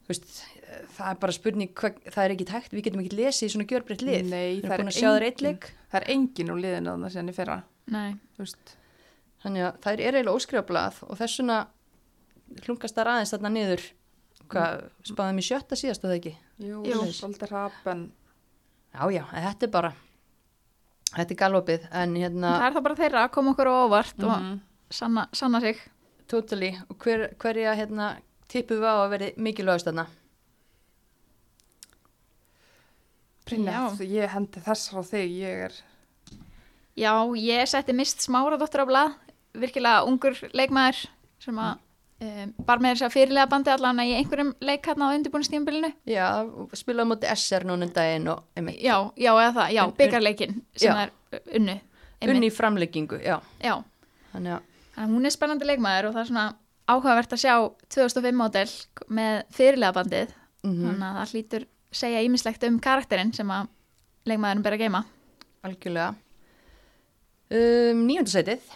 þú 0.05 0.12
veist, 0.12 0.30
það 0.97 1.11
er 1.12 1.18
bara 1.22 1.34
spurning 1.36 1.72
hva, 1.76 1.91
það 2.11 2.22
er 2.24 2.34
ekki 2.34 2.47
tækt, 2.51 2.72
við 2.74 2.86
getum 2.86 3.03
ekki 3.05 3.18
lesið 3.18 3.47
í 3.49 3.53
svona 3.55 3.68
gjörbreytt 3.70 4.05
lið, 4.07 4.22
Nei, 4.30 4.61
það 4.61 4.74
er 4.76 4.84
að 4.84 4.93
það 5.01 5.26
engin- 5.30 5.76
Það 5.91 6.01
er 6.01 6.07
engin 6.14 6.51
úr 6.55 6.61
liðinu 6.62 6.93
þarna 6.93 7.09
síðan 7.11 7.30
í 7.30 7.34
fyrra, 7.34 7.57
Nei, 7.57 7.61
þú 7.61 7.61
veist. 7.61 7.70
Þannig 7.89 9.64
að 9.66 9.78
það 9.81 9.93
er 9.93 10.01
eiginlega 10.05 10.35
óskrifblað 10.37 10.99
og 11.09 11.16
þessuna 11.18 11.57
hlungast 12.66 12.95
það 12.99 13.07
aðeins 13.14 13.33
þarna 13.35 13.51
niður. 13.55 13.83
Hvað, 14.51 14.81
spáðum 15.07 15.39
í 15.39 15.43
sjötta 15.47 15.76
síðast 15.78 16.03
að 16.05 16.11
það 16.11 16.16
ekki? 16.18 16.33
Jú, 16.59 16.83
Jú. 16.85 17.01
svolítið 17.14 17.51
rapp 17.53 17.87
en 17.87 18.12
já, 18.93 19.11
já, 19.14 19.24
þetta 19.31 19.66
er 19.66 19.70
bara 19.70 19.93
þetta 21.14 21.31
er 21.31 21.39
galopið, 21.45 21.89
en 21.93 22.14
hérna 22.18 22.51
það 22.59 22.66
er 22.66 22.74
þá 22.74 22.83
bara 22.83 22.95
þeirra 22.99 23.22
að 23.24 23.31
koma 23.37 23.51
okkur 23.55 23.70
á 23.70 23.74
óvart 23.87 24.24
og 24.24 24.31
Mhm. 24.41 24.61
sanna, 24.91 25.28
sanna 25.33 25.61
sig. 25.61 25.76
totally, 26.28 26.76
og 26.91 26.97
hver, 26.99 27.35
hverja 27.39 27.74
hérna 27.74 28.18
tippum 28.49 28.78
við 28.78 28.87
á 28.91 28.95
að 29.07 29.11
verði 29.11 29.37
mikilvægast 29.37 29.87
þarna? 29.87 30.07
Brynja, 33.47 33.81
ég 34.07 34.28
hendi 34.31 34.61
þess 34.62 34.93
á 34.95 35.01
þig, 35.03 35.31
ég 35.41 35.64
er, 35.66 35.72
Já, 37.01 37.13
ég 37.41 37.69
setti 37.71 37.95
mist 37.97 38.21
smáradóttur 38.27 38.83
á 38.85 38.87
blað, 38.91 39.15
virkilega 39.57 40.03
ungur 40.09 40.37
leikmaður 40.53 40.99
sem 41.41 41.57
að 41.63 41.79
um, 42.21 42.51
var 42.69 42.83
með 42.85 42.93
þess 42.99 43.07
að 43.09 43.15
fyrirlega 43.15 43.49
bandi 43.55 43.73
allan 43.73 44.03
í 44.05 44.11
einhverjum 44.19 44.51
leik 44.69 44.85
hérna 44.91 45.09
á 45.09 45.15
undirbúinstímbilinu. 45.17 45.91
já, 46.05 46.27
spilaði 46.77 47.09
móti 47.15 47.31
SR 47.33 47.65
núna 47.71 47.89
um 47.89 47.95
daginn 47.97 48.29
og 48.35 48.43
einmitt, 48.57 48.83
Já, 48.85 48.97
já, 49.17 49.31
eða 49.33 49.53
það, 49.57 49.73
já, 49.79 49.83
byggarleikin 50.03 50.59
sem 50.77 50.93
Já. 50.93 51.09
er 51.33 51.43
unnu. 51.57 51.79
unni 52.29 52.51
í 52.51 52.53
framleggingu, 52.53 53.21
já 53.25 53.39
Já, 53.65 53.75
þannig 54.35 54.59
að, 54.59 54.63
að 55.01 55.15
hún 55.17 55.25
er 55.31 55.35
spennandi 55.39 55.71
leikmaður 55.73 56.11
og 56.11 56.17
það 56.19 56.23
er 56.27 56.31
svona 56.35 56.47
áhugavert 56.91 57.33
að 57.33 57.43
sjá 57.47 57.55
2005 57.97 58.37
módel 58.37 58.71
með 59.09 59.43
fyrirlega 59.57 59.97
bandið. 59.97 60.33
mm 60.67 60.81
Þannig 60.85 61.07
að 61.09 61.21
það 61.21 61.33
hlýtur 61.33 61.67
segja 61.91 62.21
ímislegt 62.27 62.65
um 62.69 62.77
karakterinn 62.83 63.33
sem 63.33 63.49
að 63.51 63.71
leikmaðurinn 64.29 64.63
ber 64.67 64.77
að 64.77 64.83
geima. 64.85 65.05
algjörlega 65.65 66.15
um, 67.51 68.05
nýjöndasætið 68.07 68.71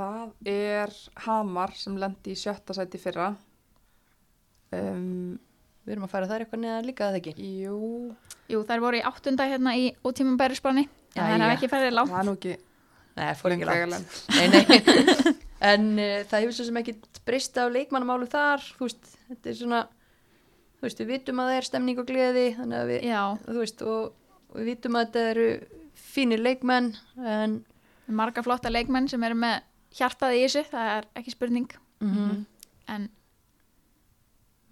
það 0.00 0.48
er 0.48 0.92
Hamar 1.26 1.74
sem 1.76 1.96
lendi 2.00 2.34
í 2.34 2.38
sjötta 2.38 2.74
sæti 2.76 2.96
í 2.96 3.02
fyrra. 3.02 3.30
Um, 4.70 5.34
við 5.84 5.96
erum 5.96 6.06
að 6.06 6.12
færa 6.14 6.28
þær 6.30 6.44
eitthvað 6.44 6.62
neðan 6.62 6.86
líka 6.88 7.08
það 7.10 7.18
ekki 7.20 7.34
jú, 7.64 7.78
Jú, 8.50 8.60
þær 8.66 8.82
voru 8.82 8.98
í 9.00 9.04
áttunda 9.06 9.46
hérna 9.50 9.74
í 9.78 9.88
ótímum 10.06 10.38
bærisbráni. 10.40 10.86
En 11.18 11.26
það 11.34 11.46
er 11.46 11.54
ekki 11.56 11.70
færið 11.70 11.96
langt. 11.96 12.12
það 12.12 12.20
er 12.22 12.28
nú 12.28 12.34
ekki 12.38 12.56
Nei, 13.18 13.30
fór 13.36 13.54
ekki 13.56 13.66
lengra 13.66 13.88
langt. 13.90 14.20
lent. 14.30 14.54
Nei, 14.54 14.62
nei. 14.70 15.34
en 15.72 15.88
uh, 15.98 16.20
það 16.30 16.44
hefur 16.44 16.56
svo 16.56 16.66
sem 16.68 16.78
ekki 16.80 16.94
breyst 17.26 17.58
á 17.58 17.66
leikmannamálu 17.66 18.28
þar, 18.30 18.62
þú 18.78 18.86
veist, 18.86 19.10
þetta 19.32 19.50
er 19.50 19.58
svona, 19.58 19.80
þú 20.78 20.86
veist, 20.86 21.02
við 21.02 21.10
vitum 21.16 21.42
að 21.42 21.50
það 21.50 21.58
er 21.58 21.68
stemning 21.68 22.00
og 22.00 22.08
gleði, 22.08 22.46
þannig 22.56 22.78
að 22.78 22.92
við, 22.94 23.04
Já, 23.10 23.20
þú 23.48 23.58
veist, 23.58 23.84
og, 23.90 24.38
og 24.54 24.60
við 24.62 24.70
vitum 24.70 24.96
að 25.00 25.06
þetta 25.08 25.26
eru 25.34 25.48
fínir 25.94 26.40
leikmenn, 26.42 26.92
en 27.18 27.64
marga 28.08 28.42
flotta 28.42 28.70
leikmenn 28.70 29.08
sem 29.08 29.22
eru 29.24 29.34
með 29.38 29.60
hjartað 29.98 30.36
í 30.38 30.44
þessu, 30.44 30.64
það 30.70 30.90
er 30.98 31.08
ekki 31.20 31.34
spurning. 31.36 31.70
mm 32.00 32.46
En 32.90 33.08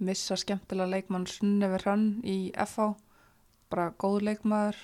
Missa 0.02 0.36
skemmtilega 0.38 0.90
leikmann 0.90 1.26
Sunnefur 1.30 1.82
Hrönn 1.84 2.06
í 2.26 2.50
FH, 2.54 2.92
bara 3.70 3.88
góð 3.98 4.20
leikmaður, 4.28 4.76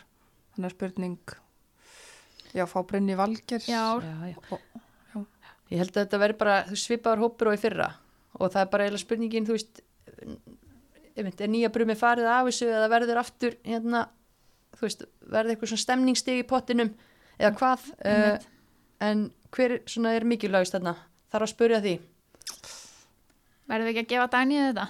þannig 0.55 0.69
er 0.71 0.75
spurning, 0.75 1.35
já, 2.55 2.65
fá 2.71 2.81
Brynni 2.87 3.17
Valgers. 3.19 3.67
já, 3.71 3.83
já, 4.03 4.15
já. 4.33 4.37
Og- 4.51 4.61
já. 5.15 5.25
Ég 5.71 5.79
held 5.79 5.91
að 5.97 6.01
þetta 6.05 6.19
verður 6.23 6.39
bara 6.39 6.57
þú 6.67 6.75
veist, 6.77 6.87
svipaðar 6.89 7.23
hópur 7.25 7.49
og 7.51 7.55
í 7.59 7.63
fyrra 7.63 7.89
og 8.35 8.51
það 8.51 8.61
er 8.65 8.71
bara 8.75 8.85
eiginlega 8.85 9.05
spurningin, 9.05 9.47
þú 9.47 9.57
veist, 9.57 9.81
er 11.17 11.49
nýja 11.49 11.71
brumi 11.73 11.95
farið 11.95 12.27
af 12.27 12.47
þessu 12.51 12.67
eða 12.75 12.91
verður 12.91 13.21
aftur, 13.23 13.57
hérna, 13.65 14.09
þú 14.75 14.87
veist, 14.87 15.05
verður 15.31 15.55
eitthvað 15.55 15.73
svona 15.73 15.85
stemningsstig 15.85 16.41
í 16.43 16.47
pottinum 16.49 16.91
eða 17.39 17.53
hvað, 17.59 17.87
uh, 18.05 18.39
en 19.01 19.25
hver 19.55 19.79
svona 19.91 20.15
er 20.19 20.27
mikilvægist 20.29 20.75
þarna? 20.77 20.97
Þarf 21.35 21.47
að 21.49 21.53
spurja 21.55 21.81
því, 21.85 21.95
verðum 23.71 23.89
við 23.89 23.93
ekki 23.95 24.05
að 24.05 24.13
gefa 24.15 24.31
Dagnið 24.35 24.67
þetta? 24.69 24.87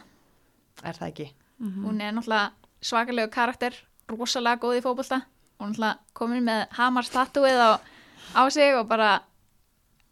er 0.85 0.99
það 0.99 1.09
ekki? 1.13 1.29
Mhm. 1.63 1.85
Hún 1.87 2.01
er 2.03 2.13
náttúrulega 2.13 2.51
svakalegu 2.85 3.31
karakter, 3.33 3.77
rosalega 4.11 4.61
góð 4.61 4.79
í 4.81 4.83
fótbolta 4.85 5.21
og 5.61 5.69
náttúrulega 5.71 5.99
komin 6.19 6.45
með 6.45 6.67
Hamars 6.77 7.13
tattooið 7.15 7.61
á, 7.63 7.71
á 8.35 8.43
sig 8.53 8.75
og 8.77 8.89
bara 8.91 9.23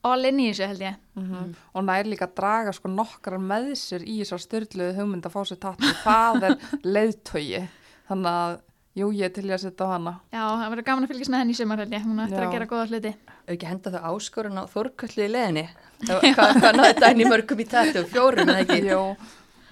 all 0.05 0.25
in 0.25 0.39
í 0.41 0.49
þessu 0.51 0.67
held 0.71 0.81
ég. 0.83 0.97
Mhm. 1.19 1.55
Og 1.75 1.85
nær 1.85 2.05
líka 2.09 2.27
að 2.27 2.35
draga 2.41 2.73
sko 2.73 2.89
nokkrar 2.89 3.39
með 3.43 3.73
sér 3.79 4.03
í 4.07 4.21
þessar 4.23 4.43
styrluðu 4.47 4.97
hugmynd 4.97 5.27
að 5.27 5.35
fá 5.35 5.43
sér 5.47 5.61
tattu. 5.63 5.93
Það 6.03 6.43
er 6.49 6.57
leiðtögi. 6.95 7.69
Þannig 8.09 8.33
að, 8.33 8.57
jú, 8.99 9.11
ég 9.17 9.33
til 9.35 9.47
ég 9.49 9.57
að 9.57 9.63
setja 9.65 9.87
á 9.89 9.93
hana. 9.95 10.13
Já, 10.33 10.43
það 10.45 10.67
verður 10.73 10.87
gaman 10.89 11.07
að 11.07 11.13
fylgjast 11.13 11.33
með 11.33 11.43
henni 11.43 11.55
í 11.55 11.59
sumar 11.61 11.83
held 11.83 11.95
ég, 11.97 12.05
hún 12.07 12.19
Já. 12.23 12.47
að 12.47 12.53
gera 12.57 12.69
góða 12.71 12.89
hluti. 12.91 13.13
Ef 13.43 13.55
ekki 13.57 13.71
henda 13.71 13.93
það 13.95 14.09
áskorun 14.11 14.61
á 14.61 14.65
Þórköllu 14.73 15.25
í 15.25 15.31
leðinni? 15.33 15.65
Hvað, 16.09 16.59
hvað 16.59 16.77
náði 16.79 16.97
dæni 17.01 17.29
mörgum 17.31 17.63
í 17.63 17.67
tættu? 17.71 18.05
Fjórum 18.11 18.53
eða 18.53 18.65
ekki? 18.67 18.81
Jú, 18.91 19.01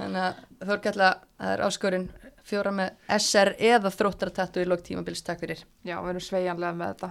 Þannig 0.00 0.24
að 0.24 0.40
Þórkalla, 0.70 1.08
það 1.40 1.52
er 1.54 1.62
áskorun 1.66 2.06
fjóra 2.50 2.72
með 2.74 2.94
SR 3.16 3.52
eða 3.70 3.92
þróttaratattu 3.94 4.62
í 4.62 4.68
lók 4.68 4.82
tímabils, 4.86 5.22
takk 5.26 5.42
fyrir. 5.44 5.60
já, 5.86 5.96
við 6.00 6.10
erum 6.14 6.24
sveigjanlega 6.24 6.74
með 6.78 6.88
þetta. 6.94 7.10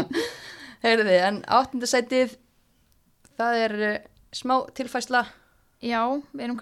Heyrðu 0.84 1.04
þið, 1.10 1.18
en 1.26 1.38
áttundasætið, 1.58 2.34
það 3.36 3.60
er 3.66 3.76
uh, 3.90 3.92
smá 4.32 4.54
tilfæsla. 4.76 5.22
Já, 5.84 6.02
við 6.32 6.44
erum 6.46 6.58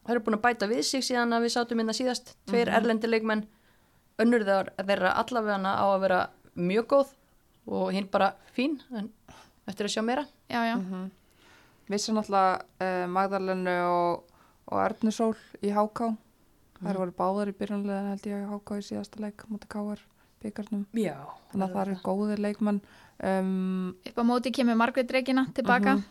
Mm 0.00 0.06
Það 0.06 0.14
eru 0.16 0.20
búin 0.24 0.34
að 0.38 0.42
bæta 0.42 0.66
við 0.66 0.82
sig 0.82 1.02
síðan 1.04 1.32
að 1.36 1.42
við 1.44 1.52
sátum 1.54 1.80
innan 1.80 1.94
síðast. 1.94 2.36
Tveir 2.46 2.68
erlendi 2.68 3.06
leikmenn, 3.06 3.44
önnur 4.18 4.44
þeir 4.44 4.70
þeirra 4.80 5.10
allavega 5.20 5.74
á 5.76 5.84
að 5.92 6.00
vera 6.00 6.20
mjög 6.56 6.86
góð 6.86 7.08
og 7.68 7.92
hinn 7.92 8.08
bara 8.10 8.34
fín, 8.56 8.80
en 8.96 9.10
eftir 9.68 9.86
að 9.86 9.92
sjá 9.92 10.02
meira. 10.02 10.26
Já, 10.48 10.64
já, 10.66 10.76
Mm 10.76 11.10
Vissi 11.90 12.12
náttúrulega 12.12 12.62
uh, 12.80 13.06
Magdalenu 13.10 13.72
og, 13.90 14.24
og 14.70 14.78
Ernu 14.78 15.10
í 15.60 15.72
HK. 15.74 16.16
Þær 16.80 16.98
voru 17.00 17.12
báðar 17.18 17.48
í 17.50 17.54
byrjunlega 17.58 18.12
held 18.12 18.26
ég 18.30 18.44
í 18.44 18.46
HK 18.46 18.76
í 18.78 18.84
síðasta 18.86 19.20
leik 19.20 19.42
mútið 19.50 19.68
Káar 19.68 19.98
byggarnum. 20.40 20.86
Já. 20.94 21.16
Þannig 21.50 21.66
að 21.66 21.74
það 21.74 21.82
eru 21.82 21.96
góðir 22.06 22.38
leikmann. 22.38 22.80
Um, 23.18 23.96
Upp 24.06 24.22
á 24.22 24.24
móti 24.24 24.52
kemur 24.54 24.78
Margrét 24.78 25.10
Regina 25.10 25.46
tilbaka 25.52 25.96
Mhm. 25.96 26.04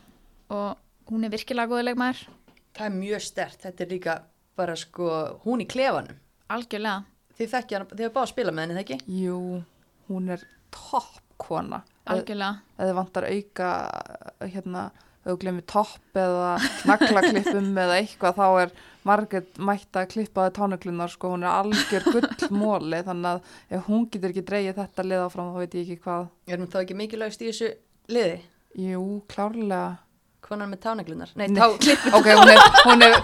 og 0.50 0.76
hún 1.10 1.24
er 1.24 1.30
virkilega 1.30 1.66
góður 1.66 1.88
leikmaður. 1.88 2.28
Það 2.76 2.86
er 2.86 2.96
mjög 2.96 3.24
stert, 3.26 3.60
þetta 3.64 3.84
er 3.84 3.90
líka 3.94 4.16
bara 4.60 4.76
sko, 4.78 5.10
hún 5.44 5.64
í 5.64 5.68
klefanum. 5.70 6.18
Algjörlega. 6.50 7.04
Þið 7.38 7.52
þekkja 7.54 7.78
hana, 7.78 7.88
þið 7.92 8.04
hefur 8.04 8.16
báð 8.16 8.24
að 8.26 8.32
spila 8.34 8.52
með 8.54 8.66
henni, 8.66 8.76
það 8.76 8.82
ekki? 8.84 9.20
jú, 9.24 9.38
hún 10.10 10.34
er 10.34 10.42
toppkona. 10.74 11.82
Algjörlega. 12.10 12.60
Ef 12.76 12.82
þið 12.90 12.98
vantar 12.98 13.26
auka, 13.30 13.70
hérna, 14.44 14.84
þú 15.24 15.36
glemir 15.40 15.66
topp 15.68 16.20
eða 16.20 16.52
naglaklippum 16.88 17.70
eða 17.84 17.98
eitthvað, 18.00 18.40
þá 18.40 18.46
er 18.64 18.74
Margrét 19.08 19.56
mætt 19.64 19.96
að 19.96 20.10
klippa 20.12 20.44
það 20.44 20.56
tánuglunar, 20.58 21.12
sko, 21.12 21.30
hún 21.32 21.46
er 21.46 21.54
algjör 21.54 22.04
gullmóli, 22.12 23.00
þannig 23.08 23.30
að 23.30 23.54
ef 23.78 23.88
hún 23.88 24.06
getur 24.12 24.34
ekki 24.34 24.44
dreigið 24.50 24.80
þetta 24.82 25.06
lið 25.06 25.24
áfram, 25.24 25.54
þá 25.54 25.62
veit 25.62 25.76
ég 25.78 25.86
ekki 25.86 26.04
hvað. 26.04 26.28
Er 26.50 26.60
hún 26.60 26.72
þá 26.72 26.78
ekki 26.82 26.98
mikilvægst 27.00 27.44
í 27.46 27.48
þessu 27.48 27.70
liði? 28.12 28.40
Jú, 28.76 29.04
klárlega. 29.32 29.86
Konan 30.44 30.72
með 30.72 30.80
tánaglunar? 30.86 31.32
Nei, 31.38 31.48
tá, 31.54 31.68
klipp. 31.78 32.06
Ok, 32.16 32.28
hún 32.38 32.50
er, 32.50 32.60
hún 32.86 33.04
er, 33.06 33.16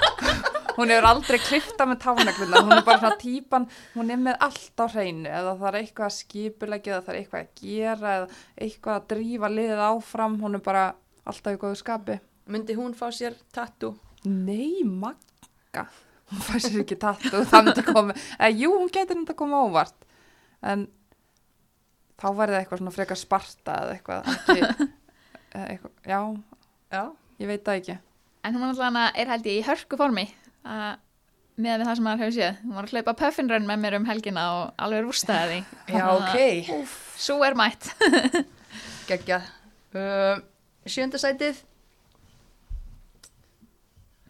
hún 0.77 0.93
hefur 0.93 1.09
aldrei 1.09 1.39
klifta 1.43 1.87
með 1.89 2.01
tánaglunar, 2.05 2.64
hún 2.67 2.77
er 2.77 2.85
bara 2.87 3.01
svona 3.01 3.21
típan, 3.21 3.67
hún 3.97 4.12
er 4.12 4.21
með 4.23 4.39
allt 4.47 4.83
á 4.83 4.87
hreinu, 4.93 5.29
eða 5.31 5.55
það 5.61 5.69
er 5.71 5.79
eitthvað 5.81 6.09
að 6.09 6.17
skipulegja, 6.19 6.95
eða 6.95 7.05
það 7.07 7.14
er 7.14 7.21
eitthvað 7.21 7.45
að 7.45 7.62
gera, 7.62 8.17
eða 8.17 8.67
eitthvað 8.67 8.99
að 9.01 9.07
drífa 9.12 9.53
liðið 9.53 9.85
áfram, 9.89 10.41
hún 10.43 10.59
er 10.59 10.64
bara 10.67 10.85
alltaf 11.27 11.57
í 11.57 11.61
góðu 11.62 11.81
skapi. 11.81 12.19
Myndi 12.53 12.77
hún 12.79 12.95
fá 12.99 13.07
sér 13.14 13.39
tattoo? 13.55 13.97
Nei, 14.27 14.85
Magga, 14.87 15.87
hún 16.31 16.45
fær 16.47 16.62
sér 16.62 16.83
ekki 16.85 16.99
tattu, 17.01 17.33
eða 17.47 18.53
jú, 18.53 18.75
hún 18.77 18.93
getur 18.93 19.19
myndi 19.19 19.35
að 19.35 19.41
koma 19.41 19.64
óvart, 19.67 19.97
en 20.62 20.87
þá 22.21 22.29
verði 22.37 22.61
eitthvað 22.61 22.83
svona 22.83 22.95
frekar 22.95 23.21
sparta 23.21 23.81
eða 23.85 23.97
eitthvað, 23.97 24.31
ekki, 24.37 24.93
eða 25.57 25.67
eitthvað, 25.73 25.97
já, 26.12 26.21
Já. 26.93 27.03
ég 27.43 27.51
veit 27.51 27.64
það 27.66 27.80
ekki. 27.80 27.99
En 28.47 28.55
hún 28.55 28.68
alltaf 28.68 29.18
er 29.18 29.32
held 29.32 29.51
ég 29.51 29.61
í 29.61 29.66
hörku 29.66 29.99
formi 29.99 30.28
að 30.66 31.03
með 31.57 31.84
það 31.87 31.95
sem 31.97 32.05
maður 32.05 32.22
hefur 32.22 32.34
séð. 32.37 32.59
Hún 32.62 32.76
var 32.76 32.87
að 32.87 32.93
hlaupa 32.95 33.14
puffinrun 33.22 33.68
með 33.68 33.78
mér 33.82 33.97
um 33.99 34.09
helgina 34.09 34.43
og 34.57 34.82
alveg 34.87 35.07
rústaði 35.07 35.47
því. 35.53 35.78
Já, 35.97 36.05
ok. 36.12 36.91
Svo 37.16 37.39
er 37.47 37.57
mætt. 37.59 37.89
Gekkja. 39.09 39.41
Uh, 39.97 40.43
sjönda 40.89 41.20
sætið. 41.22 41.62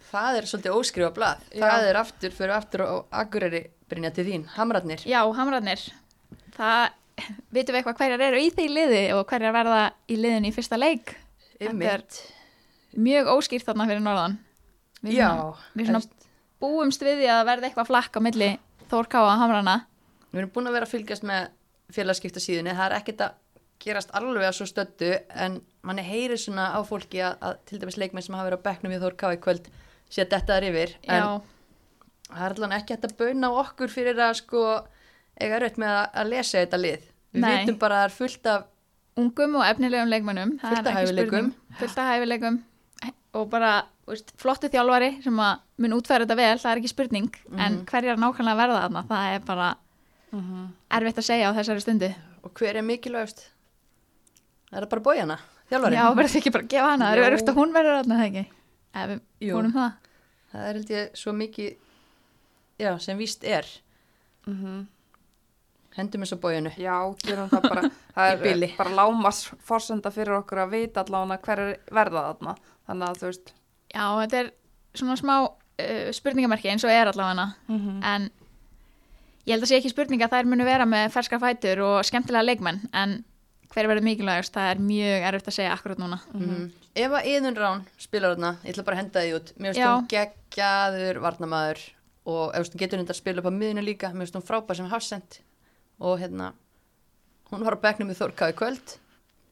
Það 0.06 0.38
er 0.38 0.48
svolítið 0.48 0.76
óskrifa 0.78 1.10
blað. 1.16 1.42
Já. 1.50 1.64
Það 1.64 1.88
er 1.88 1.98
aftur, 2.00 2.36
fyrir 2.36 2.54
aftur 2.54 2.86
á 2.86 2.94
Akureyri 3.24 3.64
Brynja 3.90 4.12
til 4.14 4.26
þín. 4.28 4.46
Hamratnir. 4.54 5.02
Já, 5.06 5.20
hamrarnir. 5.34 5.82
Það, 6.54 6.94
vitum 7.54 7.74
við 7.74 7.80
eitthvað 7.82 8.00
hverjar 8.00 8.24
eru 8.30 8.40
í 8.42 8.48
því 8.54 8.70
liði 8.70 9.02
og 9.16 9.26
hverjar 9.30 9.54
verða 9.54 9.82
í 10.06 10.18
liðinu 10.20 10.50
í 10.50 10.54
fyrsta 10.54 10.78
leik? 10.78 11.16
Einmitt. 11.58 12.22
Mjög 12.94 13.30
óskýrt 13.34 13.66
þarna 13.66 13.86
fyrir 13.88 14.04
norðan. 14.04 14.38
Við 15.02 15.12
Já. 15.18 15.28
svona- 15.28 15.56
við 15.76 15.86
svona 15.90 16.02
búumst 16.60 17.02
við 17.02 17.18
því 17.20 17.26
að 17.28 17.38
það 17.40 17.48
verði 17.50 17.68
eitthvað 17.70 17.90
flakk 17.90 18.16
á 18.16 18.20
milli 18.20 18.58
Þórká 18.86 19.18
og 19.26 19.38
hamrana. 19.40 19.86
Við 20.32 20.38
erum 20.38 20.50
búin 20.54 20.68
að 20.68 20.76
vera 20.76 20.86
að 20.86 20.92
fylgjast 20.94 21.24
með 21.26 21.48
félagskipta 21.90 22.38
síðunni. 22.42 22.70
Það 22.76 22.86
er 22.86 22.96
ekkert 23.00 23.20
að 23.26 23.32
gerast 23.82 24.10
alveg 24.14 24.46
að 24.46 24.54
svo 24.54 24.66
stöddu 24.70 25.10
en 25.34 25.60
manni 25.82 26.02
heyri 26.06 26.38
svona 26.38 26.70
á 26.70 26.80
fólki 26.86 27.18
að, 27.18 27.34
að 27.42 27.58
til 27.66 27.80
dæmis 27.82 27.98
leikmenn 27.98 28.22
sem 28.22 28.34
hafa 28.34 28.50
verið 28.50 28.62
á 28.62 28.66
bekknum 28.68 28.94
við 28.94 29.02
Þór 29.04 29.16
Ká 29.18 29.26
í 29.34 29.40
kvöld 29.42 29.66
sé 30.08 30.22
að 30.22 30.30
þetta 30.36 30.56
er 30.56 30.68
yfir. 30.70 30.94
En 31.08 31.22
Já, 31.22 31.40
það 32.30 32.46
er 32.46 32.54
allan 32.56 32.76
ekki 32.78 32.94
hægt 32.94 33.08
að 33.10 33.16
bauna 33.18 33.50
á 33.50 33.52
okkur 33.64 33.92
fyrir 33.92 34.22
að 34.22 34.38
sko 34.40 34.62
eiga 35.40 35.60
raut 35.60 35.76
með 35.82 35.92
að, 35.96 36.06
að 36.14 36.32
lesa 36.32 36.62
þetta 36.62 36.80
lið. 36.80 37.10
Við 37.36 37.44
vitum 37.50 37.78
bara 37.82 37.98
að 37.98 38.00
það 38.00 38.08
er 38.08 38.16
fullt 38.16 38.46
af 38.54 38.64
ungum 39.16 39.58
og 39.60 39.66
efnilegum 39.66 40.08
er 40.14 40.14
Fullt 41.80 41.98
af 41.98 42.10
hæfileikum. 42.14 42.62
Og 43.36 43.50
bara 43.50 43.82
veist, 44.08 44.30
flottu 44.40 44.68
þjálfari 44.72 45.22
sem 45.22 45.36
að 45.36 45.58
mun 45.78 45.92
útfæra 45.98 46.24
þetta 46.24 46.36
vel, 46.38 46.58
það 46.62 46.70
er 46.72 46.80
ekki 46.80 46.88
spurning. 46.92 47.26
En 47.58 47.72
Mhm. 47.80 47.84
hverjar 47.90 48.16
nákvæmlega 48.16 48.56
verða 48.62 48.78
þarna, 48.86 49.02
það 49.10 49.34
er 49.34 49.40
bara 49.40 49.76
erfitt 50.90 51.18
að 51.20 51.26
segja 51.28 51.50
á 51.52 51.56
þessari 51.56 51.80
stundu. 51.84 52.14
og 52.44 52.52
hver 52.54 52.76
er 52.76 52.82
mikilvægst? 52.82 53.40
Það 54.70 54.82
er 54.82 54.86
bara 54.86 55.02
bójana, 55.02 55.38
þjálfari. 55.70 55.96
Já, 55.98 56.14
verður 56.14 56.36
ekki 56.40 56.52
bara 56.52 56.64
að 56.64 56.68
gefa 56.68 56.90
hana, 56.90 57.04
það 57.04 57.16
Jú. 57.16 57.22
er 57.22 57.30
verður 57.30 57.48
að 57.50 57.56
hún 57.56 57.72
verður 57.72 57.96
þarna, 58.02 58.18
það 58.20 58.26
ekki? 58.30 58.46
Ef 58.94 59.08
við 59.40 59.52
vonum 59.52 59.72
það. 59.72 59.92
Það 60.52 60.68
er 60.68 60.72
held 60.74 60.88
ég 60.88 61.10
svo 61.16 61.32
mikið, 61.32 61.76
já, 62.78 62.98
sem 63.00 63.18
víst 63.18 63.44
er. 63.44 63.66
Mm 64.46 64.86
Hendum 65.96 66.24
þessu 66.24 66.38
bójanu. 66.40 66.72
Já, 66.76 66.96
gerum 67.24 67.50
það 67.52 67.68
bara, 67.70 67.90
það 68.16 68.46
er 68.46 68.64
bara 68.78 68.96
lámas 68.98 69.44
forsenda 69.64 70.12
fyrir 70.12 70.38
okkur 70.42 70.64
að 70.66 70.74
vita 70.76 71.04
allavega 71.04 71.40
hver 71.46 71.62
er 71.64 71.78
verða 71.98 72.26
þarna. 72.30 72.56
Þannig 72.86 73.08
að 73.08 73.22
þú 73.22 73.30
veist, 73.30 73.54
Já, 73.96 74.04
þetta 74.22 74.40
er 74.42 74.50
svona 74.96 75.16
smá 75.20 75.36
uh, 75.46 76.10
spurningamerki 76.16 76.72
eins 76.72 76.84
og 76.86 76.92
er 76.92 77.10
allavega 77.10 77.52
mm 77.68 78.02
en 78.10 78.28
ég 79.46 79.54
held 79.54 79.62
að 79.62 79.70
sé 79.70 79.78
ekki 79.78 79.92
spurning 79.92 80.22
að 80.24 80.34
þær 80.34 80.48
munu 80.50 80.66
vera 80.66 80.86
með 80.88 81.12
ferska 81.14 81.38
fætur 81.38 81.82
og 81.86 81.96
skemmtilega 82.06 82.48
leikmenn 82.48 82.80
en 82.92 83.20
hver 83.70 83.88
verður 83.90 84.06
mikilvægast, 84.06 84.54
það 84.54 84.70
er 84.72 84.80
mjög 84.82 85.26
erfitt 85.28 85.50
að 85.50 85.56
segja 85.56 85.74
akkurat 85.74 86.00
núna. 86.00 86.18
Mm. 86.32 86.64
Ef 86.96 87.14
að 87.18 87.28
Iðun 87.30 87.58
Rán 87.58 87.82
spilar 88.00 88.34
þarna, 88.34 88.52
ég 88.64 88.72
ætla 88.72 88.84
bara 88.86 88.96
að 88.96 89.02
henda 89.02 89.22
því 89.22 89.32
út. 89.36 89.52
Mér 89.58 89.74
finnst 89.74 89.90
hún 89.90 90.08
geggjaður 90.12 91.20
varnamaður 91.24 91.82
og 92.32 92.56
ef 92.56 92.70
þú 92.70 92.80
getur 92.82 93.02
hún 93.02 93.10
að 93.10 93.18
spila 93.20 93.42
upp 93.42 93.50
á 93.50 93.58
miðinu 93.58 93.84
líka, 93.84 94.12
mér 94.14 94.26
finnst 94.26 94.38
hún 94.38 94.46
frábær 94.48 94.78
sem 94.78 94.88
hafsend 94.90 95.38
og 96.00 96.18
hérna, 96.20 96.52
hún 97.50 97.64
var 97.64 97.76
á 97.78 97.82
Þórká 98.18 98.50
í 98.52 98.56
kvöld. 98.58 98.96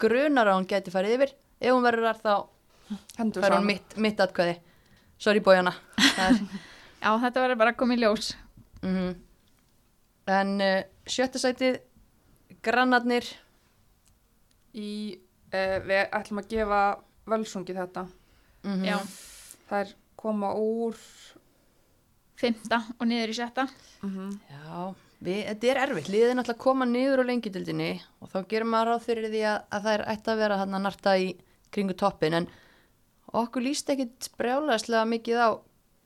Grunar 0.02 0.50
að 0.50 0.58
hún 0.58 0.66
geti 0.68 0.92
farið 0.92 1.14
yfir. 1.18 1.34
Ef 1.60 1.72
hún 1.72 1.84
verður 1.86 2.08
þar 2.10 2.20
þá 2.24 2.98
hendur 3.18 3.44
fær 3.44 3.54
hún 3.56 3.68
mitt, 3.70 3.96
mitt 3.96 4.20
atkvæði. 4.20 4.56
Sorry 5.18 5.40
bójana. 5.40 5.72
Það 5.96 6.26
er, 6.26 6.40
Já, 7.04 7.10
þetta 7.22 7.44
verður 7.44 7.60
bara 7.62 7.74
í 7.94 8.00
ljós. 8.00 8.32
mm 8.82 9.14
En 10.24 10.54
uh, 10.64 10.78
sjötta 11.04 11.36
sætið, 11.38 11.74
grannarnir, 12.64 13.26
Í, 14.74 14.88
uh, 15.52 15.76
við 15.84 16.00
ætlum 16.16 16.40
að 16.40 16.48
gefa 16.54 16.78
völsungi 17.28 17.74
þetta. 17.76 18.06
mm 18.64 18.86
Já, 18.88 18.96
Þær 19.68 19.92
koma 20.16 20.54
úr, 20.56 20.96
fymta 22.40 22.80
og 22.98 23.06
niður 23.08 23.32
í 23.34 23.36
sjötta. 23.36 23.66
mm 24.02 24.32
Já, 24.50 24.94
við, 25.24 25.40
þetta 25.48 25.70
er 25.70 25.80
erfitt. 25.84 26.10
Liðið 26.12 26.30
er 26.30 26.38
náttúrulega 26.38 26.58
að 26.58 26.64
koma 26.64 26.88
niður 26.88 27.22
á 27.24 27.28
lengjutildinni 27.30 27.90
og 28.20 28.30
þá 28.32 28.38
gerum 28.50 28.70
maður 28.74 28.90
ráð 28.92 29.06
fyrir 29.08 29.30
því 29.32 29.42
að, 29.50 29.58
að 29.70 29.86
það 29.86 29.96
er 29.96 30.04
ætti 30.14 30.32
að 30.32 30.42
vera 30.42 30.58
hann 30.60 30.76
að 30.76 30.84
narta 30.84 31.16
í 31.20 31.30
kringu 31.74 31.96
toppin 31.98 32.38
en 32.40 32.48
okkur 33.34 33.64
líst 33.64 33.90
ekkit 33.90 34.30
brjálæðslega 34.38 35.08
mikið 35.10 35.40
á 35.42 35.48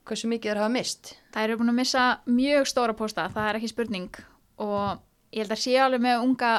hversu 0.08 0.30
mikið 0.30 0.52
þeir 0.52 0.62
hafa 0.62 0.72
mist. 0.72 1.12
Það 1.34 1.44
eru 1.44 1.58
búin 1.60 1.72
að 1.74 1.78
missa 1.82 2.06
mjög 2.30 2.70
stóra 2.70 2.96
pósta, 2.96 3.28
það 3.34 3.50
er 3.50 3.58
ekki 3.58 3.70
spurning 3.74 4.22
og 4.64 5.02
ég 5.34 5.44
held 5.44 5.54
að 5.54 5.62
sé 5.62 5.76
alveg 5.82 6.04
með 6.04 6.24
unga, 6.24 6.52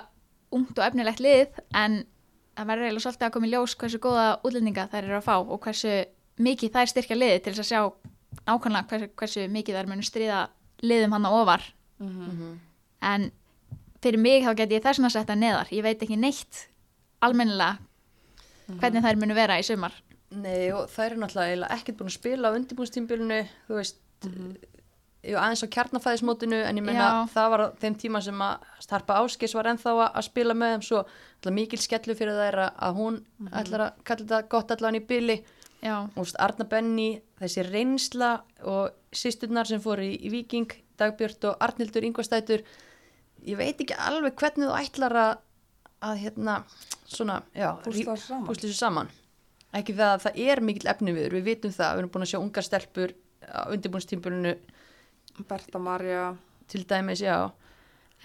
ungt 0.54 0.78
og 0.78 0.86
efnilegt 0.86 1.24
lið 1.24 1.58
en 1.74 2.04
það 2.60 2.70
verður 2.70 2.90
eiginlega 2.90 3.06
svolítið 3.08 3.28
að 3.28 3.34
koma 3.36 3.50
í 3.50 3.52
ljós 3.54 3.76
hversu 3.80 4.02
góða 4.04 4.28
útlendinga 4.46 4.88
þær 4.92 5.02
eru 5.08 5.18
að 5.18 5.26
fá 5.26 5.36
og 5.40 5.60
hversu 5.64 5.96
mikið 6.40 6.76
þær 6.76 6.92
styrkja 6.94 7.18
liði 7.18 7.42
til 7.44 7.56
þess 7.56 7.66
að 7.66 7.70
sjá 7.72 7.82
nákvæmlega 8.46 8.88
hversu, 8.92 9.12
hversu 9.18 9.46
mikið 9.52 9.80
þær 9.80 9.90
munu 9.90 10.06
stríða 10.06 10.40
liðum 10.86 11.16
hann 11.18 11.28
á 11.28 11.32
ofar 11.34 11.66
en 12.00 13.30
fyrir 14.04 14.20
mig 14.20 14.46
þá 14.46 14.54
get 14.56 14.72
ég 14.72 14.84
þessum 14.84 15.08
að 15.10 15.16
setja 15.18 15.36
neðar. 15.36 15.72
Ég 15.76 15.84
veit 15.84 16.04
ekki 16.04 16.18
neitt 16.20 16.66
almennilega 17.26 17.78
hvernig 18.80 19.04
þær 19.04 19.20
munu 19.20 19.38
vera 19.38 19.60
í 19.60 19.66
sumar. 19.66 19.96
Nei 20.30 20.70
og 20.76 20.90
það 20.94 21.06
eru 21.06 21.22
náttúrulega 21.24 21.72
ekkert 21.74 21.98
búin 22.00 22.12
að 22.12 22.20
spila 22.20 22.52
á 22.54 22.56
undirbúnstímbilinu, 22.58 23.40
þú 23.66 23.80
veist, 23.80 23.98
ég 25.26 25.36
var 25.36 25.48
aðeins 25.48 25.64
á 25.66 25.74
kjarnafæðismótinu 25.74 26.60
en 26.68 26.80
ég 26.80 26.86
meina 26.86 27.08
Já. 27.08 27.16
það 27.34 27.48
var 27.54 27.64
þeim 27.82 27.96
tíma 28.04 28.22
sem 28.24 28.44
að 28.46 28.68
Starpa 28.86 29.18
Áskis 29.24 29.56
var 29.58 29.72
ennþá 29.72 29.96
að, 30.06 30.20
spila 30.30 30.56
með 30.56 30.76
þeim 30.76 30.86
svo 30.86 31.54
mikil 31.56 31.80
skellu 31.82 32.16
fyrir 32.20 32.38
þær 32.38 32.60
að, 32.70 33.00
hún 33.00 33.24
ætlar 33.50 33.88
að 33.88 34.04
kalla 34.06 34.28
þetta 34.28 34.52
gott 34.54 34.76
allan 34.76 35.00
í 35.00 35.04
bili. 35.10 35.40
Já, 35.80 35.96
og 36.20 36.32
Arna 36.44 36.66
Benny, 36.68 37.22
þessi 37.40 37.64
reynsla 37.64 38.34
og 38.68 39.16
sýsturnar 39.16 39.68
sem 39.68 39.80
fóru 39.80 40.04
í, 40.04 40.18
í 40.28 40.32
Viking, 40.34 40.74
Dagbjörn 41.00 41.48
og 41.52 41.64
Arnildur 41.66 42.08
Ingvastætur, 42.08 42.66
ég 43.48 43.60
veit 43.60 43.80
ekki 43.80 43.98
alveg 43.98 44.36
hvernig 44.40 44.68
þú 44.68 44.76
ætlar 44.80 45.18
að, 45.24 45.32
að 46.10 46.22
hérna, 46.26 46.58
svona, 47.08 47.40
já, 47.56 47.72
Púsla 47.86 48.18
þessu 48.50 48.76
saman. 48.78 49.12
Ekki 49.76 49.94
það 49.98 50.16
að 50.16 50.26
það 50.26 50.44
er 50.50 50.62
mikill 50.66 50.90
efni 50.90 51.14
við, 51.14 51.32
við 51.36 51.48
vitum 51.52 51.74
það, 51.74 51.94
við 51.94 52.04
erum 52.04 52.14
búin 52.14 52.26
að 52.26 52.32
sjá 52.32 52.40
ungar 52.42 52.66
stelpur 52.66 53.16
á 53.46 53.62
undirbúinstímpulinu 53.70 54.54
Berta 55.50 55.80
Marja, 55.80 56.34
til 56.70 56.84
dæmis, 56.90 57.22
já. 57.24 57.50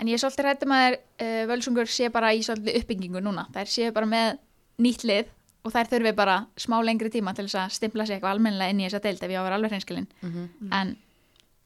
En 0.01 0.09
ég 0.11 0.17
er 0.17 0.23
svolítið 0.23 0.49
rættum 0.49 0.75
að 0.75 0.97
uh, 0.97 1.45
völsungur 1.51 1.91
sé 1.91 2.09
bara 2.11 2.33
í 2.35 2.43
svolítið 2.43 2.81
uppbyggingu 2.81 3.23
núna. 3.23 3.47
Þær 3.55 3.71
séu 3.71 3.93
bara 3.95 4.09
með 4.11 4.41
nýtt 4.83 5.05
lið 5.07 5.31
og 5.65 5.73
þær 5.73 5.91
þurfi 5.93 6.13
bara 6.17 6.39
smá 6.61 6.77
lengri 6.85 7.11
tíma 7.13 7.33
til 7.37 7.47
þess 7.47 7.61
að 7.63 7.77
stimpla 7.79 8.07
sig 8.07 8.19
eitthvað 8.19 8.37
almennilega 8.37 8.75
inn 8.75 8.83
í 8.83 8.89
þessa 8.89 9.03
deild 9.05 9.23
ef 9.23 9.31
ég 9.33 9.39
á 9.39 9.41
að 9.41 9.47
vera 9.47 9.59
alveg 9.61 9.73
hreinskilin. 9.73 10.09
Mm 10.21 10.73
En 10.81 10.97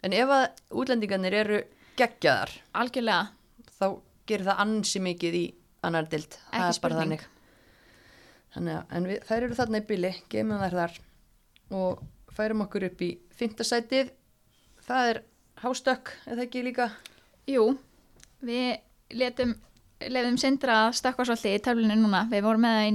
En 0.06 0.14
ef 0.14 0.30
að 0.30 0.44
útlendingarnir 0.82 1.34
eru 1.40 1.58
geggjaðar, 1.98 2.52
algjörlega, 2.78 3.32
þá 3.78 3.86
gerir 4.30 4.46
það 4.46 4.60
ansi 4.64 5.00
mikið 5.02 5.34
í 5.34 5.44
annar 5.88 6.06
dild, 6.10 6.36
það 6.36 6.54
Ekki 6.54 6.60
er 6.60 6.62
bara 6.62 6.76
spurning. 6.76 7.22
þannig 7.22 7.26
þannig 8.54 8.76
að, 8.78 8.84
en 8.98 9.08
við, 9.10 9.18
þær 9.28 9.42
eru 9.48 9.56
þarna 9.58 9.80
í 9.82 9.86
bili 9.88 10.10
geymum 10.32 10.62
þær 10.62 10.76
þar 10.78 10.94
og 11.78 12.02
færum 12.38 12.62
okkur 12.64 12.86
upp 12.88 13.02
í 13.04 13.10
fimmtasætið 13.38 14.12
það 14.86 15.10
er 15.12 15.20
hástökk 15.64 16.12
eða 16.30 16.44
ekki 16.46 16.62
líka 16.66 16.86
Jú, 17.48 17.64
við 18.44 18.78
letum 19.18 19.54
lefðum 19.98 20.36
Sindra 20.38 20.74
að 20.86 20.96
stökkva 21.00 21.24
svolítið 21.26 21.54
í 21.56 21.60
töflunni 21.64 21.94
núna. 21.98 22.20
Við 22.30 22.42
vorum 22.44 22.60
með 22.62 22.74
það 22.76 22.84
í 22.86 22.92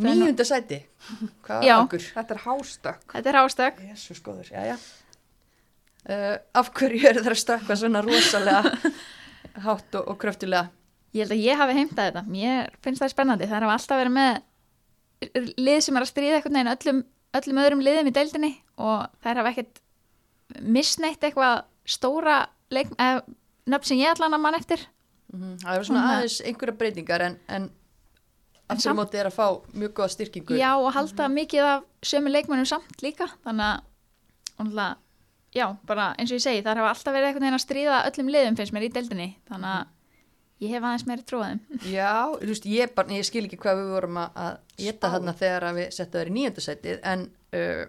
við 0.00 0.16
nú- 0.18 0.24
níunda 0.24 0.46
sæti 0.48 0.78
hvað 1.46 1.66
okkur? 1.76 2.06
Þetta 2.16 2.34
er 2.34 2.40
hástökk. 2.46 3.04
Þetta 3.12 3.30
er 3.30 3.38
hástökk. 3.38 3.82
Jésus 3.92 4.22
góður, 4.24 4.48
já 4.50 4.64
já 4.72 4.76
uh, 6.08 6.36
af 6.54 6.70
hverju 6.78 7.08
eru 7.10 7.22
þær 7.24 7.34
að 7.36 7.40
stökkva 7.44 7.76
svona 7.76 8.02
rosalega 8.06 8.62
hátt 9.66 9.94
og, 10.00 10.08
og 10.14 10.18
kröftulega 10.22 10.68
Ég 11.10 11.24
held 11.26 11.32
að 11.34 11.40
ég 11.42 11.58
hafi 11.58 11.74
heimtað 11.74 12.04
þetta. 12.06 12.20
Mér 12.30 12.68
finnst 12.86 13.02
það 13.02 13.08
spennandi. 13.10 13.46
Það 13.50 13.64
hafa 13.64 13.72
alltaf 13.74 13.98
verið 13.98 14.12
með 14.14 15.56
lið 15.58 15.80
sem 15.82 15.96
er 15.98 16.04
að 16.04 16.10
stríða 16.12 16.36
einhvern 16.38 16.54
veginn 16.54 16.70
öllum, 16.70 17.00
öllum 17.40 17.58
öðrum 17.64 17.82
liðum 17.82 18.10
í 18.10 18.12
deildinni 18.14 18.50
og 18.78 19.08
þær 19.24 19.40
hafa 19.40 19.50
ekkert 19.50 19.80
misneitt 20.78 21.26
eitthvað 21.26 21.64
stóra 21.90 22.36
leik, 22.70 22.92
eh, 23.02 23.18
nöfn 23.74 23.90
sem 23.90 23.98
ég 23.98 24.12
allan 24.14 24.38
að 24.38 24.44
mann 24.46 24.54
eftir. 24.60 24.86
Mhm, 25.34 25.58
Það 25.64 25.74
eru 25.74 25.84
svona 25.90 26.00
Svona- 26.04 26.14
aðeins 26.14 26.38
einhverja 26.46 26.78
breytingar 26.78 27.20
en, 27.26 27.36
en 27.48 27.66
aftur 28.70 28.82
samt- 28.86 28.94
á 28.94 29.00
móti 29.02 29.18
er 29.18 29.26
að 29.26 29.36
fá 29.40 29.46
mjög 29.74 29.92
góða 29.98 30.10
styrkingu. 30.14 30.58
Já, 30.62 30.70
og 30.78 30.92
halda 30.94 31.26
mikið 31.28 31.66
af 31.74 31.84
sömu 32.06 32.30
leikmennum 32.30 32.66
samt 32.70 33.02
líka. 33.02 33.26
Þannig 33.42 33.66
að, 33.66 34.96
já, 35.56 35.66
bara 35.88 36.10
eins 36.16 36.30
og 36.30 36.38
ég 36.38 36.44
segi, 36.44 36.62
þar 36.66 36.82
hafa 36.82 36.92
alltaf 36.94 37.16
verið 37.16 37.30
einhvern 37.30 37.46
veginn 37.46 37.58
að 37.58 37.64
stríða 37.64 38.02
öllum 38.10 38.30
liðum 38.34 38.58
finnst 38.58 38.74
mér 38.76 38.86
í 38.86 38.92
deildinni. 38.94 39.28
Þannig 39.50 39.72
að 39.74 39.96
ég 40.60 40.74
hef 40.74 40.86
aðeins 40.86 41.06
meiri 41.08 41.26
trúaðum. 41.26 41.60
Já, 41.96 42.12
þú 42.36 42.50
veist, 42.52 42.68
ég, 42.68 42.92
bara, 42.96 43.16
ég 43.16 43.28
skil 43.28 43.44
ekki 43.46 43.60
hvað 43.60 43.80
við 43.80 43.92
vorum 43.94 44.20
að, 44.20 44.40
að 44.44 44.82
geta 44.84 45.12
þarna 45.14 45.36
þegar 45.40 45.68
við 45.78 45.90
settum 45.96 46.20
þær 46.20 46.30
í 46.30 46.34
nýjöndasætið 46.36 47.06
en 47.12 47.26
uh, 47.56 47.84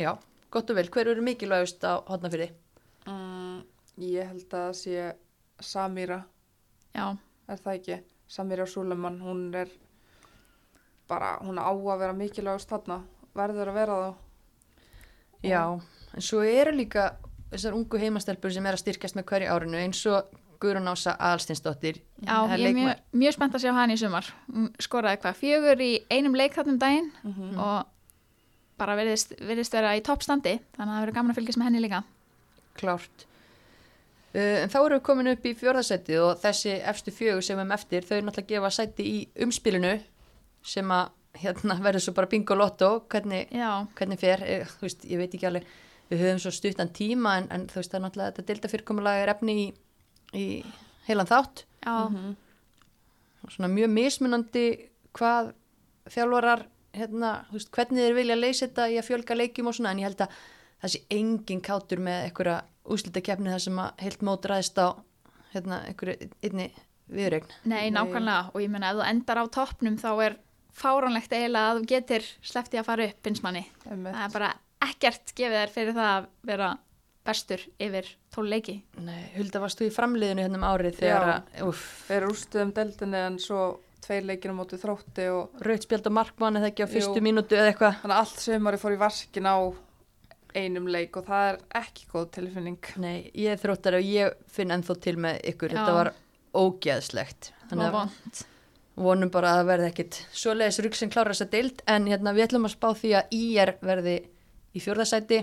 já, 0.00 0.10
gott 0.54 0.72
og 0.72 0.78
vel, 0.80 0.88
hver 0.96 1.12
eru 1.14 1.24
mikilvægust 1.24 1.86
á 1.86 1.92
hotnafyrði? 2.10 2.50
Mm, 3.08 3.62
ég 4.04 4.32
held 4.32 4.46
að 4.48 4.54
það 4.56 4.74
sé 4.80 5.12
Samíra, 5.64 6.24
Já, 6.94 7.14
er 7.46 7.60
það 7.62 7.76
ekki? 7.78 7.96
Samíra 8.30 8.66
Súleman, 8.66 9.20
hún 9.22 9.46
er 9.54 9.70
bara, 11.08 11.36
hún 11.44 11.60
á 11.62 11.70
að 11.70 12.00
vera 12.02 12.16
mikilvægust 12.16 12.70
þarna, 12.72 13.00
verður 13.36 13.70
að 13.70 13.78
vera 13.78 13.98
þá. 14.00 14.22
Já, 15.44 15.62
en 16.14 16.24
svo 16.24 16.42
eru 16.46 16.72
líka 16.74 17.12
þessar 17.52 17.76
ungu 17.76 18.00
heimastelpur 18.00 18.52
sem 18.54 18.66
er 18.66 18.76
að 18.76 18.82
styrkjast 18.84 19.18
með 19.18 19.28
hverju 19.30 19.52
árinu 19.54 19.80
eins 19.80 20.00
og 20.10 20.32
Guðrún 20.62 20.88
Ása 20.88 21.12
Aðalstinsdóttir 21.18 21.98
já 22.24 22.36
ég 22.56 22.62
er 22.70 22.76
mjög, 22.76 23.02
mjög 23.12 23.34
spennt 23.36 23.56
að 23.58 23.64
sjá 23.66 23.72
hann 23.76 23.92
í 23.92 23.98
sumar. 24.00 24.30
Hún 24.48 24.70
skoraði 24.80 25.20
hvað, 25.24 25.36
fjögur 25.42 25.82
í 25.84 25.90
einum 26.08 26.38
leik 26.38 26.56
þarna 26.56 26.74
um 26.74 26.80
daginn 26.80 27.10
Mm 27.24 27.58
og 27.60 27.90
bara 28.74 28.96
verðist, 28.98 29.36
verðist 29.38 29.74
vera 29.76 29.92
í 29.94 30.00
toppstandi. 30.02 30.56
Þannig 30.74 30.88
að 30.88 30.96
það 30.96 31.04
verður 31.04 31.16
gaman 31.18 31.30
að 31.30 31.36
fylgjast 31.38 31.58
með 31.60 31.68
henni 31.68 31.82
líka. 31.84 32.00
klárt 32.74 33.26
uh, 34.34 34.62
en 34.64 34.72
þá 34.72 34.78
erum 34.80 34.98
við 34.98 35.04
komin 35.06 35.30
upp 35.30 35.44
í 35.46 35.54
fjórðasætið 35.60 36.22
og 36.24 36.40
þessi 36.42 36.72
efstu 36.90 37.14
fjögur 37.14 37.44
sem 37.46 37.58
við 37.58 37.62
erum 37.62 37.76
eftir 37.76 38.08
þau 38.08 38.16
náttúrulega 38.16 38.50
gefa 38.50 38.70
sæti 38.74 39.06
í 39.06 39.20
umspilinu 39.46 39.92
sem 40.64 40.90
að 40.90 41.12
hérna 41.34 41.76
verður 41.82 42.00
svo 42.04 42.14
bara 42.14 42.26
bingo 42.30 42.54
lotto 42.54 42.88
hvernig, 43.10 43.48
hvernig 43.98 44.18
fer, 44.20 44.42
eh, 44.42 44.64
þú 44.66 44.86
veist, 44.86 45.04
ég 45.10 45.18
veit 45.18 45.34
ekki 45.34 45.46
alveg 45.48 45.66
við 46.10 46.20
höfum 46.20 46.40
svo 46.44 46.50
stuttan 46.54 46.88
tíma 46.94 47.38
en, 47.40 47.48
en 47.50 47.66
þú 47.66 47.80
veist 47.80 47.90
það 47.92 47.98
er 47.98 48.04
náttúrulega 48.04 48.32
þetta 48.34 48.46
delta 48.52 48.68
fyrirkomulega 48.68 49.22
er 49.24 49.32
efni 49.34 49.54
í, 49.64 49.66
í 50.34 50.46
heilan 51.08 51.26
þátt 51.30 51.64
já, 51.84 51.94
Mhm. 52.10 52.36
og 53.44 53.50
svona 53.52 53.68
mjög 53.72 53.90
mismunandi 53.90 54.66
hvað 55.14 55.52
þjálfarar 56.10 56.66
hérna, 56.94 57.44
þú 57.50 57.52
veist, 57.58 57.70
hvernig 57.74 58.04
þeir 58.04 58.14
vilja 58.14 58.36
leysa 58.38 58.66
þetta 58.68 58.88
í 58.92 58.98
að 59.00 59.08
fjölga 59.08 59.36
leikjum 59.36 59.66
og 59.68 59.74
svona 59.74 59.90
en 59.90 59.98
ég 59.98 60.04
held 60.08 60.20
að 60.20 60.28
það 60.84 60.92
sé 60.94 61.00
engin 61.10 61.60
kátur 61.64 61.98
með 61.98 62.24
einhverja 62.28 62.62
úslitakefni 62.84 63.50
þar 63.50 63.60
sem 63.64 63.78
að 63.80 63.92
heilt 64.04 64.22
mót 64.22 64.44
ræðist 64.50 64.78
á 64.78 64.86
hérna, 65.54 65.80
einhverju 65.88 66.30
einni 66.44 66.68
viðregn. 67.10 67.48
Nei, 67.64 67.90
Nei. 67.90 67.94
nákvæmlega 67.96 68.50
og 68.54 68.60
ég 68.62 68.70
meina 68.70 68.90
ef 68.92 68.96
þú 69.00 69.08
endar 69.10 69.40
á 69.40 69.44
toppnum 69.48 69.96
þá 69.98 70.10
er 70.26 70.36
fáránlegt 70.74 71.32
eiginlega 71.32 71.70
að 71.72 71.80
þú 71.80 71.86
getur 71.94 72.26
sleppti 72.42 72.80
að 72.80 72.88
fara 72.88 73.06
upp 73.10 73.22
pinsmanni. 73.26 73.64
Einmitt. 73.88 74.14
Það 74.16 74.24
er 74.26 74.34
bara 74.34 74.50
ekkert 74.88 75.32
gefið 75.38 75.56
þér 75.60 75.72
fyrir 75.74 75.96
það 75.96 76.10
að 76.16 76.26
vera 76.50 76.72
bestur 77.24 77.62
yfir 77.80 78.08
tól 78.34 78.44
leiki. 78.52 78.74
Nei, 79.00 79.22
Hulda 79.38 79.62
varst 79.62 79.80
þú 79.80 79.86
í 79.88 79.94
framliðinu 79.94 80.44
hérna 80.44 80.58
um 80.60 80.66
árið 80.68 80.98
þegar 81.00 81.24
Já. 81.24 81.34
að, 81.38 81.62
uff, 81.70 81.86
Er 82.12 82.26
úrstöðum 82.28 82.74
deildinni 82.76 83.22
en 83.30 83.38
svo 83.40 83.62
tveir 84.04 84.26
leikir 84.28 84.52
á 84.52 84.58
móti 84.58 84.76
þrótti 84.76 85.30
og 85.32 85.62
rautspjald 85.64 86.10
og 86.10 86.12
markmann 86.18 86.58
eða 86.60 86.68
ekki 86.68 86.84
á 86.84 86.92
fyrstu 86.92 87.22
Jú. 87.22 87.24
mínútu 87.24 87.56
eða 87.56 87.70
eitthvað. 87.72 87.94
þannig 88.02 88.16
að 88.18 88.20
allt 88.26 88.42
sömari 88.44 88.80
fór 88.82 88.92
í 88.92 89.00
vaskin 89.00 89.48
á 89.48 89.56
einum 90.54 90.86
leik 90.92 91.16
og 91.16 91.24
það 91.26 91.46
er 91.48 91.56
ekki 91.80 92.04
góð 92.12 92.26
tilfinning. 92.36 92.90
Nei, 93.00 93.30
ég 93.34 93.56
þróttari 93.62 94.02
og 94.02 94.04
ég 94.04 94.36
finn 94.52 94.70
ennþá 94.76 94.98
til 95.00 95.16
með 95.16 95.40
ykkur, 95.54 95.72
Já. 95.72 95.78
þetta 95.80 95.94
var 95.96 96.12
ógeðslegt. 96.54 97.52
Þannig 97.70 97.80
og 97.80 97.88
að 97.88 97.96
vond. 97.96 98.44
Vonum 98.94 99.30
bara 99.34 99.52
að 99.52 99.60
það 99.60 99.70
verði 99.72 99.86
ekkit 99.90 100.18
svoleiðis 100.36 100.80
rugg 100.84 100.98
sem 100.98 101.10
klára 101.10 101.32
þessa 101.34 101.50
deild 101.50 101.80
en 101.90 102.06
hérna 102.10 102.34
við 102.36 102.46
ætlum 102.48 102.68
að 102.68 102.74
spá 102.76 102.88
því 102.94 103.14
að 103.18 103.34
IR 103.34 103.72
verði 103.82 104.16
í 104.74 104.82
fjórðasæti 104.82 105.40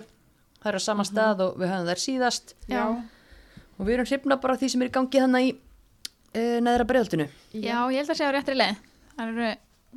það 0.62 0.70
er 0.72 0.78
á 0.78 0.82
sama 0.84 1.06
stað 1.08 1.44
og 1.48 1.58
við 1.60 1.74
höfum 1.74 1.90
þær 1.90 2.04
síðast 2.06 2.56
Já. 2.72 2.84
og 2.88 3.84
við 3.84 3.98
erum 3.98 4.08
hrifna 4.08 4.38
bara 4.44 4.56
því 4.62 4.72
sem 4.72 4.86
er 4.86 4.92
í 4.92 4.96
gangi 4.96 5.24
þannig 5.24 5.50
í 5.50 5.52
uh, 5.56 6.58
neðra 6.64 6.88
bregðaldinu 6.88 7.28
Já, 7.52 7.76
ég 7.92 8.00
held 8.00 8.14
að 8.14 8.20
sé 8.22 8.30
á 8.30 8.36
réttri 8.36 8.56
leið. 8.56 8.80
Það 9.18 9.32
eru 9.34 9.50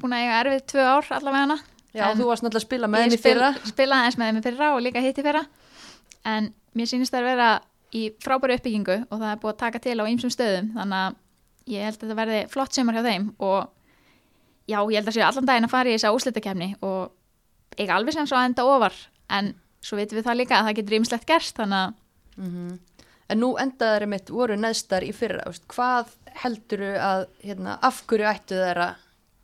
búin 0.02 0.16
að 0.16 0.24
eiga 0.24 0.38
erfið 0.42 0.64
tvö 0.72 0.86
ár 0.90 1.10
allavega 1.18 1.42
hana. 1.44 1.58
Já, 1.94 2.02
En 2.08 2.18
þú 2.18 2.26
varst 2.26 2.42
náttúrulega 2.42 2.64
að 2.64 2.66
spila 2.66 2.90
með 2.90 3.04
henni 3.04 3.20
fyrra 3.22 3.50
spilaði 3.62 4.02
aðeins 4.02 4.18
með 4.18 4.40
í 4.40 4.44
fyrra 4.48 4.70
og 4.74 4.82
líka 4.82 5.02
hitti 5.04 5.22
fyrra. 5.22 5.44
En 6.26 6.48
mér 6.74 6.90
sýnist 6.90 7.14
það 7.14 7.20
að 7.22 7.28
vera 7.30 7.50
í 7.94 8.02
frábæru 8.24 8.56
uppbyggingu 8.58 8.96
og 9.04 9.20
það 9.20 9.28
er 9.30 9.38
búið 9.44 9.52
að 9.52 9.60
taka 9.62 9.82
til 9.84 9.94
á 10.02 10.04
ýmsum 10.10 10.32
stöðum. 10.34 10.72
Þannig 10.74 11.04
að 11.04 11.20
ég 11.70 11.84
held 11.86 11.96
að 11.96 12.04
þetta 12.04 12.18
verði 12.18 12.40
flott 12.52 12.74
sumar 12.76 12.94
hjá 12.98 13.02
þeim 13.06 13.28
og 13.38 13.68
já, 14.68 14.78
ég 14.80 14.96
held 14.98 15.08
að 15.08 15.14
sé 15.16 15.22
allan 15.26 15.46
daginn 15.48 15.68
að 15.68 15.74
fara 15.74 15.90
í 15.90 15.96
þessa 15.96 16.14
úslitakefni 16.16 16.70
og 16.84 17.12
eiga 17.78 17.96
alveg 17.96 18.14
sem 18.16 18.26
svo 18.26 18.36
að 18.38 18.48
enda 18.50 18.64
ofar. 18.68 18.94
En 19.30 19.54
svo 19.84 19.96
veitum 19.98 20.18
við 20.18 20.26
það 20.28 20.38
líka 20.40 20.58
að 20.58 20.68
það 20.68 20.76
getur 20.80 20.96
ýmislegt 20.98 21.26
gerst 21.30 21.56
þannig 21.60 21.82
að 21.84 21.94
Mhm. 22.34 22.78
En 23.30 23.38
nú 23.40 23.54
endaðar 23.56 24.04
mitt 24.10 24.28
voru 24.28 24.56
neðstar 24.58 25.04
í 25.06 25.12
fyrra 25.14 25.44
veist, 25.46 25.62
hvað 25.70 26.08
helduru 26.42 26.90
að 26.98 27.26
hérna, 27.44 27.78
af 27.80 28.02
hverju 28.06 28.26
ættu 28.26 28.58
að 28.58 28.96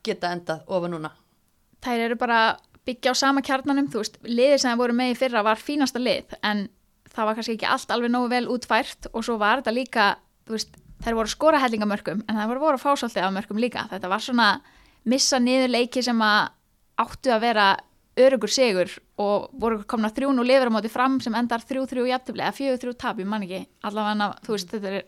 geta 0.04 0.32
endað 0.34 0.64
ofa 0.66 0.88
núna? 0.90 1.10
þær 1.80 2.02
eru 2.04 2.16
bara 2.16 2.58
byggja 2.84 3.12
á 3.12 3.16
sama 3.16 3.40
kjarnanum, 3.40 3.88
þú 3.88 4.02
veist, 4.02 4.18
liðið 4.26 4.58
sem 4.60 4.70
það 4.74 4.82
voru 4.82 4.92
með 4.98 5.12
í 5.14 5.16
fyrra 5.16 5.42
var 5.46 5.56
fínasta 5.56 6.02
lið, 6.02 6.34
en 6.42 6.68
það 7.14 7.24
var 7.24 7.34
kannski 7.38 7.54
ekki 7.56 7.70
allt 7.70 7.94
alveg 7.94 8.10
nógu 8.10 8.28
vel 8.28 8.46
útfært 8.52 9.06
og 9.14 9.24
svo 9.24 9.38
var 9.38 9.62
þetta 9.62 9.72
líka, 9.78 10.16
þú 10.44 10.56
veist, 10.58 10.76
þær 11.04 11.16
voru 11.16 11.28
að 11.28 11.34
skora 11.34 11.60
hellingamörkum, 11.62 12.24
en 12.28 12.40
það 12.40 12.54
voru 12.54 12.76
að 12.76 12.82
fá 12.82 12.90
svolítið 12.94 13.26
af 13.26 13.36
mörkum 13.36 13.60
líka, 13.60 13.86
þetta 13.90 14.10
var 14.12 14.24
svona 14.24 14.48
missa 15.08 15.40
niður 15.40 15.72
leiki 15.72 16.02
sem 16.04 16.18
að 16.24 16.50
áttu 17.00 17.32
að 17.32 17.44
vera 17.46 17.68
örugur 18.20 18.52
sigur 18.52 18.90
og 19.20 19.48
voru 19.60 19.80
komna 19.88 20.10
þrjún 20.12 20.42
og 20.42 20.48
lifur 20.48 20.68
á 20.68 20.74
móti 20.74 20.90
fram 20.92 21.18
sem 21.24 21.34
endar 21.38 21.62
þrjú 21.64 21.86
þrjú 21.88 22.06
jafntöfli 22.10 22.44
eða 22.44 22.56
fjögur 22.56 22.82
þrjú 22.82 22.94
tap, 23.00 23.20
ég 23.22 23.28
man 23.28 23.44
ekki. 23.46 23.62
Allavega, 23.86 24.30
þú 24.44 24.54
veist, 24.56 24.72
þetta 24.74 24.92
er 24.92 25.04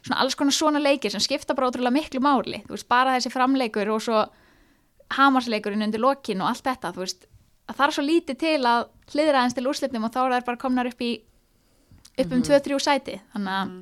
svona 0.00 0.20
alls 0.24 0.36
konar 0.38 0.56
svona 0.56 0.82
leikir 0.82 1.12
sem 1.12 1.22
skipta 1.22 1.54
bara 1.54 1.70
ótrúlega 1.70 1.94
miklu 1.94 2.22
máli, 2.24 2.62
þú 2.66 2.74
veist, 2.74 2.88
bara 2.90 3.16
þessi 3.18 3.32
framleikur 3.34 3.92
og 3.92 4.02
svo 4.02 4.22
hamarsleikurinn 5.14 5.84
undir 5.86 6.02
lokin 6.02 6.42
og 6.42 6.50
allt 6.50 6.64
þetta, 6.66 6.94
þú 6.96 7.04
veist, 7.04 7.26
að 7.68 7.78
það 7.78 7.86
er 7.86 7.96
svo 7.96 8.06
lítið 8.06 8.40
til 8.40 8.58
að 8.70 8.84
hliðra 9.12 9.42
aðeins 9.42 9.58
til 9.58 9.66
úrslitum 9.68 10.06
og 10.06 10.14
þá 10.14 10.20
er 10.22 10.34
það 10.36 10.48
bara 10.48 10.62
komnar 10.64 10.90
upp 10.90 11.04
í 11.04 11.12
upp 12.20 12.34
um 12.34 12.42
2-3 12.46 12.80
sæti, 12.82 13.18
þannig 13.34 13.56
að 13.58 13.74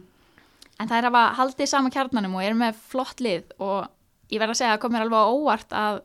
en 0.78 0.90
það 0.90 0.98
er 0.98 1.08
að 1.10 1.18
haldið 1.38 1.70
sama 1.70 1.92
kjarnanum 1.94 2.36
og 2.38 2.44
er 2.44 2.58
með 2.58 2.82
flott 2.90 3.22
lið 3.24 3.54
og 3.58 3.88
ég 4.32 4.42
verð 4.42 4.54
að 4.54 4.60
segja 4.60 4.76
að 4.76 4.82
komir 4.84 5.04
alveg 5.04 5.32
óvart 5.34 5.74
að 5.74 6.02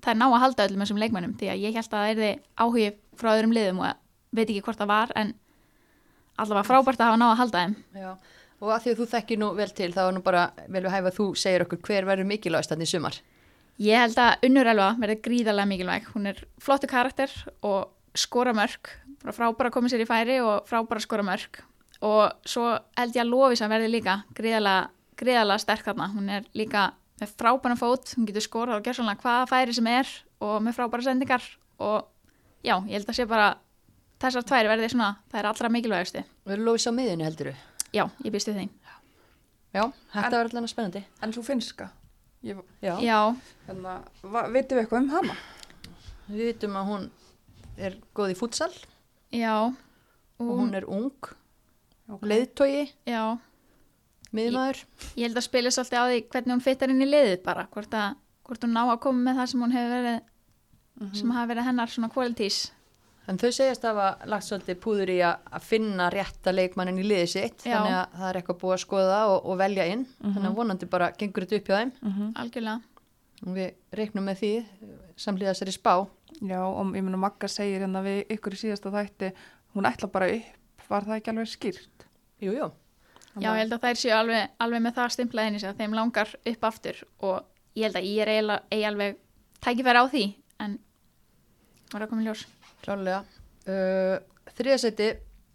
það 0.00 0.12
er 0.12 0.20
ná 0.20 0.26
að 0.28 0.42
halda 0.44 0.66
öllum 0.68 0.84
þessum 0.84 1.00
leikmennum 1.00 1.36
því 1.40 1.52
að 1.52 1.64
ég 1.66 1.76
held 1.76 1.88
að 1.88 1.96
það 1.96 2.10
er 2.10 2.20
þið 2.20 2.42
áhugi 2.64 2.90
frá 3.20 3.30
öðrum 3.34 3.56
liðum 3.56 3.82
og 3.84 4.04
veit 4.36 4.46
ekki 4.46 4.64
hvort 4.64 4.80
það 4.80 4.92
var 4.92 5.14
en 5.20 5.32
allavega 6.40 6.68
frábært 6.68 7.02
að 7.02 7.10
hafa 7.10 7.20
ná 7.20 7.26
að 7.30 7.40
halda 7.42 7.64
þeim 7.64 7.76
Já. 8.00 8.12
Og 8.60 8.72
að 8.74 8.82
því 8.84 8.92
að 8.92 8.98
þú 8.98 9.06
þekkir 9.14 9.38
nú 9.40 9.46
vel 9.56 9.70
til 9.72 9.90
þá 9.94 10.00
er 10.04 10.14
nú 10.16 10.22
bara 10.24 10.42
vel 10.68 10.82
við 10.84 10.92
hæfa 10.92 11.08
að 11.08 11.16
þú 11.16 11.26
segir 11.40 11.62
okkur 11.64 11.80
hver 11.86 12.08
verður 12.08 12.28
mikilvægst 12.28 12.72
þannig 12.74 12.90
sumar. 12.90 13.16
Ég 13.80 14.02
held 14.02 14.18
að 14.20 14.44
Unnur 14.50 14.68
Elva 14.68 14.88
verði 15.00 15.16
gríðarlega 15.24 15.70
mikilvæg. 15.70 16.10
Hún 16.12 16.28
er 16.28 16.42
flottu 16.60 16.90
karakter 16.90 17.32
og 17.64 17.88
skora 18.12 18.52
mörg. 18.52 18.90
Frábæra 19.24 19.70
að 19.70 19.76
koma 19.78 19.88
sér 19.88 20.04
í 20.04 20.08
færi 20.08 20.36
og 20.44 20.68
frábæra 20.68 21.00
skora 21.00 21.24
mörg. 21.24 21.62
Og 22.00 22.32
svo 22.48 22.66
held 22.96 23.16
ég 23.16 23.22
að 23.24 23.28
Lofisa 23.32 23.68
verði 23.68 23.90
líka 23.92 24.14
gríðarlega 24.34 25.58
sterk 25.60 25.84
þarna. 25.84 26.10
Hún 26.14 26.30
er 26.32 26.46
líka 26.56 26.90
með 27.20 27.34
frábæra 27.36 27.76
fót. 27.76 28.14
Hún 28.16 28.28
getur 28.28 28.44
skorað 28.44 28.78
og 28.80 28.86
gerð 28.86 29.02
svona 29.02 29.16
hvaða 29.20 29.48
færi 29.50 29.74
sem 29.76 29.86
er 29.92 30.08
og 30.40 30.62
með 30.64 30.78
frábæra 30.78 31.04
sendingar. 31.04 31.44
Og 31.80 32.06
já, 32.64 32.76
ég 32.88 32.94
held 32.96 33.10
að 33.12 33.18
sé 33.20 33.26
bara 33.28 33.50
þessar 34.20 34.44
tvær 34.48 34.68
verði 34.68 34.88
svona, 34.92 35.14
það 35.32 35.40
er 35.42 35.48
allra 35.50 35.70
mikilvægusti. 35.72 36.24
Verður 36.48 36.66
lofis 36.70 36.88
á 36.88 36.92
miðinu 36.96 37.24
helduru? 37.28 37.54
Já, 37.96 38.04
ég 38.24 38.32
býst 38.34 38.48
við 38.50 38.58
þeim. 38.62 38.72
Já, 39.70 39.84
þetta 40.12 40.34
var 40.34 40.48
allavega 40.48 40.70
spennandi. 40.72 41.02
En 41.22 41.32
svo 41.32 41.44
finska, 41.46 41.90
ég, 42.44 42.58
Já. 42.82 42.96
Já, 43.04 43.18
hérna, 43.68 44.00
va- 44.22 44.48
vitum 44.50 44.78
við 44.78 44.82
eitthvað 44.84 45.02
um 45.04 45.10
hana? 45.14 45.36
Við 46.30 46.44
vitum 46.50 46.76
að 46.80 46.88
hún 46.90 47.06
er 47.78 47.96
góð 48.14 48.32
í 48.34 48.36
fútsal 48.38 48.72
já. 49.32 49.54
og 50.40 50.50
hún 50.58 50.74
er 50.74 50.84
ung, 50.88 51.12
Ok. 52.10 52.24
leiðtogi, 52.26 52.82
Já, 53.06 53.22
miðmaður. 54.36 54.82
ég 55.18 55.28
held 55.28 55.38
að 55.40 55.46
spila 55.46 55.70
svolítið 55.74 56.00
á 56.00 56.04
því 56.10 56.18
hvernig 56.32 56.54
hún 56.54 56.64
fittar 56.64 56.92
inn 56.92 57.04
í 57.04 57.08
liðið 57.08 57.38
bara, 57.46 57.66
hvort, 57.70 57.94
að, 57.94 58.18
hvort 58.46 58.66
hún 58.66 58.74
ná 58.76 58.82
að 58.88 59.00
koma 59.06 59.24
með 59.30 59.40
það 59.40 59.48
sem 59.52 59.64
hún 59.64 59.74
hefur 59.76 59.96
verið, 59.96 60.20
sem 61.20 61.32
hafa 61.36 61.50
verið 61.54 61.68
hennar 61.70 61.88
svona 61.94 62.10
qualities. 62.12 62.60
En 63.30 63.38
þau 63.38 63.50
segjast 63.54 63.84
að 63.86 63.94
hafa 64.00 64.28
lagt 64.32 64.46
svolítið 64.48 64.78
púður 64.82 65.10
í 65.12 65.18
að 65.22 65.50
að 65.54 65.62
finna 65.68 66.08
rétta 66.10 66.50
leikmannin 66.54 66.98
í 66.98 67.04
liðið 67.06 67.28
sitt. 67.30 67.62
Já. 67.68 67.76
Þannig 67.76 67.96
að 68.00 68.14
það 68.18 68.28
er 68.30 68.38
eitthvað 68.40 68.58
búið 68.62 68.74
að 68.74 68.80
skoða 68.84 69.18
og, 69.30 69.36
og 69.52 69.58
velja 69.60 69.84
inn. 69.92 70.06
Þannig 70.24 70.48
að 70.50 70.56
vonandi 70.56 70.88
bara 70.90 71.10
gengur 71.20 71.46
þetta 71.46 71.60
upp 71.60 71.68
hjá 71.70 71.76
þeim. 71.78 71.92
Mhm. 72.10 72.32
Algjörlega. 72.42 72.80
Og 73.46 73.54
við 73.56 73.68
reiknum 74.00 74.26
með 74.26 74.40
því 74.40 74.50
samlega 75.20 75.52
þessari 75.54 75.76
spá. 75.76 75.94
Já, 76.40 76.58
og 76.64 76.90
ég 76.96 77.04
meina 77.06 77.20
Magga 77.20 77.48
segir 77.48 77.84
hérna 77.84 78.02
við 78.04 78.18
ykkur 78.34 78.56
í 78.56 78.60
síðasta 78.64 78.90
þætti, 78.94 79.30
hún 79.76 79.88
ætla 79.88 80.10
bara 80.12 80.28
upp, 80.34 80.50
var 80.90 81.06
það 81.06 81.18
ekki 81.20 81.32
alveg 81.32 81.50
skýrt? 81.50 82.06
Jú, 82.40 82.54
jú. 82.56 82.68
Já, 83.38 83.52
ég 83.54 83.60
held 83.62 83.74
að 83.76 83.84
þær 83.86 83.98
séu 84.00 84.14
alveg, 84.16 84.54
alveg 84.58 84.82
með 84.84 84.96
það 84.98 85.12
stimplað 85.14 85.48
inn 85.48 85.56
í 85.56 85.62
sig 85.62 85.70
að 85.70 85.82
þeim 85.82 85.96
langar 85.96 86.32
upp 86.50 86.64
aftur 86.66 87.02
og 87.22 87.36
ég 87.78 87.86
held 87.86 87.98
að 88.00 88.08
ég 88.10 88.22
er 88.24 88.32
eiginlega 88.34 88.74
eigi 88.74 88.86
alveg 88.90 89.20
tækifæri 89.62 90.02
á 90.02 90.06
því 90.10 90.24
en 90.64 90.78
var 91.92 92.04
að 92.04 92.10
koma 92.10 92.24
í 92.24 92.26
ljós. 92.26 92.46
Klálega. 92.84 93.20
Uh, 93.68 94.16
Þriðasetti, 94.56 95.10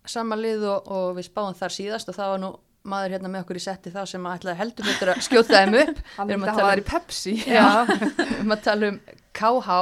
sama 0.07 0.37
lið 0.39 0.63
og, 0.69 0.87
og 0.93 1.09
við 1.17 1.27
spáum 1.27 1.57
þar 1.57 1.75
síðast 1.75 2.11
og 2.11 2.17
það 2.17 2.31
var 2.33 2.41
nú 2.45 2.51
maður 2.85 3.15
hérna 3.15 3.31
með 3.33 3.45
okkur 3.45 3.59
í 3.59 3.63
setti 3.63 3.91
þá 3.93 4.01
sem 4.09 4.27
ætlaði 4.29 4.59
heldur 4.59 4.87
betur 4.87 5.11
að 5.13 5.23
skjóta 5.25 5.61
þeim 5.63 5.77
upp. 5.81 6.01
Erum 6.21 6.29
myndi 6.29 6.51
að 6.51 6.51
hafa 6.51 6.59
tala 6.59 6.69
þær 6.69 6.81
um- 6.81 6.83
í 6.83 6.89
Pepsi. 6.91 7.33
Já, 7.49 7.65
við 7.89 8.21
erum 8.35 8.55
að 8.55 8.65
tala 8.67 8.91
um 8.91 8.99
KH, 9.39 9.79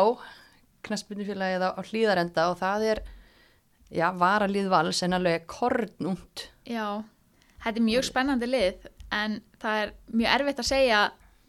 knaspinu 0.88 1.28
á 1.28 1.82
hlýðarenda 1.84 2.48
og 2.52 2.58
það 2.62 2.88
er, 2.94 3.04
já, 3.94 4.08
varalið 4.20 4.70
vals 4.74 5.04
en 5.06 5.18
alveg 5.18 5.46
kornúnt. 5.50 6.48
Já, 6.70 7.04
þetta 7.64 7.80
er 7.80 7.88
mjög 7.90 8.08
spennandi 8.10 8.50
lið 8.50 8.88
en 9.14 9.42
það 9.62 9.84
er 9.84 9.94
mjög 10.14 10.38
erfitt 10.38 10.64
að 10.64 10.72
segja 10.72 11.04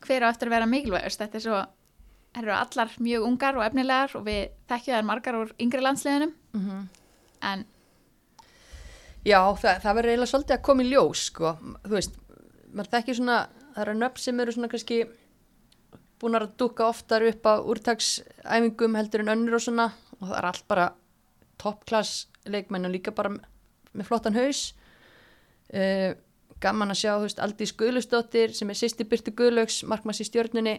hver 0.05 0.27
á 0.27 0.31
eftir 0.31 0.51
að 0.51 0.57
vera 0.59 0.69
mikilvægust. 0.69 1.23
Þetta 1.23 1.41
er 1.41 1.45
svo, 1.47 1.63
það 2.35 2.43
eru 2.43 2.57
allar 2.59 2.99
mjög 3.09 3.31
ungar 3.31 3.59
og 3.61 3.67
efnilegar 3.69 4.19
og 4.19 4.27
við 4.29 4.43
þekkjum 4.71 4.99
þær 4.99 5.09
margar 5.13 5.41
úr 5.41 5.57
yngri 5.63 5.85
landsliðunum 5.85 6.37
Mm 6.55 6.85
en 7.45 7.65
Já, 9.25 9.39
það, 9.57 9.79
það 9.81 9.97
verður 9.97 10.13
eiginlega 10.13 10.31
svolítið 10.31 10.55
að 10.55 10.65
koma 10.69 10.85
í 10.85 10.89
ljós, 10.91 11.21
sko. 11.31 11.51
Þú 11.85 11.93
veist, 11.95 12.17
maður 12.77 12.91
þekkir 12.93 13.17
svona, 13.17 13.37
það 13.73 13.85
eru 13.85 13.95
nöfn 13.97 14.21
sem 14.21 14.43
eru 14.45 14.55
svona 14.55 14.69
kannski 14.73 14.99
búin 16.21 16.37
að 16.37 16.51
dúka 16.61 16.89
oftar 16.91 17.25
upp 17.31 17.49
á 17.49 17.55
úrtaksæfingum 17.73 18.99
heldur 18.99 19.25
en 19.25 19.33
önnur 19.33 19.57
og 19.57 19.65
svona 19.65 19.87
og 20.19 20.27
það 20.27 20.37
er 20.37 20.49
allt 20.51 20.67
bara 20.69 20.87
toppklass 21.61 22.13
leikmenn 22.51 22.89
og 22.89 22.95
líka 22.95 23.15
bara 23.15 23.35
með 23.35 24.09
flottan 24.09 24.37
haus. 24.39 24.73
Uh, 25.73 26.15
gaman 26.63 26.95
að 26.95 27.01
sjá, 27.03 27.13
þú 27.17 27.29
veist, 27.29 27.43
Aldís 27.45 27.75
Guðlustóttir 27.77 28.55
sem 28.57 28.71
er 28.71 28.79
sýsti 28.79 29.07
Byrtu 29.09 29.35
Guðlaugs, 29.37 29.83
markmanns 29.91 30.23
í 30.23 30.29
stjörnunni, 30.29 30.79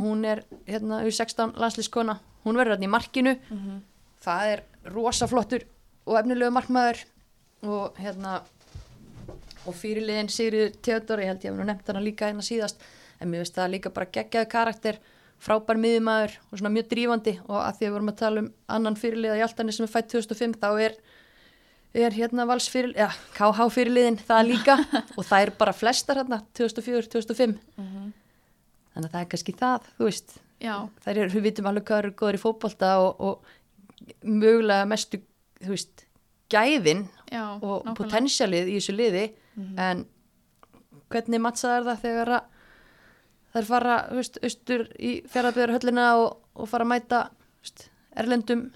hún 0.00 0.24
er 0.24 0.44
hérna 0.66 1.02
U16 1.06 1.52
landslískona, 1.60 2.16
hún 2.46 2.56
verður 2.56 2.78
hérna 2.78 2.88
í 2.88 2.90
markinu, 2.94 3.34
það 4.24 4.52
er 4.54 4.62
rosaflottur 4.94 5.66
og 6.06 6.16
efnilegu 6.18 6.54
markmaður. 6.54 7.04
Og 7.60 7.98
hérna 8.00 8.38
og 9.68 9.76
fyrirliðin 9.76 10.30
Sigriður 10.32 10.76
Theodor 10.80 11.20
ég 11.20 11.30
held 11.30 11.44
ég 11.44 11.52
hef 11.52 11.58
nú 11.58 11.66
nefnt 11.68 11.90
hana 11.90 12.00
líka 12.00 12.28
hérna 12.30 12.44
síðast 12.44 12.80
en 13.20 13.28
mér 13.28 13.44
veist 13.44 13.56
það 13.56 13.74
líka 13.74 13.92
bara 13.92 14.08
geggjaði 14.14 14.48
karakter 14.48 15.00
frábær 15.40 15.80
miðumæður 15.80 16.36
og 16.50 16.60
svona 16.60 16.74
mjög 16.74 16.90
drífandi 16.90 17.34
og 17.46 17.56
að 17.62 17.78
því 17.78 17.86
að 17.86 17.88
við 17.88 17.94
vorum 17.96 18.12
að 18.12 18.20
tala 18.20 18.44
um 18.44 18.50
annan 18.76 18.98
fyrirlið 19.00 19.34
að 19.34 19.40
Hjaltani 19.40 19.74
sem 19.76 19.86
er 19.86 19.92
fætt 19.94 20.10
2005 20.12 20.56
þá 20.60 20.68
er, 20.84 20.98
er 22.04 22.16
hérna 22.16 22.46
vals 22.50 22.68
fyrir, 22.72 22.92
ja, 22.98 23.08
KH 23.36 23.68
fyrirliðin 23.76 24.20
það 24.20 24.50
líka 24.50 24.76
og 25.18 25.24
það 25.24 25.46
er 25.46 25.54
bara 25.62 25.76
flestar 25.76 26.20
hérna 26.20 26.42
2004-2005 26.58 27.56
þannig 27.70 29.08
að 29.08 29.14
það 29.14 29.22
er 29.22 29.32
kannski 29.32 29.56
það, 29.56 29.90
þú 29.96 30.10
veist. 30.10 30.36
Já, 30.60 30.74
þær 31.04 31.22
eru, 31.22 31.32
við 31.32 31.46
vitum 31.48 31.68
alveg 31.70 31.88
hvað 31.88 32.02
eru 32.02 32.14
góður 32.20 32.36
í 32.36 32.42
fótbolta 32.42 32.92
og, 33.00 33.20
og 33.24 34.16
mögulega 34.26 34.88
mestu, 34.90 35.22
þú 35.62 35.72
veist, 35.72 36.04
gæðin 36.52 37.06
já, 37.30 37.44
og 37.62 37.86
potensialið 37.96 38.72
í 38.72 38.78
þessu 38.78 38.96
liði. 38.96 39.26
En 39.80 40.04
hvernig 41.10 41.42
mattsaðar 41.42 41.86
það 41.88 42.02
þegar 42.04 42.32
að 42.36 42.58
þær 43.54 43.66
fara, 43.68 43.96
þú 44.10 44.18
veist, 44.20 44.38
austur 44.46 44.84
í 44.98 45.12
fjaraðbjörðarhöllina 45.32 46.06
og, 46.20 46.38
og 46.54 46.68
fara 46.70 46.86
að 46.86 46.92
mæta, 46.94 47.20
veist, 47.64 47.88
erlendum. 48.16 48.66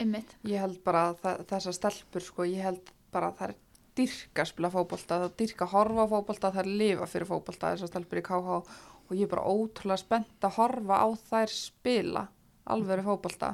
Einmitt. 0.00 0.32
Ég 0.50 0.58
held 0.62 0.80
bara 0.84 1.08
að 1.12 1.20
það- 1.22 1.44
þessar 1.52 1.76
stelpur, 1.78 2.24
sko, 2.26 2.46
ég 2.50 2.62
held 2.66 2.90
bara 3.14 3.30
að 3.30 3.36
það 3.38 3.48
er 3.52 3.60
dyrka 3.94 4.42
að 4.42 4.50
spila 4.50 4.70
fótbolta, 4.74 5.18
það 5.20 5.24
er 5.28 5.34
dyrka 5.38 5.64
að 5.68 5.74
horfa 5.76 6.02
á 6.02 6.12
fótbolta, 6.14 6.50
það 6.50 6.62
er 6.64 6.70
lifa 6.82 7.06
fyrir 7.06 7.28
fótbolta 7.30 7.70
þessar 7.74 7.90
stelpur 7.92 8.18
í 8.18 8.24
KH 8.26 8.56
og 9.04 9.12
ég 9.14 9.22
er 9.28 9.30
bara 9.36 9.46
ótrúlega 9.46 10.00
spennt 10.02 10.42
að 10.48 10.56
horfa 10.56 10.98
á 10.98 11.08
þær 11.30 11.52
spila 11.54 12.24
alveg 12.66 13.04
fótbolta. 13.06 13.52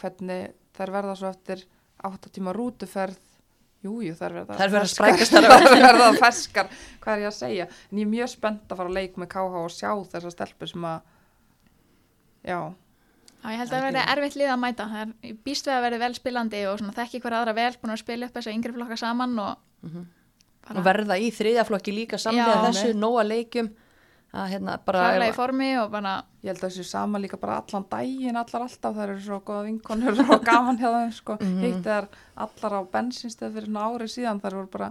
Hvernig 0.00 0.54
þær 0.76 0.92
verða 0.96 1.16
svo 1.18 1.28
eftir 1.28 1.64
8 2.04 2.30
tíma 2.32 2.52
rútuferð 2.56 3.20
Jú, 3.86 3.96
jú, 4.04 4.14
þær 4.18 4.36
verða 4.40 4.56
Þær 4.58 4.72
verða 4.74 4.86
ferskar. 4.86 4.96
sprækastar 4.96 5.46
á 5.46 5.50
Þær 5.66 5.84
verða 5.86 6.08
ferskar, 6.20 6.72
hvað 7.04 7.14
er 7.16 7.22
ég 7.24 7.30
að 7.30 7.36
segja? 7.38 7.68
En 7.90 8.00
ég 8.02 8.08
er 8.08 8.12
mjög 8.16 8.32
spennt 8.34 8.72
að 8.74 8.80
fara 8.82 8.92
að 8.92 8.98
leik 8.98 9.20
með 9.22 9.30
KH 9.36 9.60
og 9.62 9.70
sjá 9.74 9.90
þessar 10.14 10.34
stelpur 10.34 10.72
sem 10.72 10.88
að 10.90 10.98
já, 12.50 12.58
Já, 13.46 13.52
ég 13.52 13.60
held 13.60 13.68
að 13.70 13.74
það 13.76 13.84
verði 13.86 14.04
erfitt 14.16 14.36
lið 14.40 14.48
að 14.50 14.60
mæta. 14.62 14.84
Það 14.90 15.00
er 15.30 15.34
býst 15.46 15.66
við 15.68 15.74
að 15.76 15.82
verði 15.86 15.98
vel 16.02 16.14
spilandi 16.16 16.60
og 16.66 16.78
svona 16.80 16.94
þekki 16.96 17.20
hver 17.22 17.34
aðra 17.38 17.52
vel, 17.54 17.72
búin 17.82 17.92
að 17.94 18.00
spila 18.02 18.26
upp 18.26 18.38
þessu 18.40 18.54
yngri 18.56 18.72
flokka 18.74 18.96
saman 18.98 19.36
og 19.38 19.90
bara 20.66 20.80
og 20.80 20.86
verða 20.88 21.18
í 21.22 21.28
þriðjaflokki 21.36 21.94
líka 21.94 22.18
samlega 22.18 22.64
þessu, 22.64 22.88
nóa 22.98 23.22
leikjum 23.22 23.68
að 24.36 24.50
hérna 24.52 24.76
bara 24.84 25.02
klálega 25.10 25.32
í 25.32 25.36
formi 25.36 25.68
og 25.80 25.90
bara, 25.92 26.16
Ég 26.46 26.52
held 26.52 26.62
að 26.62 26.68
þessu 26.70 26.84
sama 26.86 27.18
líka 27.18 27.38
bara 27.42 27.56
allan 27.58 27.84
daginn, 27.90 28.36
allar 28.38 28.64
alltaf, 28.66 28.92
það 28.94 29.02
eru 29.02 29.16
svo 29.24 29.38
góða 29.48 29.64
vinkonur 29.66 30.20
og 30.22 30.44
gaman 30.46 30.78
hjá 30.78 30.86
þeim, 30.92 31.12
sko. 31.16 31.36
Mhm. 31.40 31.64
Hitt 31.64 31.88
er 31.90 32.06
allar 32.44 32.76
á 32.78 32.80
bensinstöð 32.92 33.56
fyrir 33.56 33.66
svona 33.66 33.86
ári 33.90 34.06
síðan, 34.12 34.42
þar 34.44 34.58
voru 34.60 34.70
bara 34.76 34.90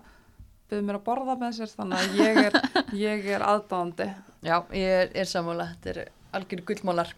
byggðu 0.69 0.87
mér 0.89 0.99
að 0.99 1.05
borða 1.05 1.35
með 1.39 1.53
sér, 1.59 1.71
þannig 1.77 2.01
að 2.01 2.19
ég 2.19 2.41
er, 2.41 2.57
ég 3.05 3.29
er 3.37 3.45
aðdáðandi. 3.47 4.09
Já, 4.43 4.57
ég 4.75 4.95
er, 4.97 5.13
er 5.15 5.29
sammála, 5.31 5.69
þetta 5.77 5.93
er 5.93 6.11
algjör 6.35 6.65
gullmólar. 6.67 7.13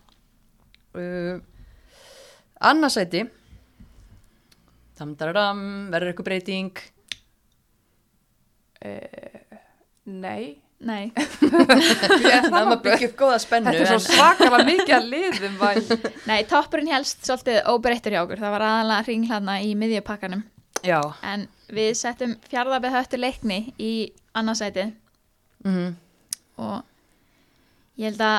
Uh, 0.97 1.39
Annarsæti, 2.67 3.23
tamdararam, 4.97 5.65
verður 5.93 6.13
eitthvað 6.13 6.29
breyting? 6.29 6.85
Nei, 10.07 10.61
nei, 10.79 11.11
Við 11.41 12.33
ætlum 12.33 12.71
að 12.75 12.81
byggja 12.85 13.07
upp 13.09 13.15
góða 13.19 13.37
spennu. 13.41 13.71
þetta 13.73 13.85
er 13.85 13.91
svo 13.91 14.15
svakalega 14.17 14.67
mikið 14.67 14.93
að 14.97 15.07
liðum, 15.13 15.55
væl. 15.61 15.99
nei, 16.29 16.39
toppurinn 16.49 16.91
helst 16.93 17.25
svolítið 17.25 17.61
óbreyttur 17.73 18.13
hjá 18.15 18.21
okkur. 18.23 18.41
Það 18.43 18.53
var 18.57 18.65
aðalega 18.67 19.07
ringlaðna 19.07 19.55
í 19.65 19.71
miðjupakkanum. 19.79 20.43
Já, 20.85 20.99
En 21.25 21.47
við 21.73 21.89
settum 21.97 22.35
fjárðabið 22.51 22.93
höttu 22.95 23.17
leikni 23.19 23.57
í 23.81 23.93
annarsætið 24.37 24.93
mm 25.65 25.95
og 26.57 26.81
ég 28.01 28.07
held 28.09 28.21
að 28.25 28.37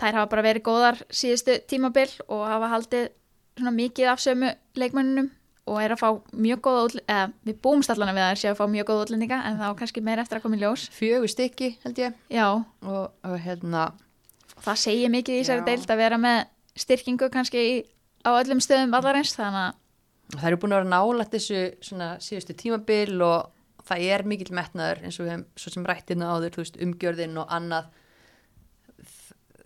þær 0.00 0.16
hafa 0.18 0.30
bara 0.32 0.42
verið 0.42 0.64
góðar 0.66 0.96
síðustu 1.14 1.54
tímabil 1.70 2.08
og 2.26 2.40
hafa 2.50 2.70
haldið 2.72 3.04
svona 3.58 3.72
mikið 3.76 4.08
af 4.10 4.22
sömu 4.24 4.48
leikmönnunum 4.74 5.28
og 5.64 5.78
er 5.80 5.94
að 5.94 6.00
fá 6.02 6.08
mjög 6.36 6.60
góða 6.66 6.82
útlendinga, 6.88 7.14
eða 7.14 7.48
við 7.48 7.60
búumst 7.64 7.92
allan 7.92 8.10
að 8.12 8.18
við 8.18 8.26
þær 8.28 8.40
séu 8.42 8.50
að 8.52 8.58
fá 8.58 8.64
mjög 8.74 8.88
góða 8.90 9.06
útlendinga 9.06 9.38
en 9.48 9.60
þá 9.60 9.68
kannski 9.78 10.02
meira 10.04 10.24
eftir 10.24 10.40
að 10.40 10.44
koma 10.44 10.58
í 10.58 10.62
ljós. 10.64 10.88
fjögur 10.92 11.32
stykki 11.32 11.70
held 11.84 12.02
ég 12.02 12.18
og, 12.82 13.06
og 13.24 13.38
hérna, 13.44 13.86
það 14.60 14.82
segir 14.82 15.14
mikið 15.14 15.38
í 15.38 15.40
þessari 15.40 15.66
deild 15.70 15.94
að 15.94 16.02
vera 16.04 16.20
með 16.20 16.42
styrkingu 16.84 17.30
kannski 17.32 17.64
í, 17.64 17.74
á 18.28 18.30
öllum 18.36 18.60
stöðum 18.60 18.92
vallarins 18.92 19.34
þannig 19.38 19.70
að 19.70 20.38
það 20.38 20.48
eru 20.50 20.60
búin 20.60 20.74
að 20.74 20.82
vera 20.82 20.92
nálægt 20.92 21.34
þessu 21.36 21.60
svona 21.84 22.08
síðustu 22.22 22.56
tímabil 22.58 23.20
og 23.24 23.50
það 23.84 24.06
er 24.14 24.24
mikill 24.28 24.54
metnaður 24.56 25.02
eins 25.04 25.20
og 25.20 25.28
við 25.28 25.44
svo 25.60 25.72
sem 25.74 25.86
rættina 25.86 26.32
áður, 26.32 26.54
þú 26.54 26.62
veist, 26.62 26.80
umgjörðin 26.84 27.38
og 27.40 27.52
annað. 27.52 27.90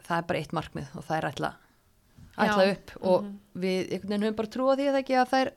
Það 0.08 0.14
er 0.16 0.28
bara 0.30 0.42
eitt 0.42 0.54
markmið 0.56 0.92
og 0.96 1.06
það 1.06 1.16
er 1.18 1.28
ætla, 1.28 1.50
ætla 2.34 2.66
Já. 2.66 2.74
upp 2.74 2.92
og 3.02 3.30
við 3.58 3.80
einhvern 3.92 4.12
veginn 4.12 4.26
höfum 4.26 4.38
bara 4.40 4.52
trúa 4.54 4.76
því 4.78 4.86
að 4.88 4.94
það 4.94 5.02
ekki 5.02 5.18
að 5.20 5.32
þær 5.34 5.50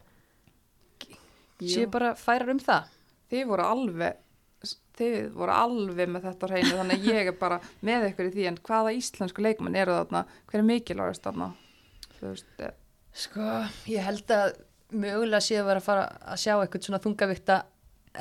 séu 1.70 1.88
bara 1.92 2.14
færar 2.20 2.52
um 2.54 2.60
það. 2.62 2.92
Þið 3.32 3.48
voru 3.52 3.66
alveg, 3.68 4.22
þið 5.00 5.18
voru 5.38 5.56
alveg 5.56 6.12
með 6.12 6.28
þetta 6.30 6.52
hreinu, 6.52 6.74
þannig 6.80 7.00
að 7.00 7.10
ég 7.14 7.32
er 7.32 7.38
bara 7.40 7.60
með 7.82 8.08
ykkur 8.12 8.30
í 8.30 8.34
því, 8.36 8.48
en 8.50 8.62
hvaða 8.70 8.96
íslensku 8.98 9.46
leikmenn 9.46 9.80
eru 9.80 9.96
þarna, 10.00 10.26
hver 10.52 10.62
er 10.62 10.68
mikilvægast 10.68 11.28
þarna? 11.28 11.52
Eh, 12.22 12.74
Sko, 13.12 13.48
ég 13.92 14.06
held 14.06 14.32
að 14.32 14.54
mögulega 14.92 15.44
sé 15.44 15.58
að 15.60 15.68
vera 15.72 15.82
að 15.82 15.88
fara 15.88 16.08
að 16.34 16.42
sjá 16.44 16.54
eitthvað 16.56 16.86
svona 16.86 17.02
þungavíkta 17.04 17.58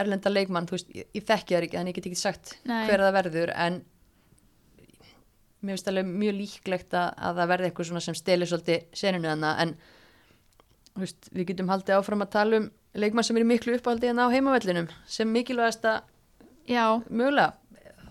erlenda 0.01 0.31
leikmann, 0.31 0.67
þú 0.71 0.77
veist, 0.77 0.91
ég, 0.95 1.09
ég 1.15 1.27
þekki 1.27 1.57
það 1.57 1.67
ekki 1.67 1.79
þannig 1.79 1.93
ég 1.93 1.99
get 1.99 2.09
ekki 2.11 2.21
sagt 2.21 2.53
Nei. 2.69 2.85
hver 2.87 3.03
það 3.03 3.17
verður 3.19 3.53
en 3.55 3.79
mér 5.61 5.75
finnst 5.75 5.91
alveg 5.91 6.11
mjög 6.11 6.37
líklegt 6.39 6.95
að, 6.97 7.09
að 7.19 7.41
það 7.41 7.51
verði 7.53 7.71
eitthvað 7.71 7.89
svona 7.91 8.05
sem 8.05 8.19
steli 8.19 8.49
svolítið 8.49 9.01
seninu 9.03 9.31
þannig 9.33 9.63
en 9.65 9.75
veist, 11.03 11.31
við 11.35 11.51
getum 11.51 11.73
haldið 11.73 11.99
áfram 11.99 12.25
að 12.25 12.33
tala 12.37 12.61
um 12.61 12.69
leikmann 12.95 13.25
sem 13.27 13.37
er 13.39 13.47
miklu 13.47 13.77
uppáldi 13.77 14.11
en 14.11 14.19
á 14.23 14.27
heimavellinum 14.33 14.89
sem 15.07 15.29
mikilvægasta 15.31 16.01
Já, 16.71 17.01
mögulega 17.11 17.55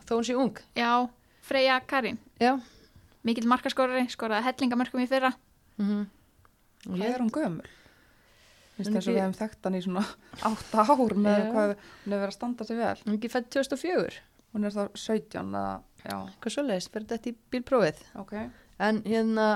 þó 0.08 0.16
hún 0.18 0.26
sé 0.26 0.36
ung. 0.36 0.56
Já, 0.76 1.10
Freyja 1.46 1.80
Karin 1.88 2.18
já. 2.40 2.56
Mikill 3.24 3.48
markaskorari, 3.52 4.08
skoraði 4.10 4.48
hellingamörkum 4.48 5.04
í 5.04 5.08
fyrra. 5.10 5.34
Mm 5.78 6.08
Hvað 6.88 7.04
er 7.10 7.20
hún 7.20 7.32
Hún 8.80 8.94
er 8.96 8.96
eins 8.96 9.08
og 9.10 9.12
við 9.12 9.20
hefum 9.20 9.34
þekkt 9.36 9.66
hann 9.68 9.76
í 9.76 9.82
svona 9.84 10.06
átta 10.48 10.86
ár 10.88 11.16
með 11.20 11.40
Já. 11.42 11.48
hvað 11.52 11.72
hún 11.74 12.14
hefur 12.14 12.14
verið 12.14 12.30
að 12.30 12.36
standa 12.38 12.68
sig 12.68 12.78
vel. 12.80 12.96
hún 13.04 13.12
er 13.12 13.18
ekki 13.18 13.32
fætt 13.34 13.50
2004 13.52 14.22
Hún 14.54 14.66
er 14.66 14.74
þá 14.74 14.84
17 14.96 15.52
eða, 15.60 15.74
já, 16.06 16.16
hvað 16.42 16.54
svoleiðis, 16.56 16.88
verður 16.90 17.12
þetta 17.12 17.30
í 17.30 17.36
bílprófið. 17.54 18.00
Ok. 18.24 18.32
en 18.80 19.02
hérna 19.04 19.48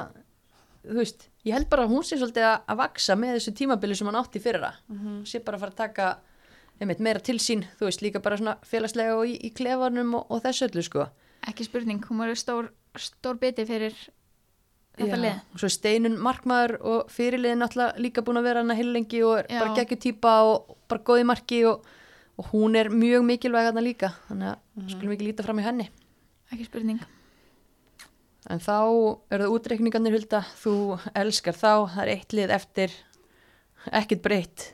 þú 0.84 0.97
veist, 0.99 1.29
ég 1.47 1.53
held 1.55 1.69
bara 1.71 1.84
að 1.88 1.93
hún 1.95 2.03
sé 2.03 2.17
svolítið 2.19 2.45
að, 2.49 2.61
að 2.67 2.77
vaksa 2.84 3.15
með 3.15 3.38
þessu 3.38 3.53
tímabili 3.59 3.95
sem 3.95 4.07
hann 4.09 4.19
átti 4.19 4.39
í 4.39 4.43
fyrra. 4.43 4.73
Mm 4.91 5.23
sé 5.25 5.39
bara 5.43 5.57
að 5.57 5.61
fara 5.65 5.71
að 5.71 5.81
taka 5.84 6.07
einmitt, 6.81 6.99
meira 6.99 7.19
til 7.23 7.38
sín, 7.39 7.65
þú 7.79 7.86
veist, 7.88 8.01
líka 8.03 8.19
bara 8.23 8.38
svona 8.38 8.57
félagslega 8.67 9.15
og 9.15 9.27
í, 9.29 9.38
í 9.47 9.53
klefanum 9.55 10.15
og, 10.19 10.25
og 10.29 10.41
þessu 10.43 10.67
öllu 10.67 10.84
sko. 10.84 11.07
Ekki 11.47 11.63
spurning, 11.67 12.03
hún 12.09 12.19
var 12.23 12.34
stór, 12.39 12.69
stór 12.97 13.38
biti 13.39 13.65
fyrir 13.67 13.95
þetta 14.97 15.17
lið. 15.17 15.39
og 15.53 15.59
svo 15.63 15.69
Steinun 15.73 16.17
markmaður 16.21 16.75
og 16.86 17.09
fyrirliðin 17.13 17.63
náttúrulega 17.63 17.97
líka 18.03 18.21
búin 18.25 18.38
að 18.41 18.43
vera 18.49 18.61
hann 18.61 18.71
að 18.73 18.79
heilengi 18.84 19.23
og 19.25 19.39
er 19.39 19.47
Já. 19.49 19.59
bara 19.63 19.73
geggjur 19.79 19.99
típa 20.03 20.34
og 20.45 20.75
bara 20.91 21.01
góði 21.01 21.25
marki 21.25 21.63
og, 21.65 21.88
og 22.38 22.51
hún 22.51 22.75
er 22.77 22.91
mjög 22.93 23.25
mikilvæg 23.25 23.71
hann 23.71 23.81
líka 23.84 24.11
þannig 24.29 24.51
að 24.53 24.59
Mhm. 24.75 24.89
skulum 24.89 25.11
ekki 25.13 25.27
líta 25.27 25.43
fram 25.45 25.59
í 25.59 25.63
henni. 25.63 25.89
Ekki 26.51 26.65
spurning 26.65 26.99
en 28.51 28.61
þá 28.63 28.77
eru 29.33 29.45
það 29.45 29.55
útreikningarnir 29.57 30.15
hulda. 30.17 30.43
Þú 30.59 30.75
elskar 31.23 31.57
þá, 31.57 31.73
það 31.95 32.01
er 32.03 32.13
eitt 32.13 32.37
lið 32.37 32.55
eftir. 32.57 32.95
Ekkert 33.91 34.23
breytt. 34.25 34.65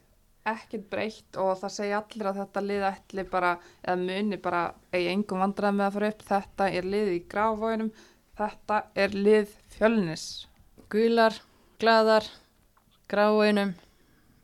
Ekkert 0.49 0.85
breytt 0.89 1.39
og 1.41 1.51
það 1.59 1.75
segja 1.75 1.99
allir 1.99 2.29
að 2.29 2.39
þetta 2.43 2.65
lið 2.65 2.85
ætli 2.89 3.25
bara, 3.29 3.55
eða 3.83 3.97
muni 4.01 4.39
bara 4.41 4.63
eigi 4.93 5.11
engum 5.11 5.43
vandrað 5.43 5.75
með 5.77 5.87
að 5.87 5.97
fara 5.97 6.13
upp. 6.13 6.23
Þetta 6.29 6.69
er 6.79 6.89
lið 6.95 7.11
í 7.13 7.19
gráfóinum, 7.33 7.91
þetta 8.39 8.79
er 8.95 9.17
lið 9.17 9.53
fjölnis. 9.75 10.25
gular, 10.89 11.35
gladar 11.77 12.25
gráinum 13.09 13.75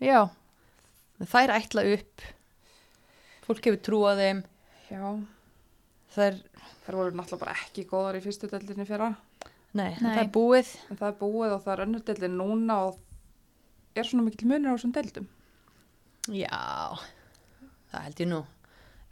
já, 0.01 0.27
þær 1.21 1.53
ætla 1.55 1.85
upp. 1.95 2.25
Fólk 3.45 3.67
hefur 3.67 3.81
trú 3.85 4.01
á 4.09 4.13
þeim. 4.17 4.41
Já, 4.89 5.05
þær, 6.15 6.39
þær 6.85 6.97
voru 6.99 7.15
náttúrulega 7.17 7.41
bara 7.45 7.55
ekki 7.65 7.85
góðar 7.89 8.19
í 8.19 8.23
fyrstu 8.25 8.49
deildinni 8.51 8.85
fyrra. 8.87 9.09
nei, 9.75 9.91
Nei. 9.99 10.11
það 10.15 10.21
er 10.23 10.29
búið 10.35 10.69
En 10.91 10.97
það 10.99 11.07
er 11.09 11.17
búið 11.19 11.55
og 11.55 11.63
það 11.65 11.73
er 11.73 11.83
önnur 11.85 12.03
deildin 12.07 12.37
núna 12.39 12.77
og 12.87 12.99
er 13.95 14.03
svona 14.07 14.25
mikil 14.27 14.47
munir 14.49 14.71
á 14.71 14.75
þessum 14.75 14.93
deildum. 14.95 15.27
Já, 16.31 16.99
það 17.91 18.05
held 18.07 18.21
ég 18.23 18.29
nú. 18.31 18.41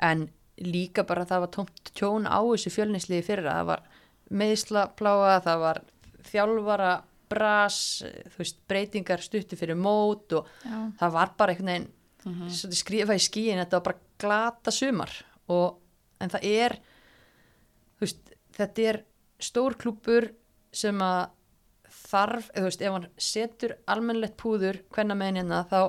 En 0.03 0.27
líka 0.63 1.03
bara 1.07 1.25
það 1.25 1.43
var 1.45 1.51
tómt 1.55 1.91
tjón 1.95 2.27
á 2.29 2.39
þessu 2.41 2.71
fjölnisliði 2.73 3.25
fyrra. 3.25 3.57
Það 3.59 3.69
var 3.71 3.83
meðslapláa, 4.33 5.39
það 5.45 5.59
var 5.63 5.81
þjálfara, 6.29 6.93
bras, 7.33 7.77
þú 8.33 8.39
veist, 8.43 8.57
breytingar 8.69 9.21
stutti 9.23 9.57
fyrir 9.57 9.77
mót 9.79 10.33
og 10.37 10.49
já, 10.61 10.77
það 10.99 11.13
var 11.15 11.31
bara 11.39 11.53
einhvern 11.55 11.71
veginn 11.73 11.91
Mm 12.23 12.45
svolítið 12.47 12.77
skrifa 12.79 13.15
í 13.17 13.19
skíin, 13.19 13.59
þetta 13.59 13.75
var 13.81 13.83
bara 13.83 13.97
glata 14.23 14.71
sumar 14.71 15.11
og 15.51 15.73
en 16.23 16.29
það 16.31 16.45
er 16.47 16.75
þetta 18.57 18.87
er 18.91 19.01
stór 19.43 19.77
klúpur 19.79 20.29
sem 20.73 20.99
að 21.03 21.25
þarf, 21.93 22.49
eða 22.53 22.63
þú 22.63 22.69
veist, 22.69 22.81
ef 22.83 22.95
hann 22.95 23.09
setur 23.21 23.75
almennlegt 23.89 24.37
púður 24.39 24.79
hvenna 24.93 25.17
megin 25.17 25.41
hérna 25.41 25.63
þá 25.69 25.79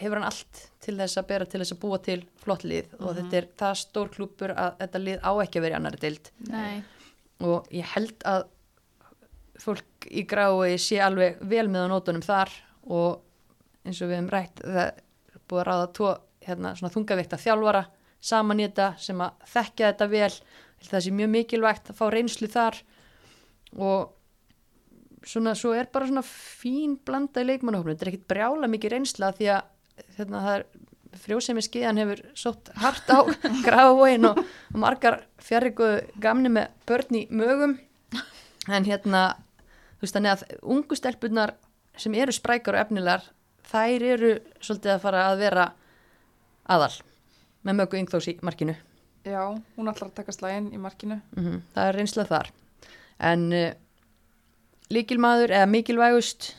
hefur 0.00 0.20
hann 0.20 0.28
allt 0.30 0.62
til 0.80 0.96
þess 0.98 1.20
að 1.20 1.28
bera 1.28 1.48
til 1.50 1.60
þess 1.60 1.74
að 1.74 1.82
búa 1.82 1.98
til 2.02 2.20
flott 2.40 2.64
lið. 2.64 2.94
Og 3.00 3.18
þetta 3.18 3.38
er 3.40 3.50
það 3.60 3.74
stór 3.82 4.12
klúpur 4.14 4.54
að 4.54 4.78
þetta 4.80 5.02
lið 5.02 5.20
á 5.26 5.32
ekki 5.44 5.60
að 5.60 5.66
vera 5.66 5.76
í 5.76 5.78
annari 5.80 6.00
dild 6.00 6.32
nei. 6.48 6.80
Og 7.44 7.68
ég 7.74 7.92
held 7.94 8.26
að 8.28 8.46
fólk 9.60 10.08
í 10.08 10.24
grái 10.28 10.78
sé 10.80 11.00
alveg 11.04 11.40
vel 11.44 11.66
með 11.68 11.88
á 11.88 11.92
nótunum 11.92 12.24
þar 12.24 12.52
og 12.88 13.20
eins 13.84 14.00
og 14.00 14.10
við 14.10 14.16
hefum 14.16 14.32
rætt 14.32 14.62
það 14.64 14.82
er 14.86 15.42
búið 15.50 15.60
að 15.60 15.68
ráða 15.68 15.88
tvo 15.98 16.10
hérna, 16.46 16.72
þungavíkta 16.80 17.40
þjálfara 17.40 17.84
saman 18.20 18.60
í 18.60 18.66
þetta 18.68 18.88
sem 19.00 19.20
að 19.24 19.46
þekkja 19.52 19.92
þetta 19.92 20.08
vel 20.12 20.32
það 20.88 21.04
sé 21.04 21.12
mjög 21.14 21.30
mikilvægt 21.34 21.90
að 21.92 21.98
fá 21.98 22.06
reynslu 22.12 22.48
þar 22.50 22.78
og 23.76 24.16
svona 25.26 25.54
svo 25.58 25.74
er 25.76 25.90
bara 25.92 26.08
svona 26.08 26.24
fín 26.24 26.96
blanda 27.04 27.42
í 27.42 27.48
leikmannahófnum, 27.48 27.94
þetta 27.94 28.06
er 28.06 28.12
ekkit 28.14 28.30
brjála 28.30 28.70
mikið 28.70 28.94
reynsla 28.94 29.32
því 29.36 29.50
að 29.56 30.06
hérna, 30.16 30.44
það 30.46 30.54
er 30.54 30.64
frjósemi 31.20 31.64
skeiðan 31.64 32.00
hefur 32.00 32.22
sótt 32.38 32.70
hart 32.80 33.10
á 33.10 33.18
gráfóin 33.66 34.28
og, 34.30 34.40
og 34.40 34.80
margar 34.80 35.20
fjarrikuðu 35.42 36.00
gamni 36.22 36.52
með 36.52 36.70
börn 36.88 37.18
í 37.18 37.24
mögum. 37.34 37.76
En 38.70 38.86
hérna 38.86 39.24
þú 39.98 40.06
veist 40.06 40.16
þannig 40.16 40.34
að 40.36 40.44
ungu 40.76 40.98
stelpunar 40.98 41.54
sem 42.00 42.14
eru 42.16 42.32
sprækar 42.32 42.78
og 42.78 42.84
efnilegar 42.86 43.26
þær 43.70 44.06
eru 44.14 44.36
svolítið 44.62 44.94
að 44.94 45.02
fara 45.04 45.24
að 45.28 45.42
vera 45.44 45.66
aðal 46.70 46.94
með 47.66 47.82
mögu 47.82 48.00
yngþós 48.00 48.30
í 48.30 48.38
markinu 48.46 48.76
Já, 49.24 49.42
hún 49.76 49.90
ætlar 49.90 50.08
að 50.08 50.14
taka 50.16 50.32
slægin 50.32 50.70
í 50.72 50.78
markinu. 50.80 51.20
mm 51.36 51.58
það 51.74 51.88
er 51.90 51.94
reynsla 51.98 52.24
þar 52.28 52.50
en 53.30 53.42
uh, 53.52 53.72
líkilmaður 54.90 55.52
eða 55.58 55.66
mikilvægust 55.68 56.54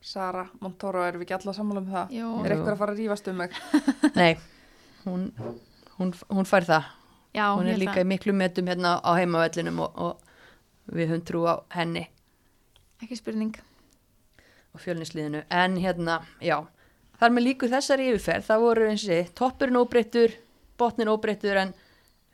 Sara 0.00 0.46
Montoro, 0.64 1.02
erum 1.04 1.20
við 1.20 1.26
ekki 1.28 1.36
alla 1.36 1.52
sammála 1.54 1.82
um 1.84 1.90
það? 1.92 2.14
Jú. 2.16 2.28
Er 2.44 2.54
eitthvað 2.54 2.72
að 2.72 2.78
fara 2.80 2.94
að 2.94 3.02
rífast 3.02 3.28
um 3.30 3.36
mig? 3.42 3.58
nei, 4.20 4.32
hún, 5.04 5.26
hún, 5.98 6.14
hún 6.32 6.48
fær 6.48 6.64
það 6.66 6.88
já, 7.36 7.44
hún 7.54 7.68
er 7.70 7.78
líka 7.78 7.98
að- 8.00 8.06
í 8.06 8.10
miklu 8.14 8.32
metum 8.34 8.70
hérna 8.72 8.96
á 9.04 9.10
heimavellinum 9.20 9.82
og, 9.84 10.00
og 10.00 10.94
við 10.96 11.12
höfum 11.12 11.26
trú 11.28 11.44
á 11.46 11.54
henni 11.76 12.06
ekki 13.04 13.16
spurning 13.20 13.52
og 14.74 14.80
fjölnisliðinu 14.82 15.44
en 15.50 15.76
hérna, 15.82 16.20
já 16.42 16.56
þar 17.20 17.34
með 17.36 17.46
líku 17.46 17.68
þessari 17.70 18.08
yfirferð, 18.10 18.46
það 18.48 18.64
voru 18.64 18.88
eins 18.88 19.04
og 19.04 19.10
sé 19.10 19.20
toppurinn 19.36 19.80
óbreyttur, 19.80 20.34
botnin 20.80 21.12
óbreyttur 21.12 21.60
en 21.60 21.74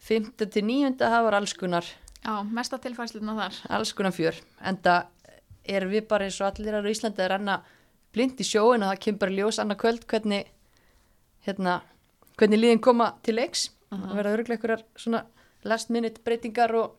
5. 0.07 0.32
til 0.39 0.64
9. 0.64 0.95
það 1.01 1.22
var 1.26 1.38
alls 1.41 1.54
konar, 1.58 1.87
já, 2.22 2.34
mesta 2.46 2.79
tilfæsluna 2.83 3.34
þar 3.41 3.61
alls 3.79 3.95
konar 3.96 4.14
fjör 4.14 4.38
en 4.63 4.79
það 4.84 5.08
erum 5.67 5.95
við 5.95 6.07
bara 6.11 6.29
eins 6.29 6.38
og 6.41 6.50
allir 6.50 6.76
aðra 6.79 6.92
á 6.92 6.95
Íslandi 6.95 7.25
að 7.25 7.33
renna 7.33 7.57
blind 8.14 8.41
í 8.41 8.46
sjóin 8.46 8.84
og 8.84 8.92
það 8.92 9.03
kemur 9.04 9.22
bara 9.25 9.34
í 9.34 9.38
ljós 9.41 9.58
annað 9.63 9.80
kvöld 9.83 10.04
hvernig 10.11 10.53
hérna, 11.46 11.80
hvernig 12.38 12.63
liðin 12.63 12.84
koma 12.84 13.11
til 13.26 13.37
leiks 13.41 13.71
og 13.91 14.13
verða 14.14 14.37
öruglega 14.37 14.61
einhverjar 14.61 14.84
svona 14.99 15.25
last 15.67 15.91
minute 15.91 16.22
breytingar 16.25 16.75
og 16.79 16.95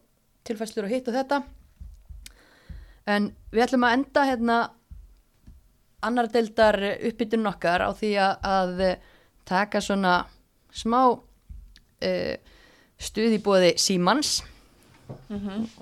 tilfæslur 0.47 0.87
og 0.87 0.91
hitt 0.91 1.07
og 1.07 1.15
þetta 1.15 1.41
en 3.07 3.31
við 3.53 3.63
ætlum 3.67 3.87
að 3.87 3.95
enda 3.97 4.25
hérna 4.27 4.57
annar 6.07 6.31
deildar 6.31 6.79
uppbytun 6.95 7.49
okkar 7.51 7.85
á 7.85 7.91
því 7.95 8.11
að, 8.23 8.33
að 8.47 8.81
taka 9.47 9.81
svona 9.83 10.19
smá 10.75 11.01
uh, 11.11 12.35
stuð 12.97 13.37
í 13.37 13.43
bóði 13.43 13.75
Símans. 13.81 14.41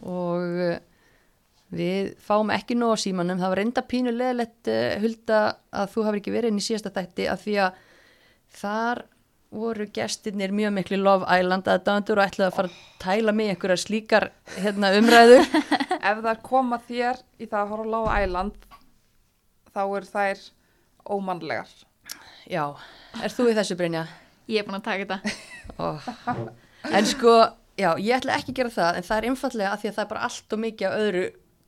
Og 0.05 0.59
uh, 0.67 0.77
við 1.75 2.13
fáum 2.23 2.53
ekki 2.53 2.77
nóg 2.77 2.95
á 2.95 3.03
Símanum. 3.03 3.41
Það 3.41 3.51
var 3.53 3.61
reynda 3.61 3.85
pínu 3.89 4.13
leðilegt 4.13 4.71
uh, 4.71 4.95
hulda 5.01 5.41
að 5.73 5.91
þú 5.95 6.07
hafði 6.07 6.23
ekki 6.23 6.35
verið 6.35 6.53
inn 6.53 6.61
í 6.61 6.65
síðasta 6.69 6.93
þætti 6.95 7.27
af 7.31 7.43
því 7.45 7.59
að 7.65 7.83
þar 8.55 9.05
voru 9.55 9.85
gestirnir 9.93 10.51
mjög 10.51 10.73
miklu 10.75 10.97
Love 10.99 11.27
Island 11.31 11.67
aðdæmandur 11.69 12.19
og 12.19 12.27
ætlaði 12.27 12.47
að 12.49 12.55
fara 12.57 12.71
að 12.71 12.79
tæla 13.03 13.33
mig 13.35 13.51
einhverjar 13.53 13.81
slíkar 13.81 14.25
hérna, 14.57 14.91
umræður. 14.99 15.45
Ef 16.09 16.21
það 16.25 16.41
koma 16.45 16.79
þér 16.87 17.21
í 17.39 17.47
það 17.47 17.59
að 17.61 17.71
horfa 17.71 17.91
Love 17.93 18.17
Island, 18.25 18.67
þá 19.75 19.81
eru 19.99 20.09
þær 20.13 20.43
ómannlegar. 21.15 21.73
Já, 22.49 22.63
er 23.23 23.33
þú 23.33 23.49
í 23.51 23.55
þessu 23.57 23.77
Brynja? 23.79 24.05
ég 24.47 24.61
er 24.61 24.65
búin 24.67 24.77
að 24.77 24.83
taka 24.85 25.05
þetta 25.05 25.35
Oh. 25.81 26.03
En 26.93 27.05
sko, 27.09 27.31
já, 27.81 27.95
ég 27.97 28.13
ætla 28.19 28.35
ekki 28.37 28.51
að 28.53 28.57
gera 28.59 28.69
það 28.75 28.97
en 28.99 29.05
það 29.07 29.17
er 29.17 29.25
einfallega 29.31 29.71
að 29.73 29.79
því 29.81 29.89
að 29.89 29.95
það 29.95 30.03
er 30.05 30.09
bara 30.11 30.25
allt 30.27 30.53
og 30.53 30.59
mikið 30.61 30.87
af 30.87 30.99
öðru 31.01 31.23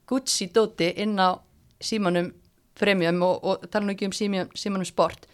Gucci 0.08 0.46
dóti 0.54 0.90
inn 1.04 1.16
á 1.20 1.30
símanum 1.84 2.30
premium 2.78 3.24
og, 3.26 3.42
og 3.44 3.66
tala 3.74 3.88
nú 3.88 3.96
ekki 3.96 4.06
um 4.08 4.14
símanum, 4.16 4.52
símanum 4.56 4.86
sport. 4.88 5.26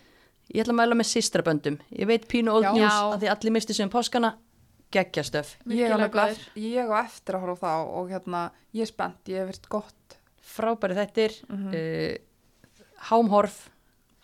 Ég 0.54 0.64
ætla 0.64 0.74
að 0.74 0.80
mæla 0.80 0.96
með 0.98 1.10
sistraböndum. 1.12 1.76
Ég 1.92 2.08
veit 2.10 2.26
pínu 2.32 2.56
old 2.56 2.66
Já. 2.66 2.72
news 2.80 2.96
að 2.96 3.20
því 3.26 3.30
allir 3.36 3.54
misti 3.58 3.76
sem 3.78 3.92
páskana, 3.92 4.32
geggjastöf. 4.96 5.54
Ég 5.68 5.92
á, 5.92 6.96
eftir 7.04 7.36
að 7.38 7.44
horfa 7.46 7.68
þá 7.68 7.94
og 8.00 8.10
hérna, 8.16 8.42
ég 8.74 8.88
er 8.88 8.92
spennt, 8.94 9.22
ég 9.30 9.44
hef 9.44 9.52
virt 9.52 9.70
gott. 9.76 10.18
Frábæri 10.56 10.96
þettir, 10.98 11.36
Mhm. 11.52 11.68
uh, 11.76 12.16
hámhorf. 13.10 13.70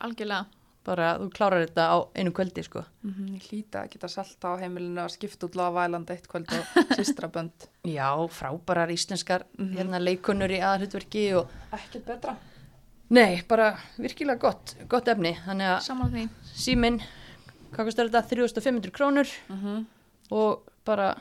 Algjörlega. 0.01 0.45
Bara 0.87 1.09
þú 1.19 1.27
klárar 1.35 1.65
þetta 1.67 1.85
á 1.91 1.97
einu 2.15 2.31
kvöldi 2.33 2.63
sko. 2.63 2.81
Mhm, 3.03 3.25
Ég 3.35 3.47
hlýta 3.49 3.81
að 3.83 3.89
geta 3.93 4.07
salta 4.09 4.53
á 4.55 4.61
heimilinu 4.61 5.01
að 5.03 5.11
skipta 5.17 5.45
út 5.49 5.55
lafælanda 5.59 6.13
eitt 6.15 6.27
kvöld 6.31 6.47
og 6.55 6.65
systrabönd. 6.97 7.67
já, 7.85 8.07
frábærar 8.31 8.89
íslenskar 8.89 9.43
Mhm. 9.59 9.75
hérna 9.77 9.99
leikonur 9.99 10.49
í 10.49 10.59
aðhlutverki 10.63 11.33
og 11.35 11.49
Ekkert 11.73 12.05
betra. 12.05 12.35
nei, 13.09 13.41
bara 13.47 13.77
virkilega 13.99 14.39
gott, 14.39 14.75
gott 14.87 15.05
efni. 15.07 15.35
Þannig 15.45 15.67
að 15.77 16.29
síminn 16.55 17.01
hvað 17.73 17.85
kostar 17.85 18.07
þetta, 18.09 18.27
3500 18.29 18.91
krónur. 18.91 19.27
Mm 19.49 19.85
og 20.31 20.61
bara 20.85 21.15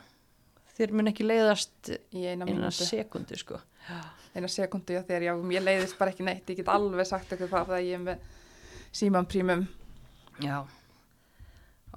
þér 0.77 0.91
mun 0.93 1.07
ekki 1.07 1.25
leiðast 1.25 1.89
Í 2.13 2.25
eina 2.29 2.45
eina 2.45 2.69
sekundu 2.71 3.35
sko 3.37 3.59
Eina 4.35 4.49
sekundu 4.51 4.93
já 4.93 5.01
þegar 5.07 5.25
já, 5.25 5.33
ég 5.55 5.65
leiðist 5.65 5.97
bara 5.99 6.13
ekki 6.13 6.25
neitt. 6.27 6.49
Ég 6.51 6.61
get 6.61 6.71
alveg 6.71 7.07
sagt 7.09 7.33
ykkur 7.33 7.49
það 7.49 7.71
þegar 7.71 7.85
ég 7.87 7.97
er 7.97 8.03
með 8.05 8.27
síman 8.99 9.27
prímum. 9.29 9.65
Já, 10.39 10.61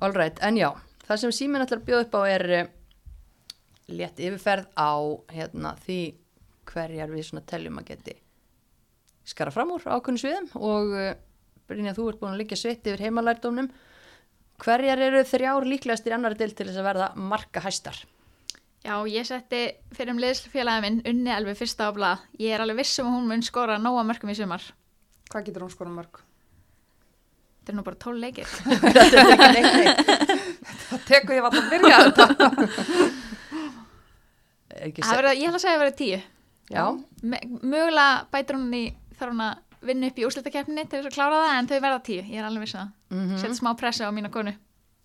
all 0.03 0.17
right, 0.17 0.39
en 0.43 0.57
já, 0.59 0.71
það 1.07 1.21
sem 1.23 1.35
síminn 1.37 1.63
ætlar 1.63 1.79
að 1.79 1.87
bjóða 1.87 2.07
upp 2.07 2.17
á 2.19 2.23
er 2.27 2.45
uh, 2.57 2.71
létt 3.93 4.19
yfirferð 4.19 4.67
á 4.75 4.93
hérna, 5.31 5.77
því 5.85 6.01
hverjar 6.73 7.13
við 7.13 7.29
svona 7.29 7.45
teljum 7.47 7.79
að 7.79 7.93
geti 7.93 8.17
skara 9.29 9.53
fram 9.55 9.71
úr 9.77 9.85
ákveðnum 9.87 10.19
sviðum 10.19 10.49
og 10.59 10.97
uh, 10.97 11.13
Brynja, 11.71 11.95
þú 11.95 12.09
ert 12.11 12.21
búin 12.21 12.35
að 12.35 12.41
liggja 12.43 12.59
sveitt 12.59 12.89
yfir 12.91 13.05
heimalærdómnum. 13.07 13.69
Hverjar 14.63 15.01
eru 15.07 15.23
þrjár 15.27 15.67
líklegastir 15.67 16.15
annar 16.17 16.35
del 16.39 16.51
til 16.51 16.67
þess 16.67 16.81
að 16.83 16.89
verða 16.89 17.07
marka 17.31 17.63
hæstar? 17.63 18.03
Já, 18.83 18.97
ég 19.07 19.27
setti 19.29 19.61
fyrir 19.95 20.11
um 20.11 20.19
liðslfélagi 20.23 20.83
minn 20.83 21.01
unni 21.07 21.31
alveg 21.31 21.55
fyrsta 21.61 21.87
á 21.87 21.91
blað. 21.95 22.23
Ég 22.43 22.51
er 22.57 22.65
alveg 22.65 22.81
vissum 22.83 23.07
að 23.07 23.15
hún 23.19 23.29
mun 23.31 23.45
skora 23.47 23.77
nóga 23.79 24.03
mörgum 24.09 24.33
í 24.33 24.35
sumar. 24.35 24.65
Hvað 25.31 25.47
getur 25.49 25.63
hún 25.67 25.71
skora 25.73 25.93
mörg? 25.95 26.19
Þetta 27.63 27.73
er 27.73 27.77
nú 27.79 27.85
bara 27.87 28.01
tól 28.03 28.17
leikir. 28.19 28.49
Þetta 28.83 29.05
er 29.07 29.31
ekki 29.37 29.51
neitt 29.55 29.77
neitt. 29.79 30.33
Það 30.91 31.05
tekur 31.09 31.37
ég 31.39 31.45
vant 31.47 31.59
að 31.61 31.69
byrja 31.71 32.01
þetta. 32.03 32.27
Er 34.73 34.91
Það 34.99 35.19
verða, 35.21 35.35
ég 35.39 35.47
ætla 35.47 35.59
að 35.61 35.63
segja 35.63 35.77
að 35.77 35.83
verða 35.85 35.97
tíu. 36.01 36.19
Já, 36.73 36.85
Mögulega 37.23 38.07
bætir 38.33 38.57
hún 38.59 38.75
í, 38.75 38.83
þarf 39.19 39.33
hún 39.35 39.45
að 39.47 39.87
vinna 39.87 40.09
upp 40.11 40.19
í 40.19 40.27
úrslitakeppninni 40.27 40.85
til 40.89 40.99
þess 41.01 41.11
að 41.11 41.17
klára 41.17 41.41
það 41.43 41.57
en 41.61 41.69
þau 41.71 41.79
verða 41.87 42.03
tíu. 42.09 42.23
Ég 42.27 42.39
er 42.43 42.47
alveg 42.49 42.65
viss 42.67 42.77
um 42.77 42.83
það. 42.83 42.93
mm 43.15 43.41
Sett 43.43 43.59
smá 43.59 43.71
pressu 43.79 44.07
á 44.07 44.11
mína 44.15 44.31
konu. 44.33 44.55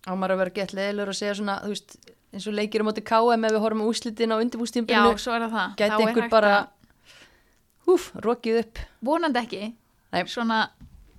á 0.08 0.12
maður 0.16 0.34
að 0.38 0.42
vera 0.44 0.56
gett 0.58 0.74
leðilur 0.78 1.12
og 1.12 1.18
segja 1.18 1.34
svona, 1.38 1.58
þú 1.66 1.74
veist, 1.74 1.98
eins 2.38 2.48
og 2.50 2.56
leikir 2.58 2.84
á 2.84 2.88
móti 2.88 3.04
KM 3.06 3.46
ef 3.48 3.56
við 3.56 3.64
horfum 3.64 3.86
úslitin 3.90 4.34
á 4.34 4.38
Já, 4.38 4.42
undirbústímpinu, 4.46 5.14
svo 5.22 5.34
er 5.36 5.48
það 5.50 5.76
gæti 5.80 5.90
er 5.98 6.08
einhver 6.12 6.30
bara, 6.30 6.54
að- 6.60 6.68
húf, 7.88 8.12
rokið 8.24 8.60
upp. 8.62 8.80
Vonandi 9.02 9.42
ekki. 9.42 9.74
Nei. 10.14 10.22
Svona, 10.30 10.70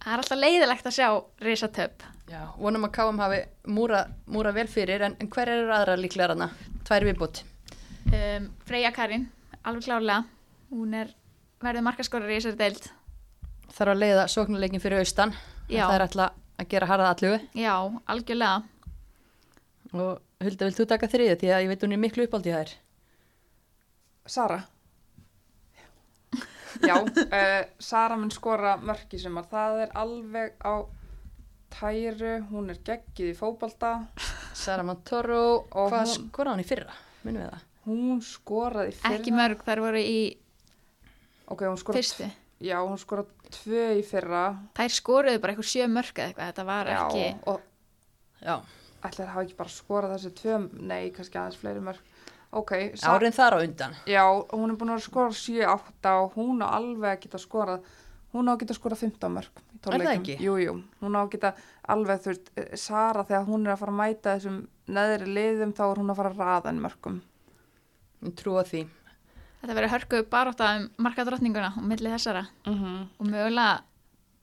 það 0.02 0.12
er 0.14 0.22
alltaf 0.22 0.38
leiðilegt 0.38 0.88
að 0.88 0.96
sjá 0.98 1.08
risatöp. 1.44 2.06
Já, 2.28 2.42
vonum 2.60 2.84
að 2.84 2.92
KM 2.92 3.20
hafi 3.22 3.38
múra, 3.72 4.02
múra 4.28 4.52
vel 4.52 4.66
fyrir, 4.68 5.00
en, 5.06 5.16
en 5.20 5.30
hver 5.32 5.48
eru 5.48 5.72
aðra 5.72 5.96
líklega 5.96 6.34
hana? 6.34 6.50
Tvær 6.84 7.06
viðbútt. 7.08 7.42
Um, 8.12 8.50
Freyja 8.68 8.92
Karin, 8.92 9.28
alveg 9.64 9.86
klárlega. 9.88 10.24
Hún 10.70 10.92
er 10.96 11.14
verður 11.64 11.86
markaskorari 11.86 12.36
í 12.36 12.40
þessari 12.42 12.60
deild. 12.60 12.90
Þarf 13.72 13.94
að 13.94 14.02
leiða 14.02 14.26
sóknuleikin 14.28 14.82
fyrir 14.84 15.00
austan. 15.00 15.32
Já. 15.68 15.86
Það 15.86 15.94
er 15.94 16.04
alltaf 16.06 16.36
að 16.58 16.68
gera 16.72 16.88
harða 16.90 17.10
allugu. 17.14 17.40
Já, 17.56 17.74
algjörlega. 18.12 18.62
Og 19.96 20.20
Hulda, 20.38 20.68
vilt 20.68 20.78
þú 20.78 20.84
taka 20.86 21.08
þriðið? 21.10 21.38
Því 21.40 21.48
að 21.50 21.62
ég 21.64 21.70
veit 21.72 21.82
hún 21.84 21.94
er 21.96 21.98
miklu 21.98 22.24
uppáldi 22.28 22.52
þær. 22.54 22.72
Sara. 24.30 24.58
Já, 26.84 26.94
uh, 27.00 27.64
Sara 27.82 28.14
mun 28.20 28.30
skora 28.30 28.76
mörk 28.78 29.16
í 29.16 29.18
sumar. 29.18 29.48
Það 29.50 29.80
er 29.86 29.94
alveg 29.98 30.54
á 30.62 30.86
tæru, 31.74 32.36
hún 32.52 32.70
er 32.70 32.78
geggið 32.86 33.32
í 33.32 33.34
fótbolta. 33.34 33.90
Sara 34.54 34.84
Montoro, 34.86 35.64
Og 35.72 35.90
hvað 35.90 36.06
hún- 36.06 36.28
skoraði 36.30 36.54
hún 36.54 36.62
í 36.62 36.68
fyrra? 36.70 36.94
Minnum 37.26 37.42
við 37.42 37.50
það? 37.50 37.66
Hún 37.88 38.22
skoraði 38.22 38.92
í 38.92 38.96
fyrra. 39.00 39.18
Ekki 39.18 39.34
mörg, 39.34 39.64
þær 39.66 39.82
voru 39.88 39.98
í 40.06 40.18
Ok, 41.48 41.60
hún 41.66 41.78
skoraði, 41.82 41.98
fyrstu. 42.04 42.30
já, 42.60 42.78
hún 42.86 42.98
skoraði 42.98 43.50
tvö 43.58 43.84
í 43.98 44.04
fyrra. 44.06 44.44
Þær 44.78 44.94
skoruðu 45.00 45.40
bara 45.42 45.52
eitthvað 45.56 45.72
sjö 45.74 45.88
mörg 45.90 46.14
eða 46.14 46.28
eitthvað. 46.30 46.46
Þetta 46.52 46.64
var 46.70 46.86
Já, 46.86 47.00
ekki... 47.08 47.40
og 47.46 47.60
Já. 48.42 48.60
Ætli 49.04 49.24
það 49.24 49.32
hafa 49.34 49.42
ekki 49.46 49.56
bara 49.58 49.68
skorað 49.68 50.14
þessi 50.16 50.34
tvö, 50.40 50.58
nei, 50.80 51.10
kannski 51.14 51.38
aðeins 51.38 51.56
fleiri 51.60 51.80
mörk. 51.80 52.02
Ok, 52.50 52.72
Sa 52.96 53.12
Árin 53.12 53.32
þar 53.36 53.54
á 53.54 53.58
undan. 53.60 53.94
já, 54.08 54.22
hún 54.52 54.70
er 54.70 54.76
búin 54.80 54.94
að 54.94 55.02
skora 55.04 55.30
7-8 55.30 56.12
og 56.24 56.32
hún 56.38 56.62
á 56.64 56.68
alveg 56.78 57.10
að 57.10 57.20
geta 57.26 57.38
skorað, 57.38 57.82
hún 58.32 58.48
á 58.48 58.52
að 58.54 58.60
geta 58.62 58.74
skorað 58.74 59.02
15 59.04 59.34
mörk 59.34 59.60
í 59.60 59.92
Er 59.92 60.00
það 60.00 60.14
ekki? 60.14 60.36
Jú, 60.42 60.54
jú, 60.58 60.72
hún 61.00 61.16
á 61.16 61.20
að 61.22 61.30
geta 61.34 61.50
alveg, 61.88 62.22
þú 62.24 62.32
veist, 62.32 62.48
eh, 62.56 62.76
Sara 62.76 63.24
þegar 63.24 63.44
hún 63.46 63.66
er 63.66 63.72
að 63.74 63.78
fara 63.82 63.92
að 63.92 64.00
mæta 64.00 64.36
þessum 64.38 64.56
neðri 64.88 65.26
liðum 65.36 65.72
þá 65.76 65.82
er 65.90 66.00
hún 66.00 66.10
að 66.10 66.16
fara 66.16 66.30
að 66.30 66.38
raða 66.38 66.68
henni 66.70 66.80
mörkum. 66.86 67.20
Ég 68.24 68.34
trúa 68.34 68.64
því. 68.64 68.86
Þetta 69.60 69.74
verður 69.74 69.92
hörku 69.94 70.22
baróta 70.30 70.76
um 70.78 70.88
markadrottninguna 71.04 71.72
og 71.76 71.84
milli 71.84 72.10
þessara. 72.10 72.46
Mm 72.66 72.74
-hmm. 72.74 73.06
Og 73.20 73.26
mögulega 73.26 73.80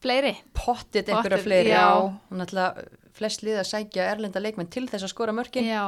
fleiri. 0.01 0.35
Pottit 0.53 1.09
einhverja 1.09 1.37
fleiri. 1.43 1.69
já. 1.69 2.13
Hún 2.29 2.41
ætla 2.41 2.75
flest 3.15 3.43
lið 3.45 3.61
að 3.61 3.69
sækja 3.71 4.09
erlenda 4.11 4.41
leikmenn 4.43 4.69
til 4.73 4.85
þess 4.91 5.07
að 5.07 5.13
skora 5.13 5.33
mörkin. 5.35 5.65
Já. 5.67 5.83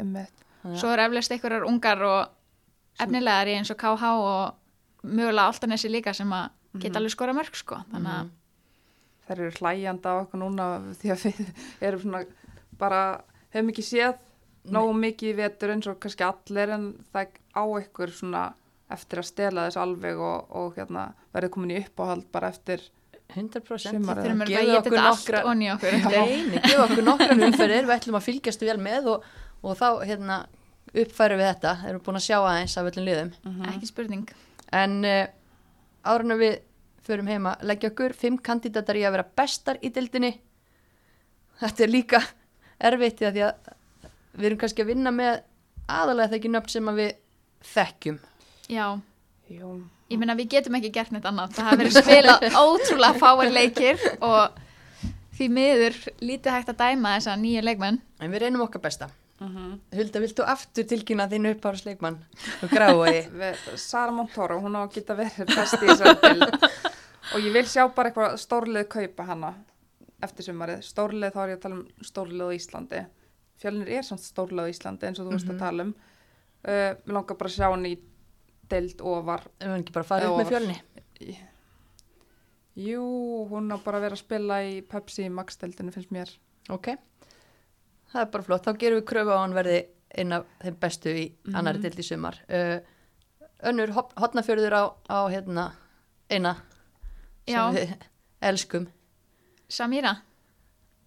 Emmett. 0.00 0.44
Svo 0.76 0.90
er 0.92 1.02
eflaust 1.06 1.32
einhverjar 1.34 1.64
ungar 1.66 2.02
og 2.06 3.00
efnilegar 3.00 3.48
í 3.50 3.54
eins 3.58 3.70
og 3.72 3.78
KH 3.80 4.10
og 4.20 5.06
mögulega 5.08 5.48
Altanesi 5.50 5.88
líka 5.90 6.12
sem 6.14 6.30
að 6.36 6.50
geta 6.82 7.00
alveg 7.00 7.14
skora 7.14 7.32
mörg 7.36 7.56
sko. 7.56 7.80
Þannig 7.92 8.12
að 8.16 8.26
Mhm. 8.26 8.36
Þær 9.30 9.38
eru 9.44 9.50
hlæjanda 9.60 10.10
á 10.10 10.18
eitthvað 10.20 10.40
núna 10.42 10.64
því 11.00 11.10
að 11.14 11.20
við 11.24 11.50
erum 11.86 12.00
svona 12.02 12.24
bara, 12.78 13.02
hefum 13.54 13.68
ekki 13.70 13.84
séð 13.86 14.16
nógu 14.70 14.92
mikið 14.98 15.28
í 15.30 15.36
vetur 15.38 15.70
eins 15.74 15.86
og 15.86 16.00
kannski 16.02 16.24
allir 16.26 16.72
en 16.74 16.88
það 17.14 17.36
á 17.54 17.62
ykkur 17.80 18.10
svona 18.12 18.42
eftir 18.90 19.20
að 19.22 19.28
stela 19.30 19.66
þess 19.68 19.78
alveg 19.78 20.18
og, 20.18 20.50
og 20.50 20.74
hérna, 20.76 21.12
verði 21.32 21.50
komin 21.54 21.70
í 21.76 21.78
uppáhald 21.84 22.26
bara 22.32 22.48
eftir 22.50 22.82
100%. 23.36 23.90
Sumarið. 23.94 24.22
þeir 24.22 24.30
eru 24.30 24.48
Gefið 24.50 24.60
að 24.60 24.70
geta 24.70 24.78
okkur 24.80 24.96
þetta 24.96 25.08
allt 25.10 25.20
nokkra- 25.20 25.42
onni 25.50 25.68
okkur. 25.74 25.92
Nei, 25.92 26.40
nei, 26.50 26.62
gefa 26.68 26.84
okkur 26.86 27.06
nokkran 27.06 27.44
umferðir, 27.48 27.86
við 27.88 27.94
ætlum 27.96 28.18
að 28.20 28.26
fylgjast 28.28 28.64
vel 28.66 28.78
með 28.86 29.10
og, 29.14 29.28
og 29.62 29.76
þá 29.80 29.86
hérna, 30.08 30.38
uppfærum 30.90 31.40
við 31.40 31.48
þetta, 31.52 31.74
erum 31.90 32.02
búin 32.06 32.18
að 32.20 32.26
sjá 32.26 32.36
aðeins 32.40 32.76
af 32.80 32.90
öllum 32.90 33.06
liðum. 33.08 33.32
Ekki 33.70 33.90
spurning. 33.90 34.24
En 34.74 34.96
uh, 35.06 35.26
árun 36.10 36.36
við 36.40 36.58
förum 37.06 37.28
heima, 37.30 37.56
leggja 37.66 37.90
okkur 37.92 38.12
fimm 38.14 38.38
kandidatar 38.38 38.98
í 38.98 39.04
að 39.08 39.16
vera 39.18 39.26
bestar 39.40 39.78
í 39.82 39.90
dildinni. 39.94 40.32
Þetta 41.60 41.84
er 41.86 41.90
líka 41.92 42.20
erfitt 42.80 43.22
að 43.26 43.36
því 43.36 43.44
að 43.46 43.70
við 44.40 44.48
erum 44.50 44.60
kannski 44.62 44.84
að 44.84 44.90
vinna 44.92 45.10
með 45.12 45.40
aðalega 45.90 46.34
þekki 46.36 46.50
nöfn 46.54 46.72
sem 46.74 46.90
að 46.92 47.00
við 47.00 47.10
þekkjum. 47.74 48.18
Já. 48.70 48.84
Jú, 49.50 49.70
Ég 50.10 50.18
meina 50.18 50.34
við 50.38 50.50
getum 50.56 50.76
ekki 50.78 50.90
gert 50.94 51.12
neitt 51.14 51.26
annað. 51.26 51.54
Það 51.56 51.66
hafa 51.68 51.78
verið 51.80 51.96
spilað 51.96 52.44
ótrúlega 52.60 53.18
fáir 53.18 53.52
leikir 53.54 54.04
og 54.26 54.58
því 55.38 55.48
miður 55.56 55.96
lítið 56.22 56.54
hægt 56.56 56.72
að 56.72 56.78
dæma 56.82 57.14
þessa 57.16 57.36
nýju 57.40 57.62
leikmenn. 57.66 57.98
En 58.20 58.30
við 58.34 58.44
reynum 58.44 58.64
okkar 58.66 58.82
besta. 58.84 59.10
mm 59.40 59.72
Hulda, 59.96 60.20
viltu 60.20 60.44
aftur 60.46 60.84
tilkynna 60.84 61.26
þínu 61.30 61.54
uppáðsleikmann 61.56 62.18
og 62.62 62.74
gráði? 62.74 63.22
Sara 63.88 64.12
Montoro, 64.12 64.60
hún 64.60 64.76
á 64.76 64.84
að 64.84 64.98
geta 64.98 65.16
verið 65.18 65.48
best 65.54 65.78
í 65.80 65.86
þessari 65.88 66.18
bild 66.20 66.66
og 67.34 67.38
ég 67.46 67.52
vil 67.54 67.64
sjá 67.70 67.86
bara 67.94 68.10
eitthvað 68.10 68.36
stórlið 68.42 68.86
kaupa 68.92 69.26
hana 69.30 69.54
eftir 70.20 70.44
sumarið, 70.50 70.82
stórlið 70.84 71.32
þá 71.32 71.40
er 71.42 71.52
ég 71.54 71.58
að 71.58 71.62
tala 71.64 71.78
um 71.78 72.04
stórlið 72.04 72.44
á 72.44 72.56
Íslandi 72.58 73.00
fjölnir 73.62 73.90
er 73.96 74.04
samt 74.04 74.24
stórlið 74.24 74.68
á 74.68 74.72
Íslandi 74.74 75.08
eins 75.08 75.20
og 75.22 75.28
þú 75.30 75.36
veist 75.36 75.50
að 75.54 75.60
tala 75.62 75.86
um 75.88 75.94
uh, 75.94 76.92
mér 77.06 77.14
langar 77.16 77.38
bara 77.40 77.48
að 77.50 77.56
sjá 77.56 77.68
hann 77.70 77.86
í 77.88 77.94
deild 78.70 79.00
ofar 79.02 79.44
Við 79.58 79.66
erum 79.68 79.80
ekki 79.82 79.94
bara 79.96 80.08
fara 80.08 80.30
upp 80.30 80.40
með 80.40 80.52
fjölni. 80.54 80.76
jú, 82.80 83.02
hún 83.50 83.72
á 83.74 83.76
bara 83.82 83.98
að 83.98 84.04
vera 84.06 84.16
að 84.16 84.22
spila 84.22 84.60
í 84.64 84.80
Pepsi 84.86 85.26
Max-deildinu 85.32 85.92
finnst 85.94 86.12
mér 86.14 86.30
Ok, 86.70 86.92
það 88.12 88.20
er 88.22 88.28
bara 88.30 88.44
flott. 88.46 88.66
Þá 88.68 88.76
gerum 88.78 89.00
við 89.00 89.06
kröfu 89.10 89.32
á 89.32 89.34
að 89.34 89.40
hann 89.42 89.56
verði 89.56 89.78
einn 90.20 90.32
af 90.36 90.44
þeim 90.62 90.76
bestu 90.82 91.10
í 91.10 91.24
Mhm. 91.46 91.56
annari 91.56 91.80
dild 91.82 91.98
í 91.98 92.02
sumar. 92.06 92.36
Uh, 92.48 92.78
önnur 93.66 93.90
hotnafjörður 93.94 94.72
á, 94.78 94.82
á 95.10 95.18
hérna, 95.32 95.72
eina 96.30 96.54
sem 97.46 97.54
Já. 97.56 97.72
við 97.74 97.96
elskum. 98.42 98.86
Samíra, 99.68 100.16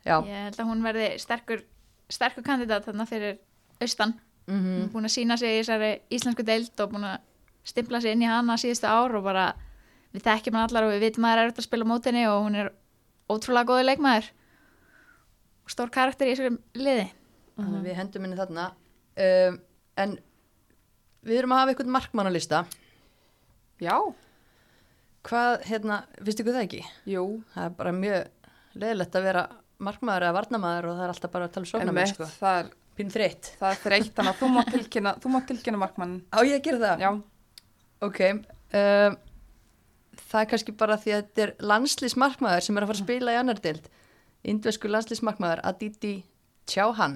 Já, 0.05 0.19
ég 0.25 0.43
held 0.49 0.59
að 0.59 0.67
hún 0.67 0.83
verði 0.83 1.07
sterkur, 1.19 1.63
sterkur 2.09 2.43
kandidat 2.43 2.85
þarna 2.85 3.05
fyrir 3.07 3.37
austan. 3.79 4.19
Mm 4.47 4.81
er 4.83 4.89
búin 4.91 5.05
að 5.07 5.15
sína 5.15 5.37
sig 5.39 5.49
í 5.55 5.63
þessari 5.63 6.01
íslensku 6.11 6.43
deild 6.43 6.77
og 6.83 6.91
búin 6.91 7.05
að 7.07 7.19
stimpla 7.63 8.01
sig 8.03 8.13
inn 8.15 8.23
í 8.25 8.29
hana 8.29 8.57
síðustu 8.59 8.89
ár 8.89 9.15
og 9.19 9.23
bara 9.27 9.45
við 10.13 10.25
þekkjum 10.27 10.57
hann 10.57 10.67
allar 10.69 10.87
og 10.87 10.93
við 10.93 11.05
vitum 11.07 11.25
að 11.25 11.31
það 11.33 11.39
er 11.39 11.43
erfitt 11.47 11.61
að 11.63 11.67
spila 11.69 11.87
mótinni 11.89 12.23
og 12.29 12.43
hún 12.45 12.57
er 12.59 12.71
ótrúlega 13.33 13.69
góði 13.71 13.85
leikmaður 13.87 14.27
og 15.63 15.71
stór 15.73 15.91
karakter 15.95 16.27
í 16.27 16.33
þessari 16.35 16.57
liði. 16.75 17.05
þannig 17.55 17.79
að 17.79 17.87
við 17.87 17.97
hendum 18.01 18.25
henni 18.27 18.37
þarna. 18.39 18.65
Um, 19.23 19.57
en 20.03 20.15
við 21.23 21.39
erum 21.39 21.53
að 21.55 21.61
hafa 21.63 21.73
einhvern 21.73 21.93
markmannalista. 21.95 22.63
já, 23.81 23.97
Hvað, 25.23 25.61
hérna, 25.69 25.97
finnst 26.19 26.41
ykkur 26.43 26.51
það 26.57 26.65
ekki? 26.65 26.79
jú, 27.07 27.21
Það 27.53 27.63
er 27.69 27.75
bara 27.77 27.91
mjög 27.95 28.23
leðilegt 28.75 29.13
að 29.15 29.23
vera 29.29 29.43
markmaður 29.83 30.25
eða 30.27 30.35
varnamaður 30.35 30.87
og 30.89 30.97
það 30.97 31.03
er 31.05 31.13
alltaf 31.13 31.31
bara 31.31 31.45
að 31.47 31.53
tala 31.55 31.63
um 31.63 31.69
sóknarmenn 31.69 32.01
Einmitt, 32.03 32.15
sko. 32.17 32.27
það 32.41 32.57
er, 32.59 32.71
Pín 32.97 33.09
þreytt. 33.13 33.47
það 33.61 33.69
er 33.71 33.79
þreytt, 33.85 34.09
þannig 34.17 34.33
að 34.33 34.41
þú 34.41 34.49
mátt 34.53 34.71
tilkynna, 34.73 35.13
tilkynna 35.47 35.79
markmann. 35.81 36.17
Á 36.29 36.39
ég 36.43 36.57
að 36.59 36.65
gera 36.67 36.81
það? 36.83 37.05
Já, 37.05 37.11
Ok, 38.03 38.19
um, 38.75 39.17
það 40.19 40.39
er 40.41 40.49
kannski 40.51 40.75
bara 40.79 40.97
því 40.99 41.13
að 41.13 41.21
þetta 41.21 41.43
er 41.45 41.53
landslýsmarkmaður 41.71 42.65
sem 42.65 42.77
er 42.77 42.85
að 42.85 42.91
fara 42.91 42.99
að 42.99 43.05
spila 43.05 43.35
í 43.35 43.39
annar 43.39 43.61
deild. 43.63 43.85
Indvesku 44.53 44.91
landslýsmarkmaður 44.91 45.61
Aditi 45.69 46.15
Chauhan, 46.69 47.15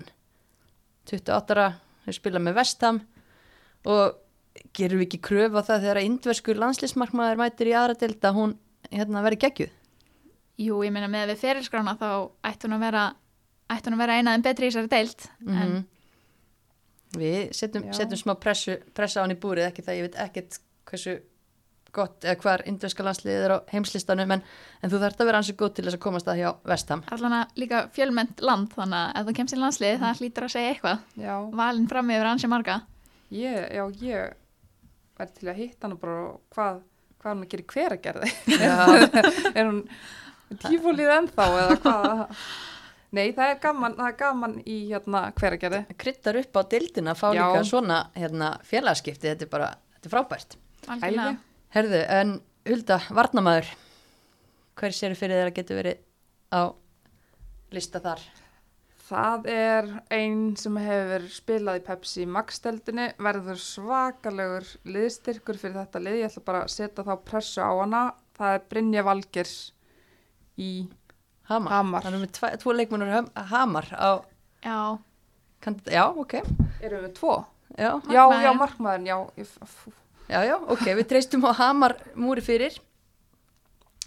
28 1.11 1.57
ára, 1.57 1.68
hefur 2.05 2.19
spilað 2.19 2.45
með 2.45 2.57
Vestham 2.61 3.01
og 3.88 4.22
gerum 4.76 5.01
við 5.01 5.09
ekki 5.09 5.22
kröfu 5.27 5.59
á 5.59 5.68
það 5.68 5.84
þegar 5.84 5.99
að 5.99 6.07
indvesku 6.07 6.55
landslýsmarkmaður 6.55 7.41
mætir 7.41 7.72
í 7.72 7.76
aðra 7.77 7.99
deild 7.99 8.30
að 8.30 8.39
hún 8.39 8.55
hérna, 8.88 9.26
verið 9.26 9.43
geggjuð? 9.43 9.76
Jú, 10.57 10.80
ég 10.88 10.93
meina 10.95 11.11
með 11.11 11.34
við 11.34 11.43
ferilskrána 11.43 11.97
þá 11.99 12.09
ætti 12.47 12.65
hún 12.65 12.77
að 12.80 12.88
vera, 12.88 13.03
vera 13.99 14.18
einaðin 14.18 14.47
betri 14.47 14.69
í 14.69 14.72
þessari 14.72 14.93
deild. 14.95 15.30
En 15.45 15.53
Mm 15.77 15.85
Við 17.15 17.53
setjum, 17.55 17.85
setjum 17.95 18.19
smá 18.19 18.34
pressu, 18.39 18.76
pressa 18.95 19.22
á 19.22 19.23
hann 19.23 19.31
í 19.31 19.39
búrið, 19.39 19.69
ekki 19.69 19.85
það, 19.85 19.97
ég 19.97 20.07
veit 20.07 20.18
ekkert 20.26 20.57
hversu 20.91 21.18
gott 21.97 22.26
eða 22.27 22.35
hvar 22.43 22.61
indveska 22.69 23.03
landsliðið 23.05 23.45
er 23.47 23.53
á 23.55 23.57
heimslistanum 23.72 24.34
en, 24.35 24.41
en 24.84 24.91
þú 24.91 24.99
þarft 25.01 25.22
að 25.23 25.30
vera 25.31 25.39
ansi 25.41 25.55
góð 25.57 25.72
til 25.77 25.85
þess 25.88 25.97
að 25.97 26.03
komast 26.03 26.27
að 26.30 26.41
hjá 26.41 26.49
Vestham. 26.68 27.01
allan 27.15 27.35
að 27.39 27.55
líka 27.64 27.80
fjölmennt 27.95 28.43
land 28.45 28.73
þannig 28.76 28.99
að 28.99 29.22
ef 29.22 29.30
þú 29.30 29.35
kemst 29.39 29.55
í 29.55 29.61
landslið 29.61 29.95
það 30.03 30.22
hlýtur 30.22 30.47
að 30.47 30.53
segja 30.53 30.73
eitthvað. 30.73 30.99
já, 31.23 31.34
Valinn 31.61 31.88
fram 31.89 32.11
yfir 32.14 32.30
ansi 32.34 32.51
marga. 32.51 32.76
ég, 33.34 33.57
já, 33.80 33.84
ég 34.03 34.35
væri 35.18 35.34
til 35.39 35.49
að 35.49 35.59
hitta 35.64 35.89
bara 35.95 36.19
og 36.27 36.38
hvað, 36.53 36.80
hvað 37.23 37.34
hún 37.34 37.43
að 37.47 37.51
gera 37.55 37.68
hver 37.73 37.95
að 37.97 38.03
gerði. 38.05 38.31
Já, 38.61 38.76
er 39.57 39.64
hún 39.72 39.81
tífólið 40.68 41.14
ennþá 41.18 41.47
eða 41.64 41.80
hvað? 41.88 42.22
Nei, 43.18 43.31
það 43.31 43.49
er 43.49 43.59
gaman, 43.64 43.93
það 43.97 44.07
er 44.11 44.15
gaman 44.19 44.55
í 44.68 44.77
hérna 44.91 45.23
hver 45.39 45.55
að 45.55 45.61
gerði. 45.64 45.81
kryttar 46.03 46.38
upp 46.43 46.59
á 46.59 46.61
dildina 46.76 47.15
fá 47.15 47.30
Já. 47.31 47.39
líka 47.47 47.64
svona 47.65 47.99
hérna, 48.19 48.53
félagskipti, 48.68 49.31
þetta 49.31 49.47
er 49.47 49.51
bara, 49.55 49.69
þetta 49.95 50.09
er 50.11 50.14
frábært. 50.14 50.57
Algjörlega. 50.88 51.38
Herðu, 51.76 52.01
en 52.19 52.34
Hulda, 52.68 52.97
varnamaður, 53.15 53.69
hver 54.80 54.95
sér 54.95 55.15
fyrir 55.19 55.45
að 55.45 55.53
getur 55.59 55.80
verið 55.81 56.01
á 56.51 56.61
lista 57.76 57.99
þar? 58.03 58.22
Það 59.07 59.45
er 59.53 59.85
einn 60.11 60.41
sem 60.59 60.76
hefur 60.84 61.27
spilað 61.31 61.77
í 61.80 61.84
Pepsi 61.88 62.26
Max-deldinni, 62.27 63.05
verður 63.23 63.59
svakalegur 63.64 64.65
liðstyrkur 64.91 65.59
fyrir 65.61 65.77
þetta 65.80 66.01
lið. 66.03 66.18
Ég 66.22 66.27
ætla 66.31 66.43
bara 66.49 66.64
að 66.65 66.73
setja 66.76 67.05
þá 67.07 67.14
pressu 67.30 67.64
á 67.64 67.72
hana. 67.80 68.01
Það 68.35 68.55
er 68.57 68.65
Brynja 68.73 69.03
Valgers 69.07 69.53
í 70.59 70.72
Hamar. 71.47 71.72
Hamar. 71.72 72.03
Það 72.03 72.18
er 72.18 72.23
með 72.26 72.34
tvo, 72.35 72.49
tvo 72.65 72.76
leikmunur 72.76 73.14
Hamar 73.53 73.88
á, 73.95 74.09
Já, 74.68 74.80
kandida, 75.64 75.93
já, 75.95 76.03
ok, 76.11 76.34
Erum 76.84 77.05
við 77.07 77.14
tvo? 77.15 77.34
já, 77.77 77.93
Já, 78.11 78.23
já, 78.43 78.51
Markmaðurinn. 78.59 79.07
já. 79.07 79.18
Ég, 79.39 79.55
já, 80.29 80.43
já, 80.45 80.55
ok, 80.57 80.85
við 80.99 81.07
treystum 81.07 81.45
á 81.47 81.51
Hamar 81.57 81.95
múri 82.15 82.41
fyrir. 82.41 82.77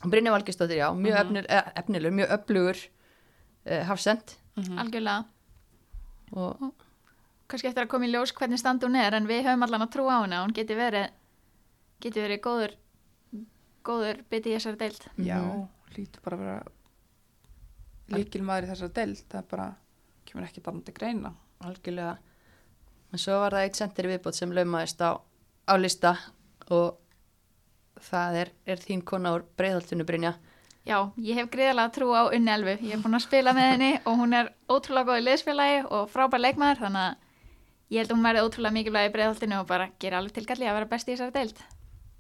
Brynja 0.05 0.33
Valgistóttir, 0.33 0.79
já, 0.81 0.89
mjög 0.97 1.15
Mhm. 1.15 1.21
efnil, 1.27 1.47
eh, 1.49 1.73
efnilegur, 1.77 2.11
mjög 2.17 2.31
öflugur 2.39 2.77
uh, 3.67 3.83
hafsend 3.85 4.37
Mhm. 4.57 4.79
algjörlega. 4.79 5.25
og 6.33 6.73
Kannski 7.49 7.67
eftir 7.69 7.83
að 7.85 7.89
koma 7.89 8.07
í 8.07 8.11
ljós 8.13 8.33
hvernig 8.33 8.59
stand 8.59 8.81
hún 8.83 8.95
er 8.97 9.13
en 9.15 9.27
við 9.27 9.43
höfum 9.45 9.65
allan 9.65 9.83
að 9.83 9.91
trúa 9.91 10.13
á 10.13 10.23
hana. 10.23 10.45
Hún 10.47 10.53
geti 10.55 10.75
verið, 10.77 11.11
geti 12.01 12.21
verið 12.21 12.41
góður, 12.41 12.75
góður 13.85 14.23
biti 14.31 14.51
í 14.51 14.55
þessari 14.57 14.79
deild. 14.79 15.01
Já, 15.19 15.37
Mhm. 15.43 15.69
lítur 15.97 16.23
bara 16.23 16.37
að 16.37 16.41
vera 16.41 16.65
líkil 18.11 18.43
maður 18.43 18.65
í 18.65 18.71
þessari 18.71 18.93
deild. 18.95 19.17
Það 19.29 19.39
er 19.39 19.47
bara, 19.51 19.75
kemur 20.27 20.45
ekki 20.47 20.61
dæmandi 20.63 20.93
greina. 20.93 21.35
algjörlega 21.61 22.17
en 23.13 23.19
svo 23.19 23.33
var 23.41 23.51
það 23.51 23.65
eitt 23.67 23.77
sendir 23.77 24.07
viðbót 24.09 24.35
sem 24.35 24.51
laumaðist 24.51 24.97
á, 25.05 25.21
á 25.71 25.75
lista 25.79 26.17
og 26.71 26.99
það 28.11 28.39
er, 28.43 28.53
er 28.67 28.83
þín 28.83 29.05
kona 29.07 29.35
úr 29.37 29.47
breiðholtinu 29.59 30.07
Brynja 30.09 30.35
Já, 30.89 30.97
ég 31.21 31.37
hef 31.37 31.51
greiðalega 31.53 31.93
trú 31.93 32.07
á 32.17 32.33
Unni 32.33 32.51
Elfu. 32.51 32.73
Ég 32.73 32.95
hef 32.95 33.03
búin 33.05 33.19
að 33.19 33.27
spila 33.27 33.53
með 33.55 33.67
henni 33.75 33.91
og 34.09 34.15
hún 34.17 34.33
er 34.35 34.49
ótrúlega 34.65 35.11
góð 35.11 35.19
í 35.21 35.25
liðsfélagi 35.27 35.83
og 35.93 36.07
frábær 36.11 36.41
leikmaður 36.41 36.81
þannig 36.87 37.03
að 37.05 37.93
ég 37.93 38.01
held 38.01 38.11
að 38.11 38.17
hún 38.17 38.27
verði 38.27 38.45
ótrúlega 38.47 38.77
mikilvæg 38.79 39.11
í 39.11 39.13
breiðholtinu 39.17 39.59
og 39.61 39.69
bara 39.69 39.91
gera 40.01 40.19
alveg 40.19 40.39
tilkalli 40.39 40.71
að 40.71 40.79
vera 40.79 40.89
best 40.95 41.11
í 41.11 41.13
þessari 41.13 41.37
deild. 41.37 41.61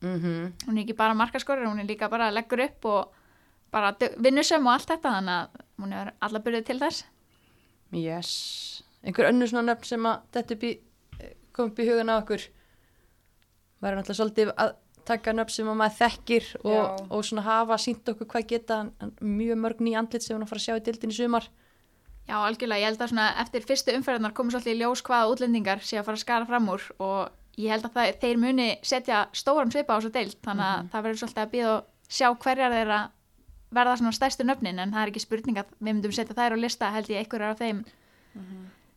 mm 0.04 0.52
Hún 0.66 0.76
er 0.76 0.82
ekki 0.84 0.98
bara 1.00 1.16
markaskorur, 1.16 1.66
hún 1.66 1.80
er 1.80 1.88
líka 1.88 2.10
bara 2.12 2.30
leggur 2.30 2.60
upp 2.66 2.84
og 2.84 3.16
bara 3.72 3.94
vinnusöm 3.96 4.66
og 4.66 4.74
allt 4.76 4.92
þetta 4.92 5.14
þannig 5.16 5.34
að 5.40 5.64
hún 5.80 5.96
er 5.96 6.12
alla 6.20 6.44
byrjuð 6.44 6.64
til 6.66 6.78
þess. 6.84 7.04
yes 7.92 8.82
einhver 9.02 9.30
önnur 9.30 9.48
svona 9.48 9.72
nöfn 9.72 9.88
sem 9.88 10.06
að 10.06 10.20
þetta 10.36 10.76
kom 11.52 11.70
upp 11.70 11.78
í 11.80 11.88
hugan 11.88 12.12
á 12.12 12.20
okkur 12.20 12.44
var 13.80 13.96
náttúrulega 13.96 14.20
svolítið 14.20 14.52
að 14.56 14.76
taka 15.08 15.32
nöfn 15.34 15.54
sem 15.54 15.70
að 15.70 15.78
maður 15.80 15.96
þekkir 15.98 16.48
og, 16.60 17.00
og 17.08 17.24
svona 17.26 17.44
hafa 17.46 17.78
sínt 17.80 18.08
okkur 18.12 18.28
hvað 18.30 18.46
geta 18.52 18.78
mjög 19.20 19.60
mörg 19.64 19.82
ný 19.82 19.96
andlit 19.98 20.22
sem 20.22 20.34
við 20.34 20.36
erum 20.36 20.46
að 20.46 20.52
fara 20.52 20.62
að 20.62 20.66
sjá 20.66 20.76
í 20.76 20.84
dildin 20.86 21.14
í 21.14 21.16
sumar. 21.16 21.48
Já, 22.28 22.36
algjörlega, 22.38 22.82
ég 22.82 22.90
held 22.92 23.00
að 23.02 23.10
svona 23.10 23.28
eftir 23.42 23.64
fyrstu 23.66 23.94
umferðarnar 23.96 24.34
komur 24.36 24.54
svolítið 24.54 24.76
í 24.76 24.80
ljós 24.84 25.02
hvaða 25.06 25.30
útlendingar 25.32 25.80
sé 25.82 25.98
að 25.98 26.06
fara 26.06 26.20
að 26.20 26.24
skara 26.24 26.46
fram 26.50 26.68
úr 26.70 26.84
og 27.02 27.56
ég 27.58 27.72
held 27.74 27.88
að 27.88 27.96
það, 27.96 28.10
þeir 28.22 28.42
muni 28.44 28.68
setja 28.86 29.22
stóran 29.36 29.72
svipa 29.72 29.96
á 29.96 29.98
þessu 29.98 30.12
deild 30.14 30.36
þannig 30.44 30.68
að 30.68 30.92
það 30.92 31.06
verður 31.06 31.22
svolítið 31.22 31.42
að 31.42 31.54
býða 31.54 31.72
og 31.72 31.88
sjá 32.10 32.28
hverjar 32.44 32.76
þeirra 32.76 33.00
verða 33.80 33.96
svona 33.98 34.14
stærstu 34.14 34.46
nöfnin 34.46 34.82
en 34.82 34.94
það 34.94 35.02
er 35.02 35.12
ekki 35.12 35.24
spurning 35.24 35.58
að 35.62 35.72
við 35.78 35.88
myndum 35.88 36.14
setja 36.14 36.36
þær 36.38 36.54
á 36.54 36.62
lista 36.62 36.92
held 36.94 37.10
ég 37.10 37.24
einhverjar 37.24 37.56
af 37.56 37.60
þeim. 37.64 37.82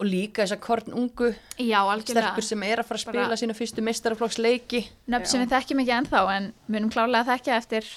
Og 0.03 0.09
líka 0.09 0.43
þess 0.43 0.57
að 0.57 0.63
korn 0.65 0.95
ungu 0.99 1.29
Já, 1.57 1.79
algjörlega, 1.79 2.33
stelpur 2.33 2.47
sem 2.47 2.63
er 2.67 2.81
að 2.81 2.89
fara 2.89 2.99
að 2.99 3.05
spila 3.05 3.23
Bara- 3.23 3.39
sína 3.39 3.55
fyrstu 3.55 3.83
meistaraflokksleiki. 3.87 4.81
Nöfn 5.07 5.29
sem 5.31 5.43
við 5.43 5.53
þekkjum 5.55 5.83
ekki 5.83 5.95
ennþá 5.97 6.23
en 6.35 6.49
munum 6.67 6.91
klárlega 6.91 7.23
að 7.23 7.31
þekkja 7.31 7.57
eftir 7.61 7.89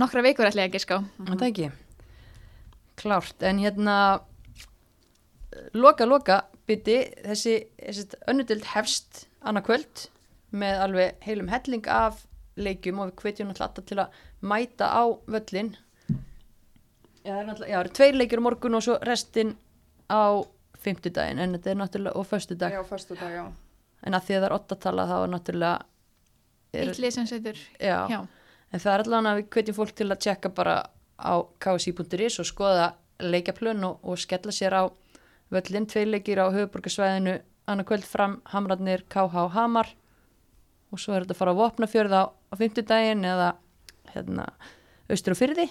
nokkra 0.00 0.24
vikur 0.26 0.48
ætla 0.50 0.66
ég 0.66 0.72
að 0.72 0.76
giska 0.78 0.98
á. 0.98 1.00
Það 1.22 1.42
er 1.42 1.50
ekki. 1.52 1.70
Klárt, 2.98 3.42
en 3.42 3.58
hérna 3.62 3.96
loka, 5.74 6.06
loka 6.06 6.42
bytti 6.66 6.98
þessi, 7.24 7.56
þessi 7.78 8.06
önnudild 8.30 8.64
hefst 8.74 9.24
annað 9.44 9.66
kvöld 9.68 10.04
með 10.54 10.82
alveg 10.86 11.24
heilum 11.26 11.50
helling 11.52 11.86
af 11.90 12.24
leikjum 12.56 13.00
og 13.02 13.14
við 13.22 13.42
náttúrulega 13.42 13.66
alltaf 13.66 13.86
til 13.88 13.98
að 13.98 14.20
mæta 14.42 14.90
á 14.90 15.02
völlin 15.26 15.74
Já, 17.24 17.40
það 17.40 17.62
er 17.64 17.78
eru 17.80 17.92
tveir 17.96 18.18
leikjur 18.18 18.42
á 18.44 18.46
morgun 18.46 18.76
og 18.78 18.84
svo 18.84 18.98
restin 19.02 19.54
á 20.12 20.44
fimmtudaginn, 20.84 21.40
en 21.42 21.56
þetta 21.56 21.72
er 21.72 21.78
náttúrulega 21.80 22.20
og 22.20 22.26
föstudag, 22.28 22.74
Já, 22.74 22.82
fyrstu 22.88 23.16
dag, 23.18 23.32
já. 23.32 23.44
en 24.04 24.16
að 24.18 24.26
því 24.26 24.36
að 24.36 24.42
það 24.42 24.48
er 24.48 24.56
ottatala 24.58 25.06
þá 25.10 25.14
er 25.18 25.32
náttúrulega 25.34 25.78
er, 26.74 26.88
Eitt 26.88 27.00
lið 27.02 27.14
sem 27.16 27.28
setur, 27.30 27.60
já, 27.80 27.98
já, 28.10 28.20
En 28.74 28.82
það 28.82 28.92
er 28.92 29.02
allavega 29.04 29.30
að 29.30 29.36
við 29.38 29.50
hvetjum 29.54 29.76
fólk 29.76 29.94
til 29.94 30.06
að 30.10 30.22
tjekka 30.24 30.50
bara 30.50 30.76
á 31.14 31.34
ksi.is 31.62 32.38
og 32.42 32.48
skoða 32.48 32.86
leikjaplön 33.22 33.84
og, 33.86 34.00
og 34.02 34.18
skella 34.18 34.50
sér 34.50 34.74
á 34.74 34.82
völlin, 35.54 35.86
tvei 35.86 36.08
leikir 36.08 36.40
á 36.42 36.50
höfuborgarsvæðinu 36.50 37.36
annað 37.70 37.86
kvöld 37.92 38.08
fram 38.08 38.34
Hamrarnir 38.50 39.04
KH 39.06 39.46
Hamar. 39.54 39.92
Og 40.90 40.98
svo 40.98 41.14
er 41.14 41.22
þetta 41.22 41.36
að 41.36 41.38
fara 41.38 41.54
á 41.54 41.60
Vopnafjörð 41.60 42.16
á, 42.18 42.22
á 42.34 42.54
fimmtudaginn 42.58 43.22
eða 43.30 43.52
hérna 44.10 44.48
austur 45.06 45.36
og 45.36 45.38
fyrði 45.38 45.68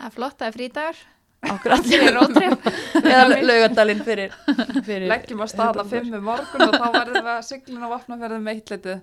það 0.00 0.08
er 0.08 0.14
flott, 0.16 0.38
það 0.40 0.48
er 0.48 0.56
frídagur, 0.56 1.00
okkur 1.48 1.72
allir 1.76 1.88
fyrir 2.02 2.14
rótref. 2.16 2.68
eða 3.00 3.40
laugadalinn 3.48 4.02
fyrir, 4.04 4.34
fyrir 4.84 5.06
Leggjum 5.08 5.40
að 5.44 5.52
staða 5.54 5.84
fimm 5.88 6.12
um 6.18 6.24
morgun 6.28 6.66
og 6.66 6.74
þá 6.76 6.86
verðum 6.98 7.24
við 7.24 7.32
að 7.36 7.42
siglina 7.48 7.86
og 7.88 7.94
vapnaferðum 7.96 8.44
með 8.46 8.58
eitt 8.60 8.72
litið. 8.74 9.00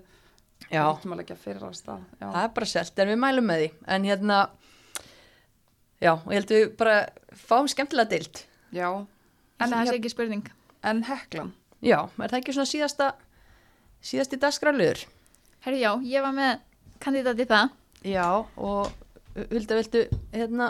Já, 0.70 0.82
Leggjum 0.86 1.14
að 1.16 1.20
leggja 1.22 1.36
fyrir 1.42 1.64
á 1.66 1.70
stað. 1.74 2.02
Já. 2.20 2.26
það 2.28 2.42
er 2.44 2.52
bara 2.58 2.70
selt 2.74 2.98
en 3.04 3.10
við 3.12 3.20
mælum 3.24 3.48
með 3.50 3.62
því 3.64 3.68
en 3.96 4.06
hérna 4.10 4.38
já, 6.02 6.12
og 6.14 6.28
ég 6.32 6.38
held 6.38 6.52
við 6.54 6.64
bara 6.78 6.96
fáum 7.48 7.68
skemmtilega 7.70 8.10
deilt 8.14 8.44
Já. 8.74 8.88
En 9.58 9.64
En, 9.64 9.72
það 9.72 9.88
er 9.88 9.96
ekki 9.98 10.10
spurning. 10.12 10.44
en 10.86 10.98
heklan. 11.08 11.52
Já, 11.82 11.98
er 12.20 12.28
það 12.30 12.36
ekki 12.42 12.52
svona 12.54 12.68
síðasta 12.70 13.06
síðasti 14.04 14.38
dagskráliður? 14.38 15.00
Herri, 15.64 15.80
já, 15.82 15.92
ég 16.06 16.22
var 16.22 16.34
með 16.36 16.60
kandidat 17.02 17.40
í 17.42 17.46
það. 17.48 17.72
Já, 18.06 18.26
og 18.56 18.92
Hulda, 19.38 19.78
viltu 19.78 20.04
hérna 20.34 20.68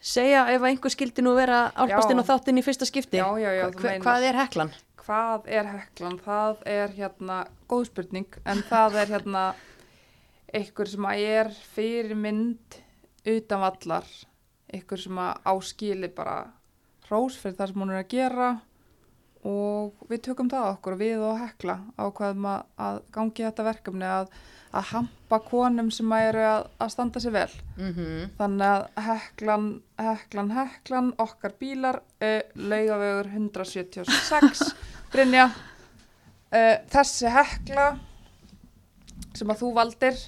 segja 0.00 0.44
ef 0.52 0.66
einhver 0.66 0.92
skildi 0.92 1.24
nú 1.24 1.34
vera 1.38 1.68
álpast 1.74 2.08
Já. 2.08 2.14
inn 2.14 2.22
á 2.22 2.30
þáttinn 2.30 2.60
í 2.60 2.64
fyrsta 2.66 2.88
skipti? 2.88 3.20
Já, 3.20 3.28
já, 3.40 3.50
já, 3.56 3.64
Hva, 3.74 3.94
hvað 4.04 4.28
er 4.28 4.38
heklan? 4.42 4.72
Hvað 5.02 5.48
er 5.58 5.70
heklan? 5.72 6.18
Það 6.24 6.62
er 6.68 6.94
hérna, 6.98 7.38
góð 7.70 7.88
spurning, 7.88 8.38
en 8.44 8.62
það 8.68 9.00
er 9.02 9.12
hérna 9.14 9.44
einhver 10.54 10.88
sem 10.88 11.08
að 11.08 11.24
er 11.28 11.50
fyrir 11.74 12.14
mynd 12.16 12.78
utan 13.28 13.64
vallar, 13.64 14.06
einhver 14.72 15.00
sem 15.02 15.20
að 15.20 15.50
áskili 15.52 16.10
bara 16.12 16.38
hrós 17.08 17.36
fyrir 17.40 17.56
það 17.58 17.72
sem 17.72 17.82
hún 17.82 17.92
er 17.92 18.02
að 18.02 18.10
gera 18.12 18.48
og 19.46 20.06
við 20.10 20.22
tökum 20.28 20.48
það 20.50 20.70
okkur 20.74 20.96
við 20.98 21.22
og 21.22 21.38
hekla 21.38 21.78
ákvaðum 21.98 22.46
að, 22.50 22.62
að 22.88 23.00
gangi 23.14 23.44
þetta 23.44 23.66
verkefni 23.68 24.08
að, 24.10 24.32
að 24.74 24.88
hampa 24.92 25.38
konum 25.46 25.90
sem 25.94 26.12
eru 26.18 26.42
að, 26.42 26.66
að 26.82 26.92
standa 26.94 27.22
sér 27.22 27.34
vel. 27.36 27.52
Mm 27.78 27.92
þannig 28.38 28.66
að 28.66 29.04
heklan, 29.08 29.68
heklan, 29.98 30.50
heklan 30.56 31.12
okkar 31.18 31.54
bílar 31.60 32.00
uh, 32.22 32.40
laugavögur 32.54 33.30
176 33.30 34.74
Brynja 35.12 35.46
uh, 35.48 36.76
þessi 36.90 37.30
hekla 37.32 37.92
sem 39.34 39.50
að 39.50 39.62
þú 39.62 39.72
valdir 39.76 40.18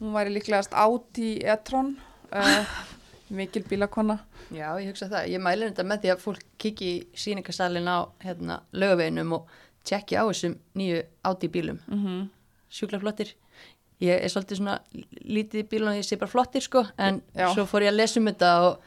hún 0.00 0.16
væri 0.16 0.32
líklegast 0.34 0.72
áti 0.74 1.36
í 1.36 1.44
etron 1.44 1.96
uh, 2.32 2.82
mikil 3.36 3.64
bílakona 3.68 4.18
Já, 4.52 4.68
ég 4.80 4.88
hugsa 4.92 5.08
það. 5.08 5.28
Ég 5.32 5.42
mæli 5.42 5.68
þetta 5.70 5.84
með 5.88 6.02
því 6.02 6.12
að 6.12 6.22
fólk 6.24 6.46
kiki 6.60 6.88
í 6.92 6.96
síningasalinn 7.24 7.88
á 7.88 7.98
hérna, 8.24 8.60
lögaveginum 8.72 9.36
og 9.38 9.52
tjekki 9.88 10.18
á 10.20 10.24
þessum 10.28 10.56
nýju 10.78 11.02
áti 11.24 11.48
bílum. 11.48 11.78
mm 11.86 12.04
-hmm. 12.04 12.28
Sjúkla 12.72 13.00
flottir. 13.00 13.34
Ég 14.00 14.22
er 14.24 14.28
svolítið 14.28 14.56
svona 14.56 14.80
lítið 15.24 15.62
í 15.62 15.68
bílunum 15.68 15.94
því 15.94 15.98
ég 16.02 16.08
sé 16.08 16.18
bara 16.18 16.30
flottir 16.30 16.62
sko, 16.62 16.86
en 16.98 17.22
Já. 17.34 17.54
svo 17.54 17.66
fór 17.66 17.82
ég 17.82 17.92
að 17.92 17.96
lesa 17.96 18.20
um 18.20 18.26
þetta 18.26 18.60
og 18.68 18.78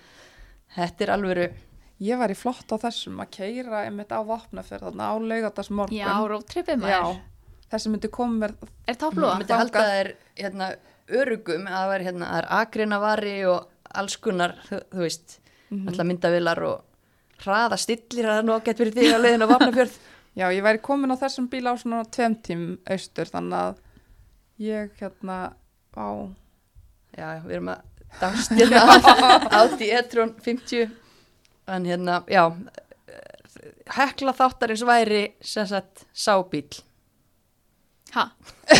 þetta 0.76 1.04
er 1.04 1.10
alvöru, 1.10 1.50
Ég 2.04 2.18
var 2.20 2.32
í 2.32 2.36
flott 2.36 2.68
á 2.68 2.78
þessum 2.82 3.22
að 3.24 3.30
keira 3.38 3.86
einmitt 3.86 4.12
á 4.12 4.20
vopnaferð 4.20 4.90
þarna 4.90 5.06
á 5.08 5.14
laugardags 5.16 5.70
morgun. 5.72 5.96
Já, 5.96 6.12
rótrippið 6.28 6.82
maður. 6.82 6.92
Já, 6.92 7.22
þessi 7.72 7.92
myndi 7.94 8.10
koma 8.12 8.36
mér, 8.42 8.56
Er 8.84 8.96
ég 8.96 9.00
topplúa? 9.00 9.38
myndi 9.40 9.56
halda 9.56 9.80
að 9.80 9.86
það 9.86 10.00
er 10.02 10.10
hérna, 10.42 10.68
örugum, 11.08 11.70
að 11.70 11.86
það 11.86 11.96
er, 11.96 12.06
hérna, 12.10 12.32
það 12.34 12.50
agrinavari 12.60 13.36
og 13.48 13.70
alls 13.96 14.18
kunnar, 14.18 14.58
þú, 14.68 14.82
þú 14.92 15.06
veist, 15.06 15.40
mm. 15.70 15.88
-hmm. 15.88 16.04
myndavilar 16.04 16.64
og 16.64 16.84
hraða 17.44 17.78
stillir, 17.78 18.26
það 18.26 18.38
er 18.38 18.54
ágætt 18.56 18.78
fyrir 18.78 18.94
því 18.94 19.08
að 19.14 19.24
leiðin 19.24 19.46
á 19.46 19.52
Vapnafjörð. 19.52 19.98
já, 20.40 20.46
ég 20.52 20.64
væri 20.64 20.82
komin 20.82 21.12
á 21.12 21.18
þessum 21.18 21.50
bíl 21.50 21.68
á 21.68 21.74
svona 21.78 22.04
tveim 22.06 22.36
tím 22.42 22.80
austur, 22.86 23.26
þannig 23.26 23.60
að 23.60 23.76
ég 24.58 24.92
hérna 25.00 25.56
á, 25.96 26.08
Já, 27.16 27.40
við 27.46 27.52
erum 27.56 27.70
að 27.72 27.82
dagstjörna 28.20 28.82
átt 29.56 29.82
í 29.82 29.88
Etron 29.96 30.34
50 30.44 30.90
en 31.68 31.86
hérna, 31.86 32.24
já 32.28 32.52
hekla 33.96 34.34
þáttarins 34.36 34.84
væri 34.86 35.24
sem 35.46 35.68
sagt 35.70 36.06
sábíl 36.14 36.68
Ha? 38.16 38.24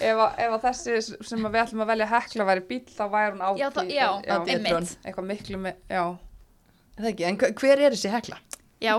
ef, 0.00 0.16
að, 0.16 0.30
ef 0.40 0.54
að 0.56 0.62
þessi 0.66 0.96
sem 1.28 1.42
við 1.46 1.58
ætlum 1.62 1.82
að 1.84 1.90
velja 1.92 2.08
hekla 2.10 2.46
væri 2.48 2.64
bíl, 2.70 2.82
þá 2.96 3.04
væri 3.12 3.32
hún 3.34 3.44
áti. 3.48 3.60
Já, 3.62 3.68
þá- 3.74 3.90
já, 3.92 4.08
e-tron. 4.22 4.50
einmitt. 4.54 4.94
Eitthvað 5.04 5.28
miklu 5.30 5.60
með, 5.62 5.80
já. 5.92 6.02
Er 6.96 7.02
það 7.04 7.10
ekki, 7.12 7.26
en 7.28 7.40
hver- 7.60 7.82
er 7.86 7.96
þessi 7.96 8.12
hekla? 8.14 8.38
Já, 8.80 8.94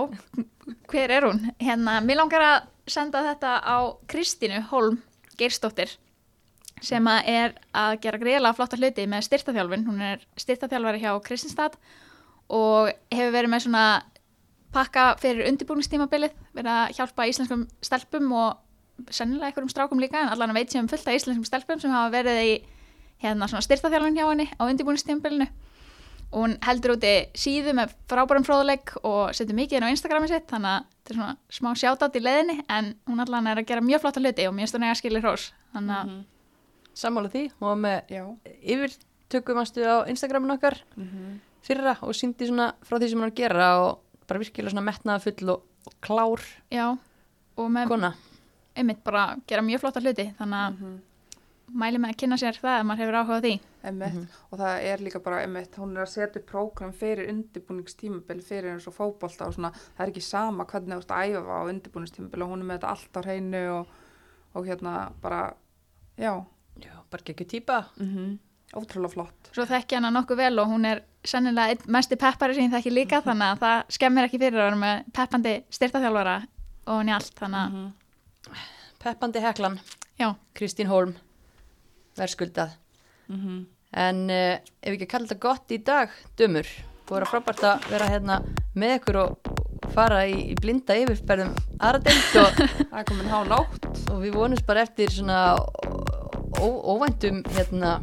hver 0.90 1.10
er 1.18 1.26
hún? 1.28 1.40
Hérna, 1.62 1.98
mér 2.02 2.20
langar 2.22 2.44
að 2.48 2.68
senda 2.90 3.22
þetta 3.26 3.56
á 3.62 3.76
Kristínu 4.10 4.62
Holm 4.70 5.00
Geirsdóttir 5.38 5.96
sem 6.82 7.04
að 7.10 7.28
er 7.30 7.54
að 7.74 7.96
gera 8.04 8.18
greiðlega 8.22 8.54
flotta 8.54 8.78
hluti 8.78 9.06
með 9.10 9.24
styrtaþjálfin. 9.26 9.86
Hún 9.88 10.00
er 10.02 10.22
styrtaþjálfari 10.38 11.00
hjá 11.02 11.12
Kristinstad 11.26 11.74
og 12.48 12.92
hefur 13.10 13.34
verið 13.34 13.50
með 13.50 13.64
svona 13.66 13.84
pakka 14.72 15.04
fyrir 15.20 15.48
undirbúningstímabilið, 15.50 16.34
verið 16.54 16.72
að 16.74 16.96
hjálpa 16.98 17.26
íslenskum 17.30 17.66
stelpum 17.82 18.32
og 18.32 19.10
sennilega 19.14 19.46
einhverjum 19.52 19.70
strákum 19.72 20.00
líka 20.02 20.20
en 20.22 20.28
allan 20.34 20.50
að 20.52 20.58
veit 20.60 20.70
sem 20.74 20.88
fullt 20.90 21.06
af 21.08 21.14
íslenskum 21.16 21.46
stelpum 21.46 21.80
sem 21.80 21.90
hafa 21.94 22.10
verið 22.12 22.40
í 22.42 22.52
hérna 23.22 23.48
svona 23.48 23.62
styrtaþjálfin 23.64 24.18
hjá 24.18 24.26
henni 24.28 24.48
á 24.58 24.62
undirbúningstímabilinu 24.66 25.46
og 26.28 26.42
hún 26.42 26.56
heldur 26.66 26.92
úti 26.98 27.12
síðu 27.38 27.72
með 27.78 27.94
frábærum 28.10 28.44
fróðuleik 28.44 28.92
og 29.02 29.30
setur 29.34 29.56
mikið 29.56 29.78
inn 29.78 29.86
á 29.88 29.92
Instagrami 29.94 30.28
sitt 30.28 30.50
þannig 30.50 30.74
að 30.74 30.82
þetta 30.92 31.14
er 31.14 31.16
svona 31.16 31.36
smá 31.56 31.70
sjátátt 31.80 32.18
í 32.18 32.22
leiðinni 32.22 32.58
en 32.68 32.90
hún 33.08 33.22
allan 33.24 33.46
er 33.48 33.62
að 33.62 33.68
gera 33.70 33.80
mjög 33.86 34.02
flotta 34.02 34.20
hluti 34.20 34.44
og 34.50 34.54
mér 34.58 34.68
hún 34.74 34.84
eiga 34.84 34.98
skilir 35.00 35.24
hrós 35.24 35.52
að 35.74 35.88
Mhm. 35.88 36.24
Sammála 36.98 37.30
því 37.30 37.42
og 37.62 37.78
með 37.78 37.98
Já. 38.10 38.24
yfirtökumastu 38.74 39.82
á 39.86 40.04
Instagramin 40.10 40.50
okkar 40.56 40.78
Mm 40.96 41.40
fyrra 41.68 41.96
og 42.02 42.14
síndi 42.14 42.46
svona 42.48 42.72
frá 42.86 42.96
því 42.98 43.08
sem 43.10 43.18
hann 43.18 43.28
er 43.28 43.32
að 43.32 43.36
gera 43.36 43.66
og 43.82 43.98
bara 44.28 44.40
virkilega 44.42 44.70
svona 44.74 44.86
metnaða 44.90 45.22
full 45.24 45.50
og, 45.54 45.62
og 45.88 45.94
klár 46.04 46.42
já 46.70 46.86
og 47.58 47.70
með 47.74 47.88
kona. 47.88 48.12
einmitt 48.76 49.02
bara 49.04 49.36
gera 49.48 49.62
mjög 49.66 49.80
flotta 49.82 50.00
hluti 50.04 50.28
þannig 50.38 50.64
að 50.64 50.78
Mhm. 50.78 50.98
mæli 51.78 51.98
með 52.00 52.10
að 52.14 52.16
kynna 52.22 52.36
sér 52.40 52.56
það 52.62 52.80
ef 52.80 52.86
maður 52.88 53.00
hefur 53.02 53.16
áhuga 53.18 53.36
á 53.36 53.44
því 53.44 53.60
Einmitt. 53.84 54.28
og 54.52 54.58
það 54.58 54.82
er 54.88 54.98
líka 55.04 55.20
bara 55.22 55.40
einmitt, 55.44 55.74
hún 55.76 55.96
er 55.96 56.02
að 56.02 56.12
setja 56.14 56.40
prógram 56.42 56.92
fyrir 56.92 57.28
undirbúningstímabil 57.28 58.40
fyrir 58.42 58.72
eins 58.72 58.86
og 58.88 58.94
fótbolta 58.96 59.46
og 59.46 59.54
svona 59.54 59.70
það 59.72 60.00
er 60.06 60.08
ekki 60.12 60.22
sama 60.24 60.64
hvernig 60.64 60.96
þú 60.96 61.02
ert 61.02 61.12
að 61.12 61.34
æfa 61.36 61.58
á 61.60 61.68
undirbúningstímabil 61.72 62.42
og 62.42 62.48
hún 62.50 62.60
er 62.64 62.68
með 62.70 62.78
þetta 62.78 62.90
allt 62.94 63.16
á 63.16 63.20
hreinu 63.26 63.62
og, 63.80 63.86
og 64.54 64.66
hérna 64.66 65.12
bara 65.22 65.54
já, 66.18 66.44
Já, 66.78 66.94
bara 67.10 67.22
ekki 67.26 67.44
típa. 67.44 67.84
mm 67.98 68.38
ótrúlega 68.76 69.12
flott 69.14 69.50
svo 69.54 69.64
þekki 69.68 69.96
hana 69.98 70.10
nokkuð 70.12 70.36
vel 70.42 70.58
og 70.62 70.68
hún 70.72 70.84
er 70.86 71.02
sennilega 71.24 71.72
einn 71.72 71.92
mesti 71.94 72.16
peppari 72.20 72.54
sem 72.54 72.66
ég 72.68 72.74
þekki 72.76 72.92
líka 72.92 73.22
þannig 73.24 73.54
að 73.54 73.62
það 73.62 73.94
skemmir 73.96 74.28
ekki 74.28 74.38
fyrir 74.42 74.58
að 74.60 74.66
vera 74.68 74.80
með 74.82 75.08
peppandi 75.16 75.54
styrtaþjálfara 75.78 76.36
og 76.88 76.92
hún 76.98 77.08
í 77.08 77.14
allt 77.16 77.34
þannig 77.40 77.62
að 77.64 77.72
Mhm. 77.78 77.94
Peppandi 78.98 79.38
heklan, 79.40 79.76
já, 80.18 80.34
Kristín 80.58 80.88
Holm, 80.90 81.12
verðskuldað. 82.18 82.72
Mhm. 83.28 83.66
En 83.94 84.22
uh, 84.30 84.58
ef 84.82 84.90
við 84.90 84.96
ekki 84.96 85.06
kalla 85.12 85.26
þetta 85.30 85.40
gott 85.44 85.70
í 85.70 85.78
dag, 85.84 86.10
dömur, 86.36 86.66
búið 87.06 87.22
að 87.22 87.30
frábært 87.30 87.62
að 87.68 87.86
vera 87.92 88.08
hérna 88.10 88.40
með 88.74 88.96
ykkur 88.98 89.16
og 89.22 89.52
fara 89.94 90.24
í, 90.26 90.34
í 90.50 90.54
blinda 90.58 90.96
yfirferðum 90.98 91.54
aðra 91.78 92.02
deilt 92.08 92.36
og, 92.42 92.58
það 92.90 92.98
er 93.00 93.06
komin 93.12 93.30
há 93.30 93.38
nátt 93.48 93.88
og 94.10 94.18
við 94.24 94.34
vonumst 94.34 94.66
bara 94.66 94.82
eftir 94.84 95.14
svona 95.14 95.38
óvæntum 96.58 97.42
hérna, 97.54 98.00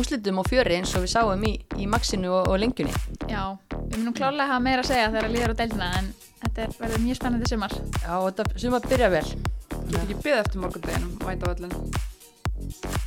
úslitum 0.00 0.40
og 0.42 0.48
fjöri 0.50 0.78
eins 0.78 0.94
og 0.96 1.04
við 1.06 1.12
sáum 1.14 1.44
í, 1.48 1.54
í 1.80 1.88
maxinu 1.90 2.32
og, 2.36 2.50
og 2.52 2.60
lengjunni. 2.62 2.94
já 3.30 3.42
við 3.72 3.98
munum 3.98 4.16
klálega 4.16 4.50
hafa 4.52 4.64
meira 4.64 4.84
að 4.84 4.90
segja 4.92 5.10
þegar 5.10 5.28
að 5.28 5.36
líður 5.36 5.54
á 5.56 5.58
deildina 5.60 5.90
en 6.00 6.12
þetta 6.44 6.64
er, 6.66 6.76
verður 6.80 7.04
mjög 7.06 7.20
spennandi 7.20 7.50
sumar 7.52 7.76
Já, 7.76 8.12
og 8.18 8.28
þetta 8.30 8.62
sem 8.64 8.78
að 8.78 8.88
byrja 8.92 9.12
vel. 9.16 9.26
Get 9.86 10.00
ekki 10.02 10.20
byggð 10.22 10.40
eftir 10.42 10.64
morgundeginum, 10.64 11.18
mæta 11.24 11.46
á 11.46 11.52
öllin 11.54 13.04